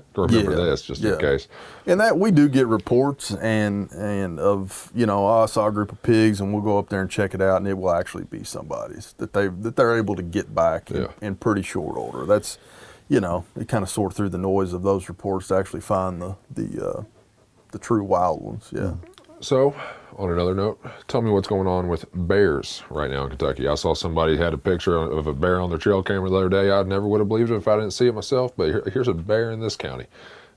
remember 0.17 0.51
Yeah, 0.51 0.57
this 0.65 0.82
just 0.82 1.01
yeah. 1.01 1.13
in 1.13 1.19
case." 1.19 1.47
And 1.88 1.99
that 2.01 2.17
we 2.19 2.30
do 2.30 2.49
get 2.49 2.67
reports 2.67 3.32
and 3.36 3.89
and 3.93 4.39
of 4.41 4.91
you 4.93 5.05
know 5.05 5.26
oh, 5.26 5.43
I 5.43 5.45
saw 5.45 5.67
a 5.67 5.71
group 5.71 5.93
of 5.93 6.03
pigs 6.03 6.41
and 6.41 6.53
we'll 6.53 6.61
go 6.61 6.78
up 6.78 6.89
there 6.89 6.99
and 7.01 7.09
check 7.09 7.34
it 7.34 7.41
out 7.41 7.57
and 7.57 7.67
it 7.69 7.78
will 7.78 7.91
actually 7.91 8.26
be 8.26 8.43
somebody's 8.43 9.13
that 9.17 9.32
they 9.32 9.47
that 9.47 9.78
they're 9.78 9.97
able 9.97 10.15
to 10.15 10.24
get 10.24 10.53
back 10.53 10.91
in, 10.91 11.03
Yeah. 11.03 11.07
in 11.21 11.36
pretty 11.36 11.61
short 11.61 11.95
order. 11.95 12.26
That's 12.26 12.57
you 13.07 13.21
know 13.21 13.45
they 13.55 13.63
kind 13.63 13.82
of 13.84 13.89
sort 13.89 14.13
through 14.13 14.30
the 14.30 14.38
noise 14.38 14.74
of 14.74 14.84
those 14.84 15.07
reports 15.07 15.47
to 15.47 15.55
actually 15.55 15.82
find 15.82 16.21
the 16.21 16.36
the 16.53 16.86
uh, 16.86 17.03
the 17.74 17.80
true 17.80 18.03
wild 18.03 18.41
ones. 18.41 18.69
Yeah. 18.71 18.93
So, 19.41 19.76
on 20.15 20.32
another 20.32 20.55
note, 20.55 20.80
tell 21.09 21.21
me 21.21 21.30
what's 21.30 21.47
going 21.49 21.67
on 21.67 21.89
with 21.89 22.05
bears 22.13 22.84
right 22.89 23.11
now 23.11 23.24
in 23.24 23.30
Kentucky. 23.30 23.67
I 23.67 23.76
saw 23.76 23.93
somebody 23.93 24.38
had 24.38 24.53
a 24.53 24.57
picture 24.57 24.95
of 24.95 25.28
a 25.28 25.34
bear 25.34 25.59
on 25.59 25.69
their 25.69 25.80
trail 25.80 26.01
camera 26.01 26.30
the 26.30 26.38
other 26.38 26.49
day. 26.49 26.71
I 26.71 26.84
never 26.84 27.07
would 27.07 27.19
have 27.19 27.28
believed 27.28 27.51
it 27.51 27.55
if 27.55 27.67
I 27.67 27.76
didn't 27.76 27.91
see 27.91 28.07
it 28.07 28.15
myself. 28.15 28.55
But 28.55 28.67
here, 28.67 28.84
here's 28.93 29.09
a 29.09 29.13
bear 29.13 29.51
in 29.51 29.59
this 29.59 29.76
county, 29.76 30.05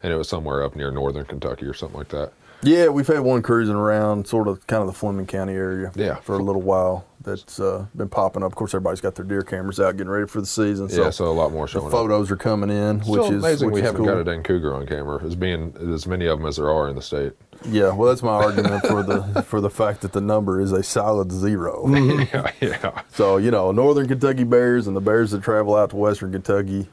and 0.03 0.13
it 0.13 0.17
was 0.17 0.29
somewhere 0.29 0.63
up 0.63 0.77
near 0.77 0.93
northern 0.93 1.25
Kentucky 1.25 1.67
or 1.67 1.75
something 1.75 1.99
like 1.99 2.11
that. 2.11 2.33
Yeah, 2.63 2.89
we've 2.89 3.07
had 3.07 3.21
one 3.21 3.43
cruising 3.43 3.75
around, 3.75 4.27
sort 4.27 4.49
of, 4.49 4.67
kind 4.67 4.81
of 4.81 4.87
the 4.87 4.93
Fleming 4.93 5.27
County 5.27 5.55
area. 5.55 5.91
Yeah. 5.95 6.17
For 6.17 6.37
a 6.37 6.43
little 6.43 6.63
while, 6.63 7.05
that's 7.27 7.61
uh, 7.61 7.85
been 7.95 8.09
popping 8.09 8.43
up. 8.43 8.53
Of 8.53 8.57
course, 8.57 8.73
everybody's 8.73 9.03
got 9.03 9.15
their 9.17 9.25
deer 9.27 9.43
cameras 9.43 9.79
out, 9.79 9.97
getting 9.99 10.11
ready 10.11 10.27
for 10.27 10.41
the 10.41 10.47
season. 10.47 10.89
So, 10.89 11.03
yeah, 11.05 11.11
so 11.11 11.27
a 11.27 11.33
lot 11.33 11.53
more 11.53 11.67
the 11.67 11.73
showing 11.73 11.87
up. 11.87 11.93
photos 11.93 12.31
are 12.31 12.37
coming 12.37 12.71
in, 12.71 13.03
Still 13.03 13.13
which 13.15 13.33
is 13.33 13.45
amazing 13.45 13.67
which 13.67 13.75
we 13.75 13.81
is 13.81 13.87
haven't 13.87 14.05
cool. 14.05 14.07
got 14.15 14.19
a 14.21 14.25
dang 14.25 14.43
cougar 14.43 14.75
on 14.75 14.87
camera. 14.87 15.23
As 15.23 15.35
being 15.35 15.75
as 15.93 16.07
many 16.07 16.27
of 16.27 16.39
them 16.39 16.47
as 16.49 16.57
there 16.57 16.71
are 16.71 16.89
in 16.89 16.97
the 16.97 17.03
state. 17.03 17.33
Yeah, 17.67 17.93
well, 17.93 18.09
that's 18.09 18.23
my 18.23 18.33
argument 18.33 18.87
for 18.87 19.03
the 19.03 19.43
for 19.47 19.61
the 19.61 19.71
fact 19.71 20.01
that 20.03 20.13
the 20.13 20.21
number 20.21 20.61
is 20.61 20.73
a 20.73 20.83
solid 20.83 21.33
zero. 21.33 21.87
yeah, 21.89 22.51
yeah. 22.61 23.03
So 23.13 23.37
you 23.37 23.51
know, 23.51 23.73
Northern 23.73 24.07
Kentucky 24.09 24.45
Bears 24.45 24.87
and 24.87 24.97
the 24.97 25.01
Bears 25.01 25.33
that 25.33 25.43
travel 25.43 25.75
out 25.75 25.91
to 25.91 25.97
Western 25.97 26.33
Kentucky 26.33 26.87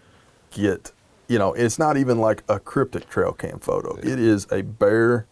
get, 0.51 0.91
you 1.27 1.37
know, 1.37 1.53
it's 1.53 1.77
not 1.77 1.97
even 1.97 2.19
like 2.19 2.43
a 2.49 2.59
cryptic 2.59 3.09
trail 3.09 3.33
cam 3.33 3.59
photo. 3.59 3.95
It 3.97 4.19
is 4.19 4.47
a 4.51 4.61
bear, 4.61 5.27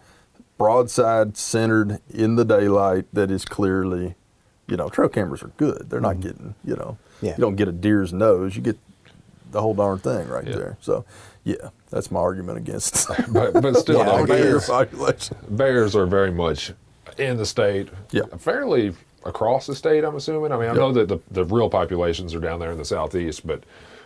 broadside 0.57 1.37
centered 1.37 1.99
in 2.09 2.35
the 2.35 2.45
daylight 2.45 3.05
that 3.13 3.31
is 3.31 3.45
clearly, 3.45 4.15
you 4.71 4.77
know, 4.77 4.87
trail 4.87 5.09
cameras 5.09 5.43
are 5.43 5.51
good. 5.57 5.87
They're 5.89 5.99
not 5.99 6.13
mm-hmm. 6.15 6.21
getting, 6.21 6.55
you 6.63 6.75
know, 6.77 6.97
Yeah. 7.21 7.31
you 7.31 7.41
don't 7.41 7.57
get 7.57 7.67
a 7.67 7.73
deer's 7.73 8.13
nose. 8.13 8.55
You 8.55 8.61
get 8.61 8.79
the 9.51 9.61
whole 9.61 9.73
darn 9.73 9.99
thing 9.99 10.29
right 10.29 10.47
Yeah. 10.47 10.55
there. 10.55 10.77
So, 10.79 11.03
yeah, 11.43 11.69
that's 11.89 12.09
my 12.09 12.21
argument 12.21 12.57
against 12.57 13.07
But 13.33 13.61
but 13.61 13.75
still, 13.75 13.97
Yeah, 13.99 14.05
though, 14.05 14.15
I 14.15 14.25
bear 14.25 14.43
bears, 14.43 14.67
population. 14.67 15.37
bears 15.49 15.93
are 15.95 16.05
very 16.05 16.31
much 16.31 16.71
in 17.17 17.35
the 17.35 17.45
state. 17.45 17.89
Yeah. 18.11 18.21
Fairly 18.39 18.93
across 19.25 19.67
the 19.67 19.75
state, 19.75 20.05
I'm 20.05 20.15
assuming. 20.15 20.53
I 20.53 20.55
mean, 20.55 20.65
I 20.69 20.71
Yep. 20.71 20.75
know 20.77 20.91
that 20.93 21.09
the, 21.09 21.19
the 21.29 21.43
real 21.43 21.69
populations 21.69 22.33
are 22.33 22.39
down 22.39 22.61
there 22.61 22.71
in 22.71 22.77
the 22.77 22.85
southeast, 22.85 23.45
but 23.45 23.63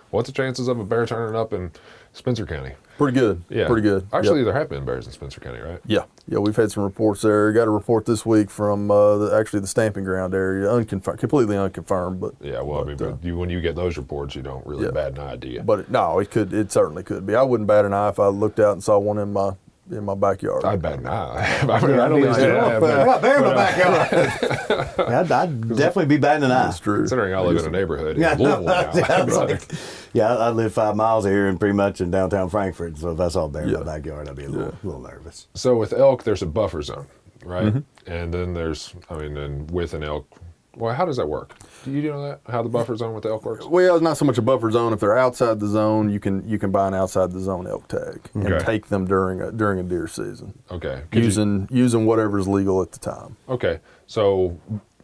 what's 0.09 0.27
the 0.27 0.33
chances 0.33 0.67
of 0.67 0.79
a 0.79 0.83
bear 0.83 1.05
turning 1.05 1.35
up 1.35 1.53
in 1.53 1.71
Spencer 2.13 2.47
County? 2.47 2.73
Pretty 2.97 3.19
good. 3.19 3.43
Yeah. 3.49 3.67
Pretty 3.67 3.81
good. 3.81 4.07
Actually, 4.13 4.39
Yep. 4.39 4.45
there 4.45 4.53
have 4.53 4.69
been 4.69 4.85
bears 4.85 5.05
in 5.05 5.11
Spencer 5.11 5.41
County, 5.41 5.59
right? 5.59 5.79
Yeah, 5.85 6.03
yeah, 6.27 6.39
we've 6.39 6.55
had 6.55 6.71
some 6.71 6.83
reports 6.83 7.21
there. 7.21 7.51
Got 7.51 7.67
a 7.67 7.71
report 7.71 8.05
this 8.05 8.25
week 8.25 8.49
from 8.49 8.89
uh, 8.89 9.17
the, 9.17 9.35
actually 9.37 9.59
the 9.59 9.67
Stamping 9.67 10.05
Ground 10.05 10.33
area, 10.33 10.69
unconfirmed, 10.71 11.19
completely 11.19 11.57
unconfirmed, 11.57 12.21
but 12.21 12.35
Yeah, 12.41 12.61
well, 12.61 12.81
I 12.81 12.83
mean, 12.85 12.97
But, 12.97 13.05
uh, 13.09 13.15
you, 13.21 13.37
when 13.37 13.49
you 13.49 13.59
get 13.59 13.75
those 13.75 13.97
reports, 13.97 14.35
you 14.35 14.41
don't 14.41 14.65
really 14.65 14.85
Yeah. 14.85 14.91
bat 14.91 15.13
an 15.13 15.19
idea. 15.19 15.63
but 15.63 15.79
it, 15.81 15.91
no, 15.91 16.19
it 16.19 16.31
could, 16.31 16.53
it 16.53 16.71
certainly 16.71 17.03
could 17.03 17.25
be. 17.25 17.35
I 17.35 17.43
wouldn't 17.43 17.67
bat 17.67 17.83
an 17.85 17.93
eye 17.93 18.09
if 18.09 18.19
I 18.19 18.27
looked 18.27 18.59
out 18.61 18.73
and 18.73 18.83
saw 18.83 18.97
one 18.97 19.17
in 19.17 19.33
my 19.33 19.51
in 19.91 20.03
my 20.03 20.15
backyard. 20.15 20.63
I 20.65 20.75
bet 20.75 21.01
not. 21.01 21.37
I 21.37 21.61
mean, 21.85 21.99
I 21.99 22.09
don't 22.09 22.21
think 22.21 22.37
Yeah, 22.37 22.79
but 22.79 22.99
I 22.99 23.05
got 23.05 23.19
a 23.19 23.21
bear 23.21 23.37
in 23.37 23.43
my 23.43 23.53
backyard. 23.53 24.99
I'd, 24.99 25.31
I'd 25.31 25.69
definitely 25.69 26.07
be 26.07 26.17
batting 26.17 26.43
an 26.43 26.51
eye. 26.51 26.65
That's 26.65 26.79
true. 26.79 26.99
considering 26.99 27.33
I 27.35 27.39
live 27.41 27.57
in 27.57 27.65
a 27.67 27.69
neighborhood 27.69 28.17
Yeah, 28.17 28.33
Louisville 28.33 28.63
now, 28.63 28.91
yeah, 28.95 29.05
I 29.09 29.23
was 29.23 29.37
I'd 29.37 29.47
be 29.47 29.53
like- 29.53 29.71
yeah, 30.13 30.33
I 30.35 30.47
I 30.47 30.49
live 30.49 30.73
five 30.73 30.95
miles 30.95 31.25
here 31.25 31.47
and 31.47 31.59
pretty 31.59 31.73
much 31.75 32.01
in 32.01 32.09
downtown 32.09 32.49
Frankfort. 32.49 32.97
So 32.97 33.11
if 33.11 33.19
I 33.19 33.27
saw 33.27 33.45
a 33.45 33.49
bear 33.49 33.63
in 33.63 33.73
my 33.73 33.83
backyard, 33.83 34.29
I'd 34.29 34.35
be 34.35 34.45
a 34.45 34.49
little, 34.49 34.73
little 34.83 35.01
nervous. 35.01 35.47
So 35.53 35.75
with 35.75 35.93
elk, 35.93 36.23
there's 36.23 36.41
a 36.41 36.45
buffer 36.47 36.81
zone, 36.81 37.07
right? 37.43 37.65
Mm-hmm. 37.73 38.11
And 38.11 38.33
then 38.33 38.53
there's, 38.53 38.93
I 39.09 39.17
mean, 39.17 39.33
then 39.33 39.67
with 39.67 39.93
an 39.93 40.03
elk, 40.03 40.27
well, 40.75 40.93
how 40.93 41.05
does 41.05 41.17
that 41.17 41.27
work? 41.27 41.53
Do 41.85 41.91
you 41.91 42.09
know 42.11 42.21
that? 42.23 42.41
How 42.47 42.63
the 42.63 42.69
buffer 42.69 42.95
zone 42.95 43.13
with 43.13 43.23
the 43.23 43.29
elk 43.29 43.45
works? 43.45 43.65
Well, 43.65 43.95
it's 43.95 44.03
not 44.03 44.17
so 44.17 44.25
much 44.25 44.37
a 44.37 44.41
buffer 44.41 44.71
zone. 44.71 44.91
If 44.91 44.99
they're 44.99 45.17
outside 45.17 45.59
the 45.59 45.67
zone, 45.67 46.09
you 46.09 46.19
can 46.19 46.47
you 46.49 46.57
can 46.59 46.71
buy 46.71 46.87
an 46.87 46.93
outside 46.95 47.31
the 47.31 47.39
zone 47.39 47.67
elk 47.67 47.87
tag 47.87 48.21
and 48.33 48.51
Okay. 48.51 48.65
take 48.65 48.87
them 48.87 49.05
during 49.05 49.39
a 49.41 49.51
during 49.51 49.79
a 49.79 49.83
deer 49.83 50.07
season 50.07 50.57
Okay. 50.71 51.01
Could 51.11 51.19
you- 51.19 51.25
using 51.25 51.67
using 51.71 52.05
whatever's 52.05 52.47
legal 52.47 52.81
at 52.81 52.91
the 52.91 52.99
time. 52.99 53.37
okay. 53.47 53.79
So 54.07 54.57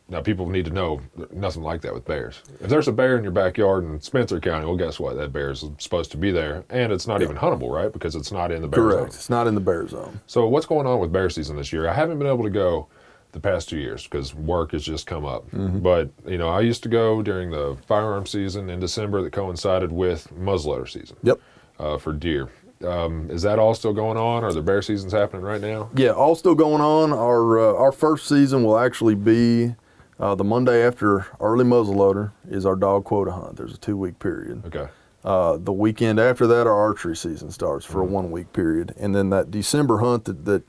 now 0.10 0.20
people 0.22 0.50
need 0.50 0.66
to 0.66 0.72
know 0.72 1.00
nothing 1.32 1.64
like 1.64 1.82
that 1.82 1.94
with 1.94 2.04
bears. 2.04 2.42
If 2.60 2.70
there's 2.70 2.88
a 2.90 2.92
bear 2.92 3.16
in 3.18 3.24
your 3.24 3.32
backyard 3.32 3.86
in 3.86 4.02
Spencer 4.02 4.40
County, 4.42 4.66
well, 4.66 4.76
guess 4.76 5.00
what? 5.00 5.16
That 5.16 5.32
bear 5.32 5.52
is 5.52 5.64
supposed 5.78 6.12
to 6.12 6.18
be 6.18 6.32
there, 6.32 6.66
and 6.70 6.92
it's 6.92 7.08
not 7.08 7.22
even 7.22 7.38
huntable, 7.38 7.70
right? 7.72 7.94
Because 7.94 8.16
it's 8.16 8.32
not 8.32 8.52
in 8.52 8.62
the 8.62 8.68
bear 8.68 8.84
Correct. 8.84 9.00
zone. 9.00 9.08
It's 9.08 9.30
not 9.30 9.48
in 9.48 9.56
the 9.56 9.62
bear 9.62 9.88
zone. 9.88 10.20
So 10.28 10.48
what's 10.50 10.66
going 10.66 10.86
on 10.86 11.00
with 11.00 11.14
bear 11.14 11.30
season 11.30 11.56
this 11.56 11.72
year? 11.72 11.88
I 11.88 11.94
haven't 11.94 12.18
been 12.18 12.28
able 12.28 12.44
to 12.44 12.50
go 12.50 12.88
the 13.32 13.40
past 13.40 13.70
two 13.70 13.78
years 13.78 14.04
because 14.04 14.34
work 14.36 14.72
has 14.72 14.84
just 14.84 15.08
come 15.08 15.26
up. 15.26 15.50
Mm-hmm. 15.52 15.80
But 15.80 16.10
you 16.26 16.38
know, 16.38 16.50
I 16.50 16.62
used 16.62 16.84
to 16.84 16.90
go 16.90 17.22
during 17.22 17.52
the 17.52 17.78
firearm 17.88 18.26
season 18.26 18.70
in 18.70 18.80
December 18.80 19.22
that 19.22 19.32
coincided 19.32 19.92
with 19.92 20.28
muzzleloader 20.38 20.90
season. 20.90 21.18
Yep. 21.24 21.40
Uh, 21.80 21.98
for 21.98 22.14
deer. 22.14 22.50
Um, 22.84 23.30
is 23.32 23.42
that 23.42 23.60
all 23.60 23.74
still 23.74 23.94
going 23.94 24.18
on? 24.18 24.44
Are 24.44 24.54
the 24.54 24.62
bear 24.62 24.82
seasons 24.82 25.14
happening 25.14 25.42
right 25.42 25.62
now? 25.62 25.90
Yeah, 25.96 26.12
all 26.12 26.36
still 26.36 26.56
going 26.56 26.82
on. 26.82 27.12
Our 27.12 27.60
uh, 27.60 27.74
our 27.74 27.92
first 27.92 28.28
season 28.28 28.64
will 28.64 28.78
actually 28.78 29.16
be 29.16 29.76
uh, 30.20 30.36
the 30.36 30.44
Monday 30.44 30.86
after 30.86 31.28
early 31.40 31.66
muzzleloader 31.66 32.32
is 32.50 32.66
our 32.66 32.76
dog 32.76 33.06
quota 33.06 33.32
hunt. 33.32 33.58
There's 33.58 33.74
a 33.74 33.78
two 33.78 33.98
week 33.98 34.20
period. 34.20 34.64
Okay. 34.68 34.88
Uh, 35.24 35.58
the 35.58 35.74
weekend 35.74 36.20
after 36.20 36.48
that, 36.48 36.66
our 36.66 36.74
archery 36.74 37.16
season 37.16 37.52
starts 37.52 37.86
for 37.86 38.02
a 38.02 38.06
one 38.06 38.32
week 38.32 38.52
period, 38.54 38.94
and 38.98 39.14
then 39.14 39.30
that 39.30 39.52
December 39.52 40.00
hunt 40.00 40.26
that 40.26 40.46
that 40.46 40.64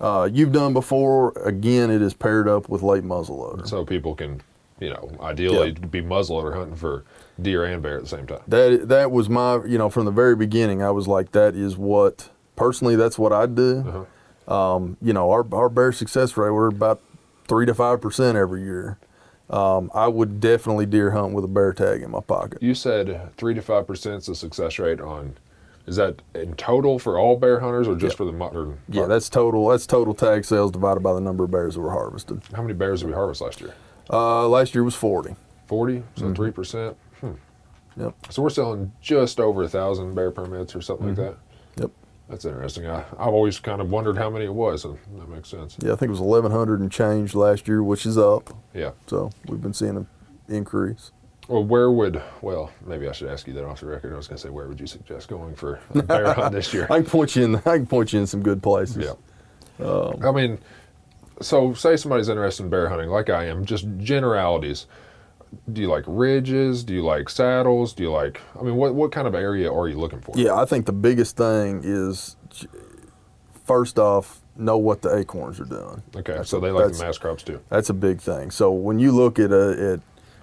uh, 0.00 0.28
you've 0.32 0.52
done 0.52 0.72
before. 0.72 1.32
Again, 1.44 1.90
it 1.90 2.02
is 2.02 2.14
paired 2.14 2.48
up 2.48 2.68
with 2.68 2.82
late 2.82 3.04
muzzleloader. 3.04 3.66
So 3.66 3.84
people 3.84 4.14
can, 4.14 4.40
you 4.80 4.90
know, 4.90 5.10
ideally 5.20 5.68
Yeah. 5.80 5.86
be 5.86 6.02
muzzleloader 6.02 6.54
hunting 6.54 6.76
for 6.76 7.04
deer 7.40 7.64
and 7.64 7.82
bear 7.82 7.96
at 7.96 8.02
the 8.02 8.08
same 8.08 8.26
time. 8.26 8.40
That 8.48 8.88
that 8.88 9.10
was 9.10 9.28
my 9.28 9.64
you 9.66 9.78
know 9.78 9.88
from 9.90 10.04
the 10.04 10.10
very 10.10 10.36
beginning. 10.36 10.82
I 10.82 10.90
was 10.90 11.06
like 11.08 11.32
that 11.32 11.54
is 11.54 11.76
what 11.76 12.30
personally 12.56 12.96
that's 12.96 13.18
what 13.18 13.32
I 13.32 13.46
do. 13.46 13.84
Uh-huh. 13.86 14.04
Um, 14.76 14.96
you 15.02 15.12
know 15.12 15.30
our 15.30 15.44
our 15.52 15.68
bear 15.68 15.92
success 15.92 16.36
rate 16.36 16.50
we're 16.50 16.68
about 16.68 17.00
three 17.48 17.66
to 17.66 17.74
five 17.74 18.00
percent 18.00 18.36
every 18.36 18.62
year. 18.62 18.98
Um, 19.48 19.90
I 19.94 20.08
would 20.08 20.40
definitely 20.40 20.86
deer 20.86 21.12
hunt 21.12 21.32
with 21.32 21.44
a 21.44 21.48
bear 21.48 21.72
tag 21.72 22.02
in 22.02 22.10
my 22.10 22.20
pocket. 22.20 22.60
You 22.60 22.74
said 22.74 23.30
three 23.36 23.54
to 23.54 23.62
five 23.62 23.86
percent 23.86 24.16
is 24.22 24.26
the 24.26 24.34
success 24.34 24.78
rate 24.78 25.00
on. 25.00 25.36
Is 25.86 25.96
that 25.96 26.20
in 26.34 26.54
total 26.54 26.98
for 26.98 27.18
all 27.18 27.36
bear 27.36 27.60
hunters 27.60 27.86
or 27.86 27.94
just 27.94 28.14
Yeah. 28.14 28.16
for 28.16 28.24
the 28.24 28.32
modern? 28.32 28.78
Yeah, 28.88 29.06
that's 29.06 29.28
total. 29.28 29.68
That's 29.68 29.86
total 29.86 30.14
tag 30.14 30.44
sales 30.44 30.72
divided 30.72 31.00
by 31.00 31.12
the 31.14 31.20
number 31.20 31.44
of 31.44 31.50
bears 31.52 31.74
that 31.74 31.80
were 31.80 31.92
harvested. 31.92 32.42
How 32.54 32.62
many 32.62 32.74
bears 32.74 33.00
did 33.00 33.06
we 33.08 33.12
harvest 33.14 33.40
last 33.40 33.60
year? 33.60 33.72
Uh, 34.10 34.48
last 34.48 34.74
year 34.74 34.82
was 34.84 34.94
forty. 34.94 35.36
40 35.66 35.94
Mm-hmm. 35.98 36.20
so 36.28 36.32
3 36.34 36.50
percent 36.52 36.96
hmm. 37.20 37.32
Yep. 37.96 38.14
so 38.30 38.40
we're 38.42 38.50
selling 38.50 38.92
just 39.00 39.40
over 39.40 39.64
a 39.64 39.68
thousand 39.68 40.14
bear 40.14 40.30
permits 40.30 40.76
or 40.76 40.80
something 40.80 41.08
Mm-hmm. 41.08 41.22
like 41.22 41.36
that 41.76 41.82
Yep. 41.82 41.90
that's 42.28 42.44
interesting 42.44 42.86
I, 42.86 43.00
i've 43.18 43.34
always 43.34 43.58
kind 43.58 43.80
of 43.80 43.90
wondered 43.90 44.16
how 44.16 44.30
many 44.30 44.44
it 44.44 44.54
was 44.54 44.84
and 44.84 44.96
that 45.18 45.28
makes 45.28 45.48
sense 45.48 45.76
Yeah, 45.82 45.92
I 45.92 45.96
think 45.96 46.10
it 46.10 46.12
was 46.12 46.20
eleven 46.20 46.52
hundred 46.52 46.78
and 46.78 46.92
change 46.92 47.34
last 47.34 47.66
year, 47.66 47.82
which 47.82 48.06
is 48.06 48.16
up. 48.16 48.50
yeah 48.74 48.92
So 49.08 49.30
we've 49.48 49.60
been 49.60 49.74
seeing 49.74 49.96
an 49.96 50.06
increase. 50.48 51.10
Well 51.48 51.62
where 51.64 51.90
would 51.90 52.20
well 52.42 52.70
maybe 52.84 53.08
i 53.08 53.12
should 53.12 53.28
ask 53.28 53.46
you 53.46 53.52
that 53.52 53.64
off 53.64 53.80
the 53.80 53.86
record 53.86 54.12
i 54.12 54.16
was 54.16 54.26
going 54.28 54.36
to 54.36 54.42
say 54.42 54.48
where 54.50 54.66
would 54.66 54.80
you 54.80 54.86
suggest 54.86 55.28
going 55.28 55.54
for 55.54 55.78
a 55.94 56.02
bear 56.02 56.32
hunt 56.34 56.52
this 56.52 56.72
year 56.74 56.86
I 56.90 56.96
can 57.00 57.06
point 57.06 57.36
you 57.36 57.44
in. 57.44 57.56
I 57.56 57.60
can 57.78 57.86
point 57.86 58.12
you 58.12 58.20
in 58.20 58.26
some 58.26 58.42
good 58.42 58.62
places. 58.62 58.96
yeah 59.78 59.86
Um, 59.86 60.20
i 60.24 60.32
mean 60.32 60.58
so 61.40 61.74
say 61.74 61.96
somebody's 61.96 62.28
interested 62.28 62.62
in 62.64 62.70
bear 62.70 62.88
hunting 62.88 63.08
like 63.10 63.28
i 63.30 63.44
am 63.44 63.64
just 63.64 63.86
generalities 63.98 64.86
do 65.72 65.80
you 65.82 65.88
like 65.88 66.04
ridges 66.06 66.82
do 66.82 66.92
you 66.94 67.02
like 67.04 67.28
saddles 67.28 67.92
do 67.92 68.02
you 68.02 68.10
like 68.10 68.40
i 68.58 68.62
mean 68.62 68.74
what, 68.76 68.94
what 68.94 69.12
kind 69.12 69.28
of 69.28 69.34
area 69.34 69.72
are 69.72 69.86
you 69.88 69.96
looking 69.98 70.20
for 70.20 70.32
Yeah, 70.36 70.54
I 70.54 70.64
think 70.64 70.86
the 70.86 70.92
biggest 70.92 71.36
thing 71.36 71.82
is 71.84 72.36
first 73.64 73.98
off, 73.98 74.40
know 74.56 74.76
what 74.78 75.02
the 75.02 75.14
acorns 75.16 75.60
are 75.60 75.64
doing. 75.64 76.02
okay 76.16 76.34
That's 76.34 76.48
so 76.50 76.60
they 76.60 76.70
like 76.70 76.92
the 76.92 77.04
mass 77.04 77.18
crops 77.18 77.42
too 77.42 77.60
That's 77.68 77.90
a 77.90 77.94
big 77.94 78.20
thing. 78.20 78.50
So 78.50 78.70
when 78.72 78.98
you 78.98 79.12
look 79.12 79.38
at 79.38 79.52
a, 79.52 79.92
at 79.94 80.00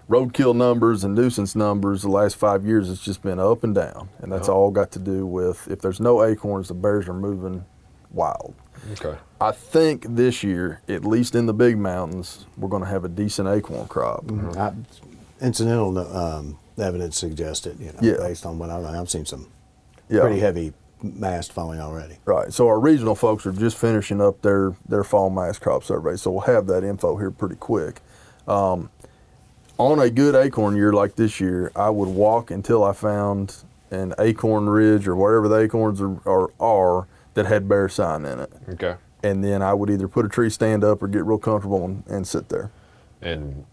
roadkill 0.10 0.56
numbers 0.56 1.04
and 1.04 1.16
nuisance 1.16 1.56
numbers, 1.56 2.02
the 2.02 2.10
last 2.10 2.36
five 2.36 2.66
years 2.66 2.90
it's 2.90 3.04
just 3.04 3.22
been 3.22 3.40
up 3.40 3.64
and 3.64 3.74
down, 3.76 4.10
and 4.20 4.32
that's 4.32 4.50
Uh-huh. 4.50 4.58
all 4.58 4.72
got 4.72 4.92
to 4.92 5.00
do 5.00 5.26
with 5.26 5.68
if 5.70 5.80
there's 5.82 6.00
no 6.00 6.24
acorns, 6.24 6.68
the 6.68 6.74
bears 6.74 7.08
are 7.08 7.14
moving 7.14 7.66
wild. 8.12 8.54
okay 8.92 9.18
I 9.42 9.52
think 9.52 10.06
this 10.16 10.44
year, 10.44 10.82
at 10.88 11.04
least 11.04 11.36
in 11.36 11.46
the 11.48 11.54
big 11.54 11.78
mountains, 11.78 12.46
we're 12.58 12.70
going 12.70 12.84
to 12.84 12.88
have 12.90 13.04
a 13.04 13.10
decent 13.10 13.48
acorn 13.50 13.88
crop. 13.88 14.24
I, 14.58 14.72
incidental 15.42 15.98
um, 16.16 16.58
evidence 16.78 17.18
suggests 17.18 17.66
it, 17.66 17.78
you 17.80 17.88
know, 17.88 18.00
Yeah. 18.02 18.18
based 18.18 18.46
on 18.46 18.58
what 18.58 18.70
I, 18.70 18.78
I've 19.00 19.10
seen 19.10 19.26
some 19.26 19.48
Yeah. 20.10 20.22
pretty 20.22 20.40
heavy 20.40 20.74
mast 21.02 21.52
falling 21.52 21.82
already. 21.82 22.20
Right. 22.24 22.54
So 22.54 22.68
our 22.68 22.80
regional 22.80 23.16
folks 23.16 23.46
are 23.46 23.52
just 23.52 23.76
finishing 23.78 24.22
up 24.22 24.42
their 24.42 24.74
their 24.88 25.04
fall 25.04 25.30
mast 25.30 25.60
crop 25.60 25.84
survey, 25.84 26.16
so 26.16 26.32
we'll 26.32 26.42
have 26.42 26.68
that 26.68 26.84
info 26.86 27.18
here 27.18 27.32
pretty 27.32 27.56
quick. 27.56 28.02
Um, 28.48 28.90
on 29.78 30.00
a 30.00 30.10
good 30.10 30.36
acorn 30.36 30.76
year 30.76 30.94
like 30.94 31.16
this 31.16 31.40
year, 31.40 31.72
I 31.76 31.90
would 31.90 32.10
walk 32.10 32.52
until 32.52 32.84
I 32.84 32.94
found 32.94 33.56
an 33.92 34.14
acorn 34.20 34.70
ridge 34.70 35.08
or 35.08 35.16
wherever 35.16 35.48
the 35.48 35.58
acorns 35.60 36.02
are, 36.02 36.18
are, 36.28 36.52
are 36.60 37.08
that 37.34 37.46
had 37.46 37.68
bear 37.68 37.90
sign 37.90 38.26
in 38.26 38.40
it. 38.40 38.52
Okay. 38.70 38.96
And 39.24 39.44
then 39.44 39.62
I 39.62 39.74
would 39.74 39.90
either 39.90 40.08
put 40.08 40.26
a 40.26 40.30
tree 40.30 40.50
stand 40.50 40.84
up 40.84 41.02
or 41.02 41.08
get 41.08 41.24
real 41.26 41.38
comfortable 41.38 41.86
and, 41.86 42.04
and 42.08 42.28
sit 42.28 42.50
there. 42.50 42.72
And 43.22 43.66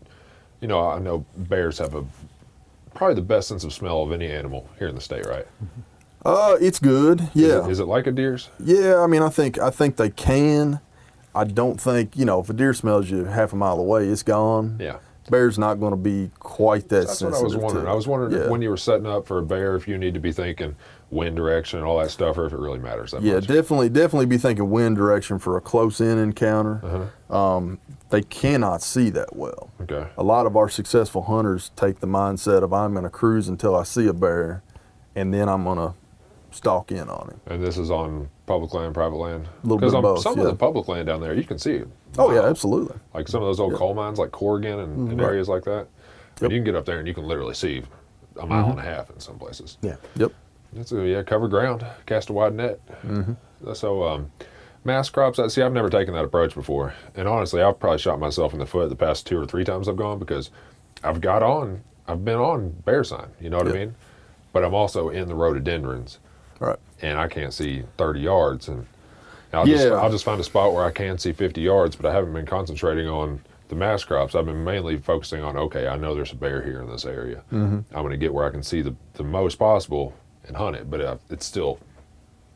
you 0.61 0.69
know, 0.69 0.87
I 0.89 0.99
know 0.99 1.25
bears 1.37 1.79
have 1.79 1.95
a 1.95 2.05
probably 2.95 3.15
the 3.15 3.23
best 3.23 3.49
sense 3.49 3.65
of 3.65 3.73
smell 3.73 4.03
of 4.03 4.13
any 4.13 4.31
animal 4.31 4.69
here 4.79 4.89
in 4.89 4.95
the 4.95 5.01
state, 5.01 5.27
right? 5.27 5.47
Uh, 6.25 6.57
it's 6.61 6.79
good. 6.79 7.21
Is 7.23 7.29
Yeah. 7.35 7.65
it- 7.67 7.71
is 7.71 7.81
it 7.81 7.87
like 7.87 8.07
a 8.07 8.13
deer's? 8.13 8.51
Yeah, 8.59 8.99
I 9.03 9.07
mean, 9.07 9.23
I 9.23 9.29
think 9.31 9.59
I 9.59 9.71
think 9.71 9.97
they 9.97 10.11
can. 10.11 10.81
I 11.35 11.45
don't 11.45 11.81
think 11.81 12.17
you 12.17 12.25
know 12.25 12.41
if 12.41 12.51
a 12.51 12.53
deer 12.53 12.75
smells 12.75 13.11
you 13.11 13.25
half 13.25 13.53
a 13.53 13.57
mile 13.57 13.79
away, 13.79 14.07
it's 14.09 14.23
gone. 14.23 14.77
Yeah. 14.81 14.99
Bear's 15.31 15.59
not 15.59 15.75
going 15.81 15.93
to 15.93 15.97
be 15.97 16.31
quite 16.39 16.89
that 16.89 17.07
That's 17.07 17.23
what 17.23 17.35
sensitive. 17.35 17.41
I 17.41 17.43
was 17.45 17.57
wondering. 17.57 17.85
to 17.87 17.91
I 17.91 17.95
was 17.95 18.07
wondering 18.09 18.33
if 18.33 18.43
yeah. 18.45 18.51
when 18.51 18.63
you 18.63 18.71
were 18.71 18.77
setting 18.77 19.07
up 19.07 19.27
for 19.27 19.39
a 19.39 19.43
bear, 19.43 19.77
if 19.77 19.87
you 19.87 19.97
need 19.99 20.15
to 20.15 20.21
be 20.21 20.33
thinking 20.33 20.75
wind 21.11 21.37
direction 21.37 21.79
and 21.81 21.89
all 21.89 21.99
that 21.99 22.11
stuff, 22.11 22.37
or 22.39 22.47
if 22.47 22.53
it 22.53 22.59
really 22.59 22.79
matters 22.79 23.11
that 23.13 23.23
Yeah, 23.23 23.35
much. 23.35 23.47
definitely, 23.47 23.89
definitely 23.89 24.27
be 24.27 24.39
thinking 24.39 24.71
wind 24.71 24.97
direction 24.97 25.39
for 25.39 25.57
a 25.57 25.61
close-in 25.61 26.19
encounter. 26.19 26.81
Uh-huh. 26.85 27.37
Um, 27.37 27.79
they 28.11 28.23
cannot 28.23 28.83
see 28.83 29.11
that 29.11 29.35
well. 29.37 29.71
Okay. 29.81 30.07
A 30.17 30.23
lot 30.23 30.47
of 30.47 30.57
our 30.57 30.69
successful 30.69 31.23
hunters 31.23 31.71
take 31.77 32.01
the 32.01 32.07
mindset 32.07 32.63
of 32.63 32.73
I'm 32.73 32.93
going 32.93 33.05
to 33.05 33.11
cruise 33.11 33.49
until 33.49 33.75
I 33.77 33.85
see 33.85 34.07
a 34.07 34.13
bear, 34.13 34.63
and 35.15 35.33
then 35.33 35.49
I'm 35.49 35.65
going 35.65 35.79
to 35.79 35.95
stalk 36.51 36.93
in 36.93 37.09
on 37.09 37.29
him. 37.29 37.41
And 37.47 37.63
this 37.63 37.79
is 37.79 37.91
on 37.91 38.29
public 38.47 38.75
land, 38.75 38.95
private 38.95 39.17
land. 39.17 39.47
A 39.47 39.67
Little 39.67 39.79
bit 39.79 39.89
of 39.89 39.95
on 39.97 40.03
both, 40.03 40.23
some 40.23 40.37
yeah. 40.37 40.45
of 40.45 40.51
the 40.51 40.57
public 40.57 40.89
land 40.89 41.07
down 41.07 41.21
there, 41.21 41.35
you 41.35 41.45
can 41.45 41.59
see 41.59 41.75
it. 41.75 41.89
Oh 42.19 42.33
yeah, 42.33 42.43
absolutely. 42.43 42.99
Like 43.15 43.29
some 43.29 43.43
of 43.43 43.47
those 43.47 43.61
old 43.61 43.75
coal 43.75 43.95
mines, 43.95 44.19
like 44.19 44.33
Corrigan 44.33 44.81
and, 44.81 45.13
and 45.13 45.21
areas 45.21 45.49
like 45.49 45.65
that. 45.65 45.87
Yep. 45.87 45.89
Mm-hmm. 46.37 46.45
You 46.45 46.59
can 46.59 46.65
get 46.65 46.75
up 46.75 46.87
there 46.87 46.99
and 46.99 47.09
you 47.09 47.15
can 47.15 47.25
literally 47.25 47.55
see 47.55 47.83
a 48.39 48.47
mile 48.47 48.71
and 48.71 48.79
a 48.79 48.83
half 48.83 49.11
in 49.11 49.21
some 49.21 49.39
places. 49.39 49.79
Yeah. 49.83 49.97
Yep. 50.17 50.33
That's 50.73 50.93
a, 50.93 51.07
yeah, 51.07 51.23
cover 51.23 51.49
ground, 51.49 51.85
cast 52.07 52.31
a 52.31 52.33
wide 52.33 52.55
net. 52.55 52.81
Mm-hmm. 53.03 53.73
So, 53.75 54.05
um, 54.05 54.31
mass 54.85 55.11
crops. 55.11 55.39
I 55.39 55.49
see. 55.49 55.63
I've 55.63 55.73
never 55.73 55.91
taken 55.91 56.15
that 56.15 56.25
approach 56.25 56.55
before, 56.55 56.95
and 57.15 57.29
honestly, 57.29 57.61
I've 57.61 57.79
probably 57.79 57.99
shot 57.99 58.19
myself 58.19 58.53
in 58.53 58.59
the 58.59 58.67
foot 58.67 58.89
the 58.89 58.97
past 58.97 59.27
two 59.27 59.39
or 59.39 59.47
three 59.47 59.65
times 59.65 59.89
I've 59.89 59.97
gone 59.97 60.19
because 60.19 60.51
I've 61.03 61.21
got 61.21 61.43
on, 61.43 61.83
I've 62.07 62.25
been 62.25 62.39
on 62.39 62.71
bear 62.71 63.05
sign. 63.05 63.29
You 63.41 63.51
know 63.51 63.59
what 63.59 63.69
I 63.69 63.73
mean? 63.73 63.95
But 64.53 64.65
I'm 64.65 64.75
also 64.75 65.11
in 65.11 65.29
the 65.29 65.35
rhododendrons, 65.35 66.19
right. 66.61 66.79
and 67.03 67.19
I 67.19 67.27
can't 67.29 67.53
see 67.53 67.83
30 67.99 68.21
yards, 68.21 68.69
and 68.69 68.87
I'll 69.53 69.67
just 69.67 69.85
Yeah. 69.85 69.95
I'll 69.95 70.11
just 70.11 70.25
find 70.25 70.41
a 70.41 70.45
spot 70.45 70.73
where 70.73 70.85
I 70.85 70.93
can 70.93 71.19
see 71.19 71.33
50 71.33 71.61
yards, 71.61 71.97
but 71.97 72.07
I 72.07 72.13
haven't 72.15 72.33
been 72.33 72.47
concentrating 72.47 73.09
on 73.09 73.41
the 73.69 73.75
mass 73.75 74.05
crops. 74.05 74.35
I've 74.35 74.47
been 74.47 74.65
mainly 74.65 74.99
focusing 74.99 75.43
on 75.43 75.57
okay, 75.57 75.89
I 75.89 75.97
know 75.97 76.15
there's 76.15 76.33
a 76.33 76.37
bear 76.37 76.63
here 76.63 76.81
in 76.83 76.89
this 76.89 77.05
area. 77.05 77.43
Mm-hmm. 77.53 77.81
I'm 77.97 78.03
going 78.03 78.11
to 78.13 78.17
get 78.17 78.33
where 78.33 78.47
I 78.47 78.51
can 78.51 78.63
see 78.63 78.83
the, 78.83 78.95
the 79.15 79.25
most 79.25 79.57
possible 79.59 80.15
and 80.47 80.57
hunt 80.57 80.77
it, 80.77 80.91
but 80.91 81.01
uh, 81.01 81.17
it's 81.31 81.47
still 81.47 81.79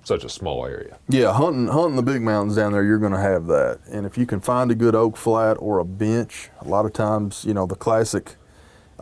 such 0.04 0.24
a 0.24 0.28
small 0.28 0.66
area. 0.66 0.98
Yeah, 1.08 1.32
hunting 1.32 1.68
hunting 1.68 1.96
the 1.96 2.02
big 2.02 2.22
mountains 2.22 2.56
down 2.56 2.72
there, 2.72 2.84
you're 2.84 2.98
going 2.98 3.12
to 3.12 3.20
have 3.20 3.46
that. 3.46 3.80
And 3.90 4.06
if 4.06 4.18
you 4.18 4.26
can 4.26 4.40
find 4.40 4.70
a 4.70 4.74
good 4.74 4.94
oak 4.94 5.16
flat 5.16 5.56
or 5.60 5.78
a 5.78 5.84
bench, 5.84 6.50
a 6.60 6.68
lot 6.68 6.84
of 6.84 6.92
times, 6.92 7.44
you 7.44 7.54
know, 7.54 7.66
the 7.66 7.74
classic. 7.76 8.36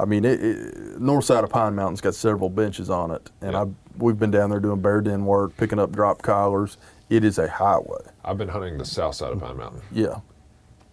I 0.03 0.05
mean, 0.05 0.24
it, 0.24 0.42
it, 0.42 1.00
north 1.00 1.24
side 1.26 1.44
of 1.44 1.50
Pine 1.50 1.76
Mountain's 1.76 2.00
got 2.00 2.16
several 2.16 2.50
benches 2.50 2.90
on 2.90 3.12
it, 3.12 3.30
and 3.40 3.53
Yeah. 3.53 3.62
I 3.62 3.66
we've 3.98 4.18
been 4.18 4.30
down 4.32 4.50
there 4.50 4.59
doing 4.59 4.80
bear 4.80 5.00
den 5.00 5.24
work, 5.24 5.57
picking 5.57 5.78
up 5.78 5.92
drop 5.92 6.22
collars. 6.22 6.76
It 7.09 7.24
is 7.24 7.38
a 7.38 7.46
highway. 7.46 8.00
I've 8.24 8.38
been 8.38 8.48
hunting 8.48 8.78
the 8.78 8.84
south 8.84 9.14
side 9.14 9.32
of 9.32 9.40
Pine 9.40 9.57
Mountain. 9.59 9.82
Yeah, 9.92 10.20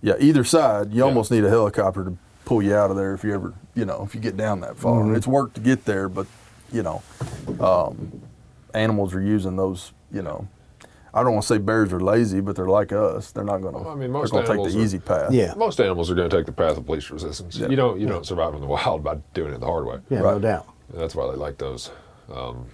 yeah. 0.01 0.13
Either 0.19 0.43
side, 0.43 0.91
you 0.91 0.99
Yeah. 0.99 1.05
almost 1.05 1.31
need 1.31 1.43
a 1.43 1.49
helicopter 1.49 2.03
to 2.03 2.17
pull 2.45 2.61
you 2.61 2.75
out 2.75 2.91
of 2.91 2.97
there 2.97 3.13
if 3.15 3.23
you 3.23 3.33
ever, 3.33 3.53
you 3.73 3.85
know, 3.85 4.03
if 4.03 4.13
you 4.13 4.21
get 4.21 4.37
down 4.37 4.59
that 4.61 4.77
far. 4.77 5.15
It's 5.15 5.25
work 5.27 5.53
to 5.53 5.61
get 5.61 5.85
there, 5.85 6.07
but 6.07 6.27
you 6.71 6.83
know, 6.83 7.01
um, 7.59 8.21
animals 8.75 9.15
are 9.15 9.21
using 9.21 9.55
those. 9.55 9.91
You 10.11 10.21
know, 10.23 10.47
I 11.13 11.23
don't 11.23 11.33
want 11.33 11.43
to 11.43 11.47
say 11.47 11.57
bears 11.57 11.91
are 11.93 11.99
lazy, 11.99 12.39
but 12.39 12.55
they're 12.55 12.67
like 12.67 12.91
us. 12.91 13.31
They're 13.31 13.43
not 13.43 13.61
going 13.61 13.73
to. 13.73 13.79
Well, 13.81 13.89
I 13.89 13.95
mean, 13.95 14.11
they're 14.13 14.27
going 14.27 14.45
to 14.45 14.53
take 14.55 14.71
the 14.71 14.77
are- 14.79 14.81
easy 14.83 14.99
path. 14.99 15.31
Yeah. 15.31 15.53
Most 15.55 15.79
animals 15.79 16.11
are 16.11 16.15
going 16.15 16.29
to 16.29 16.35
take 16.37 16.45
the 16.45 16.51
path 16.51 16.77
of 16.77 16.87
least 16.89 17.09
resistance. 17.09 17.57
Yeah. 17.57 17.67
You 17.69 17.75
don't 17.75 17.99
you 17.99 18.07
don't 18.07 18.25
survive 18.25 18.53
in 18.53 18.61
the 18.61 18.67
wild 18.75 19.03
by 19.03 19.15
doing 19.33 19.53
it 19.53 19.59
the 19.59 19.65
hard 19.65 19.85
way. 19.85 19.99
Yeah, 20.09 20.19
no 20.19 20.33
Right. 20.33 20.41
doubt. 20.41 20.67
That's 20.93 21.15
why 21.15 21.29
they 21.31 21.37
like 21.37 21.57
those 21.57 21.91
um, 22.33 22.65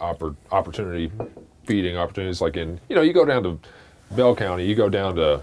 oppor- 0.00 0.36
opportunity 0.52 1.10
feeding 1.66 1.96
opportunities. 1.96 2.40
Like 2.40 2.56
in, 2.56 2.80
you 2.88 2.96
know, 2.96 3.02
you 3.02 3.12
go 3.12 3.24
down 3.24 3.42
to 3.44 3.58
Bell 4.12 4.34
County, 4.34 4.66
you 4.66 4.74
go 4.74 4.88
down 4.88 5.16
to 5.16 5.42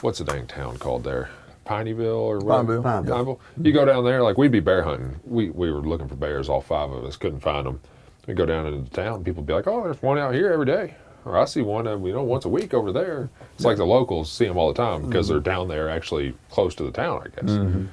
what's 0.00 0.18
the 0.18 0.24
dang 0.24 0.46
town 0.46 0.76
called 0.78 1.04
there, 1.04 1.30
Pineyville 1.66 2.16
or 2.16 2.38
what? 2.38 2.58
Pineville. 2.58 2.82
Pineville. 2.82 3.14
Pineville. 3.14 3.40
You 3.62 3.72
go 3.72 3.84
down 3.84 4.04
there, 4.04 4.22
like 4.22 4.38
we'd 4.38 4.52
be 4.52 4.60
bear 4.60 4.82
hunting. 4.82 5.20
We 5.24 5.50
we 5.50 5.70
were 5.70 5.80
looking 5.80 6.08
for 6.08 6.16
bears, 6.16 6.48
all 6.48 6.60
five 6.60 6.90
of 6.90 7.04
us, 7.04 7.16
couldn't 7.16 7.40
find 7.40 7.66
them. 7.66 7.80
We 8.26 8.34
go 8.34 8.46
down 8.46 8.66
into 8.66 8.88
the 8.88 8.96
town, 8.96 9.22
people 9.22 9.42
be 9.44 9.52
like, 9.52 9.66
"Oh, 9.68 9.84
there's 9.84 10.02
one 10.02 10.18
out 10.18 10.34
here 10.34 10.52
every 10.52 10.66
day." 10.66 10.94
Or 11.26 11.36
I 11.36 11.44
see 11.44 11.60
one, 11.60 11.88
uh, 11.88 11.98
you 11.98 12.12
know, 12.12 12.22
once 12.22 12.44
a 12.44 12.48
week 12.48 12.72
over 12.72 12.92
there. 12.92 13.28
It's 13.56 13.64
like 13.64 13.76
the 13.78 13.84
locals 13.84 14.30
see 14.30 14.46
them 14.46 14.56
all 14.56 14.72
the 14.72 14.80
time 14.80 15.02
because 15.06 15.26
they're 15.26 15.40
down 15.40 15.66
there, 15.66 15.88
actually 15.90 16.34
close 16.50 16.74
to 16.76 16.84
the 16.84 16.92
town, 16.92 17.22
I 17.26 17.40
guess. 17.40 17.50
And 17.50 17.90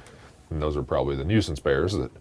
those 0.61 0.77
are 0.77 0.83
probably 0.83 1.15
the 1.15 1.23
nuisance 1.25 1.59
bears 1.59 1.93
that 1.93 2.11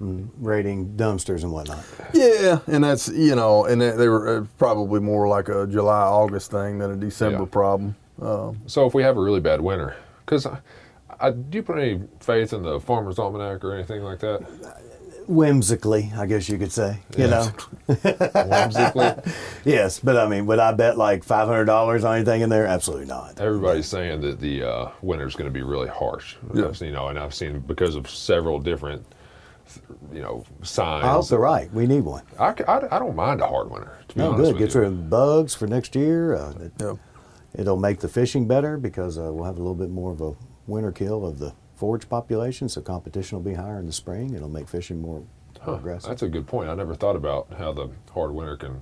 Raiding 0.00 0.96
dumpsters 0.96 1.42
and 1.44 1.52
whatnot. 1.52 1.84
Yeah, 2.12 2.58
and 2.66 2.84
that's 2.84 3.08
you 3.08 3.34
know, 3.34 3.64
and 3.64 3.80
they, 3.80 3.90
they 3.92 4.08
were 4.08 4.38
uh, 4.38 4.46
probably 4.58 5.00
more 5.00 5.28
like 5.28 5.48
a 5.48 5.66
July 5.66 6.02
August 6.02 6.50
thing 6.50 6.78
than 6.78 6.90
a 6.90 6.96
December 6.96 7.40
Yeah. 7.40 7.44
problem. 7.46 7.96
Um, 8.20 8.60
So 8.66 8.86
if 8.86 8.92
we 8.94 9.02
have 9.02 9.16
a 9.16 9.20
really 9.20 9.40
bad 9.40 9.60
winter, 9.60 9.96
because 10.24 10.46
I, 10.46 10.58
I, 11.20 11.30
do 11.30 11.56
you 11.58 11.62
put 11.62 11.78
any 11.78 12.02
faith 12.20 12.52
in 12.52 12.62
the 12.62 12.80
Farmer's 12.80 13.18
Almanac 13.18 13.64
or 13.64 13.72
anything 13.74 14.02
like 14.02 14.18
that? 14.20 14.42
Whimsically, 15.26 16.12
I 16.16 16.26
guess 16.26 16.48
you 16.48 16.58
could 16.58 16.72
say. 16.72 16.98
You 17.16 17.28
know. 17.28 17.48
Whimsically, 17.88 19.32
Yes, 19.64 19.98
but 20.00 20.16
I 20.16 20.28
mean, 20.28 20.46
would 20.46 20.58
I 20.58 20.72
bet 20.72 20.96
like 20.98 21.24
five 21.24 21.48
hundred 21.48 21.64
dollars 21.66 22.04
on 22.04 22.16
anything 22.16 22.42
in 22.42 22.48
there? 22.50 22.66
Absolutely 22.66 23.06
not. 23.06 23.40
everybody's 23.40 23.86
saying 23.86 24.20
that 24.22 24.40
the 24.40 24.62
uh, 24.64 24.90
winter's 25.02 25.34
going 25.36 25.48
to 25.48 25.52
be 25.54 25.62
really 25.62 25.88
harsh. 25.88 26.36
Yeah. 26.52 26.72
You 26.80 26.92
know, 26.92 27.08
and 27.08 27.18
I've 27.18 27.34
seen 27.34 27.60
because 27.60 27.94
of 27.96 28.08
several 28.08 28.58
different, 28.58 29.04
you 30.12 30.20
know, 30.22 30.44
signs. 30.62 31.04
I 31.04 31.08
hope 31.12 31.28
they're 31.28 31.38
right. 31.38 31.72
We 31.72 31.86
need 31.86 32.04
one. 32.04 32.22
I 32.38 32.54
I 32.68 32.98
don't 32.98 33.16
mind 33.16 33.40
a 33.40 33.46
hard 33.46 33.70
winter. 33.70 33.98
To 34.08 34.14
be 34.14 34.20
No, 34.20 34.32
honest 34.32 34.52
good. 34.52 34.58
Gets 34.58 34.74
you. 34.74 34.80
rid 34.82 34.88
of 34.88 35.10
bugs 35.10 35.54
for 35.54 35.66
next 35.66 35.94
year. 35.94 36.34
Uh, 36.34 36.50
it, 36.60 36.72
yeah. 36.80 36.94
it'll 37.54 37.76
make 37.78 38.00
the 38.00 38.08
fishing 38.08 38.46
better 38.46 38.76
because 38.76 39.18
uh, 39.18 39.32
we'll 39.32 39.44
have 39.44 39.56
a 39.56 39.60
little 39.60 39.74
bit 39.74 39.90
more 39.90 40.12
of 40.12 40.20
a 40.20 40.34
winter 40.66 40.92
kill 40.92 41.26
of 41.26 41.38
the 41.38 41.52
forage 41.76 42.08
population, 42.08 42.68
so 42.68 42.80
competition 42.80 43.36
will 43.38 43.44
be 43.44 43.54
higher 43.54 43.78
in 43.78 43.86
the 43.86 43.92
spring. 43.92 44.34
It'll 44.34 44.48
make 44.48 44.68
fishing 44.68 45.00
more, 45.00 45.18
more 45.18 45.26
Huh, 45.60 45.72
aggressive. 45.74 46.08
That's 46.08 46.22
a 46.22 46.28
good 46.28 46.46
point. 46.46 46.68
I 46.68 46.74
never 46.74 46.94
thought 46.94 47.16
about 47.16 47.48
how 47.58 47.72
the 47.72 47.88
hard 48.12 48.32
winter 48.32 48.56
can 48.56 48.80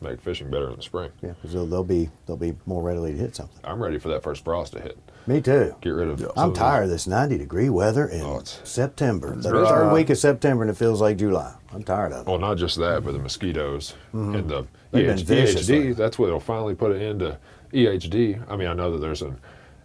make 0.00 0.20
fishing 0.20 0.50
better 0.50 0.68
in 0.70 0.76
the 0.76 0.82
spring. 0.82 1.10
yeah, 1.22 1.30
because 1.30 1.52
they'll, 1.54 1.66
they'll 1.66 1.82
be 1.84 2.10
they'll 2.26 2.36
be 2.36 2.54
more 2.66 2.82
readily 2.82 3.12
to 3.12 3.18
hit 3.18 3.34
something. 3.34 3.58
I'm 3.64 3.82
ready 3.82 3.98
for 3.98 4.08
that 4.08 4.22
first 4.22 4.44
frost 4.44 4.72
to 4.74 4.80
hit. 4.80 4.98
Me 5.26 5.40
too. 5.40 5.74
Get 5.80 5.90
rid 5.90 6.08
of. 6.08 6.20
some 6.20 6.30
I'm 6.36 6.52
tired 6.52 6.84
of 6.84 6.90
this 6.90 7.06
90 7.06 7.38
degree 7.38 7.70
weather 7.70 8.06
in 8.06 8.20
Oh, 8.20 8.34
it's- 8.40 8.60
September. 8.64 9.34
The 9.34 9.50
dry. 9.50 9.68
third 9.68 9.92
week 9.94 10.10
of 10.10 10.18
September, 10.18 10.62
and 10.64 10.70
it 10.70 10.76
feels 10.76 11.00
like 11.00 11.16
July. 11.16 11.54
I'm 11.72 11.82
tired 11.82 12.12
of 12.12 12.26
it. 12.26 12.30
Well, 12.30 12.38
not 12.38 12.58
just 12.58 12.76
that, 12.78 13.02
but 13.04 13.12
the 13.12 13.18
mosquitoes 13.18 13.94
and 14.12 14.34
the 14.34 14.62
Mm-hmm. 14.64 14.66
They've 14.90 15.06
been 15.06 15.18
EH- 15.18 15.22
vicious 15.24 15.68
lately. 15.68 15.92
EHD. 15.94 15.96
That's 15.96 16.18
what 16.18 16.30
will 16.30 16.38
finally 16.38 16.74
put 16.74 16.92
an 16.92 17.00
end 17.02 17.20
to 17.20 17.38
EHD. 17.72 18.44
I 18.48 18.56
mean, 18.56 18.68
I 18.68 18.74
know 18.74 18.92
that 18.92 18.98
there's 18.98 19.22
an 19.22 19.38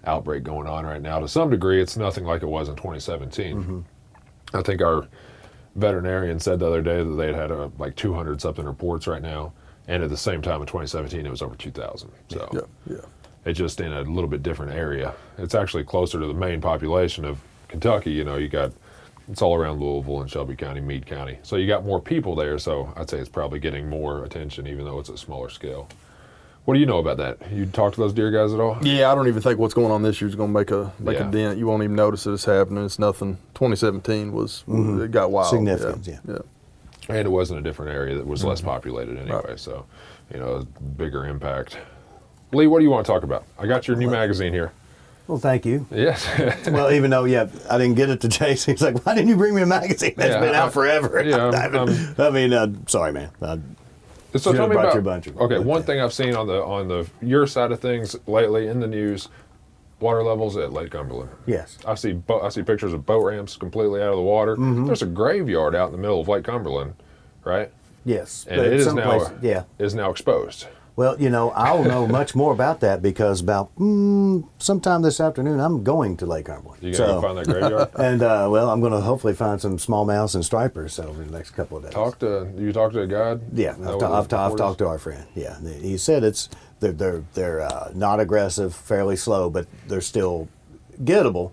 outbreak 0.05 0.43
going 0.43 0.67
on 0.67 0.85
right 0.85 1.01
now. 1.01 1.19
To 1.19 1.27
some 1.27 1.49
degree, 1.49 1.81
it's 1.81 1.97
nothing 1.97 2.25
like 2.25 2.41
it 2.41 2.47
was 2.47 2.69
in 2.69 2.75
2017. 2.75 3.57
Mm-hmm. 3.57 3.79
I 4.57 4.61
think 4.61 4.81
our 4.81 5.07
veterinarian 5.75 6.39
said 6.39 6.59
the 6.59 6.67
other 6.67 6.81
day 6.81 7.03
that 7.03 7.15
they 7.15 7.27
had 7.27 7.35
had 7.35 7.51
uh, 7.51 7.69
like 7.77 7.95
200 7.95 8.41
something 8.41 8.65
reports 8.65 9.07
right 9.07 9.21
now, 9.21 9.53
and 9.87 10.03
at 10.03 10.09
the 10.09 10.17
same 10.17 10.41
time 10.41 10.61
in 10.61 10.67
2017 10.67 11.25
it 11.25 11.29
was 11.29 11.41
over 11.41 11.55
2,000. 11.55 12.11
So 12.29 12.49
Yeah, 12.53 12.95
yeah. 12.95 13.01
it's 13.45 13.57
just 13.57 13.79
in 13.81 13.93
a 13.93 14.01
little 14.01 14.29
bit 14.29 14.43
different 14.43 14.73
area. 14.73 15.13
It's 15.37 15.55
actually 15.55 15.83
closer 15.83 16.19
to 16.19 16.27
the 16.27 16.33
main 16.33 16.61
population 16.61 17.25
of 17.25 17.39
Kentucky. 17.67 18.11
You 18.11 18.23
know, 18.23 18.37
you 18.37 18.49
got 18.49 18.71
it's 19.29 19.41
all 19.43 19.55
around 19.55 19.79
Louisville 19.79 20.21
and 20.21 20.29
Shelby 20.29 20.55
County, 20.55 20.81
Meade 20.81 21.05
County. 21.05 21.37
So 21.43 21.55
you 21.55 21.67
got 21.67 21.85
more 21.85 22.01
people 22.01 22.35
there. 22.35 22.57
So 22.57 22.91
I'd 22.95 23.09
say 23.09 23.19
it's 23.19 23.29
probably 23.29 23.59
getting 23.59 23.87
more 23.87 24.23
attention, 24.25 24.65
even 24.65 24.85
though 24.85 24.99
it's 24.99 25.09
a 25.09 25.17
smaller 25.17 25.49
scale. 25.49 25.87
What 26.69 26.75
do 26.75 26.81
you 26.81 26.85
know 26.85 26.99
about 26.99 27.17
that? 27.17 27.51
You 27.51 27.65
talk 27.65 27.93
to 27.95 27.99
those 27.99 28.13
deer 28.13 28.29
guys 28.29 28.53
at 28.53 28.59
all? 28.59 28.77
Yeah, 28.83 29.11
I 29.11 29.15
don't 29.15 29.27
even 29.27 29.41
think 29.41 29.57
what's 29.57 29.73
going 29.73 29.89
on 29.91 30.03
this 30.03 30.21
year 30.21 30.27
is 30.27 30.35
going 30.35 30.53
to 30.53 30.59
make 30.59 30.69
a 30.69 30.93
make 30.99 31.17
Yeah. 31.17 31.27
a 31.27 31.31
dent. 31.31 31.57
You 31.57 31.65
won't 31.65 31.81
even 31.81 31.95
notice 31.95 32.25
that 32.25 32.33
it's 32.33 32.45
happening. 32.45 32.85
It's 32.85 32.99
nothing. 32.99 33.37
2017 33.55 34.31
was 34.31 34.63
it 34.67 35.09
got 35.09 35.31
wild. 35.31 35.49
Significant, 35.49 36.05
yeah. 36.05 36.19
yeah. 36.27 36.37
And 37.09 37.25
it 37.25 37.31
wasn't 37.31 37.59
a 37.59 37.63
different 37.63 37.91
area 37.91 38.15
that 38.17 38.27
was 38.27 38.41
Mm-hmm. 38.41 38.49
less 38.49 38.61
populated 38.61 39.17
anyway. 39.17 39.55
So, 39.55 39.87
you 40.31 40.37
know, 40.39 40.67
bigger 40.95 41.25
impact. 41.25 41.79
Lee, 42.53 42.67
what 42.67 42.77
do 42.77 42.83
you 42.83 42.91
want 42.91 43.03
to 43.03 43.11
talk 43.11 43.23
about? 43.23 43.45
I 43.57 43.65
got 43.65 43.87
your 43.87 43.97
new 43.97 44.07
magazine 44.11 44.53
here. 44.53 44.71
Well, 45.25 45.39
thank 45.39 45.65
you. 45.65 45.87
Yes. 45.89 46.23
Well, 46.69 46.91
even 46.91 47.09
though, 47.09 47.23
yeah, 47.25 47.47
I 47.67 47.79
didn't 47.79 47.95
get 47.95 48.11
it 48.11 48.21
to 48.21 48.27
Jason. 48.27 48.73
He's 48.75 48.83
like, 48.83 49.03
why 49.07 49.15
didn't 49.15 49.29
you 49.29 49.37
bring 49.37 49.55
me 49.55 49.63
a 49.63 49.65
magazine? 49.65 50.13
That's 50.17 50.35
Yeah, 50.35 50.39
been 50.39 50.53
out 50.53 50.67
I- 50.67 50.71
forever. 50.71 51.23
yeah, 51.23 51.47
I, 51.51 51.61
haven't- 51.61 52.19
I 52.19 52.29
mean, 52.29 52.53
uh, 52.53 52.67
sorry, 52.85 53.11
man. 53.11 53.31
Uh, 53.41 53.57
So 54.35 54.53
tell 54.53 54.67
me 54.67 54.75
about 54.75 54.93
you 54.93 54.99
a 54.99 55.03
bunch 55.03 55.27
okay. 55.27 55.59
One 55.59 55.83
thing 55.83 55.99
I've 56.01 56.13
seen 56.13 56.35
on 56.35 56.47
the 56.47 56.63
on 56.63 56.87
the 56.87 57.09
your 57.21 57.47
side 57.47 57.71
of 57.71 57.79
things 57.79 58.15
lately 58.27 58.67
in 58.67 58.79
the 58.79 58.87
news, 58.87 59.29
water 59.99 60.23
levels 60.23 60.55
at 60.57 60.71
Lake 60.71 60.91
Cumberland. 60.91 61.31
Yes. 61.45 61.77
I 61.85 61.95
see 61.95 62.13
bo- 62.13 62.41
I 62.41 62.49
see 62.49 62.61
pictures 62.63 62.93
of 62.93 63.05
boat 63.05 63.23
ramps 63.23 63.57
completely 63.57 64.01
out 64.01 64.09
of 64.11 64.17
the 64.17 64.21
water. 64.23 64.55
Mm-hmm. 64.55 64.85
There's 64.85 65.01
a 65.01 65.07
graveyard 65.07 65.75
out 65.75 65.87
in 65.87 65.91
the 65.93 65.97
middle 65.97 66.21
of 66.21 66.27
Lake 66.27 66.43
Cumberland, 66.43 66.93
right? 67.43 67.71
Yes. 68.05 68.45
And 68.49 68.57
But 68.57 68.67
it 68.67 68.73
is 68.73 68.93
now 68.93 69.17
places- 69.17 69.37
yeah. 69.41 69.63
is 69.79 69.95
now 69.95 70.11
exposed. 70.11 70.67
Well, 70.99 71.15
you 71.17 71.29
know, 71.29 71.51
I'll 71.51 71.85
know 71.85 72.05
much 72.19 72.35
more 72.35 72.51
about 72.51 72.81
that 72.81 73.01
because 73.01 73.39
about 73.39 73.73
mm, 73.77 74.45
sometime 74.57 75.01
this 75.01 75.21
afternoon, 75.21 75.61
I'm 75.61 75.81
going 75.81 76.17
to 76.17 76.25
Lake 76.25 76.47
Cumberland. 76.47 76.83
You 76.83 76.91
gonna 76.91 77.13
go 77.13 77.21
find 77.21 77.37
that 77.37 77.45
graveyard? 77.45 77.89
And 77.97 78.21
uh, 78.21 78.49
well, 78.51 78.69
I'm 78.69 78.81
going 78.81 78.91
to 78.91 78.99
hopefully 78.99 79.33
find 79.33 79.61
some 79.61 79.77
smallmouths 79.77 80.35
and 80.35 80.43
stripers 80.43 80.99
over 80.99 81.23
the 81.23 81.31
next 81.31 81.51
couple 81.51 81.77
of 81.77 81.83
days. 81.83 81.93
Talk 81.93 82.19
to 82.19 82.51
you. 82.57 82.73
Talk 82.73 82.91
to 82.91 82.99
a 82.99 83.07
guide. 83.07 83.39
Yeah, 83.53 83.77
I've, 83.81 83.97
ta- 83.97 84.19
I've, 84.19 84.27
ta- 84.27 84.51
I've 84.51 84.57
talked 84.57 84.79
to 84.79 84.87
our 84.87 84.99
friend. 84.99 85.25
Yeah, 85.35 85.57
he 85.61 85.97
said 85.97 86.25
it's 86.25 86.49
they're 86.81 86.91
they're, 86.91 87.23
they're 87.33 87.61
uh, 87.61 87.93
not 87.95 88.19
aggressive, 88.19 88.75
fairly 88.75 89.15
slow, 89.15 89.49
but 89.49 89.67
they're 89.87 90.01
still 90.01 90.49
gettable. 91.01 91.51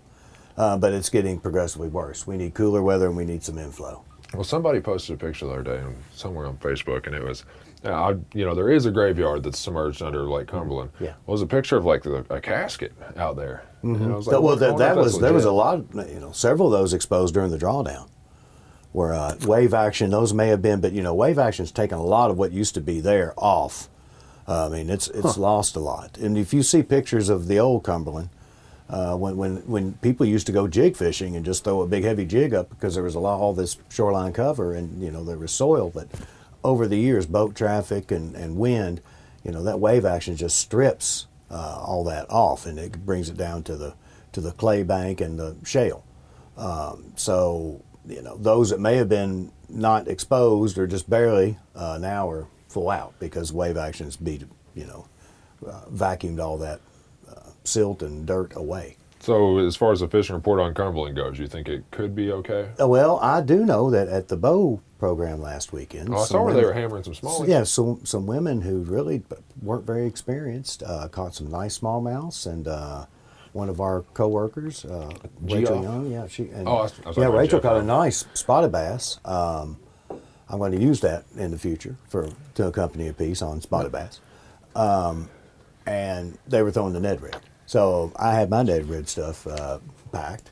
Uh, 0.57 0.76
but 0.76 0.92
it's 0.92 1.09
getting 1.09 1.38
progressively 1.38 1.88
worse. 1.88 2.26
We 2.26 2.36
need 2.36 2.55
cooler 2.55 2.82
weather 2.82 3.07
and 3.07 3.16
we 3.16 3.24
need 3.24 3.44
some 3.44 3.59
inflow. 3.59 4.03
Well, 4.34 4.42
somebody 4.42 4.80
posted 4.80 5.14
a 5.14 5.24
picture 5.24 5.47
the 5.47 5.53
other 5.53 5.62
day 5.62 5.84
somewhere 6.12 6.47
on 6.47 6.57
Facebook, 6.57 7.07
and 7.07 7.14
it 7.14 7.22
was, 7.22 7.44
I, 7.93 8.11
you 8.34 8.45
know, 8.45 8.55
there 8.55 8.70
is 8.70 8.87
a 8.87 8.91
graveyard 8.91 9.43
that's 9.43 9.59
submerged 9.59 10.03
under 10.03 10.22
Lake 10.28 10.49
Cumberland. 10.49 10.91
Yeah. 11.01 11.11
It 11.11 11.14
was 11.26 11.43
a 11.43 11.47
picture 11.47 11.76
of 11.76 11.84
like 11.84 12.03
the, 12.03 12.24
a 12.30 12.41
casket 12.41 12.93
out 13.16 13.37
there. 13.37 13.62
And 13.82 14.12
I 14.12 14.16
was 14.16 14.26
like, 14.26 14.32
That- 14.34 14.41
well, 14.43 14.57
that, 14.57 14.76
that 14.78 14.97
was 14.97 15.18
there 15.20 15.32
was 15.32 15.45
a 15.45 15.53
lot, 15.53 15.84
you 15.95 16.18
know, 16.20 16.32
several 16.32 16.72
of 16.72 16.78
those 16.80 16.93
exposed 16.93 17.34
during 17.34 17.51
the 17.51 17.59
drawdown, 17.59 18.09
where 18.93 19.14
uh, 19.14 19.37
wave 19.43 19.74
action. 19.74 20.11
Those 20.11 20.32
may 20.34 20.49
have 20.49 20.61
been, 20.62 20.80
but 20.80 20.93
you 20.93 21.03
know, 21.03 21.14
wave 21.14 21.39
action's 21.39 21.70
taken 21.72 21.99
a 21.99 22.03
lot 22.05 22.30
of 22.30 22.37
what 22.39 22.53
used 22.53 22.74
to 22.74 22.80
be 22.80 23.01
there 23.01 23.32
off. 23.37 23.89
Uh, 24.49 24.66
I 24.66 24.68
mean, 24.70 24.91
it's 24.91 25.09
it's 25.09 25.37
lost 25.39 25.76
a 25.76 25.80
lot. 25.80 26.18
And 26.18 26.37
if 26.39 26.53
you 26.55 26.62
see 26.62 26.82
pictures 26.82 27.28
of 27.28 27.47
the 27.49 27.59
old 27.59 27.82
Cumberland, 27.84 28.28
uh, 28.89 29.16
when 29.16 29.37
when 29.37 29.57
when 29.66 29.93
people 29.95 30.24
used 30.26 30.47
to 30.47 30.53
go 30.53 30.66
jig 30.68 30.97
fishing 30.97 31.37
and 31.37 31.45
just 31.45 31.64
throw 31.64 31.82
a 31.82 31.87
big 31.87 32.05
heavy 32.05 32.24
jig 32.24 32.55
up 32.55 32.70
because 32.70 32.95
there 32.95 33.03
was 33.05 33.14
a 33.16 33.20
lot 33.20 33.39
all 33.39 33.53
this 33.55 33.76
shoreline 33.89 34.32
cover 34.32 34.72
and 34.74 35.03
you 35.03 35.11
know 35.11 35.22
there 35.24 35.37
was 35.39 35.51
soil, 35.53 35.91
but 35.95 36.09
over 36.66 36.88
the 36.88 36.98
years, 36.98 37.26
boat 37.26 37.54
traffic 37.54 38.10
and, 38.10 38.34
and 38.34 38.56
wind, 38.56 39.00
you 39.44 39.52
know, 39.52 39.62
that 39.62 39.78
wave 39.78 40.04
action 40.04 40.36
just 40.36 40.58
strips 40.58 41.28
uh, 41.48 41.78
all 41.80 42.02
that 42.02 42.28
off 42.28 42.66
and 42.66 42.76
it 42.76 43.06
brings 43.06 43.28
it 43.28 43.36
down 43.36 43.62
to 43.62 43.76
the 43.76 43.94
to 44.32 44.40
the 44.40 44.50
clay 44.50 44.82
bank 44.82 45.20
and 45.20 45.38
the 45.38 45.54
shale. 45.64 46.04
Um, 46.56 47.12
so 47.14 47.82
you 48.04 48.20
know 48.20 48.36
those 48.36 48.70
that 48.70 48.80
may 48.80 48.96
have 48.96 49.08
been 49.08 49.52
not 49.68 50.08
exposed 50.08 50.76
or 50.76 50.88
just 50.88 51.08
barely 51.08 51.56
uh, 51.76 51.98
now 52.00 52.28
are 52.28 52.48
full 52.68 52.90
out 52.90 53.14
because 53.20 53.52
wave 53.52 53.76
actions 53.76 54.16
beat 54.16 54.42
you 54.74 54.86
know 54.86 55.06
uh, 55.64 55.84
vacuumed 55.92 56.40
all 56.40 56.58
that 56.58 56.80
uh, 57.30 57.50
silt 57.62 58.02
and 58.02 58.26
dirt 58.26 58.56
away. 58.56 58.96
So, 59.27 59.59
as 59.59 59.74
far 59.74 59.91
as 59.91 59.99
the 59.99 60.07
fishing 60.09 60.37
report 60.37 60.61
on 60.61 60.72
Cumberland 60.72 61.16
goes, 61.16 61.37
you 61.37 61.49
think 61.49 61.68
it 61.68 61.83
could 61.91 62.14
be 62.14 62.31
okay? 62.31 62.68
Uh, 62.81 62.87
Well, 62.87 63.18
I 63.20 63.41
do 63.41 63.64
know 63.64 63.91
that 63.91 64.07
at 64.09 64.29
the 64.29 64.37
bow 64.37 64.81
program 65.01 65.43
last 65.43 65.72
weekend, 65.72 66.14
Oh, 66.14 66.18
I 66.18 66.24
saw 66.27 66.45
where 66.45 66.55
they 66.55 66.64
were 66.64 66.72
hammering 66.72 67.03
some 67.03 67.12
smallies. 67.12 67.49
Yeah, 67.49 67.64
some 67.64 68.05
some 68.05 68.24
women 68.27 68.61
who 68.61 68.83
really 68.85 69.24
weren't 69.61 69.85
very 69.85 70.07
experienced 70.07 70.85
uh, 70.87 71.09
caught 71.09 71.35
some 71.35 71.51
nice 71.51 71.77
smallmouths, 71.81 72.47
and 72.47 72.68
uh, 72.68 73.07
one 73.53 73.68
of 73.68 73.81
our 73.81 74.03
coworkers, 74.14 74.85
uh, 74.85 75.11
Rachel? 75.43 75.83
Young, 75.83 76.12
yeah, 76.12 76.29
she 76.29 76.45
and, 76.51 76.68
Oh, 76.68 76.77
I 76.77 76.83
was- 76.83 76.95
I 77.05 77.09
was 77.09 77.16
yeah, 77.16 77.27
Rachel 77.27 77.59
caught 77.59 77.79
a 77.79 77.83
nice 77.83 78.27
spotted 78.35 78.70
bass. 78.70 79.18
Um, 79.24 79.77
I'm 80.49 80.59
going 80.61 80.70
to 80.70 80.79
use 80.81 81.01
that 81.01 81.24
in 81.37 81.51
the 81.51 81.59
future 81.59 81.97
for 82.09 82.29
to 82.55 82.68
accompany 82.68 83.09
a 83.09 83.12
piece 83.12 83.43
on 83.43 83.61
spotted 83.61 83.91
bass, 83.91 84.20
um, 84.77 85.29
and 85.85 86.39
they 86.47 86.62
were 86.62 86.70
throwing 86.70 86.93
the 86.93 87.01
Ned 87.01 87.20
rig. 87.20 87.35
So 87.66 88.12
I 88.16 88.34
had 88.34 88.48
my 88.50 88.62
Ned 88.62 88.88
rig 88.88 89.08
stuff 89.08 89.46
uh, 89.46 89.78
packed, 90.12 90.50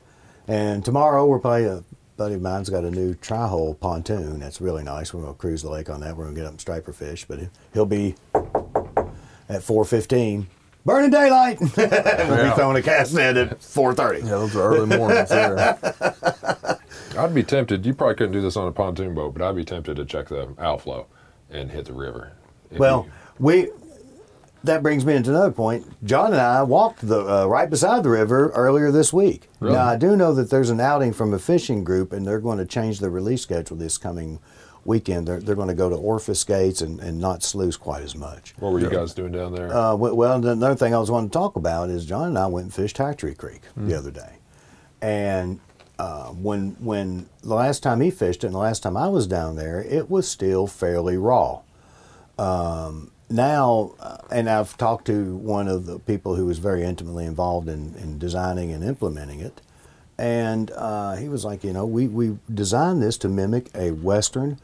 and 0.48 0.84
tomorrow 0.84 1.24
we're 1.26 1.38
probably 1.38 1.64
a 1.66 1.84
buddy 2.16 2.34
of 2.34 2.42
mine's 2.42 2.68
got 2.70 2.84
a 2.84 2.90
new 2.90 3.14
tri-hole 3.14 3.74
pontoon 3.74 4.38
that's 4.38 4.60
really 4.60 4.82
nice. 4.84 5.12
We're 5.14 5.22
going 5.22 5.34
to 5.34 5.38
cruise 5.38 5.62
the 5.62 5.70
lake 5.70 5.90
on 5.90 6.00
that. 6.00 6.16
We're 6.16 6.24
going 6.24 6.34
to 6.34 6.40
get 6.40 6.46
up 6.46 6.52
and 6.52 6.60
striper 6.60 6.92
fish, 6.92 7.24
but 7.24 7.38
he'll 7.72 7.86
be 7.86 8.14
at 8.34 9.62
4:15, 9.62 10.46
burning 10.84 11.10
daylight. 11.10 11.60
we'll 11.76 12.50
be 12.50 12.56
throwing 12.56 12.76
a 12.76 12.82
cast 12.82 13.14
net 13.14 13.36
at 13.36 13.60
4:30. 13.60 14.18
Yeah, 14.22 14.28
those 14.30 14.56
are 14.56 14.74
early 14.74 14.96
mornings 14.96 15.28
there. 15.28 15.78
I'd 17.18 17.32
be 17.34 17.44
tempted. 17.44 17.86
You 17.86 17.94
probably 17.94 18.16
couldn't 18.16 18.32
do 18.32 18.40
this 18.40 18.56
on 18.56 18.66
a 18.66 18.72
pontoon 18.72 19.14
boat, 19.14 19.34
but 19.34 19.42
I'd 19.42 19.54
be 19.54 19.64
tempted 19.64 19.96
to 19.96 20.04
check 20.04 20.28
the 20.28 20.52
outflow 20.58 21.06
and 21.48 21.70
hit 21.70 21.84
the 21.84 21.92
river. 21.92 22.32
If 22.72 22.78
Well, 22.80 23.04
you- 23.06 23.12
we 23.38 23.70
that 24.64 24.82
brings 24.82 25.04
me 25.04 25.14
into 25.14 25.30
another 25.30 25.50
point. 25.52 25.86
John 26.04 26.32
and 26.32 26.40
I 26.40 26.62
walked 26.62 27.06
the 27.06 27.20
uh, 27.20 27.46
right 27.46 27.70
beside 27.70 28.02
the 28.02 28.10
river 28.10 28.50
earlier 28.54 28.90
this 28.90 29.12
week. 29.12 29.48
Really? 29.60 29.74
Now 29.76 29.86
I 29.86 29.96
do 29.96 30.16
know 30.16 30.34
that 30.34 30.50
there's 30.50 30.70
an 30.70 30.80
outing 30.80 31.12
from 31.12 31.32
a 31.32 31.38
fishing 31.38 31.84
group, 31.84 32.12
and 32.12 32.26
they're 32.26 32.40
going 32.40 32.58
to 32.58 32.66
change 32.66 32.98
the 33.00 33.10
release 33.10 33.42
schedule 33.42 33.76
this 33.76 33.96
coming 33.98 34.40
weekend. 34.84 35.26
They're, 35.28 35.40
they're 35.40 35.54
going 35.54 35.68
to 35.68 35.74
go 35.74 35.88
to 35.88 35.96
orifice 35.96 36.44
gates 36.44 36.80
and, 36.82 37.00
and 37.00 37.18
not 37.18 37.42
sluice 37.42 37.76
quite 37.76 38.02
as 38.02 38.14
much. 38.14 38.54
what 38.58 38.72
were 38.72 38.80
you 38.80 38.90
guys 38.90 39.14
doing 39.14 39.32
down 39.32 39.54
there? 39.54 39.74
Uh, 39.74 39.94
well, 39.94 40.34
another 40.46 40.74
thing 40.74 40.94
I 40.94 40.98
was 40.98 41.10
wanting 41.10 41.30
to 41.30 41.32
talk 41.32 41.56
about 41.56 41.88
is 41.90 42.04
John 42.04 42.28
and 42.28 42.38
I 42.38 42.46
went 42.48 42.64
and 42.64 42.74
fished 42.74 42.98
Hatchery 42.98 43.34
Creek 43.34 43.64
Hmm. 43.74 43.88
the 43.88 43.96
other 43.96 44.10
day, 44.10 44.34
and 45.00 45.60
uh, 45.98 46.28
when 46.30 46.76
when 46.80 47.28
the 47.42 47.54
last 47.54 47.82
time 47.82 48.00
he 48.00 48.10
fished 48.10 48.44
it 48.44 48.48
and 48.48 48.54
the 48.54 48.58
last 48.58 48.82
time 48.82 48.96
I 48.96 49.08
was 49.08 49.26
down 49.26 49.56
there, 49.56 49.80
it 49.82 50.10
was 50.10 50.26
still 50.28 50.66
fairly 50.66 51.16
raw. 51.16 51.60
Um, 52.38 53.10
now, 53.30 53.94
uh, 54.00 54.18
and 54.30 54.48
I've 54.48 54.76
talked 54.76 55.06
to 55.06 55.36
one 55.36 55.68
of 55.68 55.86
the 55.86 55.98
people 55.98 56.36
who 56.36 56.46
was 56.46 56.58
very 56.58 56.84
intimately 56.84 57.24
involved 57.24 57.68
in, 57.68 57.94
in 57.96 58.18
designing 58.18 58.72
and 58.72 58.84
implementing 58.84 59.40
it, 59.40 59.60
and 60.18 60.70
uh, 60.72 61.16
he 61.16 61.28
was 61.28 61.44
like, 61.44 61.64
you 61.64 61.72
know, 61.72 61.86
we 61.86 62.06
we 62.06 62.38
designed 62.52 63.02
this 63.02 63.18
to 63.18 63.28
mimic 63.28 63.70
a 63.74 63.90
western 63.90 64.58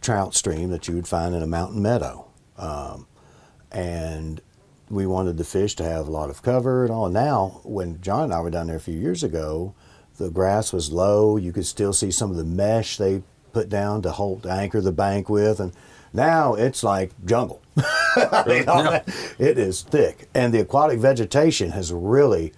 trout 0.00 0.34
stream 0.34 0.70
that 0.70 0.88
you 0.88 0.94
would 0.94 1.08
find 1.08 1.34
in 1.34 1.42
a 1.42 1.46
mountain 1.46 1.82
meadow. 1.82 2.26
Um, 2.56 3.06
and 3.70 4.40
we 4.88 5.06
wanted 5.06 5.36
the 5.36 5.44
fish 5.44 5.76
to 5.76 5.84
have 5.84 6.08
a 6.08 6.10
lot 6.10 6.30
of 6.30 6.42
cover 6.42 6.82
and 6.82 6.92
all. 6.92 7.08
Now, 7.08 7.60
when 7.64 8.00
John 8.00 8.24
and 8.24 8.34
I 8.34 8.40
were 8.40 8.50
down 8.50 8.66
there 8.66 8.76
a 8.76 8.80
few 8.80 8.98
years 8.98 9.22
ago, 9.22 9.74
the 10.16 10.30
grass 10.30 10.72
was 10.72 10.92
low. 10.92 11.36
You 11.36 11.52
could 11.52 11.66
still 11.66 11.92
see 11.92 12.10
some 12.10 12.30
of 12.30 12.36
the 12.36 12.44
mesh 12.44 12.96
they 12.96 13.22
put 13.52 13.68
down 13.68 14.02
to 14.02 14.10
hold 14.10 14.42
to 14.42 14.50
anchor 14.50 14.80
the 14.80 14.92
bank 14.92 15.28
with, 15.28 15.60
and 15.60 15.72
now 16.12 16.54
it's 16.54 16.82
like 16.82 17.12
jungle. 17.24 17.62
I 17.76 18.44
mean, 18.46 18.68
all 18.68 18.82
that- 18.84 19.08
it 19.38 19.58
is 19.58 19.82
thick, 19.82 20.28
and 20.34 20.52
the 20.52 20.60
aquatic 20.60 20.98
vegetation 20.98 21.70
has 21.70 21.92
really. 21.92 22.52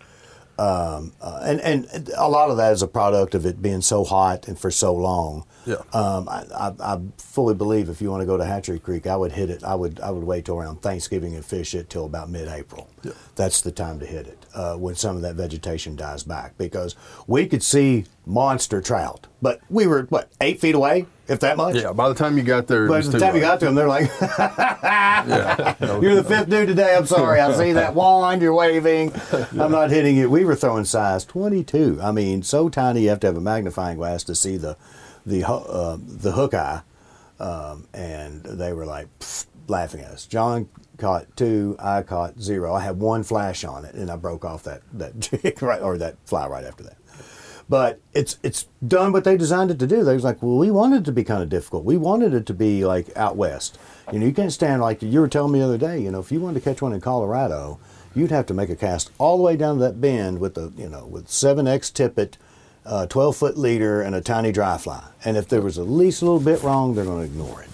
Um, 0.58 1.12
uh, 1.20 1.40
and 1.42 1.60
and 1.62 2.10
a 2.16 2.28
lot 2.28 2.50
of 2.50 2.56
that 2.58 2.72
is 2.72 2.82
a 2.82 2.86
product 2.86 3.34
of 3.34 3.46
it 3.46 3.62
being 3.62 3.80
so 3.80 4.04
hot 4.04 4.46
and 4.48 4.58
for 4.58 4.70
so 4.70 4.94
long. 4.94 5.44
Yeah. 5.64 5.76
Um, 5.92 6.28
I, 6.28 6.44
I, 6.54 6.72
I 6.80 7.00
fully 7.18 7.54
believe 7.54 7.88
if 7.88 8.02
you 8.02 8.10
want 8.10 8.22
to 8.22 8.26
go 8.26 8.36
to 8.36 8.44
Hatchery 8.44 8.78
Creek, 8.80 9.06
I 9.06 9.16
would 9.16 9.32
hit 9.32 9.48
it. 9.50 9.62
I 9.62 9.74
would 9.74 10.00
I 10.00 10.10
would 10.10 10.24
wait 10.24 10.44
till 10.44 10.58
around 10.58 10.82
Thanksgiving 10.82 11.34
and 11.34 11.44
fish 11.44 11.74
it 11.74 11.88
till 11.88 12.04
about 12.04 12.30
mid-April. 12.30 12.88
Yeah. 13.02 13.12
That's 13.36 13.60
the 13.60 13.70
time 13.72 14.00
to 14.00 14.06
hit 14.06 14.26
it 14.26 14.44
uh, 14.54 14.76
when 14.76 14.94
some 14.94 15.16
of 15.16 15.22
that 15.22 15.36
vegetation 15.36 15.94
dies 15.96 16.22
back 16.24 16.58
because 16.58 16.96
we 17.26 17.46
could 17.46 17.62
see 17.62 18.06
monster 18.26 18.80
trout, 18.80 19.26
but 19.40 19.60
we 19.68 19.86
were 19.86 20.02
what 20.04 20.30
eight 20.40 20.60
feet 20.60 20.74
away, 20.74 21.06
if 21.28 21.40
that 21.40 21.56
much. 21.56 21.76
Yeah, 21.76 21.92
by 21.92 22.08
the 22.08 22.14
time 22.14 22.36
you 22.36 22.44
got 22.44 22.66
there, 22.66 22.86
By 22.88 23.00
the 23.00 23.18
time 23.18 23.34
you 23.34 23.40
got 23.40 23.58
to 23.60 23.66
them, 23.66 23.74
they're 23.74 23.88
like, 23.88 24.10
yeah. 24.20 25.74
"You're 26.00 26.14
the 26.14 26.24
fifth 26.24 26.48
dude 26.48 26.68
today. 26.68 26.96
I'm 26.96 27.06
sorry. 27.06 27.40
I 27.40 27.52
see 27.56 27.72
that 27.72 27.94
wand. 27.94 28.42
You're 28.42 28.54
waving. 28.54 29.12
I'm 29.52 29.72
not 29.72 29.90
hitting 29.90 30.16
it. 30.16 30.30
We 30.30 30.44
were 30.44 30.54
throwing 30.56 30.84
size 30.84 31.24
22. 31.24 32.00
I 32.02 32.12
mean, 32.12 32.42
so 32.42 32.68
tiny 32.68 33.02
you 33.02 33.08
have 33.10 33.20
to 33.20 33.26
have 33.28 33.36
a 33.36 33.40
magnifying 33.40 33.96
glass 33.96 34.24
to 34.24 34.34
see 34.34 34.56
the 34.56 34.76
the 35.26 35.46
uh, 35.46 35.98
the 36.00 36.32
hook 36.32 36.54
eye. 36.54 36.82
Um, 37.40 37.88
and 37.92 38.44
they 38.44 38.72
were 38.72 38.86
like 38.86 39.08
pfft, 39.18 39.46
laughing 39.66 40.02
at 40.02 40.12
us. 40.12 40.26
John 40.26 40.68
caught 40.96 41.36
two. 41.36 41.76
I 41.78 42.02
caught 42.02 42.40
zero. 42.40 42.72
I 42.74 42.80
had 42.80 43.00
one 43.00 43.24
flash 43.24 43.64
on 43.64 43.84
it, 43.84 43.94
and 43.94 44.10
I 44.10 44.16
broke 44.16 44.44
off 44.44 44.62
that 44.64 44.82
that 44.92 45.18
jig 45.42 45.60
right 45.62 45.82
or 45.82 45.98
that 45.98 46.16
fly 46.24 46.46
right 46.46 46.64
after 46.64 46.84
that. 46.84 46.96
But 47.68 48.00
it's 48.12 48.38
it's 48.42 48.66
done 48.86 49.12
what 49.12 49.24
they 49.24 49.36
designed 49.36 49.70
it 49.70 49.78
to 49.78 49.86
do. 49.86 50.04
They 50.04 50.14
was 50.14 50.24
like, 50.24 50.42
well, 50.42 50.58
we 50.58 50.70
wanted 50.70 51.02
it 51.02 51.04
to 51.06 51.12
be 51.12 51.24
kind 51.24 51.42
of 51.42 51.48
difficult. 51.48 51.84
We 51.84 51.96
wanted 51.96 52.34
it 52.34 52.46
to 52.46 52.54
be 52.54 52.84
like 52.84 53.16
out 53.16 53.36
west. 53.36 53.78
You 54.12 54.18
know, 54.18 54.26
you 54.26 54.32
can't 54.32 54.52
stand 54.52 54.82
like 54.82 55.02
you 55.02 55.20
were 55.20 55.28
telling 55.28 55.52
me 55.52 55.60
the 55.60 55.64
other 55.64 55.78
day. 55.78 56.00
You 56.00 56.10
know, 56.10 56.20
if 56.20 56.30
you 56.30 56.40
wanted 56.40 56.60
to 56.60 56.64
catch 56.64 56.82
one 56.82 56.92
in 56.92 57.00
Colorado, 57.00 57.78
you'd 58.14 58.30
have 58.30 58.46
to 58.46 58.54
make 58.54 58.68
a 58.68 58.76
cast 58.76 59.10
all 59.18 59.36
the 59.36 59.42
way 59.42 59.56
down 59.56 59.76
to 59.76 59.80
that 59.84 60.00
bend 60.00 60.38
with 60.38 60.54
the 60.54 60.72
you 60.76 60.88
know 60.88 61.06
with 61.06 61.28
seven 61.28 61.66
X 61.66 61.90
tippet, 61.90 62.36
uh, 62.84 63.06
twelve 63.06 63.36
foot 63.36 63.56
leader, 63.56 64.02
and 64.02 64.14
a 64.14 64.20
tiny 64.20 64.52
dry 64.52 64.76
fly. 64.78 65.02
And 65.24 65.36
if 65.36 65.48
there 65.48 65.60
was 65.62 65.78
at 65.78 65.88
least 65.88 66.22
a 66.22 66.24
little 66.24 66.40
bit 66.40 66.62
wrong, 66.62 66.94
they're 66.94 67.04
going 67.04 67.18
to 67.18 67.24
ignore 67.24 67.62
it. 67.62 67.68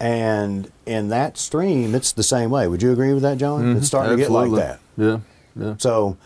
And 0.00 0.70
in 0.86 1.08
that 1.08 1.36
stream, 1.36 1.94
it's 1.94 2.12
the 2.12 2.22
same 2.22 2.50
way. 2.50 2.68
Would 2.68 2.82
you 2.82 2.92
agree 2.92 3.12
with 3.12 3.22
that, 3.22 3.38
John? 3.38 3.76
It's 3.76 3.88
starting 3.88 4.16
to 4.16 4.22
get 4.22 4.30
like 4.30 4.48
Mm-hmm. 4.50 4.56
That. 4.56 4.80
Yeah, 4.96 5.18
yeah. 5.66 5.74
So 5.78 6.16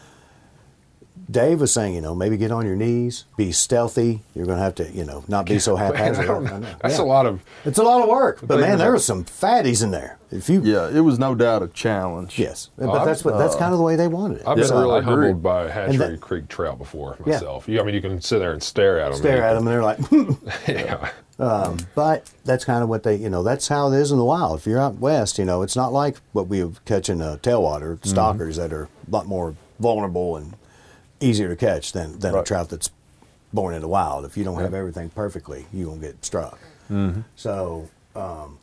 Dave 1.32 1.60
was 1.60 1.72
saying, 1.72 1.94
you 1.94 2.00
know, 2.00 2.14
maybe 2.14 2.36
get 2.36 2.52
on 2.52 2.66
your 2.66 2.76
knees, 2.76 3.24
be 3.36 3.50
stealthy. 3.52 4.20
You're 4.34 4.46
going 4.46 4.58
to 4.58 4.62
have 4.62 4.74
to, 4.76 4.90
you 4.90 5.04
know, 5.04 5.24
not 5.28 5.46
be 5.46 5.58
so 5.58 5.76
Man, 5.78 5.86
haphazard. 5.94 6.26
don't- 6.26 6.46
I 6.46 6.58
know. 6.58 6.66
that's 6.82 6.98
Yeah. 6.98 7.04
a 7.04 7.06
lot 7.06 7.26
of. 7.26 7.42
It's 7.64 7.78
a 7.78 7.82
lot 7.82 8.02
of 8.02 8.08
work, 8.08 8.40
but 8.42 8.60
man, 8.60 8.78
there 8.78 8.86
that- 8.88 8.90
were 8.92 8.98
some 8.98 9.24
fatties 9.24 9.82
in 9.82 9.90
there. 9.90 10.18
If 10.30 10.48
you, 10.48 10.62
Yeah, 10.62 10.88
it 10.88 11.00
was 11.00 11.18
no 11.18 11.34
doubt 11.34 11.62
a 11.62 11.68
challenge. 11.68 12.38
yes, 12.38 12.70
but 12.78 12.88
I've- 12.90 13.04
that's 13.04 13.24
what 13.24 13.36
that's 13.38 13.56
kind 13.56 13.72
of 13.72 13.78
the 13.78 13.84
way 13.84 13.96
they 13.96 14.08
wanted 14.08 14.40
it. 14.40 14.46
I've 14.46 14.56
been 14.56 14.66
Yeah, 14.68 14.74
I 14.74 14.80
really 14.80 14.98
agree. 15.00 15.12
humbled 15.26 15.42
by 15.42 15.68
Hatchery 15.70 15.96
that- 15.96 16.20
Creek 16.20 16.48
trout 16.48 16.78
before 16.78 17.16
Yeah. 17.26 17.32
myself. 17.34 17.68
You, 17.68 17.80
I 17.80 17.84
mean, 17.84 17.94
you 17.94 18.00
can 18.00 18.20
sit 18.20 18.38
there 18.38 18.52
and 18.52 18.62
stare 18.62 19.00
at 19.00 19.10
them. 19.12 19.18
Stare 19.20 19.42
at 19.42 19.54
them, 19.54 19.66
and 19.66 19.74
they're 19.74 19.82
like, 19.82 19.98
yeah. 20.68 21.08
Um, 21.38 21.78
but 21.94 22.30
that's 22.44 22.64
kind 22.64 22.82
of 22.82 22.88
what 22.88 23.02
they, 23.02 23.16
you 23.16 23.28
know, 23.30 23.42
that's 23.42 23.68
how 23.68 23.90
it 23.90 23.96
is 23.96 24.12
in 24.12 24.18
the 24.18 24.24
wild. 24.24 24.58
If 24.60 24.66
you're 24.66 24.78
out 24.78 24.98
west, 25.00 25.38
you 25.38 25.44
know, 25.44 25.62
it's 25.62 25.74
not 25.76 25.92
like 25.92 26.18
what 26.32 26.46
we 26.46 26.62
would 26.62 26.84
catch 26.84 27.08
in 27.08 27.20
uh, 27.22 27.38
tailwater 27.42 27.94
Mm-hmm. 27.96 28.08
stalkers 28.08 28.56
that 28.56 28.72
are 28.72 28.84
a 28.84 29.10
lot 29.10 29.26
more 29.26 29.54
vulnerable 29.80 30.36
and 30.36 30.52
easier 31.22 31.48
to 31.48 31.56
catch 31.56 31.92
than, 31.92 32.18
than 32.18 32.34
a 32.34 32.42
trout 32.42 32.68
that's 32.70 32.90
born 33.52 33.74
in 33.74 33.80
the 33.80 33.88
wild. 33.88 34.24
If 34.24 34.36
you 34.36 34.44
don't 34.44 34.60
have 34.60 34.74
everything 34.74 35.10
perfectly, 35.10 35.66
you 35.72 35.88
won't 35.88 36.00
get 36.00 36.24
struck. 36.24 36.58
So, 37.36 37.88
um, 38.14 38.58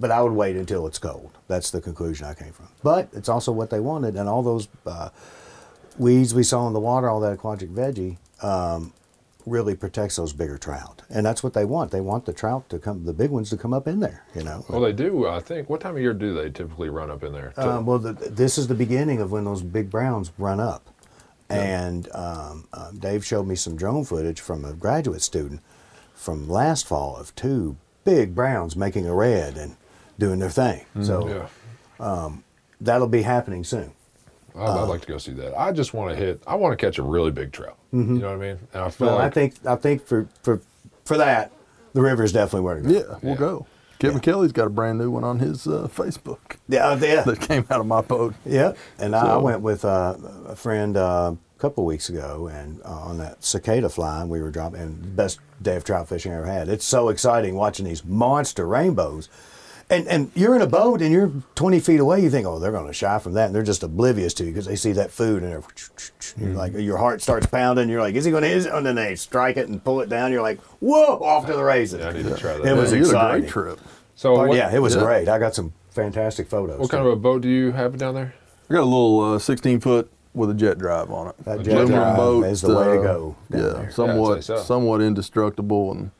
but 0.00 0.10
I 0.10 0.20
would 0.20 0.32
wait 0.32 0.56
until 0.56 0.86
it's 0.86 0.98
cold. 0.98 1.30
That's 1.46 1.70
the 1.70 1.80
conclusion 1.80 2.26
I 2.26 2.34
came 2.34 2.52
from. 2.52 2.68
But 2.82 3.08
it's 3.12 3.28
also 3.28 3.52
what 3.52 3.70
they 3.70 3.78
wanted, 3.80 4.16
and 4.16 4.28
all 4.28 4.42
those 4.42 4.66
uh, 4.86 5.10
weeds 5.96 6.34
we 6.34 6.42
saw 6.42 6.66
in 6.66 6.72
the 6.72 6.80
water, 6.80 7.08
all 7.08 7.20
that 7.20 7.32
aquatic 7.32 7.70
veggie, 7.70 8.16
um, 8.42 8.92
really 9.46 9.74
protects 9.74 10.16
those 10.16 10.32
bigger 10.32 10.56
trout, 10.58 11.02
and 11.10 11.26
that's 11.26 11.42
what 11.42 11.52
they 11.52 11.64
want. 11.64 11.90
They 11.90 12.00
want 12.00 12.26
the 12.26 12.32
trout 12.32 12.68
to 12.70 12.78
come, 12.78 13.04
the 13.04 13.12
big 13.12 13.30
ones 13.30 13.50
to 13.50 13.56
come 13.56 13.72
up 13.72 13.86
in 13.86 14.00
there. 14.00 14.24
You 14.34 14.44
know. 14.44 14.64
Well, 14.68 14.80
they 14.80 14.92
do. 14.92 15.26
I 15.26 15.40
think. 15.40 15.68
What 15.68 15.80
time 15.80 15.96
of 15.96 16.02
year 16.02 16.14
do 16.14 16.34
they 16.34 16.50
typically 16.50 16.88
run 16.88 17.10
up 17.10 17.22
in 17.22 17.32
there? 17.32 17.52
Um, 17.56 17.86
well, 17.86 17.98
the, 17.98 18.12
this 18.12 18.58
is 18.58 18.66
the 18.66 18.74
beginning 18.74 19.20
of 19.20 19.30
when 19.30 19.44
those 19.44 19.62
big 19.62 19.90
browns 19.90 20.32
run 20.38 20.58
up. 20.60 20.91
And 21.52 22.08
um, 22.14 22.68
um, 22.72 22.98
Dave 22.98 23.24
showed 23.24 23.46
me 23.46 23.54
some 23.56 23.76
drone 23.76 24.04
footage 24.04 24.40
from 24.40 24.64
a 24.64 24.72
graduate 24.72 25.22
student 25.22 25.60
from 26.14 26.48
last 26.48 26.86
fall 26.86 27.16
of 27.16 27.34
two 27.34 27.76
big 28.04 28.34
browns 28.34 28.76
making 28.76 29.06
a 29.06 29.14
redd 29.14 29.56
and 29.56 29.76
doing 30.18 30.38
their 30.38 30.50
thing. 30.50 30.84
So 31.02 31.48
yeah. 31.98 32.30
that'll 32.80 33.08
be 33.08 33.22
happening 33.22 33.64
soon. 33.64 33.92
I'd, 34.54 34.60
uh, 34.60 34.82
I'd 34.82 34.88
like 34.88 35.00
to 35.02 35.06
go 35.06 35.18
see 35.18 35.32
that. 35.32 35.58
I 35.58 35.72
just 35.72 35.94
want 35.94 36.10
to 36.10 36.16
hit. 36.16 36.42
I 36.46 36.54
want 36.56 36.78
to 36.78 36.86
catch 36.86 36.98
a 36.98 37.02
really 37.02 37.30
big 37.30 37.52
trout. 37.52 37.78
You 37.92 37.98
know 38.02 38.28
what 38.28 38.34
I 38.44 38.48
mean? 38.54 38.58
And 38.74 38.82
I 38.84 38.90
feel 38.90 39.06
Mm-hmm. 39.08 39.14
Well, 39.14 39.14
like 39.16 39.24
I 39.24 39.30
think 39.30 39.54
I 39.66 39.76
think 39.76 40.06
for 40.06 40.28
for 40.42 40.60
for 41.04 41.16
that, 41.18 41.50
the 41.94 42.00
river 42.02 42.22
is 42.22 42.32
definitely 42.32 42.60
where 42.62 42.74
to 42.76 42.80
go. 42.82 42.88
Yeah, 42.90 43.18
we'll 43.22 43.32
Yeah. 43.32 43.38
go. 43.38 43.66
Kevin 44.02 44.20
Kelly's 44.20 44.52
got 44.52 44.66
a 44.66 44.70
brand 44.70 44.98
new 44.98 45.10
one 45.10 45.24
on 45.24 45.38
his 45.38 45.66
uh, 45.66 45.88
Facebook 45.88 46.56
Yeah, 46.68 46.88
uh, 46.88 46.96
yeah, 46.96 47.22
that 47.22 47.40
came 47.40 47.64
out 47.70 47.80
of 47.80 47.86
my 47.86 48.00
boat. 48.02 48.34
yeah. 48.44 48.72
And 48.98 49.14
I, 49.14 49.34
I 49.34 49.36
went 49.38 49.60
with 49.62 49.84
uh, 49.84 50.16
a 50.46 50.56
friend 50.56 50.96
uh, 50.96 51.34
a 51.34 51.60
couple 51.60 51.84
weeks 51.84 52.08
ago, 52.08 52.48
and 52.52 52.82
uh, 52.84 52.88
on 52.88 53.18
that 53.18 53.44
cicada 53.44 53.88
fly, 53.88 54.24
we 54.24 54.42
were 54.42 54.50
dropping. 54.50 54.80
And 54.80 55.16
best 55.16 55.38
day 55.62 55.76
of 55.76 55.84
trout 55.84 56.08
fishing 56.08 56.32
I 56.32 56.36
ever 56.36 56.46
had. 56.46 56.68
It's 56.68 56.84
so 56.84 57.08
exciting 57.08 57.54
watching 57.54 57.84
these 57.86 58.04
monster 58.04 58.66
rainbows. 58.66 59.28
And, 59.92 60.08
and 60.08 60.30
you're 60.34 60.56
in 60.56 60.62
a 60.62 60.66
boat 60.66 61.02
and 61.02 61.12
you're 61.12 61.30
20 61.54 61.78
feet 61.80 62.00
away. 62.00 62.20
You 62.22 62.30
think, 62.30 62.46
oh, 62.46 62.58
they're 62.58 62.72
going 62.72 62.86
to 62.86 62.92
shy 62.94 63.18
from 63.18 63.34
that, 63.34 63.46
and 63.46 63.54
they're 63.54 63.62
just 63.62 63.82
oblivious 63.82 64.32
to 64.34 64.44
you 64.44 64.50
because 64.50 64.64
they 64.66 64.74
see 64.76 64.92
that 64.92 65.10
food 65.10 65.42
and 65.42 65.52
they're, 65.52 65.62
you're 66.38 66.54
like 66.56 66.72
your 66.74 66.96
heart 66.96 67.20
starts 67.20 67.46
pounding. 67.46 67.88
You're 67.90 68.00
like, 68.00 68.14
is 68.14 68.24
he 68.24 68.30
going 68.30 68.42
to? 68.42 68.48
hit 68.48 68.66
it? 68.66 68.72
And 68.72 68.86
then 68.86 68.94
they 68.94 69.14
strike 69.16 69.56
it 69.58 69.68
and 69.68 69.82
pull 69.84 70.00
it 70.00 70.08
down. 70.08 70.32
You're 70.32 70.42
like, 70.42 70.60
whoa, 70.80 71.18
off 71.18 71.46
to 71.46 71.52
the 71.52 71.62
races. 71.62 72.00
Yeah, 72.00 72.08
I 72.08 72.12
need 72.12 72.24
to 72.24 72.34
try 72.36 72.56
that. 72.56 72.64
It 72.66 72.74
was 72.74 72.90
Yeah, 72.92 72.98
you 72.98 73.04
had 73.04 73.14
a 73.14 73.16
exciting. 73.18 73.40
great 73.42 73.50
trip. 73.50 73.80
so. 74.14 74.34
Oh, 74.36 74.48
what, 74.48 74.56
yeah, 74.56 74.74
it 74.74 74.80
was 74.80 74.94
yeah. 74.94 75.02
great. 75.02 75.28
I 75.28 75.38
got 75.38 75.54
some 75.54 75.72
fantastic 75.90 76.48
photos. 76.48 76.78
What 76.80 76.90
kind 76.90 77.06
of 77.06 77.12
a 77.12 77.16
boat 77.16 77.42
do 77.42 77.48
you 77.50 77.72
have 77.72 77.98
down 77.98 78.14
there? 78.14 78.34
I 78.70 78.72
got 78.74 78.82
a 78.82 78.84
little 78.84 79.34
uh, 79.34 79.38
16 79.38 79.80
foot 79.80 80.10
with 80.32 80.48
a 80.48 80.54
jet 80.54 80.78
drive 80.78 81.10
on 81.10 81.28
it. 81.28 81.34
That 81.44 81.62
jet 81.62 81.74
Aluminum 81.74 82.16
drive 82.40 82.50
is 82.50 82.62
the 82.62 82.74
way 82.74 82.84
to 82.84 82.90
uh, 83.00 83.02
go. 83.02 83.36
down 83.50 83.60
Yeah, 83.62 83.68
there. 83.80 83.90
somewhat 83.90 84.38
I'd 84.38 84.44
so. 84.44 84.56
somewhat 84.56 85.02
indestructible, 85.02 85.92
and 85.92 86.10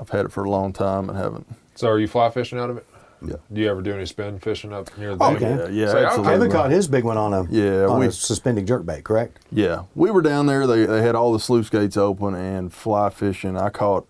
I've 0.00 0.08
had 0.08 0.24
it 0.26 0.32
for 0.32 0.44
a 0.44 0.50
long 0.50 0.72
time 0.72 1.08
and 1.10 1.18
haven't. 1.18 1.46
So, 1.74 1.88
are 1.88 1.98
you 1.98 2.08
fly 2.08 2.30
fishing 2.30 2.58
out 2.58 2.70
of 2.70 2.78
it? 2.78 2.86
Yeah. 3.22 3.34
Do 3.52 3.60
you 3.60 3.68
ever 3.70 3.82
do 3.82 3.92
any 3.94 4.06
spin 4.06 4.38
fishing 4.38 4.72
up 4.72 4.96
near 4.96 5.14
the 5.14 5.22
Oh, 5.22 5.34
okay. 5.34 5.50
Yeah, 5.50 5.68
yeah, 5.68 5.92
Say, 5.92 5.98
I- 6.00 6.04
absolutely. 6.06 6.32
Kevin 6.32 6.50
caught 6.52 6.70
his 6.70 6.88
big 6.88 7.04
one 7.04 7.18
on 7.18 7.34
a 7.34 7.44
Yeah, 7.50 7.84
on 7.86 8.00
we- 8.00 8.06
a 8.06 8.12
suspended 8.12 8.66
jerkbait, 8.66 9.04
correct? 9.04 9.40
Yeah, 9.52 9.82
we 9.94 10.10
were 10.10 10.22
down 10.22 10.46
there. 10.46 10.66
They, 10.66 10.86
they 10.86 11.02
had 11.02 11.14
all 11.14 11.32
the 11.34 11.38
sluice 11.40 11.68
gates 11.68 11.98
open 11.98 12.34
and 12.34 12.72
fly 12.72 13.10
fishing. 13.10 13.58
I 13.58 13.68
caught 13.68 14.06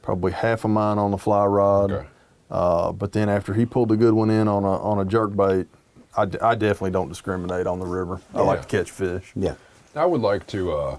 probably 0.00 0.32
half 0.32 0.64
of 0.64 0.70
mine 0.70 0.96
on 0.98 1.10
the 1.10 1.18
fly 1.18 1.44
rod. 1.44 1.92
Okay. 1.92 2.06
Uh, 2.50 2.92
but 2.92 3.12
then 3.12 3.28
after 3.28 3.52
he 3.52 3.66
pulled 3.66 3.92
a 3.92 3.96
good 3.96 4.14
one 4.14 4.30
in 4.30 4.48
on 4.48 4.64
a 4.64 4.78
on 4.82 4.98
a 4.98 5.04
jerk 5.04 5.36
bait, 5.36 5.66
I, 6.16 6.24
d- 6.24 6.38
I 6.40 6.54
definitely 6.54 6.92
don't 6.92 7.10
discriminate 7.10 7.66
on 7.66 7.78
the 7.80 7.86
river. 7.86 8.18
I 8.34 8.40
like 8.40 8.62
to 8.62 8.68
catch 8.68 8.90
fish. 8.90 9.30
Yeah. 9.36 9.54
I 9.94 10.06
would 10.06 10.22
like 10.22 10.46
to 10.48 10.72
uh, 10.72 10.96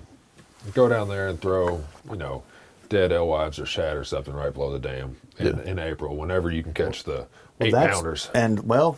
go 0.75 0.88
down 0.88 1.09
there 1.09 1.27
and 1.30 1.41
throw, 1.41 1.84
you 2.11 2.15
know, 2.17 2.43
dead 2.89 3.11
alewives 3.11 3.59
or 3.59 3.65
shad 3.65 3.95
or 3.95 4.03
something 4.03 4.33
right 4.33 4.53
below 4.53 4.71
the 4.71 4.79
dam 4.79 5.15
in, 5.37 5.45
Yeah. 5.47 5.63
in 5.63 5.79
April, 5.79 6.15
whenever 6.17 6.49
you 6.51 6.63
can 6.63 6.73
catch 6.73 7.03
the 7.03 7.11
Well, 7.11 7.27
eight 7.61 7.71
that's- 7.71 7.95
pounders. 7.95 8.29
And 8.33 8.67
well, 8.67 8.97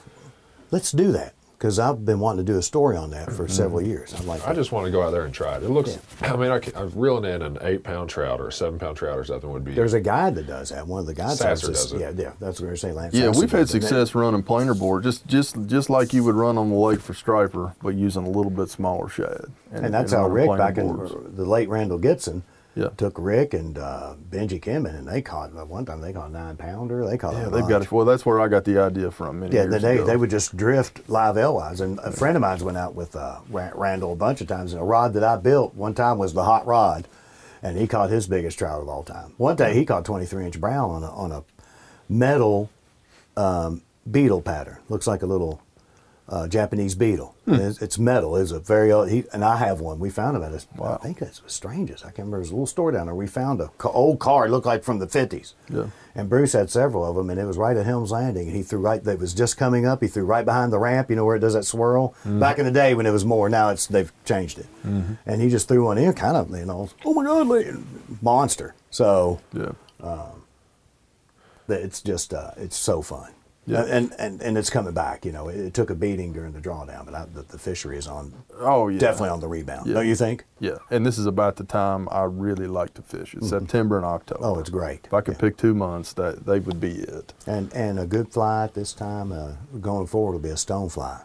let's 0.71 0.91
do 0.91 1.11
that 1.11 1.33
because 1.57 1.77
I've 1.77 2.03
been 2.05 2.19
wanting 2.19 2.43
to 2.45 2.51
do 2.53 2.57
a 2.57 2.61
story 2.63 2.97
on 2.97 3.11
that 3.11 3.31
for 3.31 3.47
several 3.47 3.81
years. 3.83 4.15
I'm 4.17 4.25
like, 4.25 4.47
I 4.47 4.53
just 4.53 4.71
want 4.71 4.85
to 4.85 4.91
go 4.91 5.03
out 5.03 5.11
there 5.11 5.25
and 5.25 5.33
try 5.33 5.57
it. 5.57 5.63
It 5.63 5.69
looks, 5.69 5.99
I 6.21 6.35
mean, 6.35 6.49
I 6.49 6.57
can, 6.57 6.75
I'm 6.75 6.91
reeling 6.95 7.23
in 7.31 7.41
an 7.43 7.57
eight 7.61 7.83
pound 7.83 8.09
trout 8.09 8.39
or 8.41 8.47
a 8.47 8.51
seven 8.51 8.79
pound 8.79 8.97
trout 8.97 9.19
or 9.19 9.23
something 9.23 9.51
would 9.51 9.63
be. 9.63 9.73
there's 9.73 9.93
a 9.93 9.99
guide 10.01 10.33
that 10.35 10.47
does 10.47 10.69
that. 10.69 10.87
One 10.87 11.01
of 11.01 11.05
the 11.05 11.13
guides 11.13 11.37
Sasser 11.39 11.67
does 11.67 11.91
it. 11.93 11.99
Yeah, 11.99 12.11
yeah, 12.15 12.31
that's 12.39 12.59
what 12.59 12.65
we 12.65 12.71
were 12.71 12.75
saying. 12.77 12.95
Lance 12.95 13.13
Yeah, 13.13 13.25
Sasser 13.27 13.39
we've 13.41 13.51
had 13.51 13.57
does 13.59 13.75
it. 13.75 13.81
success 13.81 14.15
running 14.15 14.41
planer 14.41 14.73
board, 14.73 15.03
just 15.03 15.27
just 15.27 15.55
just 15.67 15.89
like 15.89 16.13
you 16.13 16.23
would 16.23 16.35
run 16.35 16.57
on 16.57 16.69
the 16.71 16.75
lake 16.75 16.99
for 17.01 17.13
striper, 17.13 17.75
but 17.83 17.89
using 17.93 18.25
a 18.25 18.29
little 18.29 18.51
bit 18.51 18.69
smaller 18.69 19.07
shad. 19.09 19.45
And 19.71 19.93
that's 19.93 20.13
how 20.13 20.27
Rick 20.27 20.45
planer 20.47 20.57
back 20.63 20.77
in 20.79 20.87
the 21.35 21.45
late 21.45 21.69
Randall 21.69 21.99
Gibson 21.99 22.41
Yeah. 22.75 22.87
took 22.95 23.15
Rick 23.17 23.53
and 23.53 23.77
uh, 23.77 24.15
Benji 24.29 24.61
Kimmin 24.61 24.95
and 24.97 25.05
they 25.07 25.21
caught 25.21 25.51
one 25.67 25.85
time 25.85 25.99
they 25.99 26.13
caught 26.13 26.29
a 26.29 26.31
nine 26.31 26.55
pounder. 26.55 27.05
They 27.05 27.17
caught 27.17 27.33
Yeah, 27.33 27.47
a 27.47 27.49
they've 27.49 27.67
got 27.67 27.81
it. 27.81 27.91
Well, 27.91 28.05
that's 28.05 28.25
where 28.25 28.39
I 28.39 28.47
got 28.47 28.63
the 28.63 28.79
idea 28.79 29.11
from. 29.11 29.41
Many 29.41 29.55
Yeah, 29.55 29.65
they, 29.65 29.95
ago. 29.95 30.05
they 30.05 30.15
would 30.15 30.29
just 30.29 30.55
drift 30.55 31.09
live 31.09 31.37
alewives. 31.37 31.81
And 31.81 31.99
a 31.99 32.11
friend 32.11 32.37
of 32.37 32.41
mine's 32.41 32.63
went 32.63 32.77
out 32.77 32.95
with 32.95 33.15
uh, 33.15 33.39
Randall 33.49 34.13
a 34.13 34.15
bunch 34.15 34.39
of 34.39 34.47
times. 34.47 34.71
And 34.71 34.81
a 34.81 34.85
rod 34.85 35.13
that 35.13 35.23
I 35.23 35.35
built 35.35 35.75
one 35.75 35.93
time 35.93 36.17
was 36.17 36.33
the 36.33 36.45
hot 36.45 36.65
rod. 36.65 37.07
And 37.61 37.77
he 37.77 37.87
caught 37.87 38.09
his 38.09 38.25
biggest 38.27 38.57
trout 38.57 38.81
of 38.81 38.87
all 38.87 39.03
time. 39.03 39.33
One 39.37 39.55
day 39.57 39.73
he 39.73 39.85
caught 39.85 40.05
23 40.05 40.45
inch 40.45 40.59
brown 40.59 40.89
on 40.91 41.03
a, 41.03 41.11
on 41.11 41.31
a 41.33 41.43
metal 42.07 42.69
um, 43.35 43.81
beetle 44.09 44.41
pattern. 44.41 44.77
Looks 44.89 45.07
like 45.07 45.21
a 45.23 45.27
little 45.27 45.61
uh, 46.29 46.47
Japanese 46.47 46.95
beetle. 46.95 47.35
Hmm. 47.45 47.55
It's, 47.55 47.81
it's 47.81 47.97
metal. 47.99 48.37
It's 48.37 48.51
a 48.51 48.59
very 48.59 48.91
old, 48.91 49.09
he, 49.09 49.25
and 49.33 49.43
I 49.43 49.57
have 49.57 49.81
one. 49.81 49.99
We 49.99 50.09
found 50.09 50.37
him 50.37 50.43
at 50.43 50.53
I 50.81 50.95
think 50.97 51.21
it's 51.21 51.43
was 51.43 51.51
strangest. 51.53 52.03
I 52.05 52.07
can't 52.07 52.19
remember. 52.19 52.37
There's 52.37 52.51
a 52.51 52.53
little 52.53 52.67
store 52.67 52.91
down 52.91 53.07
there. 53.07 53.15
We 53.15 53.27
found 53.27 53.59
a 53.59 53.69
old 53.83 54.19
car. 54.19 54.45
It 54.45 54.49
looked 54.51 54.65
like 54.65 54.83
from 54.83 54.99
the 54.99 55.07
50s. 55.07 55.53
Yeah. 55.69 55.87
And 56.15 56.29
Bruce 56.29 56.53
had 56.53 56.69
several 56.69 57.05
of 57.05 57.15
them, 57.15 57.29
and 57.29 57.39
it 57.39 57.45
was 57.45 57.57
right 57.57 57.75
at 57.75 57.85
Helms 57.85 58.11
Landing. 58.11 58.47
And 58.47 58.55
he 58.55 58.63
threw 58.63 58.79
right. 58.79 59.03
That 59.03 59.19
was 59.19 59.33
just 59.33 59.57
coming 59.57 59.85
up. 59.85 60.01
He 60.01 60.07
threw 60.07 60.23
right 60.23 60.45
behind 60.45 60.71
the 60.71 60.79
ramp. 60.79 61.09
You 61.09 61.15
know 61.15 61.25
where 61.25 61.35
it 61.35 61.39
does 61.39 61.53
that 61.53 61.63
swirl. 61.63 62.13
Back 62.25 62.59
in 62.59 62.65
the 62.65 62.71
day 62.71 62.93
when 62.93 63.05
it 63.05 63.11
was 63.11 63.25
more. 63.25 63.49
Now 63.49 63.69
it's 63.69 63.87
they've 63.87 64.11
changed 64.25 64.59
it. 64.59 64.67
And 64.83 65.41
he 65.41 65.49
just 65.49 65.67
threw 65.67 65.85
one 65.85 65.97
in, 65.97 66.13
kind 66.13 66.37
of 66.37 66.49
you 66.51 66.65
know, 66.65 66.89
oh 67.05 67.13
my 67.13 67.23
god, 67.25 67.83
monster. 68.21 68.73
So 68.89 69.39
Yeah. 69.53 69.71
that 71.67 71.81
it's 71.81 72.01
just 72.01 72.33
uh, 72.33 72.51
it's 72.57 72.77
so 72.77 73.01
fun. 73.01 73.31
Yeah. 73.67 73.85
And, 73.85 74.11
and 74.17 74.41
and 74.41 74.57
it's 74.57 74.71
coming 74.71 74.93
back. 74.93 75.23
You 75.23 75.31
know, 75.31 75.47
it, 75.47 75.55
it 75.59 75.73
took 75.75 75.91
a 75.91 75.95
beating 75.95 76.33
during 76.33 76.51
the 76.51 76.59
drawdown, 76.59 77.05
but 77.05 77.13
I, 77.13 77.25
the, 77.31 77.43
the 77.43 77.59
fishery 77.59 77.95
is 77.97 78.07
on 78.07 78.33
Oh 78.59 78.87
yeah. 78.87 78.97
definitely 78.99 79.29
on 79.29 79.39
the 79.39 79.47
rebound. 79.47 79.85
Yeah. 79.87 79.93
Don't 79.93 80.07
you 80.07 80.15
think? 80.15 80.45
Yeah, 80.59 80.77
and 80.89 81.05
this 81.05 81.19
is 81.19 81.27
about 81.27 81.57
the 81.57 81.63
time 81.63 82.09
I 82.11 82.23
really 82.23 82.65
like 82.67 82.95
to 82.95 83.03
fish. 83.03 83.35
It's 83.35 83.49
September 83.49 83.97
and 83.97 84.05
October. 84.05 84.43
Oh, 84.43 84.57
it's 84.59 84.71
great. 84.71 85.01
If 85.05 85.13
I 85.13 85.21
could 85.21 85.37
pick 85.37 85.57
two 85.57 85.75
months, 85.75 86.13
that 86.13 86.45
they 86.47 86.59
would 86.59 86.79
be 86.79 86.93
it. 87.01 87.33
And 87.45 87.71
and 87.73 87.99
a 87.99 88.07
good 88.07 88.29
fly 88.33 88.63
at 88.63 88.73
this 88.73 88.93
time 88.93 89.31
uh, 89.31 89.51
going 89.79 90.07
forward 90.07 90.31
will 90.33 90.39
be 90.39 90.49
a 90.49 90.57
stone 90.57 90.89
fly. 90.89 91.21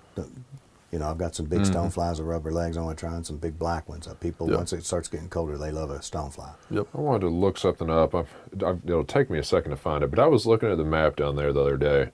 You 0.93 1.01
know, 1.01 1.11
I've 1.11 1.19
got 1.19 1.35
some 1.35 1.47
big 1.47 1.67
stone 1.67 1.91
flies 1.91 2.21
with 2.21 2.29
rubber 2.29 2.53
legs. 2.53 2.77
I 2.77 2.81
want 2.81 2.97
to 2.97 3.05
try 3.07 3.15
and 3.15 3.27
some 3.27 3.37
big 3.39 3.59
black 3.59 3.89
ones. 3.89 4.07
Uh, 4.07 4.15
people 4.15 4.49
Yeah. 4.49 4.57
once 4.59 4.73
it 4.73 4.85
starts 4.85 5.09
getting 5.09 5.29
colder, 5.29 5.59
they 5.59 5.71
love 5.73 5.91
a 5.91 6.01
stone 6.01 6.31
fly. 6.31 6.53
Yep. 6.71 6.87
I 6.95 7.01
wanted 7.01 7.21
to 7.23 7.29
look 7.29 7.59
something 7.59 7.91
up. 7.91 8.15
I've, 8.15 8.33
I've, 8.65 8.81
it'll 8.87 9.05
take 9.05 9.29
me 9.29 9.39
a 9.39 9.43
second 9.43 9.73
to 9.73 9.77
find 9.77 10.05
it, 10.05 10.11
but 10.11 10.21
I 10.21 10.27
was 10.27 10.47
looking 10.47 10.71
at 10.71 10.79
the 10.79 10.85
map 10.85 11.17
down 11.17 11.35
there 11.37 11.53
the 11.53 11.61
other 11.61 11.77
day, 11.77 12.11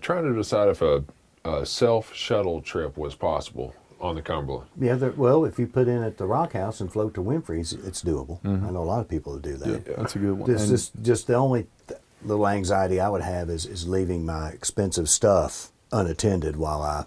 trying 0.00 0.24
to 0.24 0.34
decide 0.34 0.68
if 0.68 0.82
a, 0.82 1.02
a 1.44 1.66
self 1.66 2.14
shuttle 2.14 2.60
trip 2.60 2.96
was 2.96 3.14
possible 3.14 3.74
on 4.00 4.14
the 4.14 4.22
Cumberland. 4.22 4.68
Yeah, 4.80 4.94
well, 5.16 5.44
if 5.44 5.58
you 5.58 5.66
put 5.66 5.86
in 5.88 6.02
at 6.02 6.16
the 6.16 6.24
Rock 6.26 6.52
House 6.54 6.80
and 6.80 6.90
float 6.90 7.12
to 7.14 7.20
Winfrey's, 7.22 7.72
it's 7.72 8.02
doable. 8.02 8.40
Mm-hmm. 8.42 8.66
I 8.66 8.70
know 8.70 8.82
a 8.82 8.84
lot 8.84 9.00
of 9.00 9.08
people 9.08 9.34
who 9.34 9.40
do 9.40 9.56
that. 9.58 9.68
Yeah, 9.86 9.94
that's 9.98 10.16
a 10.16 10.18
good 10.18 10.32
one. 10.38 10.50
This 10.50 10.62
And- 10.62 10.70
just 10.70 10.92
just 11.02 11.26
the 11.26 11.34
only 11.34 11.66
th- 11.88 12.00
little 12.24 12.46
anxiety 12.48 13.00
I 13.00 13.08
would 13.08 13.22
have 13.22 13.50
is 13.50 13.66
is 13.66 13.86
leaving 13.88 14.24
my 14.24 14.48
expensive 14.50 15.08
stuff 15.08 15.70
unattended 15.92 16.56
while 16.56 16.82
I, 16.82 17.04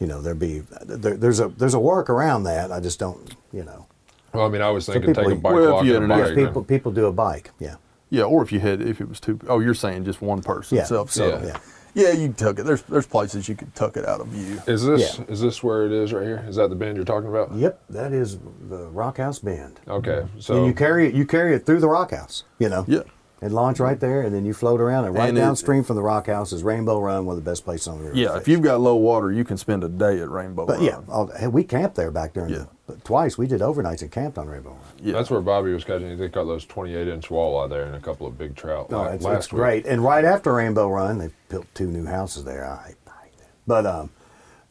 you 0.00 0.06
know, 0.06 0.20
there 0.22 0.34
be 0.34 0.60
there, 0.84 1.16
there's 1.16 1.38
a 1.40 1.48
there's 1.48 1.74
a 1.74 1.80
work 1.80 2.10
around 2.10 2.44
that. 2.44 2.72
I 2.72 2.80
just 2.80 2.98
don't, 2.98 3.34
you 3.52 3.62
know. 3.64 3.86
Well, 4.32 4.46
I 4.46 4.48
mean, 4.48 4.62
I 4.62 4.70
was 4.70 4.86
thinking 4.86 5.14
people- 5.14 5.24
take 5.24 5.32
a 5.34 5.36
bike 5.40 5.52
Well, 5.54 5.64
if 5.64 5.70
lock 5.70 5.84
you 5.84 5.96
and 5.96 6.04
a 6.06 6.08
bike. 6.08 6.30
If 6.30 6.34
people 6.36 6.64
people 6.64 6.92
do 6.92 7.06
a 7.06 7.12
bike, 7.12 7.50
yeah, 7.60 7.76
yeah, 8.10 8.24
or 8.24 8.42
if 8.42 8.50
you 8.50 8.58
had, 8.60 8.80
if 8.82 9.00
it 9.00 9.08
was 9.08 9.20
two, 9.20 9.38
oh, 9.46 9.60
you're 9.60 9.74
saying 9.74 10.04
just 10.04 10.20
one 10.20 10.42
person 10.42 10.78
yeah, 10.78 10.84
self 10.84 11.12
so, 11.12 11.30
shuttle. 11.30 11.46
yeah. 11.48 11.58
Yeah, 11.94 12.12
you 12.12 12.32
tuck 12.32 12.58
it. 12.58 12.64
There's 12.64 12.82
there's 12.82 13.06
places 13.06 13.48
you 13.48 13.54
could 13.54 13.74
tuck 13.74 13.96
it 13.96 14.06
out 14.06 14.20
of 14.20 14.28
view. 14.28 14.60
Is 14.66 14.84
this 14.84 15.18
Yeah. 15.18 15.24
is 15.28 15.40
this 15.40 15.62
where 15.62 15.84
it 15.86 15.92
is 15.92 16.12
right 16.12 16.24
here? 16.24 16.44
Is 16.48 16.56
that 16.56 16.70
the 16.70 16.76
bend 16.76 16.96
you're 16.96 17.04
talking 17.04 17.28
about? 17.28 17.52
Yep, 17.54 17.80
that 17.90 18.12
is 18.12 18.38
the 18.68 18.86
Rock 18.88 19.18
House 19.18 19.38
Bend. 19.38 19.80
Okay, 19.86 20.26
so 20.38 20.56
and 20.56 20.66
you 20.66 20.72
carry 20.74 21.06
it, 21.08 21.14
you 21.14 21.26
carry 21.26 21.54
it 21.54 21.66
through 21.66 21.80
the 21.80 21.88
Rock 21.88 22.10
House. 22.12 22.44
You 22.58 22.68
know. 22.68 22.84
Yeah. 22.88 23.00
And 23.44 23.52
launch 23.52 23.80
right 23.80 23.98
there, 23.98 24.22
and 24.22 24.32
then 24.32 24.44
you 24.44 24.54
float 24.54 24.80
around, 24.80 25.04
and 25.04 25.16
right 25.16 25.28
And 25.28 25.36
it- 25.36 25.40
downstream 25.40 25.82
from 25.82 25.96
the 25.96 26.02
Rock 26.02 26.28
House 26.28 26.52
is 26.52 26.62
Rainbow 26.62 27.00
Run, 27.00 27.26
one 27.26 27.36
of 27.36 27.44
the 27.44 27.50
best 27.50 27.64
places 27.64 27.88
on 27.88 27.98
the 27.98 28.04
river. 28.04 28.16
Yeah, 28.16 28.36
if 28.36 28.46
you've 28.46 28.62
got 28.62 28.80
low 28.80 28.94
water, 28.94 29.32
you 29.32 29.42
can 29.42 29.56
spend 29.56 29.82
a 29.82 29.88
day 29.88 30.20
at 30.20 30.30
Rainbow 30.30 30.64
But 30.64 30.76
Run. 30.78 30.84
yeah, 31.40 31.48
we 31.48 31.64
camped 31.64 31.96
there 31.96 32.12
back 32.12 32.34
during 32.34 32.50
Yeah. 32.50 32.58
the. 32.58 32.68
But 32.92 33.04
twice 33.04 33.38
we 33.38 33.46
did 33.46 33.60
overnights 33.60 34.02
and 34.02 34.10
camped 34.12 34.36
on 34.38 34.48
Rainbow 34.48 34.70
Run. 34.70 34.80
yeah. 35.02 35.12
that's 35.14 35.30
where 35.30 35.40
Bobby 35.40 35.72
was 35.72 35.82
catching. 35.84 36.16
They 36.18 36.28
caught 36.28 36.44
those 36.44 36.66
28 36.66 37.08
inch 37.08 37.28
walleye 37.28 37.68
there 37.70 37.84
and 37.84 37.94
a 37.96 38.00
couple 38.00 38.26
of 38.26 38.36
big 38.36 38.54
trout. 38.54 38.90
No, 38.90 38.98
la- 38.98 39.06
it's, 39.08 39.24
last 39.24 39.36
it's 39.46 39.52
week. 39.52 39.58
great. 39.58 39.86
And 39.86 40.04
right 40.04 40.24
after 40.24 40.52
Rainbow 40.52 40.88
Run, 40.88 41.18
they 41.18 41.30
built 41.48 41.66
two 41.74 41.86
new 41.86 42.04
houses 42.06 42.44
there. 42.44 42.66
I 42.66 42.94
I. 43.08 43.26
But 43.66 43.86
um, 43.86 44.10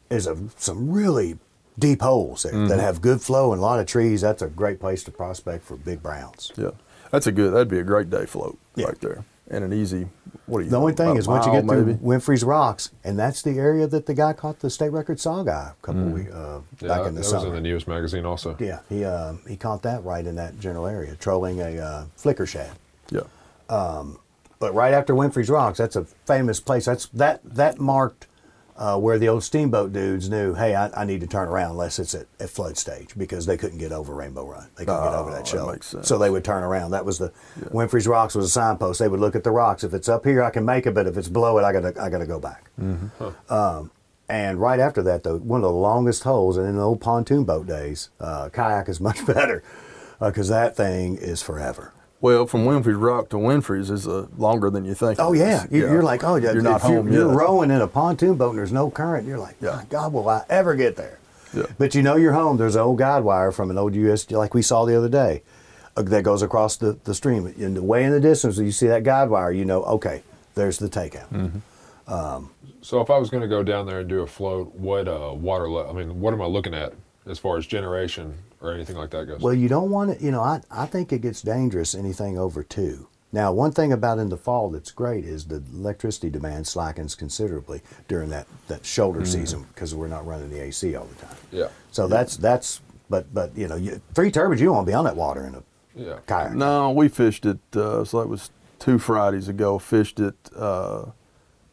there's 0.08 0.26
a, 0.26 0.36
some 0.56 0.90
really 0.90 1.38
deep 1.78 2.02
holes 2.02 2.42
there 2.44 2.52
Mm-hmm. 2.52 2.68
that 2.68 2.78
have 2.80 3.00
good 3.00 3.20
flow 3.22 3.52
and 3.52 3.58
a 3.60 3.62
lot 3.62 3.80
of 3.80 3.86
trees. 3.86 4.20
That's 4.20 4.42
a 4.42 4.48
great 4.48 4.78
place 4.78 5.02
to 5.04 5.10
prospect 5.10 5.64
for 5.64 5.76
big 5.76 6.02
browns. 6.02 6.52
Yeah, 6.56 6.70
that's 7.10 7.26
a 7.26 7.32
good. 7.32 7.52
That'd 7.52 7.68
be 7.68 7.78
a 7.78 7.82
great 7.84 8.08
day 8.10 8.26
float 8.26 8.58
Yeah. 8.76 8.86
right 8.86 9.00
there, 9.00 9.24
and 9.52 9.62
an 9.64 9.72
easy. 9.72 10.08
What 10.46 10.58
do 10.58 10.64
you? 10.64 10.70
The 10.70 10.76
only 10.78 10.94
thing 10.94 11.16
is 11.16 11.28
once 11.28 11.46
you 11.46 11.52
mile, 11.52 11.60
get 11.62 11.68
through 11.68 11.86
maybe? 11.86 11.98
Winfrey's 11.98 12.42
Rocks, 12.42 12.90
and 13.04 13.18
that's 13.18 13.42
the 13.42 13.58
area 13.58 13.86
that 13.86 14.06
the 14.06 14.14
guy 14.14 14.32
caught 14.32 14.58
the 14.60 14.70
state 14.70 14.88
record 14.90 15.18
sauger 15.18 15.72
a 15.72 15.74
couple 15.82 16.02
Mm. 16.02 16.12
weeks 16.12 16.32
uh, 16.32 16.60
Yeah, 16.80 16.88
back 16.88 17.06
in 17.06 17.14
the 17.14 17.20
that 17.20 17.26
summer. 17.26 17.44
was 17.44 17.48
in 17.50 17.54
the 17.54 17.60
news 17.60 17.86
magazine 17.86 18.24
also. 18.26 18.56
yeah, 18.58 18.80
he 18.88 19.04
uh, 19.04 19.34
he 19.46 19.56
caught 19.56 19.82
that 19.82 20.02
right 20.04 20.26
in 20.26 20.34
that 20.36 20.58
general 20.58 20.86
area, 20.86 21.14
trolling 21.16 21.60
a 21.60 21.78
uh, 21.78 22.04
flicker 22.16 22.46
shad. 22.46 22.72
Yeah, 23.10 23.20
Um, 23.68 24.18
But 24.58 24.74
right 24.74 24.94
after 24.94 25.14
Winfrey's 25.14 25.50
Rocks, 25.50 25.78
that's 25.78 25.96
a 25.96 26.04
famous 26.26 26.58
place. 26.60 26.86
That's 26.86 27.06
that 27.08 27.40
that 27.44 27.78
marked 27.78 28.26
uh, 28.82 28.98
where 28.98 29.16
the 29.16 29.28
old 29.28 29.44
steamboat 29.44 29.92
dudes 29.92 30.28
knew, 30.28 30.54
hey, 30.54 30.74
I, 30.74 31.02
I 31.02 31.04
need 31.04 31.20
to 31.20 31.26
turn 31.28 31.46
around 31.48 31.70
unless 31.70 32.00
it's 32.00 32.16
at, 32.16 32.26
at 32.40 32.50
flood 32.50 32.76
stage 32.76 33.10
because 33.16 33.46
they 33.46 33.56
couldn't 33.56 33.78
get 33.78 33.92
over 33.92 34.12
Rainbow 34.12 34.44
Run. 34.44 34.66
They 34.76 34.84
couldn't 34.84 35.04
get 35.04 35.14
over 35.14 35.30
Oh, 35.30 35.32
that 35.32 35.44
that 35.44 35.46
show. 35.46 35.70
makes 35.70 35.86
sense. 35.86 36.08
So 36.08 36.18
they 36.18 36.30
would 36.30 36.42
turn 36.44 36.64
around. 36.64 36.90
That 36.90 37.04
was 37.04 37.18
the 37.18 37.30
Winfrey's 37.70 38.08
Rocks 38.08 38.34
was 38.34 38.46
a 38.46 38.48
signpost. 38.48 38.98
They 38.98 39.06
would 39.06 39.20
look 39.20 39.36
at 39.36 39.44
the 39.44 39.52
rocks. 39.52 39.84
If 39.84 39.94
it's 39.94 40.08
up 40.08 40.24
here, 40.24 40.42
I 40.42 40.50
can 40.50 40.64
make 40.64 40.86
it, 40.86 40.94
but 40.94 41.06
if 41.06 41.16
it's 41.16 41.28
below 41.28 41.58
it, 41.58 41.62
I 41.64 41.72
gotta 41.72 41.94
I 42.02 42.10
gotta 42.10 42.26
go 42.26 42.40
back. 42.40 42.70
Um, 43.48 43.90
and 44.28 44.60
right 44.60 44.80
after 44.80 45.02
that, 45.04 45.22
though, 45.22 45.36
one 45.38 45.58
of 45.60 45.62
the 45.64 45.72
longest 45.72 46.24
holes, 46.24 46.56
and 46.56 46.66
in 46.66 46.76
the 46.76 46.82
old 46.82 47.00
pontoon 47.00 47.44
boat 47.44 47.66
days, 47.66 48.10
uh, 48.18 48.48
kayak 48.48 48.88
is 48.88 49.00
much 49.00 49.24
better 49.32 49.62
because 50.18 50.48
that 50.48 50.74
thing 50.76 51.16
is 51.16 51.40
forever. 51.42 51.92
Well, 52.22 52.46
from 52.46 52.64
Winfrey's 52.64 52.94
Rock 52.96 53.28
to 53.30 53.36
Winfrey's 53.36 53.90
is 53.90 54.06
uh, 54.06 54.28
longer 54.38 54.70
than 54.70 54.84
you 54.84 54.94
think. 54.94 55.18
Oh 55.18 55.32
yeah, 55.32 55.64
is. 55.64 55.72
You- 55.72 55.80
you're 55.90 56.04
like, 56.04 56.22
oh 56.22 56.36
yeah, 56.36 56.52
you're 56.52 56.62
not 56.62 56.82
if 56.82 56.88
you're, 56.88 57.06
You're 57.10 57.28
rowing 57.36 57.70
in 57.72 57.80
a 57.82 57.88
pontoon 57.88 58.36
boat 58.36 58.50
and 58.50 58.58
there's 58.58 58.72
no 58.72 58.90
current. 58.90 59.26
You're 59.26 59.38
like, 59.40 59.56
Yeah. 59.60 59.76
my 59.76 59.84
God, 59.90 60.12
will 60.12 60.28
I 60.28 60.44
ever 60.48 60.76
get 60.76 60.94
there? 60.96 61.18
Yeah. 61.52 61.64
But 61.78 61.94
you 61.96 62.02
know 62.02 62.14
you're 62.16 62.32
home. 62.32 62.56
There's 62.56 62.76
an 62.76 62.82
old 62.82 62.98
guide 62.98 63.24
wire 63.24 63.50
from 63.50 63.70
an 63.70 63.76
old 63.76 63.94
US, 63.96 64.30
like 64.30 64.54
we 64.54 64.62
saw 64.62 64.84
the 64.84 64.96
other 64.96 65.08
day, 65.08 65.42
uh, 65.96 66.02
that 66.02 66.22
goes 66.22 66.42
across 66.42 66.76
the, 66.76 66.96
the 67.04 67.14
stream. 67.14 67.44
And 67.46 67.76
the 67.76 67.82
way 67.82 68.04
in 68.04 68.12
the 68.12 68.20
distance, 68.20 68.56
you 68.56 68.70
see 68.70 68.86
that 68.86 69.02
guide 69.02 69.28
wire. 69.28 69.50
You 69.50 69.64
know, 69.64 69.82
okay, 69.84 70.22
there's 70.54 70.78
the 70.78 70.88
takeout. 70.88 71.28
Mm-hmm. 71.28 72.46
So 72.82 73.00
if 73.00 73.10
I 73.10 73.18
was 73.18 73.30
going 73.30 73.42
to 73.42 73.48
go 73.48 73.62
down 73.62 73.86
there 73.86 74.00
and 74.00 74.08
do 74.08 74.22
a 74.22 74.26
float, 74.26 74.74
what 74.74 75.08
uh, 75.08 75.32
water 75.34 75.68
level? 75.68 75.90
I 75.90 75.94
mean, 75.94 76.20
what 76.20 76.32
am 76.34 76.40
I 76.40 76.46
looking 76.46 76.74
at 76.74 76.92
as 77.26 77.38
far 77.38 77.56
as 77.56 77.66
generation 77.66 78.34
or 78.62 78.72
anything 78.72 78.96
like 78.96 79.10
that 79.10 79.26
goes? 79.26 79.40
Well, 79.40 79.54
you 79.54 79.68
don't 79.68 79.90
want 79.90 80.10
it. 80.10 80.20
You 80.20 80.30
know, 80.30 80.40
I 80.40 80.60
I 80.70 80.86
think 80.86 81.12
it 81.12 81.20
gets 81.20 81.42
dangerous 81.42 81.94
anything 81.94 82.38
over 82.38 82.62
two. 82.62 83.08
Now, 83.34 83.50
one 83.50 83.72
thing 83.72 83.92
about 83.92 84.18
in 84.18 84.28
the 84.28 84.36
fall 84.36 84.68
that's 84.68 84.90
great 84.90 85.24
is 85.24 85.46
the 85.46 85.62
electricity 85.72 86.28
demand 86.28 86.66
slackens 86.66 87.14
considerably 87.14 87.80
during 88.06 88.28
that, 88.28 88.46
that 88.68 88.84
shoulder 88.84 89.24
season 89.24 89.64
because 89.72 89.94
we're 89.94 90.08
not 90.08 90.26
running 90.26 90.50
the 90.50 90.60
AC 90.60 90.94
all 90.94 91.06
the 91.06 91.14
time. 91.14 91.36
yeah, 91.50 91.68
So 91.92 92.06
that's 92.06 92.36
that's 92.36 92.82
but 93.08 93.32
but 93.32 93.56
you 93.56 93.68
know 93.68 93.76
you, 93.76 94.02
three 94.14 94.30
turbines 94.30 94.60
you 94.60 94.68
won't 94.68 94.78
want 94.78 94.86
to 94.86 94.90
be 94.90 94.94
on 94.94 95.04
that 95.06 95.16
water 95.16 95.46
in 95.46 95.54
a 95.54 95.62
yeah. 95.94 96.18
kayak. 96.26 96.54
No, 96.54 96.90
we 96.90 97.08
fished 97.08 97.46
it. 97.46 97.58
Uh, 97.74 98.04
so 98.04 98.20
that 98.20 98.28
was 98.28 98.50
two 98.78 98.98
Fridays 98.98 99.48
ago. 99.48 99.78
Fished 99.78 100.20
it. 100.20 100.34
Uh, 100.54 101.06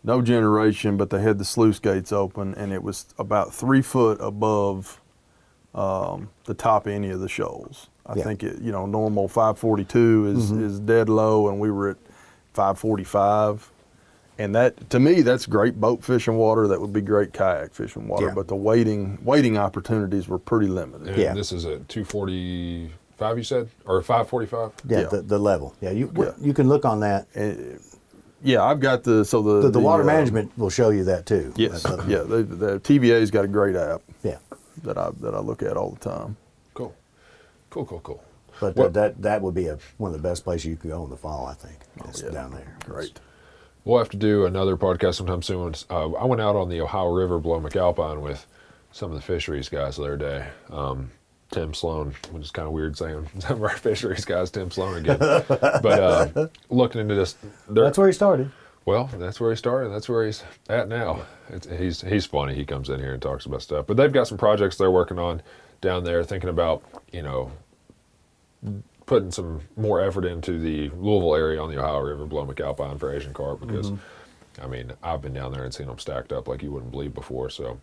no 0.02 0.22
generation, 0.22 0.96
but 0.96 1.10
they 1.10 1.22
had 1.22 1.40
the 1.40 1.46
sluice 1.46 1.80
gates 1.80 2.14
open, 2.14 2.56
and 2.56 2.72
it 2.72 2.84
was 2.84 3.06
about 3.18 3.54
three 3.54 3.82
foot 3.82 4.18
above 4.22 4.99
um, 5.76 6.30
the 6.46 6.54
top 6.54 6.88
any 6.88 7.10
of 7.10 7.20
the 7.20 7.30
shoals. 7.30 7.88
I 8.06 8.16
Yeah. 8.16 8.24
think 8.24 8.44
it, 8.44 8.60
you 8.62 8.72
know, 8.72 8.86
normal 8.88 9.28
542 9.28 10.34
is 10.36 10.52
is 10.52 10.80
dead 10.80 11.10
low, 11.10 11.48
and 11.50 11.60
we 11.60 11.70
were 11.70 11.90
at 11.90 11.98
545. 12.54 13.72
And 14.38 14.56
that, 14.56 14.90
to 14.92 15.00
me, 15.00 15.22
that's 15.22 15.46
great 15.46 15.80
boat 15.82 16.02
fishing 16.04 16.38
water. 16.38 16.66
That 16.68 16.80
would 16.80 16.94
be 16.94 17.02
great 17.02 17.34
kayak 17.34 17.74
fishing 17.74 18.08
water. 18.08 18.28
Yeah. 18.28 18.34
But 18.34 18.48
the 18.48 18.56
waiting 18.56 19.18
waiting 19.24 19.58
opportunities 19.58 20.28
were 20.30 20.40
pretty 20.40 20.68
limited. 20.68 21.10
And 21.10 21.18
Yeah. 21.18 21.34
this 21.34 21.52
is 21.52 21.66
at 21.66 21.88
245, 21.90 23.38
you 23.38 23.44
said, 23.44 23.68
or 23.86 24.02
545? 24.02 24.72
Yeah, 24.88 25.02
Yeah. 25.02 25.08
The, 25.08 25.22
the 25.24 25.38
level. 25.40 25.76
Yeah, 25.82 25.92
you 25.92 26.10
Yeah. 26.18 26.32
you 26.40 26.54
can 26.54 26.70
look 26.70 26.86
on 26.86 27.02
that. 27.02 27.28
Yeah, 28.42 28.64
I've 28.64 28.80
got 28.80 29.04
the 29.04 29.26
so 29.26 29.42
the 29.42 29.64
The, 29.68 29.72
the 29.72 29.80
water 29.82 30.04
uh, 30.04 30.06
management 30.06 30.58
will 30.58 30.70
show 30.70 30.90
you 30.90 31.04
that 31.04 31.26
too. 31.26 31.52
Yes, 31.58 31.84
That- 31.84 31.98
that- 31.98 32.08
yeah. 32.08 32.24
The, 32.24 32.44
the 32.44 32.80
TVA's 32.80 33.32
got 33.32 33.44
a 33.44 33.48
great 33.50 33.76
app 33.76 34.02
yeah. 34.24 34.38
That 34.84 34.98
I 34.98 35.10
that 35.22 35.34
I 35.34 35.40
look 35.40 35.62
at 35.64 35.78
all 35.78 35.92
the 35.92 36.00
time. 36.10 36.38
Cool, 36.74 36.96
cool, 37.70 37.86
cool, 37.86 38.00
cool. 38.02 38.24
But 38.60 38.76
What- 38.76 38.94
that, 38.94 39.16
that 39.16 39.22
that 39.22 39.42
would 39.42 39.54
be 39.56 39.68
a, 39.68 39.78
one 39.98 40.14
of 40.14 40.22
the 40.22 40.28
best 40.28 40.44
places 40.44 40.66
you 40.66 40.76
could 40.76 40.90
go 40.92 41.04
in 41.04 41.10
the 41.10 41.18
fall. 41.18 41.46
I 41.48 41.54
think. 41.54 41.78
Is 42.10 42.24
Oh, 42.24 42.28
yeah. 42.28 42.34
down 42.34 42.52
there. 42.52 42.76
Great. 42.86 43.20
We'll 43.86 43.98
have 44.00 44.10
to 44.10 44.18
do 44.18 44.46
another 44.46 44.76
podcast 44.78 45.16
sometime 45.16 45.42
soon. 45.42 45.74
Uh, 45.90 46.12
I 46.12 46.26
went 46.26 46.42
out 46.42 46.56
on 46.56 46.70
the 46.70 46.82
Ohio 46.82 47.12
River 47.14 47.40
below 47.40 47.62
McAlpine 47.62 48.22
with 48.22 48.46
some 48.92 49.10
of 49.12 49.16
the 49.16 49.22
fisheries 49.22 49.70
guys 49.70 49.96
the 49.96 50.04
other 50.04 50.18
day. 50.18 50.48
Um, 50.70 51.12
Tim 51.52 51.74
Sloan, 51.74 52.14
which 52.32 52.44
is 52.44 52.52
kind 52.52 52.68
of 52.68 52.74
weird 52.74 52.98
saying 52.98 53.28
some 53.40 53.58
of 53.58 53.64
our 53.64 53.70
fisheries 53.78 54.26
guys, 54.26 54.52
Tim 54.52 54.70
Sloan 54.70 54.98
again. 54.98 55.18
but 55.18 55.86
uh, 55.86 56.48
looking 56.70 57.02
into 57.02 57.16
this, 57.16 57.36
they're- 57.70 57.86
That's 57.86 57.98
where 57.98 58.08
he 58.08 58.14
started. 58.14 58.52
Well, 58.86 59.10
that's 59.14 59.40
where 59.40 59.52
he 59.52 59.56
started. 59.56 59.90
That's 59.90 60.10
where 60.10 60.26
he's 60.26 60.44
at 60.70 60.88
now. 60.88 61.22
It's, 61.50 61.68
he's 61.68 62.02
he's 62.02 62.26
funny. 62.26 62.56
He 62.56 62.66
comes 62.66 62.90
in 62.90 63.00
here 63.00 63.14
and 63.14 63.22
talks 63.22 63.46
about 63.46 63.62
stuff. 63.62 63.86
But 63.88 63.98
they've 63.98 64.12
got 64.12 64.28
some 64.28 64.38
projects 64.38 64.78
they're 64.78 64.92
working 64.92 65.20
on 65.20 65.42
down 65.82 66.04
there, 66.04 66.24
thinking 66.24 66.50
about 66.50 66.84
you 67.12 67.22
know 67.22 67.52
putting 69.06 69.32
some 69.32 69.62
more 69.76 70.02
effort 70.02 70.26
into 70.26 70.60
the 70.60 70.90
Louisville 70.90 71.36
area 71.36 71.62
on 71.62 71.70
the 71.70 71.80
Ohio 71.80 72.00
River 72.00 72.26
below 72.26 72.46
McAlpine 72.46 73.00
for 73.00 73.14
Asian 73.14 73.34
carp 73.34 73.60
because 73.60 73.92
mm-hmm. 73.92 74.64
I 74.64 74.68
mean 74.68 74.92
I've 75.02 75.22
been 75.22 75.34
down 75.34 75.52
there 75.52 75.64
and 75.64 75.74
seen 75.74 75.88
them 75.88 76.00
stacked 76.00 76.32
up 76.32 76.48
like 76.48 76.62
you 76.62 76.72
wouldn't 76.72 76.92
believe 76.92 77.14
before. 77.14 77.50
So 77.50 77.80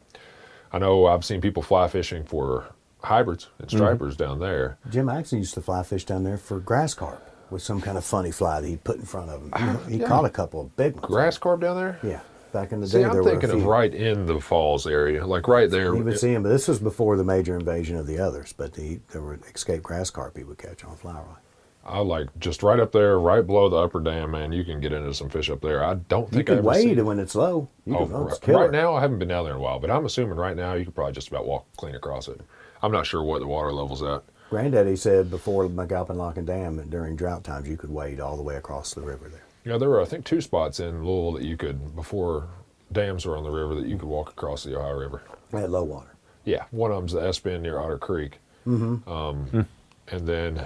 I 0.72 0.78
know 0.78 1.07
I've 1.07 1.24
seen 1.24 1.40
people 1.40 1.62
fly 1.62 1.88
fishing 1.88 2.24
for 2.24 2.66
hybrids 3.03 3.49
and 3.59 3.68
mm-hmm. 3.68 3.76
stripers 3.76 4.16
down 4.16 4.40
there. 4.40 4.78
Jim 4.90 5.09
Axon 5.09 5.38
used 5.38 5.55
to 5.55 5.62
fly 5.62 5.82
fish 5.82 6.05
down 6.05 6.24
there 6.24 6.38
for 6.38 6.59
grass 6.61 6.94
carp 6.94 7.36
with 7.51 7.62
some 7.62 7.80
kind 7.80 7.97
of 7.97 8.05
funny 8.05 8.30
fly 8.30 8.61
that 8.61 8.66
he'd 8.68 8.84
put 8.84 8.97
in 8.97 9.05
front 9.05 9.30
of 9.30 9.42
him. 9.42 9.80
He, 9.86 9.92
he 9.92 10.01
yeah. 10.01 10.09
caught 10.09 10.24
a 10.24 10.30
couple 10.30 10.61
of 10.61 10.76
big 10.76 10.94
ones. 10.94 11.07
Grass 11.07 11.38
carp 11.38 11.61
down 11.61 11.76
there. 11.76 11.99
Yeah. 12.03 12.20
Back 12.53 12.72
in 12.72 12.80
the 12.80 12.86
See, 12.86 12.99
day, 12.99 13.05
I'm 13.05 13.12
there 13.12 13.22
were 13.22 13.28
a 13.28 13.32
thinking 13.32 13.51
of 13.51 13.64
right 13.64 13.92
in 13.92 14.24
the 14.24 14.40
falls 14.40 14.86
area, 14.86 15.26
like 15.26 15.47
right 15.47 15.70
there. 15.70 15.94
He 15.94 16.01
would 16.01 16.18
see 16.18 16.32
him, 16.32 16.42
but 16.42 16.49
this 16.49 16.68
was 16.68 16.78
before 16.78 17.16
the 17.16 17.24
major 17.24 17.55
invasion 17.55 17.97
of 17.97 18.07
the 18.07 18.18
others. 18.18 18.55
But 18.57 18.76
he, 18.76 19.01
there 19.12 19.20
were 19.20 19.38
escaped 19.55 19.82
grass 19.82 20.09
carp 20.11 20.36
he 20.38 20.44
would 20.44 20.57
catch 20.59 20.84
on 20.84 20.97
fly 20.97 21.14
rod. 21.14 21.36
I 21.84 21.99
like 22.01 22.28
just 22.40 22.62
right 22.62 22.80
up 22.80 22.90
there, 22.92 23.18
right 23.20 23.47
below 23.47 23.68
the 23.68 23.76
upper 23.76 24.01
dam, 24.01 24.32
man. 24.32 24.51
You 24.53 24.64
can 24.64 24.80
get 24.80 24.92
into 24.92 25.14
some 25.14 25.28
fish 25.28 25.51
up 25.51 25.61
there. 25.61 25.84
I 25.84 25.94
don't 25.94 26.24
You 26.32 26.38
think 26.38 26.51
I 26.51 26.55
can 26.55 26.59
ever 26.59 26.68
wade 26.68 27.01
when 27.01 27.20
it's 27.20 27.34
low. 27.34 27.68
You 27.84 27.97
Oh, 27.97 28.07
can 28.07 28.14
oh, 28.16 28.24
right, 28.24 28.49
right 28.49 28.70
now 28.72 28.94
I 28.94 29.01
haven't 29.01 29.20
been 29.20 29.28
down 29.28 29.44
there 29.44 29.53
in 29.53 29.61
a 29.61 29.62
while, 29.62 29.78
but 29.78 29.90
I'm 29.90 30.05
assuming 30.05 30.36
right 30.36 30.57
now 30.57 30.74
you 30.74 30.84
could 30.84 30.94
probably 30.94 31.12
just 31.12 31.28
about 31.28 31.47
walk 31.47 31.66
clean 31.76 31.94
across 31.94 32.26
it. 32.26 32.40
I'm 32.82 32.90
not 32.90 33.07
sure 33.07 33.22
what 33.22 33.38
the 33.40 33.47
water 33.47 33.72
level's 33.72 34.03
at. 34.03 34.22
Granddaddy 34.51 34.97
said 34.97 35.30
before 35.30 35.66
McAlpine 35.68 36.16
Lock 36.16 36.36
and 36.36 36.47
Dam 36.47 36.88
during 36.88 37.16
drought 37.16 37.44
times 37.44 37.68
you 37.68 37.76
could 37.76 37.90
wade 37.90 38.20
all 38.20 38.36
the 38.36 38.42
way 38.42 38.57
across 38.57 38.94
the 38.94 39.01
river 39.01 39.28
there. 39.28 39.42
Yeah, 39.64 39.78
there 39.78 39.88
were 39.90 40.01
I 40.01 40.05
think 40.05 40.24
two 40.24 40.40
spots 40.40 40.78
in 40.80 41.05
Louisville 41.05 41.32
that 41.32 41.42
you 41.42 41.57
could 41.57 41.97
before 41.97 42.49
dams 42.92 43.26
were 43.26 43.36
on 43.36 43.42
the 43.44 43.51
river 43.51 43.74
that 43.74 43.86
you 43.86 43.97
could 43.99 44.09
walk 44.09 44.30
across 44.30 44.62
the 44.62 44.78
Ohio 44.78 44.94
River. 44.97 45.22
At 45.53 45.70
low 45.70 45.82
water. 45.82 46.14
Yeah, 46.44 46.64
one 46.70 46.92
of 46.92 46.99
them's 46.99 47.12
the 47.12 47.20
S 47.26 47.38
Bend 47.40 47.64
near 47.64 47.80
Otter 47.80 47.99
Creek, 47.99 48.38
mm-hmm. 48.66 49.09
um, 49.11 49.66
and 50.09 50.26
then 50.28 50.64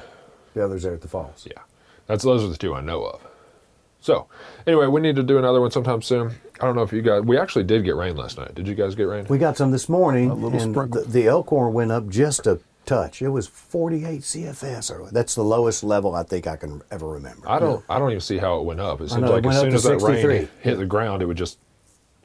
The 0.52 0.62
others 0.62 0.84
are 0.84 0.92
at 0.92 1.00
the 1.00 1.08
falls. 1.08 1.46
yeah, 1.50 1.62
that's 2.06 2.22
those 2.24 2.44
are 2.44 2.48
the 2.48 2.58
two 2.58 2.74
I 2.74 2.82
know 2.82 3.04
of. 3.04 3.26
So 4.02 4.28
anyway, 4.66 4.86
we 4.88 5.00
need 5.00 5.16
to 5.16 5.22
do 5.22 5.38
another 5.38 5.60
one 5.60 5.70
sometime 5.70 6.02
soon. 6.02 6.32
I 6.60 6.66
don't 6.66 6.74
know 6.76 6.82
if 6.82 6.92
you 6.92 7.00
guys. 7.00 7.22
We 7.22 7.38
actually 7.38 7.64
did 7.64 7.84
get 7.84 7.96
rain 7.96 8.16
last 8.16 8.36
night. 8.36 8.54
Did 8.54 8.68
you 8.68 8.74
guys 8.74 8.94
get 8.94 9.04
rain? 9.04 9.26
We 9.30 9.38
got 9.38 9.56
some 9.56 9.70
this 9.70 9.88
morning, 9.88 10.30
A 10.30 10.34
little 10.34 10.58
and 10.60 10.72
sprinkle. 10.74 11.02
the, 11.04 11.08
the 11.08 11.26
Elkhorn 11.26 11.72
went 11.72 11.90
up 11.92 12.08
just 12.08 12.46
a 12.46 12.60
touch. 12.84 13.22
It 13.22 13.28
was 13.28 13.46
48 13.46 14.20
CFS, 14.20 14.90
or 14.90 15.10
that's 15.10 15.34
the 15.34 15.44
lowest 15.44 15.84
level 15.84 16.14
I 16.14 16.22
think 16.22 16.46
I 16.46 16.56
can 16.56 16.82
ever 16.90 17.08
remember. 17.08 17.48
I 17.48 17.58
don't. 17.58 17.84
I 17.88 17.98
don't 17.98 18.10
even 18.10 18.20
see 18.20 18.38
how 18.38 18.58
it 18.58 18.64
went 18.64 18.80
up. 18.80 19.00
It 19.00 19.10
seems 19.10 19.22
know, 19.22 19.32
like 19.32 19.44
went 19.44 19.56
as 19.56 19.60
soon 19.60 19.74
as 19.74 19.82
that 19.84 20.00
rain 20.00 20.48
hit 20.60 20.78
the 20.78 20.86
ground, 20.86 21.22
it 21.22 21.26
would 21.26 21.36
just. 21.36 21.58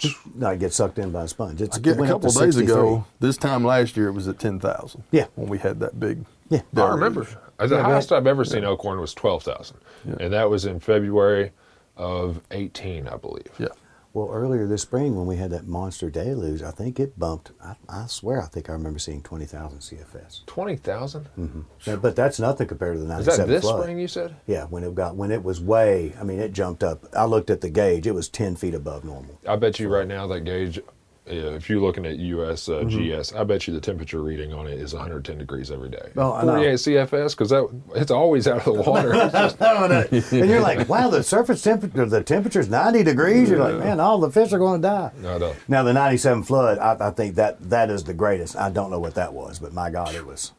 Not 0.36 0.60
get 0.60 0.74
sucked 0.74 1.00
in 1.00 1.12
by 1.12 1.24
a 1.24 1.28
sponge. 1.28 1.62
It's, 1.62 1.78
I 1.78 1.80
get 1.80 1.92
it 1.92 1.98
a 1.98 2.00
went 2.02 2.12
couple 2.12 2.32
days 2.32 2.58
ago. 2.58 3.06
This 3.22 3.38
time 3.38 3.64
last 3.64 3.96
year, 3.96 4.10
it 4.10 4.12
was 4.12 4.28
at 4.28 4.40
ten 4.40 4.60
thousand. 4.60 5.04
Yeah. 5.12 5.28
when 5.36 5.48
we 5.48 5.58
had 5.58 5.80
that 5.80 6.00
big. 6.00 6.26
Yeah. 6.50 6.62
I 6.76 6.88
remember. 6.90 7.26
The 7.58 7.68
Yeah, 7.68 7.82
highest 7.82 8.12
right. 8.12 8.18
I've 8.18 8.28
ever 8.28 8.44
seen 8.44 8.64
Elkhorn 8.66 9.00
was 9.00 9.14
twelve 9.14 9.44
thousand, 9.44 9.78
and 10.20 10.34
that 10.34 10.50
was 10.50 10.66
in 10.66 10.80
February 10.82 11.52
of 11.96 12.42
eighteen, 12.52 13.08
I 13.08 13.16
believe. 13.16 13.48
Yeah, 13.58 13.70
Well, 14.16 14.30
earlier 14.32 14.66
this 14.66 14.84
spring 14.84 15.18
when 15.18 15.26
we 15.28 15.36
had 15.36 15.52
that 15.52 15.68
monster 15.68 16.10
deluge, 16.10 16.62
I 16.62 16.72
think 16.72 17.02
it 17.02 17.20
bumped. 17.20 17.52
I, 17.62 17.76
I 17.90 18.06
swear, 18.08 18.42
I 18.42 18.46
think 18.46 18.70
I 18.70 18.72
remember 18.74 18.98
seeing 18.98 19.22
twenty 19.22 19.44
thousand 19.44 19.80
CFS. 19.80 20.46
Twenty 20.46 20.78
thousand. 20.78 21.26
Mm-hmm. 21.38 21.62
Yeah, 21.84 21.98
But 21.98 22.16
that's 22.16 22.40
nothing 22.40 22.66
compared 22.68 22.96
to 22.96 23.00
the 23.00 23.04
Is 23.06 23.10
ninety-seven 23.10 23.48
that 23.48 23.54
this 23.54 23.64
flood. 23.66 23.82
spring? 23.82 24.00
You 24.00 24.08
said. 24.08 24.34
Yeah, 24.48 24.68
when 24.68 24.86
it 24.86 24.96
got 24.96 25.18
when 25.18 25.32
it 25.32 25.44
was 25.44 25.60
way. 25.60 26.14
I 26.18 26.24
mean, 26.24 26.40
it 26.40 26.54
jumped 26.54 26.82
up. 26.82 27.04
I 27.14 27.26
looked 27.26 27.50
at 27.50 27.60
the 27.60 27.70
gauge; 27.70 28.08
it 28.08 28.14
was 28.14 28.30
ten 28.30 28.56
feet 28.56 28.74
above 28.74 29.04
normal. 29.04 29.38
I 29.46 29.58
bet 29.58 29.82
you 29.82 29.90
right 29.90 30.08
now 30.08 30.28
that 30.28 30.46
gauge, 30.46 30.80
if 31.28 31.70
you're 31.70 31.82
looking 31.82 32.06
at 32.06 32.18
US 32.18 32.70
uh, 32.70 32.84
GS, 32.84 33.34
I 33.34 33.44
bet 33.44 33.68
you 33.68 33.74
the 33.74 33.80
temperature 33.82 34.22
reading 34.22 34.54
on 34.54 34.68
it 34.68 34.80
is 34.80 34.94
110 34.94 35.38
degrees 35.38 35.72
every 35.72 35.90
day. 35.90 36.12
Oh, 36.16 36.34
I 36.34 36.44
know. 36.44 36.54
48 36.56 36.74
CFS 36.76 37.32
because 37.32 37.50
that 37.50 37.82
it's 37.96 38.12
always 38.12 38.48
out 38.48 38.66
of 38.68 38.74
the 38.76 38.82
water. 38.82 39.12
Just- 40.12 40.32
and 40.32 40.50
you're 40.50 40.62
like, 40.62 40.88
wow, 40.90 41.10
the 41.10 41.24
surface 41.24 41.62
temperature, 41.62 42.06
the 42.06 42.24
temperature's 42.24 42.70
90 42.70 43.04
degrees. 43.04 43.50
You're 43.50 43.60
like, 43.60 43.78
man, 43.78 44.00
all 44.00 44.20
the 44.20 44.32
fish 44.32 44.52
are 44.54 44.60
going 44.60 44.82
to 44.82 44.88
die. 44.88 45.12
I 45.20 45.38
know. 45.38 45.56
Now 45.68 45.84
the 45.84 45.94
97 45.94 46.44
flood, 46.44 46.78
I, 46.78 47.08
I 47.08 47.12
think 47.12 47.36
that 47.36 47.70
that 47.70 47.90
is 47.90 48.04
the 48.04 48.14
greatest. 48.14 48.56
I 48.56 48.70
don't 48.70 48.92
know 48.92 49.00
what 49.00 49.16
that 49.16 49.34
was, 49.34 49.60
but 49.60 49.74
my 49.74 49.90
God, 49.90 50.14
it 50.16 50.26
was. 50.26 50.52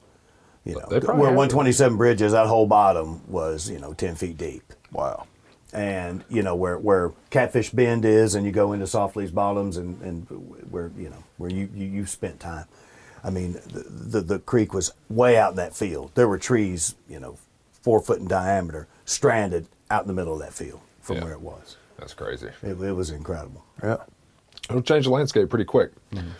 You 0.64 0.74
know, 0.74 0.86
where 0.88 1.30
127 1.30 1.96
bridges, 1.96 2.32
that 2.32 2.48
whole 2.48 2.66
bottom 2.66 3.20
was 3.30 3.70
you 3.70 3.78
know 3.78 3.94
10 3.94 4.16
feet 4.16 4.36
deep, 4.36 4.72
Wow. 4.90 5.26
And 5.76 6.24
you 6.30 6.42
know 6.42 6.56
where 6.56 6.78
where 6.78 7.12
Catfish 7.30 7.70
Bend 7.70 8.04
is, 8.04 8.34
and 8.34 8.46
you 8.46 8.50
go 8.52 8.72
into 8.72 8.86
Softly's 8.86 9.30
bottoms, 9.30 9.76
and 9.76 10.00
and 10.02 10.24
where 10.70 10.90
you 10.96 11.10
know 11.10 11.22
where 11.36 11.50
you 11.50 11.68
you, 11.74 11.86
you 11.86 12.06
spent 12.06 12.40
time. 12.40 12.64
I 13.22 13.30
mean, 13.30 13.52
the, 13.66 13.84
the 13.88 14.20
the 14.22 14.38
creek 14.38 14.72
was 14.72 14.92
way 15.10 15.36
out 15.36 15.50
in 15.50 15.56
that 15.56 15.76
field. 15.76 16.12
There 16.14 16.26
were 16.28 16.38
trees, 16.38 16.94
you 17.08 17.20
know, 17.20 17.36
four 17.82 18.00
foot 18.00 18.18
in 18.20 18.26
diameter, 18.26 18.88
stranded 19.04 19.66
out 19.90 20.02
in 20.02 20.08
the 20.08 20.14
middle 20.14 20.32
of 20.32 20.40
that 20.40 20.54
field 20.54 20.80
from 21.02 21.16
Yeah. 21.16 21.24
where 21.24 21.32
it 21.34 21.40
was. 21.40 21.76
That's 21.98 22.14
crazy. 22.14 22.48
It, 22.62 22.80
it 22.80 22.92
was 22.92 23.10
incredible. 23.10 23.64
Yeah. 23.82 23.96
It'll 24.68 24.82
change 24.82 25.04
the 25.04 25.10
landscape 25.10 25.48
pretty 25.48 25.64
quick, 25.64 25.92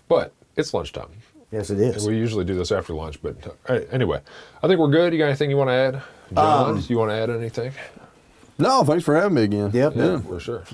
but 0.08 0.32
it's 0.56 0.72
lunchtime. 0.74 1.08
Yes, 1.52 1.70
it 1.70 1.78
is. 1.78 2.06
We 2.08 2.16
usually 2.16 2.44
do 2.44 2.54
this 2.56 2.72
after 2.72 2.92
lunch, 2.92 3.22
but 3.22 3.36
uh, 3.68 3.80
anyway, 3.92 4.20
I 4.62 4.66
think 4.66 4.80
we're 4.80 4.90
good. 4.90 5.12
You 5.12 5.18
got 5.20 5.26
anything 5.26 5.48
you 5.50 5.56
want 5.56 5.68
to 5.68 5.74
add, 5.74 6.02
John? 6.34 6.82
you 6.88 6.98
want 6.98 7.10
to 7.10 7.14
add 7.14 7.30
anything? 7.30 7.72
No, 8.58 8.84
thanks 8.84 9.04
for 9.04 9.14
having 9.14 9.34
me 9.34 9.42
again. 9.44 9.70
Yep. 9.72 9.92
Yeah, 9.96 10.18
for 10.20 10.40
sure. 10.40 10.64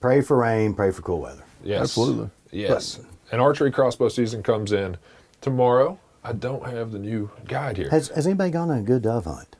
Pray 0.00 0.20
for 0.20 0.36
rain, 0.36 0.74
pray 0.74 0.90
for 0.90 1.02
cool 1.02 1.20
weather. 1.22 1.42
Yes, 1.64 1.82
Absolutely. 1.82 2.30
Yes, 2.52 3.00
and 3.32 3.40
archery 3.40 3.70
crossbow 3.72 4.08
season 4.08 4.42
comes 4.42 4.72
in 4.72 4.96
tomorrow. 5.40 5.98
I 6.22 6.32
don't 6.32 6.64
have 6.66 6.92
the 6.92 6.98
new 6.98 7.30
guide 7.46 7.76
here. 7.76 7.88
Has, 7.90 8.08
has 8.08 8.26
anybody 8.26 8.50
gone 8.50 8.70
on 8.70 8.78
a 8.78 8.82
good 8.82 9.02
dove 9.02 9.24
hunt? 9.24 9.56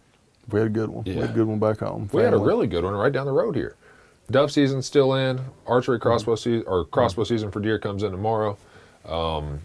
We 0.50 0.58
had 0.60 0.66
a 0.66 0.70
good 0.70 0.90
one. 0.90 1.04
We 1.04 1.14
had 1.14 1.30
a 1.30 1.32
good 1.32 1.46
one 1.46 1.58
back 1.58 1.78
home. 1.80 2.08
We 2.12 2.22
had 2.22 2.34
a 2.34 2.38
really 2.38 2.66
good 2.66 2.84
one 2.84 2.94
right 2.94 3.12
down 3.12 3.26
the 3.26 3.32
road 3.32 3.56
here. 3.56 3.76
Dove 4.30 4.50
season's 4.52 4.86
still 4.86 5.14
in. 5.14 5.40
Archery 5.66 5.98
crossbow 5.98 6.34
season 6.36 6.64
or 6.66 6.84
crossbow 6.84 7.24
season 7.24 7.50
for 7.50 7.60
deer 7.60 7.78
comes 7.78 8.02
in 8.02 8.10
tomorrow. 8.12 8.56
Um, 9.08 9.60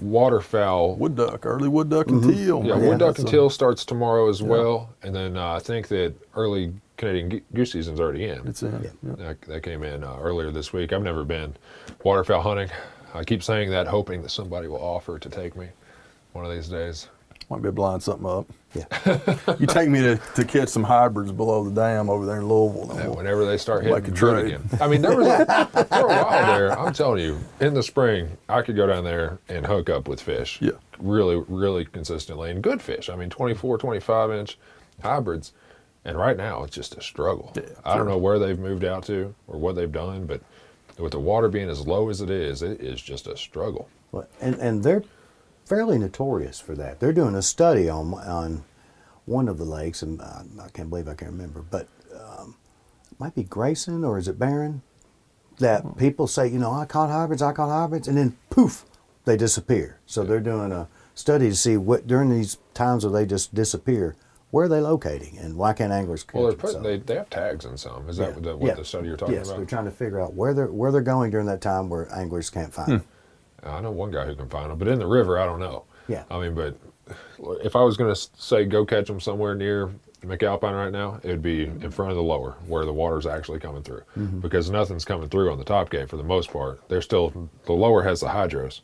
waterfowl, 0.00 0.94
wood 0.96 1.16
duck, 1.16 1.44
early 1.44 1.68
wood 1.68 1.90
duck 1.90 2.08
and 2.08 2.22
teal. 2.22 2.62
yeah, 2.64 2.76
man. 2.76 2.88
wood 2.88 2.98
duck 2.98 3.18
and 3.18 3.26
a- 3.28 3.30
teal 3.30 3.50
starts 3.50 3.84
tomorrow 3.84 4.28
as 4.28 4.42
well. 4.42 4.90
And 5.02 5.14
then 5.14 5.36
uh, 5.36 5.54
I 5.54 5.58
think 5.58 5.88
that 5.88 6.14
early 6.34 6.72
Canadian 7.00 7.42
goose 7.54 7.72
season's 7.72 7.98
already 7.98 8.26
in. 8.26 8.46
It's 8.46 8.62
in. 8.62 8.72
Yeah. 8.84 8.90
Yeah. 9.02 9.14
That, 9.16 9.40
that 9.42 9.62
came 9.62 9.82
in 9.82 10.04
uh, 10.04 10.18
earlier 10.20 10.50
this 10.50 10.72
week. 10.72 10.92
I've 10.92 11.02
never 11.02 11.24
been 11.24 11.56
waterfowl 12.04 12.42
hunting. 12.42 12.68
I 13.14 13.24
keep 13.24 13.42
saying 13.42 13.70
that, 13.70 13.86
hoping 13.86 14.20
that 14.22 14.28
somebody 14.28 14.68
will 14.68 14.82
offer 14.82 15.18
to 15.18 15.28
take 15.30 15.56
me 15.56 15.68
one 16.32 16.44
of 16.44 16.52
these 16.52 16.68
days. 16.68 17.08
Might 17.48 17.62
be 17.62 17.68
able 17.68 17.76
to 17.76 17.82
line 17.82 18.00
something 18.00 18.26
up. 18.28 18.46
Yeah. 18.74 19.54
You 19.58 19.66
take 19.66 19.88
me 19.88 20.00
to, 20.02 20.16
to 20.36 20.44
catch 20.44 20.68
some 20.68 20.84
hybrids 20.84 21.32
below 21.32 21.64
the 21.64 21.72
dam 21.72 22.08
over 22.08 22.24
there 22.24 22.36
in 22.36 22.46
Louisville. 22.46 22.84
then 22.86 22.96
Yeah, 22.98 23.06
we'll- 23.06 23.16
whenever 23.16 23.44
they 23.44 23.56
start 23.56 23.82
hitting 23.82 23.94
Like 23.94 24.06
a 24.06 24.10
the 24.12 24.16
good 24.20 24.42
trade. 24.42 24.54
again. 24.54 24.68
I 24.80 24.86
mean, 24.86 25.02
there 25.02 25.16
was 25.16 25.26
a, 25.26 25.66
for 25.88 26.00
a 26.02 26.06
while 26.06 26.46
there. 26.58 26.78
I'm 26.78 26.92
telling 26.92 27.24
you, 27.24 27.40
in 27.60 27.74
the 27.74 27.82
spring, 27.82 28.36
I 28.48 28.62
could 28.62 28.76
go 28.76 28.86
down 28.86 29.02
there 29.02 29.38
and 29.48 29.66
hook 29.66 29.90
up 29.90 30.06
with 30.06 30.20
fish. 30.20 30.58
Yeah. 30.60 30.72
really, 31.00 31.42
really 31.48 31.86
consistently 31.86 32.50
and 32.52 32.62
good 32.62 32.80
fish. 32.80 33.08
I 33.10 33.16
mean, 33.16 33.30
24, 33.30 33.78
25 33.78 34.30
inch 34.32 34.58
hybrids, 35.02 35.52
and 36.10 36.18
right 36.18 36.36
now 36.36 36.64
it's 36.64 36.74
just 36.74 36.96
a 36.96 37.00
struggle. 37.00 37.52
Yeah, 37.54 37.62
I 37.84 37.96
don't 37.96 38.08
know 38.08 38.18
where 38.18 38.40
they've 38.40 38.58
moved 38.58 38.84
out 38.84 39.04
to 39.04 39.32
or 39.46 39.58
what 39.58 39.76
they've 39.76 39.90
done, 39.90 40.26
but 40.26 40.42
with 40.98 41.12
the 41.12 41.20
water 41.20 41.48
being 41.48 41.70
as 41.70 41.86
low 41.86 42.10
as 42.10 42.20
it 42.20 42.30
is, 42.30 42.62
it 42.62 42.80
is 42.80 43.00
just 43.00 43.28
a 43.28 43.36
struggle. 43.36 43.88
Well, 44.10 44.26
and 44.40 44.56
and 44.56 44.82
they're 44.82 45.04
fairly 45.64 45.98
notorious 45.98 46.58
for 46.58 46.74
that. 46.74 46.98
They're 46.98 47.12
doing 47.12 47.36
a 47.36 47.42
study 47.42 47.88
on 47.88 48.12
on 48.14 48.64
one 49.24 49.48
of 49.48 49.56
the 49.56 49.64
lakes, 49.64 50.02
and 50.02 50.20
uh, 50.20 50.42
I 50.60 50.68
can't 50.70 50.90
believe 50.90 51.06
I 51.06 51.14
can't 51.14 51.30
remember, 51.30 51.62
but 51.62 51.86
um, 52.12 52.56
it 53.10 53.20
might 53.20 53.36
be 53.36 53.44
Grayson 53.44 54.02
or 54.04 54.18
is 54.18 54.26
it 54.26 54.38
Barren? 54.38 54.82
That 55.60 55.96
people 55.96 56.26
say, 56.26 56.48
you 56.48 56.58
know, 56.58 56.72
I 56.72 56.86
caught 56.86 57.10
hybrids, 57.10 57.42
I 57.42 57.52
caught 57.52 57.68
hybrids, 57.68 58.08
and 58.08 58.16
then 58.16 58.36
poof, 58.48 58.84
they 59.26 59.36
disappear. 59.36 60.00
So 60.06 60.24
they're 60.24 60.40
doing 60.40 60.72
a 60.72 60.88
study 61.14 61.50
to 61.50 61.54
see 61.54 61.76
what 61.76 62.06
during 62.06 62.30
these 62.30 62.56
times 62.74 63.04
where 63.04 63.12
they 63.12 63.26
just 63.26 63.54
disappear, 63.54 64.16
where 64.50 64.64
are 64.64 64.68
they 64.68 64.80
locating, 64.80 65.38
and 65.38 65.56
why 65.56 65.72
can't 65.72 65.92
anglers 65.92 66.24
catch 66.24 66.34
Well, 66.34 66.44
they're 66.44 66.52
them? 66.52 66.60
putting, 66.60 66.82
they, 66.82 66.96
they 66.98 67.14
have 67.14 67.30
tags 67.30 67.64
in 67.64 67.76
some. 67.76 68.08
Is 68.08 68.16
that 68.16 68.30
Yeah. 68.30 68.34
what, 68.34 68.42
the, 68.42 68.56
what 68.56 68.66
Yeah. 68.68 68.74
the 68.74 68.84
study 68.84 69.08
you're 69.08 69.16
talking 69.16 69.34
yes, 69.34 69.48
about? 69.48 69.56
they're 69.58 69.66
trying 69.66 69.84
to 69.84 69.90
figure 69.90 70.20
out 70.20 70.34
where 70.34 70.54
they're 70.54 70.66
where 70.72 70.90
they're 70.92 71.00
going 71.02 71.30
during 71.30 71.46
that 71.46 71.60
time 71.60 71.88
where 71.88 72.12
anglers 72.14 72.50
can't 72.50 72.72
find 72.74 72.92
them. 72.92 73.04
I 73.62 73.80
know 73.80 73.90
one 73.90 74.10
guy 74.10 74.24
who 74.26 74.34
can 74.34 74.48
find 74.48 74.70
them, 74.70 74.78
but 74.78 74.88
in 74.88 74.98
the 74.98 75.06
river, 75.06 75.38
I 75.38 75.44
don't 75.46 75.60
know. 75.60 75.84
Yeah. 76.08 76.24
I 76.30 76.40
mean, 76.40 76.54
but 76.54 76.76
if 77.62 77.76
I 77.76 77.82
was 77.82 77.96
going 77.96 78.12
to 78.14 78.20
say 78.36 78.64
go 78.64 78.84
catch 78.86 79.06
them 79.06 79.20
somewhere 79.20 79.54
near 79.54 79.90
McAlpine 80.22 80.74
right 80.74 80.92
now, 80.92 81.20
it 81.22 81.28
would 81.28 81.42
be 81.42 81.64
in 81.64 81.90
front 81.90 82.10
of 82.10 82.16
the 82.16 82.22
lower 82.22 82.56
where 82.66 82.84
the 82.84 82.92
water's 82.92 83.26
actually 83.26 83.58
coming 83.60 83.82
through 83.82 84.02
Mm-hmm. 84.16 84.40
because 84.40 84.70
nothing's 84.70 85.04
coming 85.04 85.28
through 85.28 85.50
on 85.52 85.58
the 85.58 85.64
top 85.64 85.90
gate 85.90 86.08
for 86.08 86.16
the 86.16 86.22
most 86.22 86.50
part. 86.52 86.80
They're 86.88 87.02
still, 87.02 87.48
the 87.66 87.72
lower 87.72 88.02
has 88.02 88.20
the 88.20 88.28
hydros 88.28 88.80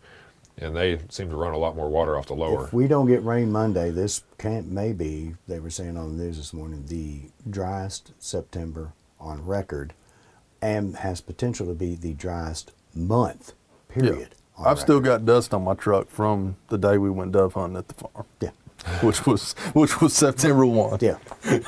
and 0.58 0.76
they 0.76 1.00
seem 1.08 1.28
to 1.30 1.36
run 1.36 1.54
a 1.54 1.58
lot 1.58 1.76
more 1.76 1.88
water 1.88 2.16
off 2.16 2.26
the 2.26 2.34
lower. 2.34 2.66
If 2.66 2.72
we 2.72 2.88
don't 2.88 3.06
get 3.06 3.24
rain 3.24 3.52
Monday, 3.52 3.90
this 3.90 4.22
can't 4.38 4.70
maybe 4.70 5.34
they 5.46 5.58
were 5.60 5.70
saying 5.70 5.96
on 5.96 6.16
the 6.16 6.24
news 6.24 6.36
this 6.36 6.52
morning 6.52 6.86
the 6.86 7.30
driest 7.48 8.12
September 8.18 8.92
on 9.20 9.44
record, 9.44 9.92
and 10.62 10.96
has 10.96 11.20
potential 11.20 11.66
to 11.66 11.74
be 11.74 11.94
the 11.94 12.14
driest 12.14 12.72
month. 12.94 13.52
Period. 13.88 14.34
on 14.56 14.66
I've 14.66 14.78
still 14.78 15.00
got 15.00 15.24
dust 15.24 15.54
on 15.54 15.64
my 15.64 15.74
truck 15.74 16.10
from 16.10 16.56
the 16.68 16.78
day 16.78 16.98
we 16.98 17.10
went 17.10 17.32
dove 17.32 17.54
hunting 17.54 17.78
at 17.78 17.88
the 17.88 17.94
farm, 17.94 18.26
yeah 18.40 18.50
which 19.00 19.26
was 19.26 19.52
which 19.72 20.00
was 20.00 20.14
September 20.14 20.66
one. 20.66 20.98
yeah. 21.00 21.18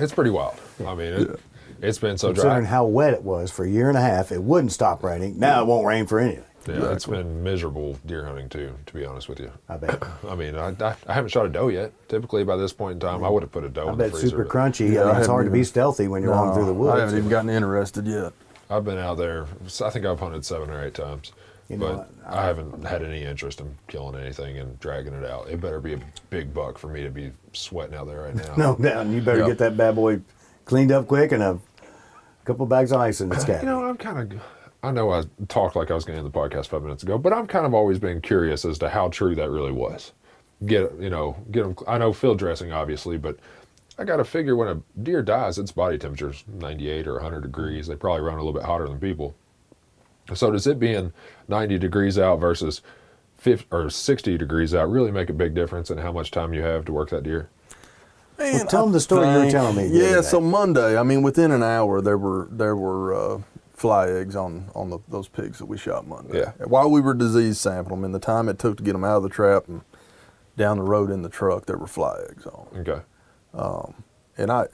It's 0.00 0.14
pretty 0.14 0.30
wild. 0.30 0.54
I 0.86 0.94
mean, 0.94 1.12
it, 1.12 1.40
it's 1.82 1.98
been 1.98 2.16
so 2.18 2.28
Considering 2.28 2.34
dry. 2.34 2.42
Considering 2.42 2.64
how 2.66 2.84
wet 2.84 3.14
it 3.14 3.22
was 3.24 3.50
for 3.50 3.64
a 3.64 3.68
year 3.68 3.88
and 3.88 3.98
a 3.98 4.00
half, 4.00 4.30
it 4.30 4.40
wouldn't 4.40 4.70
stop 4.70 5.02
raining. 5.02 5.40
Now 5.40 5.60
it 5.60 5.66
won't 5.66 5.84
rain 5.84 6.06
for 6.06 6.20
anything. 6.20 6.44
Yeah, 6.68 6.92
it's 6.92 7.06
been 7.06 7.42
miserable 7.42 7.98
deer 8.06 8.24
hunting 8.24 8.48
too, 8.48 8.74
to 8.86 8.94
be 8.94 9.04
honest 9.04 9.28
with 9.28 9.40
you. 9.40 9.50
I 9.68 9.76
bet. 9.76 10.02
I 10.28 10.34
mean, 10.34 10.54
I, 10.56 10.68
I, 10.80 10.94
I 11.06 11.12
haven't 11.14 11.30
shot 11.30 11.46
a 11.46 11.48
doe 11.48 11.68
yet. 11.68 11.92
Typically, 12.08 12.44
by 12.44 12.56
this 12.56 12.72
point 12.72 12.94
in 12.94 13.00
time, 13.00 13.22
I 13.24 13.28
would 13.28 13.42
have 13.42 13.52
put 13.52 13.64
a 13.64 13.68
doe 13.68 13.88
I 13.88 13.92
in 13.92 13.98
the 13.98 14.04
bet 14.04 14.12
freezer. 14.12 14.28
super 14.28 14.44
but- 14.44 14.52
crunchy. 14.52 14.92
Yeah, 14.92 15.00
I 15.00 15.02
I 15.02 15.06
mean, 15.06 15.08
it's 15.08 15.14
haven't 15.18 15.30
hard 15.30 15.46
to 15.46 15.52
be 15.52 15.64
stealthy 15.64 16.08
when 16.08 16.22
you're 16.22 16.32
walking 16.32 16.54
through 16.54 16.66
the 16.66 16.74
woods. 16.74 16.96
I 16.96 17.00
haven't 17.00 17.18
even 17.18 17.30
gotten 17.30 17.50
interested 17.50 18.06
yet. 18.06 18.32
I've 18.70 18.84
been 18.84 18.98
out 18.98 19.16
there. 19.16 19.46
I 19.82 19.90
think 19.90 20.04
I've 20.04 20.20
hunted 20.20 20.44
seven 20.44 20.68
or 20.68 20.84
eight 20.84 20.92
times, 20.94 21.32
You 21.70 21.78
know, 21.78 22.06
but 22.26 22.34
I, 22.34 22.44
haven't 22.44 22.84
had 22.84 23.02
any 23.02 23.22
interest 23.24 23.60
in 23.60 23.74
killing 23.86 24.14
anything 24.20 24.58
and 24.58 24.78
dragging 24.78 25.14
it 25.14 25.24
out. 25.24 25.48
It 25.48 25.58
better 25.60 25.80
be 25.80 25.94
a 25.94 26.00
big 26.28 26.52
buck 26.52 26.76
for 26.76 26.88
me 26.88 27.02
to 27.02 27.08
be 27.10 27.30
sweating 27.54 27.94
out 27.96 28.06
there 28.08 28.20
right 28.24 28.34
now. 28.34 28.54
No 28.58 28.76
doubt. 28.76 29.06
You 29.06 29.22
better 29.22 29.38
Yeah. 29.40 29.46
get 29.46 29.58
that 29.58 29.76
bad 29.78 29.94
boy 29.94 30.20
cleaned 30.66 30.92
up 30.92 31.06
quick 31.06 31.32
and 31.32 31.42
a 31.42 31.58
couple 32.44 32.66
bags 32.66 32.92
of 32.92 33.00
ice 33.00 33.22
in 33.22 33.32
its 33.32 33.44
cab. 33.46 33.62
You 33.62 33.68
know, 33.70 33.84
I'm 33.86 33.96
kind 33.96 34.32
of. 34.34 34.42
I 34.82 34.92
know 34.92 35.10
I 35.10 35.24
talked 35.48 35.74
like 35.74 35.90
I 35.90 35.94
was 35.94 36.04
going 36.04 36.18
to 36.18 36.24
end 36.24 36.32
the 36.32 36.38
podcast 36.38 36.68
five 36.68 36.82
minutes 36.82 37.02
ago, 37.02 37.18
but 37.18 37.32
I'm 37.32 37.46
kind 37.46 37.66
of 37.66 37.74
always 37.74 37.98
been 37.98 38.20
curious 38.20 38.64
as 38.64 38.78
to 38.78 38.88
how 38.88 39.08
true 39.08 39.34
that 39.34 39.50
really 39.50 39.72
was. 39.72 40.12
Get 40.66 40.92
you 41.00 41.10
know, 41.10 41.36
get 41.50 41.62
them. 41.62 41.76
I 41.86 41.98
know 41.98 42.12
field 42.12 42.38
dressing 42.38 42.72
obviously, 42.72 43.16
but 43.18 43.38
I 43.98 44.04
got 44.04 44.16
to 44.16 44.24
figure 44.24 44.54
when 44.54 44.68
a 44.68 44.80
deer 45.02 45.22
dies, 45.22 45.58
its 45.58 45.72
body 45.72 45.98
temperature's 45.98 46.44
98 46.46 47.08
or 47.08 47.14
100 47.14 47.40
degrees. 47.40 47.86
They 47.88 47.96
probably 47.96 48.22
run 48.22 48.34
a 48.34 48.38
little 48.38 48.52
bit 48.52 48.62
hotter 48.62 48.86
than 48.86 49.00
people. 49.00 49.34
So 50.34 50.50
does 50.50 50.66
it 50.66 50.78
being 50.78 51.12
90 51.48 51.78
degrees 51.78 52.18
out 52.18 52.38
versus 52.38 52.82
50 53.38 53.66
or 53.70 53.90
60 53.90 54.38
degrees 54.38 54.74
out 54.74 54.90
really 54.90 55.10
make 55.10 55.30
a 55.30 55.32
big 55.32 55.54
difference 55.54 55.90
in 55.90 55.98
how 55.98 56.12
much 56.12 56.30
time 56.30 56.52
you 56.52 56.62
have 56.62 56.84
to 56.84 56.92
work 56.92 57.10
that 57.10 57.22
deer? 57.22 57.48
Man, 58.38 58.66
tell 58.68 58.82
I 58.82 58.86
'em 58.86 58.92
the 58.92 59.00
story 59.00 59.28
you 59.28 59.38
were 59.46 59.50
telling 59.50 59.76
me 59.76 59.88
Yeah, 59.88 60.20
so. 60.20 60.40
Monday, 60.40 60.96
I 60.96 61.02
mean, 61.02 61.22
within 61.22 61.50
an 61.50 61.64
hour, 61.64 62.00
there 62.00 62.18
were 62.18 62.46
there 62.52 62.76
were 62.76 63.14
uh, 63.14 63.38
fly 63.78 64.08
eggs 64.10 64.34
on 64.34 64.68
on 64.74 64.90
the, 64.90 64.98
those 65.08 65.28
pigs 65.28 65.58
that 65.58 65.66
we 65.66 65.78
shot 65.78 66.06
Monday. 66.06 66.38
Yeah. 66.40 66.52
While 66.66 66.90
we 66.90 67.00
were 67.00 67.14
disease 67.14 67.58
sampling 67.60 68.00
them, 68.00 68.04
in 68.06 68.12
the 68.12 68.18
time 68.18 68.48
it 68.48 68.58
took 68.58 68.76
to 68.78 68.82
get 68.82 68.92
them 68.92 69.04
out 69.04 69.18
of 69.18 69.22
the 69.22 69.28
trap 69.28 69.68
and 69.68 69.82
down 70.56 70.78
the 70.78 70.82
road 70.82 71.10
in 71.10 71.22
the 71.22 71.28
truck, 71.28 71.66
there 71.66 71.78
were 71.78 71.86
fly 71.86 72.18
eggs 72.28 72.44
on. 72.46 72.66
'em. 72.74 72.80
Okay. 72.80 73.00
And 74.36 74.52
I, 74.52 74.66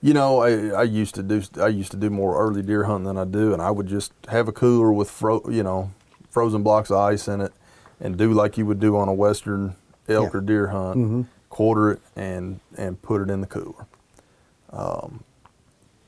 you 0.00 0.12
know, 0.14 0.40
I, 0.40 0.68
I 0.68 0.82
used 0.84 1.14
to 1.16 1.22
do 1.22 1.42
I 1.60 1.68
used 1.68 1.90
to 1.92 1.96
do 1.96 2.10
more 2.10 2.38
early 2.40 2.62
deer 2.62 2.84
hunting 2.84 3.04
than 3.06 3.18
I 3.18 3.24
do, 3.24 3.52
and 3.52 3.60
I 3.62 3.70
would 3.70 3.86
just 3.88 4.12
have 4.28 4.48
a 4.48 4.52
cooler 4.52 4.92
with 4.92 5.10
fro, 5.10 5.42
you 5.48 5.62
know, 5.62 5.90
frozen 6.30 6.62
blocks 6.62 6.90
of 6.90 6.96
ice 6.98 7.26
in 7.28 7.40
it, 7.40 7.52
and 8.00 8.16
do 8.16 8.32
like 8.32 8.56
you 8.58 8.66
would 8.66 8.80
do 8.80 8.96
on 8.96 9.08
a 9.08 9.14
western 9.14 9.74
elk 10.08 10.32
Yeah. 10.32 10.38
or 10.38 10.40
deer 10.42 10.66
hunt, 10.68 10.96
Mhm. 10.98 11.26
quarter 11.48 11.90
it 11.92 12.00
and 12.16 12.60
and 12.76 13.00
put 13.02 13.20
it 13.22 13.30
in 13.30 13.40
the 13.40 13.46
cooler, 13.46 13.86
um, 14.72 15.22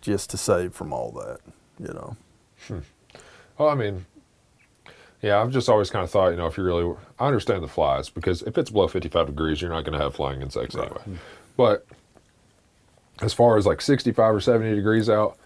just 0.01 0.31
to 0.31 0.37
save 0.37 0.75
from 0.75 0.93
all 0.93 1.11
that, 1.13 1.39
you 1.79 1.93
know. 1.95 2.17
Well, 3.59 3.69
I 3.69 3.75
mean, 3.75 4.07
yeah, 5.23 5.41
I've 5.41 5.51
just 5.51 5.69
always 5.69 5.91
kind 5.91 6.05
of 6.05 6.11
thought, 6.11 6.29
you 6.29 6.37
know, 6.37 6.47
if 6.47 6.57
you 6.57 6.65
really, 6.65 6.95
I 7.19 7.27
understand 7.27 7.63
the 7.63 7.69
flies 7.69 8.09
because 8.09 8.43
if 8.43 8.59
it's 8.59 8.71
below 8.71 8.89
55 8.89 9.27
degrees, 9.27 9.61
you're 9.61 9.71
not 9.71 9.85
going 9.85 9.99
to 9.99 10.03
have 10.03 10.15
flying 10.15 10.43
insects 10.43 10.75
anyway. 10.77 11.03
But 11.57 11.87
as 13.23 13.33
far 13.33 13.57
as 13.57 13.67
like 13.67 13.81
65 13.81 14.35
or 14.35 14.41
70 14.41 14.75
degrees 14.75 15.09
out 15.09 15.39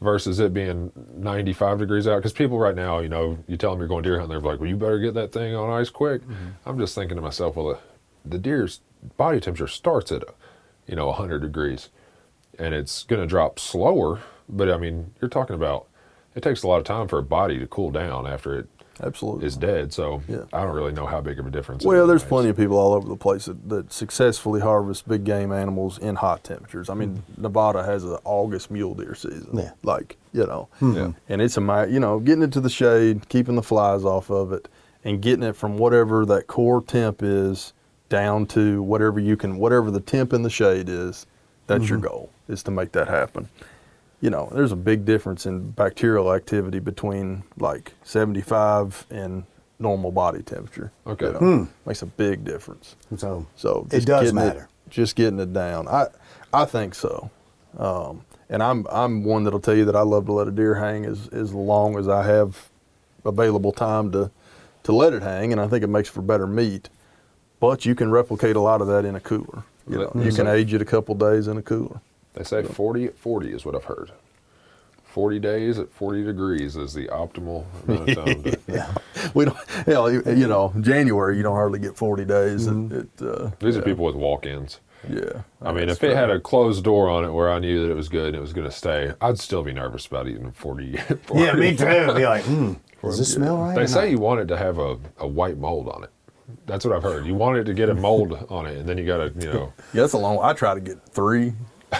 versus 0.00 0.40
it 0.40 0.52
being 0.52 0.92
95 1.16 1.78
degrees 1.78 2.06
out, 2.06 2.16
because 2.16 2.32
people 2.34 2.58
right 2.58 2.74
now, 2.74 2.98
you 2.98 3.08
know, 3.08 3.38
you 3.48 3.56
tell 3.56 3.70
them 3.70 3.80
you're 3.80 3.88
going 3.88 4.02
deer 4.02 4.20
hunting, 4.20 4.28
they're 4.28 4.40
like, 4.40 4.60
well, 4.60 4.68
you 4.68 4.76
better 4.76 4.98
get 4.98 5.14
that 5.14 5.32
thing 5.32 5.54
on 5.54 5.70
ice 5.70 5.88
quick. 5.88 6.22
Mm-hmm. 6.22 6.48
I'm 6.66 6.78
just 6.78 6.94
thinking 6.94 7.16
to 7.16 7.22
myself, 7.22 7.56
well, 7.56 7.68
the, 7.68 7.78
the 8.28 8.38
deer's 8.38 8.80
body 9.16 9.40
temperature 9.40 9.68
starts 9.68 10.12
at, 10.12 10.22
you 10.86 10.96
know, 10.96 11.06
100 11.06 11.40
degrees 11.40 11.88
and 12.58 12.74
it's 12.74 13.02
going 13.04 13.20
to 13.20 13.26
drop 13.26 13.58
slower. 13.58 14.20
But 14.48 14.70
I 14.70 14.76
mean, 14.76 15.14
you're 15.20 15.30
talking 15.30 15.56
about 15.56 15.86
it 16.34 16.42
takes 16.42 16.62
a 16.62 16.68
lot 16.68 16.78
of 16.78 16.84
time 16.84 17.08
for 17.08 17.18
a 17.18 17.22
body 17.22 17.58
to 17.58 17.66
cool 17.66 17.90
down 17.90 18.26
after 18.26 18.58
it 18.58 18.68
Absolutely. 19.02 19.46
is 19.46 19.56
dead. 19.56 19.92
So 19.92 20.22
Yeah. 20.28 20.44
I 20.52 20.62
don't 20.62 20.74
really 20.74 20.92
know 20.92 21.06
how 21.06 21.20
big 21.20 21.38
of 21.38 21.46
a 21.46 21.50
difference. 21.50 21.84
Well, 21.84 22.06
there's 22.06 22.22
makes. 22.22 22.28
plenty 22.28 22.48
of 22.50 22.56
people 22.56 22.78
all 22.78 22.92
over 22.92 23.08
the 23.08 23.16
place 23.16 23.46
that, 23.46 23.68
that 23.68 23.92
successfully 23.92 24.60
harvest 24.60 25.08
big 25.08 25.24
game 25.24 25.52
animals 25.52 25.98
in 25.98 26.16
hot 26.16 26.44
temperatures. 26.44 26.88
I 26.88 26.94
mean, 26.94 27.16
hmm. 27.16 27.42
Nevada 27.42 27.82
has 27.82 28.04
an 28.04 28.18
August 28.24 28.70
mule 28.70 28.94
deer 28.94 29.14
season. 29.14 29.50
Yeah. 29.58 29.72
Like, 29.82 30.16
you 30.32 30.46
know, 30.46 30.68
hmm. 30.78 30.96
Yeah. 30.96 31.12
and 31.28 31.42
it's 31.42 31.56
a, 31.56 31.60
ma- 31.60 31.84
you 31.84 32.00
know, 32.00 32.20
getting 32.20 32.42
it 32.42 32.52
to 32.52 32.60
the 32.60 32.70
shade, 32.70 33.28
keeping 33.28 33.56
the 33.56 33.62
flies 33.62 34.04
off 34.04 34.30
of 34.30 34.52
it, 34.52 34.68
and 35.04 35.20
getting 35.20 35.42
it 35.42 35.56
from 35.56 35.76
whatever 35.76 36.24
that 36.26 36.46
core 36.46 36.82
temp 36.82 37.22
is 37.22 37.72
down 38.08 38.46
to 38.46 38.82
whatever 38.82 39.18
you 39.18 39.36
can, 39.36 39.56
whatever 39.56 39.90
the 39.90 40.00
temp 40.00 40.32
in 40.32 40.42
the 40.42 40.50
shade 40.50 40.88
is, 40.88 41.26
that's 41.66 41.88
your 41.88 41.98
mm-hmm. 41.98 42.08
goal, 42.08 42.30
is 42.48 42.62
to 42.62 42.70
make 42.70 42.92
that 42.92 43.08
happen. 43.08 43.48
You 44.24 44.30
know, 44.30 44.48
there's 44.54 44.72
a 44.72 44.76
big 44.76 45.04
difference 45.04 45.44
in 45.44 45.70
bacterial 45.72 46.32
activity 46.32 46.78
between 46.78 47.42
like 47.58 47.92
75 48.04 49.04
and 49.10 49.44
normal 49.78 50.12
body 50.12 50.42
temperature. 50.42 50.92
Okay. 51.06 51.26
You 51.26 51.32
know, 51.34 51.68
Makes 51.84 52.00
a 52.00 52.06
big 52.06 52.42
difference. 52.42 52.96
So, 53.18 53.44
So 53.54 53.86
it 53.92 54.06
does 54.06 54.22
getting 54.22 54.34
matter. 54.36 54.68
just 54.88 55.14
getting 55.14 55.38
it 55.40 55.52
down. 55.52 55.88
I 55.88 56.06
I 56.54 56.64
think 56.64 56.94
so. 56.94 57.28
Um, 57.76 58.22
and 58.48 58.62
I'm 58.62 58.86
I'm 58.90 59.24
one 59.24 59.44
that'll 59.44 59.60
tell 59.60 59.76
you 59.76 59.84
that 59.84 59.96
I 59.96 60.00
love 60.00 60.24
to 60.24 60.32
let 60.32 60.48
a 60.48 60.52
deer 60.52 60.74
hang 60.76 61.04
as 61.04 61.28
as 61.28 61.52
long 61.52 61.98
as 61.98 62.08
I 62.08 62.22
have 62.24 62.70
available 63.26 63.72
time 63.72 64.10
to 64.12 64.30
to 64.84 64.92
let 64.92 65.12
it 65.12 65.22
hang, 65.22 65.52
and 65.52 65.60
I 65.60 65.68
think 65.68 65.84
it 65.84 65.88
makes 65.88 66.08
for 66.08 66.22
better 66.22 66.46
meat. 66.46 66.88
But 67.60 67.84
you 67.84 67.94
can 67.94 68.10
replicate 68.10 68.56
a 68.56 68.60
lot 68.60 68.80
of 68.80 68.86
that 68.88 69.04
in 69.04 69.16
a 69.16 69.20
cooler. 69.20 69.64
You 69.86 69.98
know, 69.98 70.12
you 70.14 70.32
can 70.32 70.46
Mhm. 70.46 70.54
age 70.54 70.72
it 70.72 70.80
a 70.80 70.84
couple 70.86 71.14
days 71.14 71.46
in 71.46 71.58
a 71.58 71.62
cooler. 71.62 72.00
They 72.34 72.44
say 72.44 72.62
40 72.62 73.06
at 73.06 73.18
40 73.18 73.52
is 73.52 73.64
what 73.64 73.74
I've 73.74 73.84
heard. 73.84 74.12
40 75.04 75.38
days 75.38 75.78
at 75.78 75.92
40 75.92 76.24
degrees 76.24 76.74
is 76.74 76.92
the 76.92 77.06
optimal 77.06 77.64
amount 77.86 78.08
of 78.08 78.16
time. 78.16 78.42
To, 78.42 78.58
yeah. 78.68 78.94
We 79.34 79.46
don't, 79.46 79.56
hell, 79.86 80.12
you 80.12 80.46
know, 80.46 80.72
January 80.80 81.36
you 81.36 81.42
don't 81.42 81.54
hardly 81.54 81.78
get 81.78 81.96
40 81.96 82.24
days. 82.24 82.66
It, 82.66 82.92
it, 82.92 83.08
uh, 83.22 83.50
These 83.58 83.74
yeah, 83.76 83.80
are 83.80 83.84
people 83.84 84.04
with 84.04 84.16
walk-ins. 84.16 84.80
Yeah. 85.08 85.42
I 85.62 85.72
mean, 85.72 85.88
if 85.88 86.02
it 86.04 86.14
had 86.16 86.30
a 86.30 86.40
closed 86.40 86.84
door 86.84 87.08
on 87.08 87.24
it 87.24 87.30
where 87.30 87.50
I 87.50 87.58
knew 87.58 87.82
that 87.82 87.90
it 87.90 87.94
was 87.94 88.08
good 88.08 88.28
and 88.28 88.36
it 88.36 88.40
was 88.40 88.52
going 88.52 88.66
to 88.66 88.72
stay, 88.74 89.12
I'd 89.20 89.38
still 89.38 89.62
be 89.62 89.72
nervous 89.72 90.06
about 90.06 90.28
eating 90.28 90.50
40. 90.50 90.96
40. 91.22 91.42
Yeah, 91.42 91.52
me 91.54 91.76
too. 91.76 92.14
Be 92.14 92.26
like, 92.26 92.44
hmm, 92.44 92.74
does 93.02 93.18
this 93.18 93.32
smell 93.34 93.58
right? 93.58 93.74
They 93.76 93.86
say 93.86 94.02
not? 94.02 94.10
you 94.10 94.18
want 94.18 94.40
it 94.40 94.46
to 94.46 94.56
have 94.56 94.78
a, 94.78 94.98
a 95.18 95.26
white 95.26 95.58
mold 95.58 95.88
on 95.88 96.04
it. 96.04 96.10
That's 96.66 96.84
what 96.84 96.94
I've 96.94 97.02
heard. 97.02 97.26
You 97.26 97.34
want 97.34 97.56
it 97.58 97.64
to 97.64 97.74
get 97.74 97.88
a 97.88 97.94
mold 97.94 98.46
on 98.50 98.66
it, 98.66 98.76
and 98.78 98.88
then 98.88 98.98
you 98.98 99.06
got 99.06 99.18
to, 99.18 99.32
you 99.40 99.52
know, 99.52 99.72
Yeah, 99.92 100.02
that's 100.02 100.12
a 100.12 100.18
long. 100.18 100.38
I 100.42 100.52
try 100.52 100.74
to 100.74 100.80
get 100.80 101.02
three. 101.08 101.54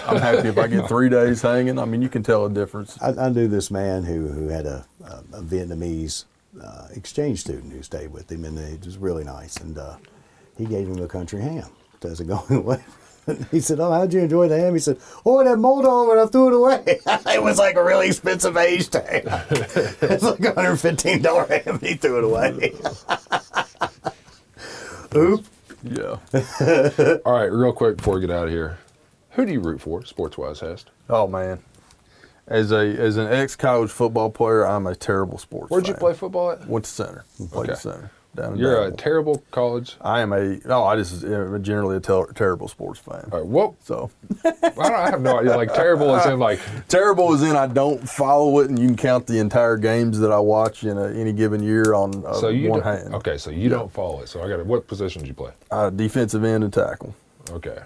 I'm 0.07 0.17
happy 0.17 0.49
if 0.49 0.57
I 0.57 0.67
get 0.67 0.87
three 0.87 1.09
days 1.09 1.41
hanging. 1.41 1.79
I 1.79 1.85
mean, 1.85 2.01
you 2.01 2.09
can 2.09 2.23
tell 2.23 2.45
a 2.45 2.49
difference. 2.49 3.01
I, 3.01 3.09
I 3.25 3.29
knew 3.29 3.47
this 3.47 3.71
man 3.71 4.03
who, 4.03 4.27
who 4.27 4.47
had 4.47 4.65
a, 4.65 4.85
a, 5.03 5.37
a 5.37 5.41
Vietnamese 5.41 6.25
uh, 6.61 6.87
exchange 6.93 7.41
student 7.41 7.73
who 7.73 7.81
stayed 7.81 8.11
with 8.11 8.31
him, 8.31 8.45
and 8.45 8.57
he 8.57 8.77
was 8.85 8.97
really 8.97 9.23
nice. 9.23 9.57
And 9.57 9.77
uh, 9.77 9.97
he 10.57 10.65
gave 10.65 10.87
him 10.87 11.01
a 11.01 11.07
country 11.07 11.41
ham 11.41 11.69
as 12.03 12.19
a 12.19 12.23
going 12.23 12.53
away. 12.53 12.83
he 13.51 13.59
said, 13.59 13.79
"Oh, 13.79 13.91
how'd 13.91 14.13
you 14.13 14.21
enjoy 14.21 14.47
the 14.47 14.59
ham?" 14.59 14.73
He 14.73 14.79
said, 14.79 14.99
"Oh, 15.25 15.43
that 15.43 15.57
mold 15.57 15.85
on 15.85 16.15
it, 16.17 16.21
I 16.21 16.27
threw 16.27 16.47
it 16.47 16.53
away. 16.53 16.99
it 17.33 17.41
was 17.41 17.57
like 17.57 17.75
a 17.75 17.83
really 17.83 18.07
expensive 18.07 18.55
aged 18.57 18.93
ham. 18.93 19.03
it's 19.49 20.23
like 20.23 20.39
a 20.41 20.53
hundred 20.53 20.77
fifteen 20.77 21.21
dollar 21.21 21.45
ham. 21.47 21.79
He 21.79 21.95
threw 21.95 22.19
it 22.19 22.23
away. 22.23 22.73
Oop. 25.15 25.45
Yeah. 25.83 26.17
all 27.25 27.33
right, 27.33 27.51
real 27.51 27.71
quick 27.71 27.97
before 27.97 28.15
we 28.15 28.21
get 28.21 28.31
out 28.31 28.45
of 28.45 28.49
here, 28.51 28.77
who 29.35 29.45
do 29.45 29.51
you 29.53 29.59
root 29.59 29.81
for, 29.81 30.03
sports 30.05 30.37
wise, 30.37 30.59
Hest? 30.59 30.89
Oh 31.09 31.27
man, 31.27 31.59
as 32.47 32.71
a 32.71 32.77
as 32.79 33.17
an 33.17 33.27
ex 33.27 33.55
college 33.55 33.89
football 33.91 34.29
player, 34.29 34.65
I'm 34.65 34.87
a 34.87 34.95
terrible 34.95 35.37
sports. 35.37 35.71
Where'd 35.71 35.87
you 35.87 35.93
play 35.93 36.13
football 36.13 36.51
at? 36.51 36.67
Went 36.67 36.85
to 36.85 36.91
center. 36.91 37.25
Played 37.51 37.71
Okay. 37.71 37.79
center. 37.79 38.11
Down 38.35 38.57
You're 38.57 38.83
a 38.87 38.91
terrible 38.91 39.41
college. 39.51 39.95
I 40.01 40.19
am 40.19 40.33
a 40.33 40.57
no. 40.65 40.83
I 40.83 40.97
just 40.97 41.23
am 41.23 41.63
generally 41.63 41.95
a 41.95 41.99
ter- 42.01 42.33
terrible 42.33 42.67
sports 42.67 42.99
fan. 42.99 43.29
All 43.31 43.39
right, 43.39 43.47
whoa. 43.47 43.77
So 43.85 44.11
I, 44.43 44.51
don't, 44.51 44.79
I 44.81 45.09
have 45.09 45.21
no 45.21 45.39
idea. 45.39 45.55
Like, 45.55 45.73
terrible 45.73 46.13
is 46.15 46.25
in, 46.25 46.37
like, 46.37 46.59
terrible 46.89 47.33
is 47.33 47.43
in 47.43 47.55
I 47.55 47.67
don't 47.67 48.07
follow 48.07 48.59
it, 48.59 48.69
and 48.69 48.77
you 48.77 48.87
can 48.87 48.97
count 48.97 49.25
the 49.27 49.39
entire 49.39 49.77
games 49.77 50.19
that 50.19 50.33
I 50.33 50.39
watch 50.39 50.83
in 50.83 50.97
a, 50.97 51.07
any 51.13 51.31
given 51.31 51.63
year 51.63 51.93
on 51.93 52.25
uh, 52.25 52.33
so 52.33 52.49
you 52.49 52.71
one 52.71 52.81
hand. 52.81 53.15
Okay, 53.15 53.37
so 53.37 53.51
you 53.51 53.69
don't 53.69 53.89
follow 53.89 54.19
it. 54.21 54.27
So 54.27 54.43
I 54.43 54.49
got 54.49 54.65
what 54.65 54.85
position 54.85 55.21
did 55.21 55.29
you 55.29 55.33
play? 55.33 55.53
Uh, 55.71 55.89
defensive 55.89 56.43
end 56.43 56.65
and 56.65 56.73
tackle. 56.73 57.15
Okay. 57.51 57.79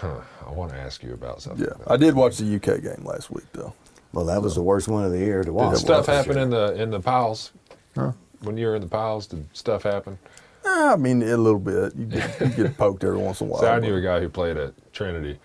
Huh. 0.00 0.20
I 0.46 0.50
want 0.52 0.70
to 0.72 0.78
ask 0.78 1.02
you 1.02 1.12
about 1.12 1.42
something. 1.42 1.66
Yeah, 1.66 1.84
I 1.86 1.96
did 1.96 2.14
watch 2.14 2.38
the 2.38 2.56
UK 2.56 2.82
game 2.82 3.04
last 3.04 3.30
week 3.30 3.46
though. 3.52 3.74
Well, 4.12 4.24
that 4.26 4.40
was 4.40 4.54
the 4.54 4.62
worst 4.62 4.88
one 4.88 5.04
of 5.04 5.12
the 5.12 5.18
year 5.18 5.42
to 5.42 5.52
watch. 5.52 5.74
Did 5.74 5.80
Stuff 5.80 6.06
happen 6.06 6.34
sure. 6.34 6.42
in 6.42 6.50
the 6.50 6.80
in 6.80 6.90
the 6.90 7.00
piles. 7.00 7.52
Huh? 7.94 8.12
When 8.40 8.56
you 8.56 8.66
were 8.66 8.76
in 8.76 8.80
the 8.80 8.88
piles, 8.88 9.26
did 9.26 9.46
stuff 9.52 9.82
happen? 9.82 10.18
I 10.64 10.96
mean, 10.96 11.22
a 11.22 11.36
little 11.36 11.58
bit. 11.58 11.94
You 11.96 12.06
get, 12.06 12.40
you 12.40 12.48
get 12.48 12.76
poked 12.78 13.02
every 13.02 13.18
once 13.18 13.40
in 13.40 13.48
a 13.48 13.50
while. 13.50 13.60
So 13.60 13.72
I 13.72 13.80
knew 13.80 13.92
but- 13.92 13.98
a 13.98 14.02
guy 14.02 14.20
who 14.20 14.28
played 14.28 14.56
at 14.56 14.72
Trinity, 14.92 15.38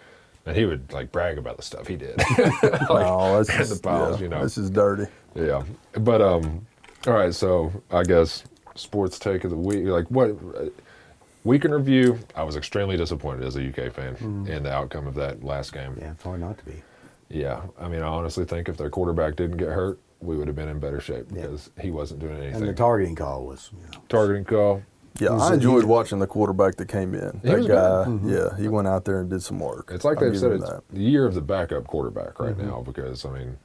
and 0.45 0.55
he 0.55 0.65
would 0.65 0.91
like 0.93 1.11
brag 1.11 1.37
about 1.37 1.57
the 1.57 1.63
stuff 1.63 1.87
he 1.87 1.95
did. 1.95 2.17
no, 2.37 3.37
that's 3.37 3.49
in 3.49 3.57
just, 3.57 3.75
the 3.75 3.79
piles, 3.81 4.17
yeah, 4.17 4.23
you 4.23 4.29
know. 4.29 4.43
This 4.43 4.57
is 4.57 4.69
dirty. 4.69 5.07
yeah, 5.35 5.63
but 5.93 6.21
um, 6.21 6.65
all 7.07 7.13
right. 7.13 7.33
So 7.33 7.71
I 7.91 8.03
guess 8.03 8.43
sports 8.75 9.17
take 9.17 9.43
of 9.43 9.49
the 9.49 9.57
week. 9.57 9.85
Like 9.85 10.09
what? 10.11 10.35
Week 11.43 11.65
in 11.65 11.71
review. 11.73 12.19
I 12.35 12.43
was 12.43 12.55
extremely 12.55 12.95
disappointed 12.95 13.43
as 13.43 13.57
a 13.57 13.67
UK 13.67 13.91
fan 13.93 14.15
in 14.47 14.63
the 14.63 14.71
outcome 14.71 15.07
of 15.07 15.15
that 15.15 15.43
last 15.43 15.73
game. 15.73 15.97
Yeah, 15.99 16.11
it's 16.11 16.23
hard 16.23 16.39
not 16.39 16.57
to 16.59 16.65
be. 16.65 16.81
Yeah, 17.29 17.61
I 17.79 17.87
mean, 17.89 18.01
I 18.01 18.07
honestly 18.07 18.45
think 18.45 18.69
if 18.69 18.77
their 18.77 18.89
quarterback 18.89 19.35
didn't 19.35 19.57
get 19.57 19.69
hurt, 19.69 19.99
we 20.21 20.37
would 20.37 20.47
have 20.47 20.55
been 20.55 20.69
in 20.69 20.79
better 20.79 21.01
shape 21.01 21.25
Yeah. 21.31 21.41
because 21.41 21.69
he 21.81 21.91
wasn't 21.91 22.21
doing 22.21 22.37
anything. 22.37 22.61
And 22.61 22.69
the 22.69 22.73
targeting 22.73 23.15
call 23.15 23.45
was, 23.45 23.71
you 23.73 23.79
know, 23.91 23.99
Targeting 24.07 24.45
call. 24.45 24.83
Yeah, 25.19 25.31
Was 25.31 25.51
I 25.51 25.53
enjoyed 25.55 25.83
he- 25.83 25.87
watching 25.89 26.19
the 26.19 26.27
quarterback 26.27 26.75
that 26.77 26.87
came 26.87 27.13
in. 27.13 27.39
He 27.43 27.49
that 27.49 27.57
was 27.57 27.67
guy, 27.67 28.05
good. 28.05 28.21
yeah, 28.23 28.57
he 28.57 28.67
went 28.69 28.87
out 28.87 29.03
there 29.05 29.19
and 29.19 29.29
did 29.29 29.43
some 29.43 29.59
work. 29.59 29.91
It's 29.93 30.05
like 30.05 30.19
they've 30.19 30.37
said 30.37 30.53
it's 30.53 30.67
that. 30.69 30.81
the 30.89 31.01
year 31.01 31.25
of 31.25 31.35
the 31.35 31.41
backup 31.41 31.85
quarterback 31.87 32.39
right 32.39 32.55
Mm-hmm. 32.57 32.67
now 32.69 32.81
because 32.85 33.25
I 33.25 33.29
mean, 33.31 33.57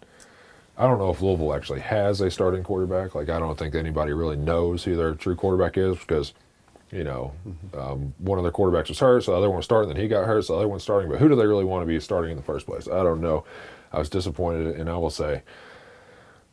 I 0.77 0.87
don't 0.87 0.99
know 0.99 1.11
if 1.11 1.23
Louisville 1.23 1.55
actually 1.55 1.81
has 1.81 2.21
a 2.21 2.31
starting 2.31 2.63
quarterback. 2.65 3.15
Like 3.15 3.29
I 3.29 3.39
don't 3.39 3.57
think 3.59 3.75
anybody 3.75 4.13
really 4.13 4.37
knows 4.37 4.83
who 4.85 4.97
their 4.97 5.15
true 5.15 5.37
quarterback 5.37 5.79
is 5.79 5.97
because, 5.99 6.35
you 6.91 7.05
know, 7.05 7.33
um, 7.77 8.15
one 8.19 8.39
of 8.39 8.45
their 8.45 8.53
quarterbacks 8.53 8.89
was 8.89 8.99
hurt, 8.99 9.23
so 9.25 9.33
the 9.33 9.39
other 9.39 9.49
one 9.49 9.57
was 9.59 9.65
starting, 9.65 9.89
then 9.93 10.01
he 10.01 10.09
got 10.09 10.27
hurt, 10.27 10.43
so 10.45 10.55
the 10.55 10.59
other 10.61 10.69
one's 10.69 10.83
starting. 10.83 11.11
But 11.11 11.19
who 11.21 11.29
do 11.29 11.37
they 11.37 11.47
really 11.47 11.65
want 11.65 11.83
to 11.83 11.87
be 11.87 11.99
starting 12.01 12.31
in 12.31 12.37
the 12.37 12.43
first 12.43 12.67
place? 12.67 12.89
I 12.89 13.03
don't 13.03 13.21
know. 13.21 13.45
I 13.93 13.99
was 13.99 14.09
disappointed, 14.11 14.77
and 14.77 14.89
I 14.89 14.97
will 14.97 15.11
say, 15.11 15.43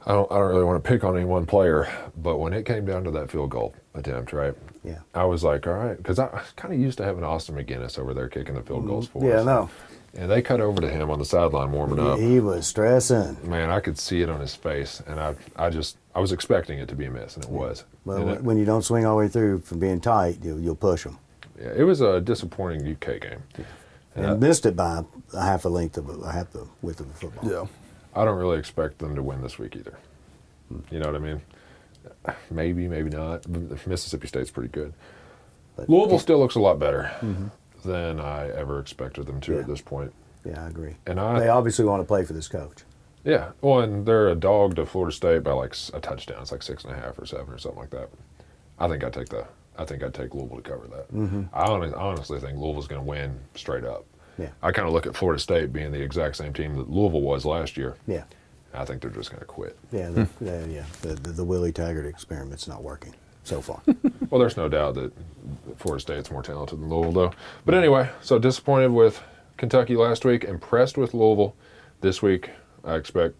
I 0.05 0.11
don't, 0.11 0.31
I 0.31 0.35
don't 0.35 0.49
really 0.49 0.63
want 0.65 0.83
to 0.83 0.87
pick 0.87 1.03
on 1.03 1.15
any 1.15 1.25
one 1.25 1.45
player, 1.45 1.87
but 2.15 2.37
when 2.37 2.53
it 2.53 2.65
came 2.65 2.85
down 2.85 3.03
to 3.05 3.11
that 3.11 3.31
field 3.31 3.49
goal 3.49 3.73
attempt, 3.93 4.33
right? 4.33 4.53
yeah. 4.83 4.99
I 5.15 5.23
was 5.25 5.43
like, 5.43 5.65
all 5.67 5.73
right, 5.73 5.97
because 5.97 6.19
I 6.19 6.41
kind 6.57 6.73
of 6.73 6.79
used 6.79 6.97
to 6.99 7.03
having 7.05 7.23
Austin 7.23 7.55
MacGinnis 7.55 7.97
over 7.97 8.13
there 8.13 8.29
kicking 8.29 8.53
the 8.55 8.61
field 8.61 8.85
goals 8.85 9.07
for 9.07 9.19
Mm-hmm. 9.19 9.27
Yeah, 9.29 9.39
us. 9.39 9.45
no. 9.45 9.69
And 10.17 10.31
they 10.31 10.41
cut 10.41 10.61
over 10.61 10.79
to 10.81 10.89
him 10.89 11.09
on 11.11 11.19
the 11.19 11.25
sideline 11.25 11.71
warming 11.73 11.99
up. 11.99 12.17
He, 12.19 12.33
he 12.33 12.39
was 12.39 12.65
stressing. 12.67 13.37
Man, 13.43 13.69
I 13.69 13.79
could 13.81 13.97
see 13.99 14.21
it 14.21 14.29
on 14.29 14.39
his 14.39 14.55
face, 14.55 15.01
and 15.05 15.19
I, 15.19 15.35
I 15.57 15.69
just, 15.69 15.97
I 16.13 16.19
was 16.19 16.31
expecting 16.31 16.79
it 16.79 16.87
to 16.87 16.95
be 16.95 17.05
a 17.05 17.11
miss, 17.11 17.35
and 17.35 17.43
it 17.43 17.51
was. 17.51 17.83
Well, 18.05 18.17
And 18.17 18.25
when, 18.25 18.35
it, 18.35 18.43
when 18.43 18.57
you 18.57 18.63
don't 18.65 18.81
swing 18.83 19.05
all 19.05 19.15
the 19.17 19.19
way 19.19 19.27
through 19.27 19.59
from 19.59 19.79
being 19.79 19.99
tight, 19.99 20.37
you, 20.41 20.57
you'll 20.57 20.75
push 20.75 21.03
them. 21.03 21.17
yeah, 21.61 21.73
it 21.75 21.83
was 21.83 21.99
a 22.01 22.21
disappointing 22.21 22.87
UK 22.89 23.19
game. 23.21 23.43
And 24.15 24.25
Yeah. 24.25 24.33
missed 24.35 24.65
it 24.65 24.77
by 24.77 25.03
a 25.33 25.41
half 25.43 25.65
a 25.65 25.69
length 25.69 25.97
of 25.97 26.07
a, 26.07 26.13
a 26.13 26.31
half 26.31 26.51
the 26.51 26.65
width 26.81 27.01
of 27.01 27.09
a 27.09 27.13
football. 27.13 27.51
Yeah, 27.51 27.65
I 28.15 28.23
don't 28.23 28.37
really 28.37 28.57
expect 28.57 28.99
them 28.99 29.15
to 29.15 29.21
win 29.21 29.41
this 29.41 29.59
week 29.59 29.75
either. 29.75 29.97
You 30.89 30.99
know 30.99 31.07
what 31.07 31.15
I 31.15 31.19
mean? 31.19 31.41
Maybe, 32.49 32.87
maybe 32.87 33.09
not. 33.09 33.45
Mississippi 33.85 34.27
State's 34.27 34.49
pretty 34.51 34.69
good. 34.69 34.93
But- 35.75 35.89
Louisville 35.89 36.19
still 36.19 36.39
looks 36.39 36.55
a 36.55 36.59
lot 36.61 36.79
better 36.79 37.11
mm-hmm. 37.19 37.47
Than 37.85 38.19
I 38.19 38.49
ever 38.49 38.79
expected 38.79 39.25
them 39.27 39.39
to 39.41 39.53
Yeah. 39.53 39.59
at 39.59 39.67
this 39.67 39.81
point. 39.81 40.13
Yeah, 40.43 40.63
I 40.63 40.67
agree. 40.67 40.95
And 41.07 41.19
I, 41.19 41.39
they 41.39 41.47
obviously 41.47 41.85
want 41.85 42.01
to 42.01 42.05
play 42.07 42.23
for 42.25 42.33
this 42.33 42.47
coach. 42.47 42.83
Yeah, 43.23 43.51
well, 43.61 43.79
and 43.79 44.05
they're 44.05 44.27
a 44.29 44.35
dog 44.35 44.75
to 44.75 44.85
Florida 44.85 45.15
State 45.15 45.43
by 45.43 45.51
like 45.53 45.75
a 45.93 45.99
touchdown. 45.99 46.41
It's 46.41 46.51
like 46.51 46.61
six 46.61 46.83
and 46.83 46.93
a 46.93 46.95
half 46.95 47.17
or 47.17 47.25
seven 47.25 47.51
or 47.53 47.57
something 47.57 47.79
like 47.79 47.89
that. 47.91 48.09
I 48.79 48.87
think 48.87 49.03
I 49.03 49.09
take 49.09 49.29
the. 49.29 49.47
I 49.77 49.83
think 49.85 50.03
I'd 50.03 50.13
take 50.13 50.33
Louisville 50.33 50.57
to 50.57 50.61
cover 50.69 50.87
that. 50.87 51.11
Mm-hmm. 51.13 51.43
I 51.53 51.63
honest, 51.65 51.95
honestly 51.95 52.39
think 52.39 52.57
Louisville's 52.57 52.87
going 52.87 53.01
to 53.01 53.07
win 53.07 53.37
straight 53.55 53.83
up. 53.83 54.05
Yeah. 54.37 54.49
I 54.61 54.71
kind 54.71 54.87
of 54.87 54.93
look 54.93 55.05
at 55.05 55.15
Florida 55.17 55.39
State 55.41 55.73
being 55.73 55.91
the 55.91 56.01
exact 56.01 56.35
same 56.37 56.53
team 56.53 56.75
that 56.77 56.89
Louisville 56.89 57.21
was 57.21 57.43
last 57.45 57.75
year, 57.75 57.95
Yeah. 58.07 58.23
I 58.73 58.85
think 58.85 59.01
they're 59.01 59.09
just 59.11 59.31
going 59.31 59.39
to 59.41 59.45
quit. 59.45 59.77
Yeah, 59.91 60.09
the, 60.11 60.25
hmm. 60.25 60.45
the- 60.45 60.67
yeah. 60.69 60.83
The, 61.01 61.15
the, 61.15 61.31
the 61.31 61.43
Willie 61.43 61.71
Taggart 61.73 62.05
experiment's 62.05 62.67
not 62.69 62.83
working 62.83 63.13
so 63.45 63.61
far. 63.61 63.81
Well, 64.31 64.39
there's 64.39 64.57
no 64.57 64.67
doubt 64.67 64.95
that 64.95 65.13
Florida 65.77 66.01
State's 66.01 66.31
more 66.31 66.41
talented 66.41 66.79
than 66.79 66.89
Louisville, 66.89 67.11
though. 67.11 67.31
But 67.63 67.75
anyway, 67.75 68.09
so 68.21 68.39
disappointed 68.39 68.91
with 68.91 69.21
Kentucky 69.55 69.95
last 69.95 70.25
week, 70.25 70.43
impressed 70.43 70.97
with 70.97 71.13
Louisville 71.13 71.55
this 72.01 72.21
week. 72.21 72.49
I 72.83 72.95
expect 72.95 73.35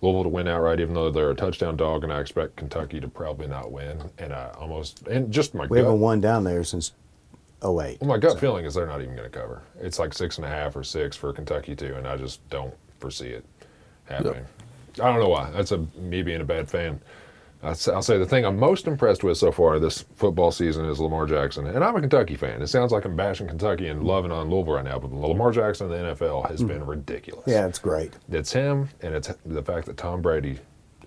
Louisville 0.00 0.24
to 0.24 0.28
win 0.30 0.48
outright, 0.48 0.80
even 0.80 0.94
though 0.94 1.10
they're 1.10 1.30
a 1.30 1.34
touchdown 1.34 1.76
dog, 1.76 2.02
and 2.02 2.12
I 2.12 2.20
expect 2.20 2.56
Kentucky 2.56 2.98
to 2.98 3.06
probably 3.06 3.46
not 3.46 3.70
win. 3.70 4.10
And 4.18 4.32
I 4.32 4.50
almost, 4.58 5.06
and 5.06 5.30
just 5.30 5.54
my 5.54 5.66
we 5.66 5.76
gut, 5.76 5.84
haven't 5.84 6.00
won 6.00 6.20
down 6.20 6.42
there 6.42 6.64
since 6.64 6.92
08. 7.62 8.00
well, 8.00 8.08
my 8.08 8.18
gut 8.18 8.40
feeling 8.40 8.64
is 8.64 8.74
they're 8.74 8.86
not 8.86 9.00
even 9.02 9.14
going 9.14 9.30
to 9.30 9.38
cover. 9.38 9.62
It's 9.80 9.98
like 9.98 10.12
six 10.14 10.38
and 10.38 10.46
a 10.46 10.50
half 10.50 10.74
or 10.76 10.82
six 10.82 11.16
for 11.16 11.32
Kentucky 11.32 11.76
too, 11.76 11.94
and 11.94 12.06
I 12.08 12.16
just 12.16 12.46
don't 12.50 12.74
foresee 12.98 13.28
it 13.28 13.44
happening. 14.06 14.44
I 14.94 15.10
don't 15.10 15.20
know 15.20 15.28
why. 15.28 15.50
That's 15.50 15.72
a 15.72 15.78
me 15.96 16.22
being 16.22 16.40
a 16.40 16.44
bad 16.44 16.68
fan. 16.68 17.00
I'll 17.64 18.02
say 18.02 18.18
the 18.18 18.26
thing 18.26 18.44
I'm 18.44 18.58
most 18.58 18.86
impressed 18.86 19.24
with 19.24 19.38
so 19.38 19.50
far 19.50 19.78
this 19.78 20.04
football 20.16 20.52
season 20.52 20.84
is 20.84 21.00
Lamar 21.00 21.26
Jackson, 21.26 21.66
and 21.66 21.82
I'm 21.82 21.96
a 21.96 22.00
Kentucky 22.00 22.36
fan. 22.36 22.60
It 22.60 22.66
sounds 22.66 22.92
like 22.92 23.04
I'm 23.06 23.16
bashing 23.16 23.48
Kentucky 23.48 23.88
and 23.88 24.04
loving 24.04 24.30
on 24.30 24.50
Louisville 24.50 24.74
right 24.74 24.84
now, 24.84 24.98
but 24.98 25.12
Lamar 25.12 25.50
Jackson 25.50 25.90
in 25.90 26.06
the 26.06 26.14
NFL 26.14 26.48
has 26.50 26.60
hmm. 26.60 26.66
been 26.66 26.86
ridiculous. 26.86 27.44
Yeah, 27.46 27.66
it's 27.66 27.78
great. 27.78 28.12
it's 28.30 28.52
him, 28.52 28.90
and 29.00 29.14
it's 29.14 29.30
the 29.46 29.62
fact 29.62 29.86
that 29.86 29.96
Tom 29.96 30.20
Brady 30.20 30.58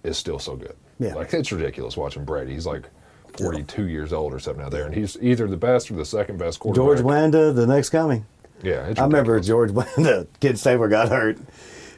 is 0.03 0.17
still 0.17 0.39
so 0.39 0.55
good. 0.55 0.75
Yeah. 0.99 1.13
like 1.13 1.31
it's 1.33 1.51
ridiculous 1.51 1.95
watching 1.95 2.25
Brady. 2.25 2.53
He's 2.53 2.65
like 2.65 2.89
42 3.37 3.87
years 3.87 4.13
old 4.13 4.33
or 4.33 4.39
something 4.39 4.63
out 4.63 4.71
there, 4.71 4.85
and 4.85 4.95
he's 4.95 5.15
either 5.21 5.47
the 5.47 5.57
best 5.57 5.91
or 5.91 5.95
the 5.95 6.05
second 6.05 6.39
best 6.39 6.59
quarterback. 6.59 6.87
George 6.87 7.01
Blanda, 7.03 7.51
the 7.53 7.67
next 7.67 7.91
coming. 7.91 8.25
Yeah, 8.63 8.87
it's 8.87 8.99
I 8.99 9.03
remember. 9.03 9.39
George 9.39 9.71
Blanda, 9.73 10.25
Ken 10.39 10.55
Stabler 10.55 10.87
got 10.87 11.09
hurt. 11.09 11.37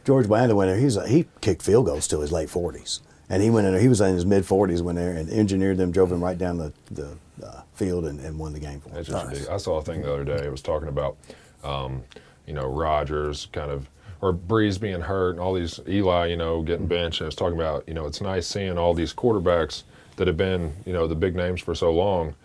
George 0.06 0.27
Blanda 0.27 0.56
went 0.56 0.69
there. 0.69 0.80
He's 0.80 0.98
a, 0.98 1.07
he 1.07 1.27
kicked 1.40 1.61
field 1.61 1.86
goals 1.86 2.07
till 2.07 2.22
his 2.22 2.31
late 2.31 2.49
40s. 2.49 2.99
And 3.30 3.43
he 3.43 3.49
went 3.51 3.68
in 3.68 3.73
there, 3.73 3.81
he 3.81 3.88
was 3.88 4.01
in 4.01 4.15
his 4.15 4.26
mid 4.26 4.43
40s, 4.43 4.81
went 4.81 4.97
there 4.97 5.11
and 5.11 5.30
engineered 5.30 5.77
them, 5.77 5.91
drove 5.91 6.11
him 6.11 6.23
right 6.23 6.38
down 6.38 6.57
the, 6.57 6.73
the 6.91 7.15
uh, 7.45 7.61
field 7.76 8.06
and, 8.06 8.19
and 8.22 8.38
won 8.39 8.53
the 8.53 8.60
game 8.60 8.80
for 8.81 8.89
him. 8.89 8.95
That's 8.95 9.07
just 9.07 9.23
ridiculous. 9.26 9.49
I 9.49 9.57
saw 9.57 9.77
a 9.77 9.84
thing 9.84 10.01
the 10.01 10.11
other 10.11 10.26
day. 10.26 10.43
It 10.45 10.51
was 10.51 10.61
talking 10.61 10.88
about, 10.88 11.15
um, 11.64 12.03
you 12.47 12.53
know, 12.53 12.65
Rogers 12.65 13.47
kind 13.51 13.69
of, 13.69 13.88
or 14.22 14.34
Brees 14.34 14.80
being 14.80 14.99
hurt, 15.01 15.31
and 15.31 15.39
all 15.39 15.53
these 15.53 15.80
Eli, 15.88 16.26
you 16.27 16.38
know, 16.38 16.64
getting 16.64 16.88
benched. 16.88 17.22
And 17.22 17.26
it 17.26 17.30
was 17.30 17.35
talking 17.35 17.57
about, 17.57 17.88
you 17.88 17.93
know, 17.93 18.06
it's 18.06 18.19
nice 18.19 18.47
seeing 18.47 18.77
all 18.77 18.93
these 18.93 19.14
quarterbacks 19.14 19.84
that 20.15 20.27
have 20.27 20.35
been, 20.35 20.73
you 20.85 20.91
know, 20.91 21.07
the 21.07 21.15
big 21.15 21.35
names 21.35 21.61
for 21.61 21.73
so 21.76 21.93
long, 21.93 22.35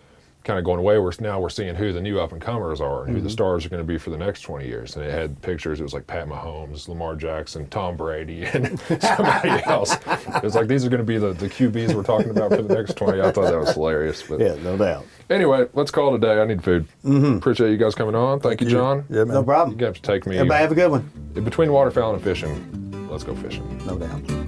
kind 0.45 0.59
of 0.59 0.63
going 0.63 0.79
away. 0.79 0.97
We're 0.99 1.11
now 1.19 1.39
we're 1.39 1.49
seeing 1.49 1.75
who 1.75 1.91
the 1.91 1.99
new 1.99 2.19
up 2.19 2.31
and 2.31 2.41
comers 2.41 2.79
are 2.79 3.03
and 3.03 3.09
who 3.09 3.15
the 3.15 3.27
mm-hmm. 3.27 3.33
stars 3.33 3.65
are 3.65 3.69
going 3.69 3.81
to 3.81 3.87
be 3.87 3.97
for 3.97 4.11
the 4.11 4.17
next 4.17 4.41
20 4.41 4.65
years. 4.65 4.95
And 4.95 5.03
it 5.03 5.11
had 5.11 5.41
pictures. 5.41 5.79
It 5.79 5.83
was 5.83 5.93
like 5.93 6.07
Pat 6.07 6.27
Mahomes, 6.27 6.87
Lamar 6.87 7.15
Jackson, 7.15 7.67
Tom 7.67 7.97
Brady, 7.97 8.45
and 8.53 8.79
somebody 8.79 9.49
else. 9.65 9.97
It 10.05 10.43
was 10.43 10.55
like 10.55 10.67
these 10.67 10.85
are 10.85 10.89
going 10.89 10.99
to 10.99 11.05
be 11.05 11.17
the, 11.17 11.33
the 11.33 11.49
QBs 11.49 11.93
we're 11.93 12.03
talking 12.03 12.29
about 12.29 12.51
for 12.51 12.61
the 12.61 12.73
next 12.73 12.95
20. 12.95 13.19
I 13.19 13.31
thought 13.31 13.51
that 13.51 13.59
was 13.59 13.73
hilarious. 13.73 14.23
But 14.23 14.39
Yeah, 14.39 14.55
no 14.63 14.77
doubt. 14.77 15.05
Anyway, 15.29 15.67
let's 15.73 15.91
call 15.91 16.13
it 16.13 16.17
a 16.17 16.21
day. 16.21 16.39
I 16.39 16.45
need 16.45 16.63
food. 16.63 16.87
Mm-hmm. 17.03 17.37
Appreciate 17.37 17.71
you 17.71 17.77
guys 17.77 17.95
coming 17.95 18.15
on. 18.15 18.39
Thank, 18.39 18.61
you, 18.61 18.69
John. 18.69 19.05
Yeah, 19.09 19.23
man. 19.23 19.33
No 19.33 19.43
problem. 19.43 19.77
You 19.79 19.85
have 19.85 19.95
to 19.95 20.01
take 20.01 20.27
me 20.27 20.37
Everybody 20.37 20.61
have 20.61 20.71
a 20.71 20.75
good 20.75 20.91
one. 20.91 21.09
between 21.43 21.71
waterfowl 21.71 22.13
and 22.13 22.23
fishing. 22.23 23.07
Let's 23.09 23.23
go 23.23 23.35
fishing. 23.35 23.85
No 23.85 23.97
doubt. 23.97 24.44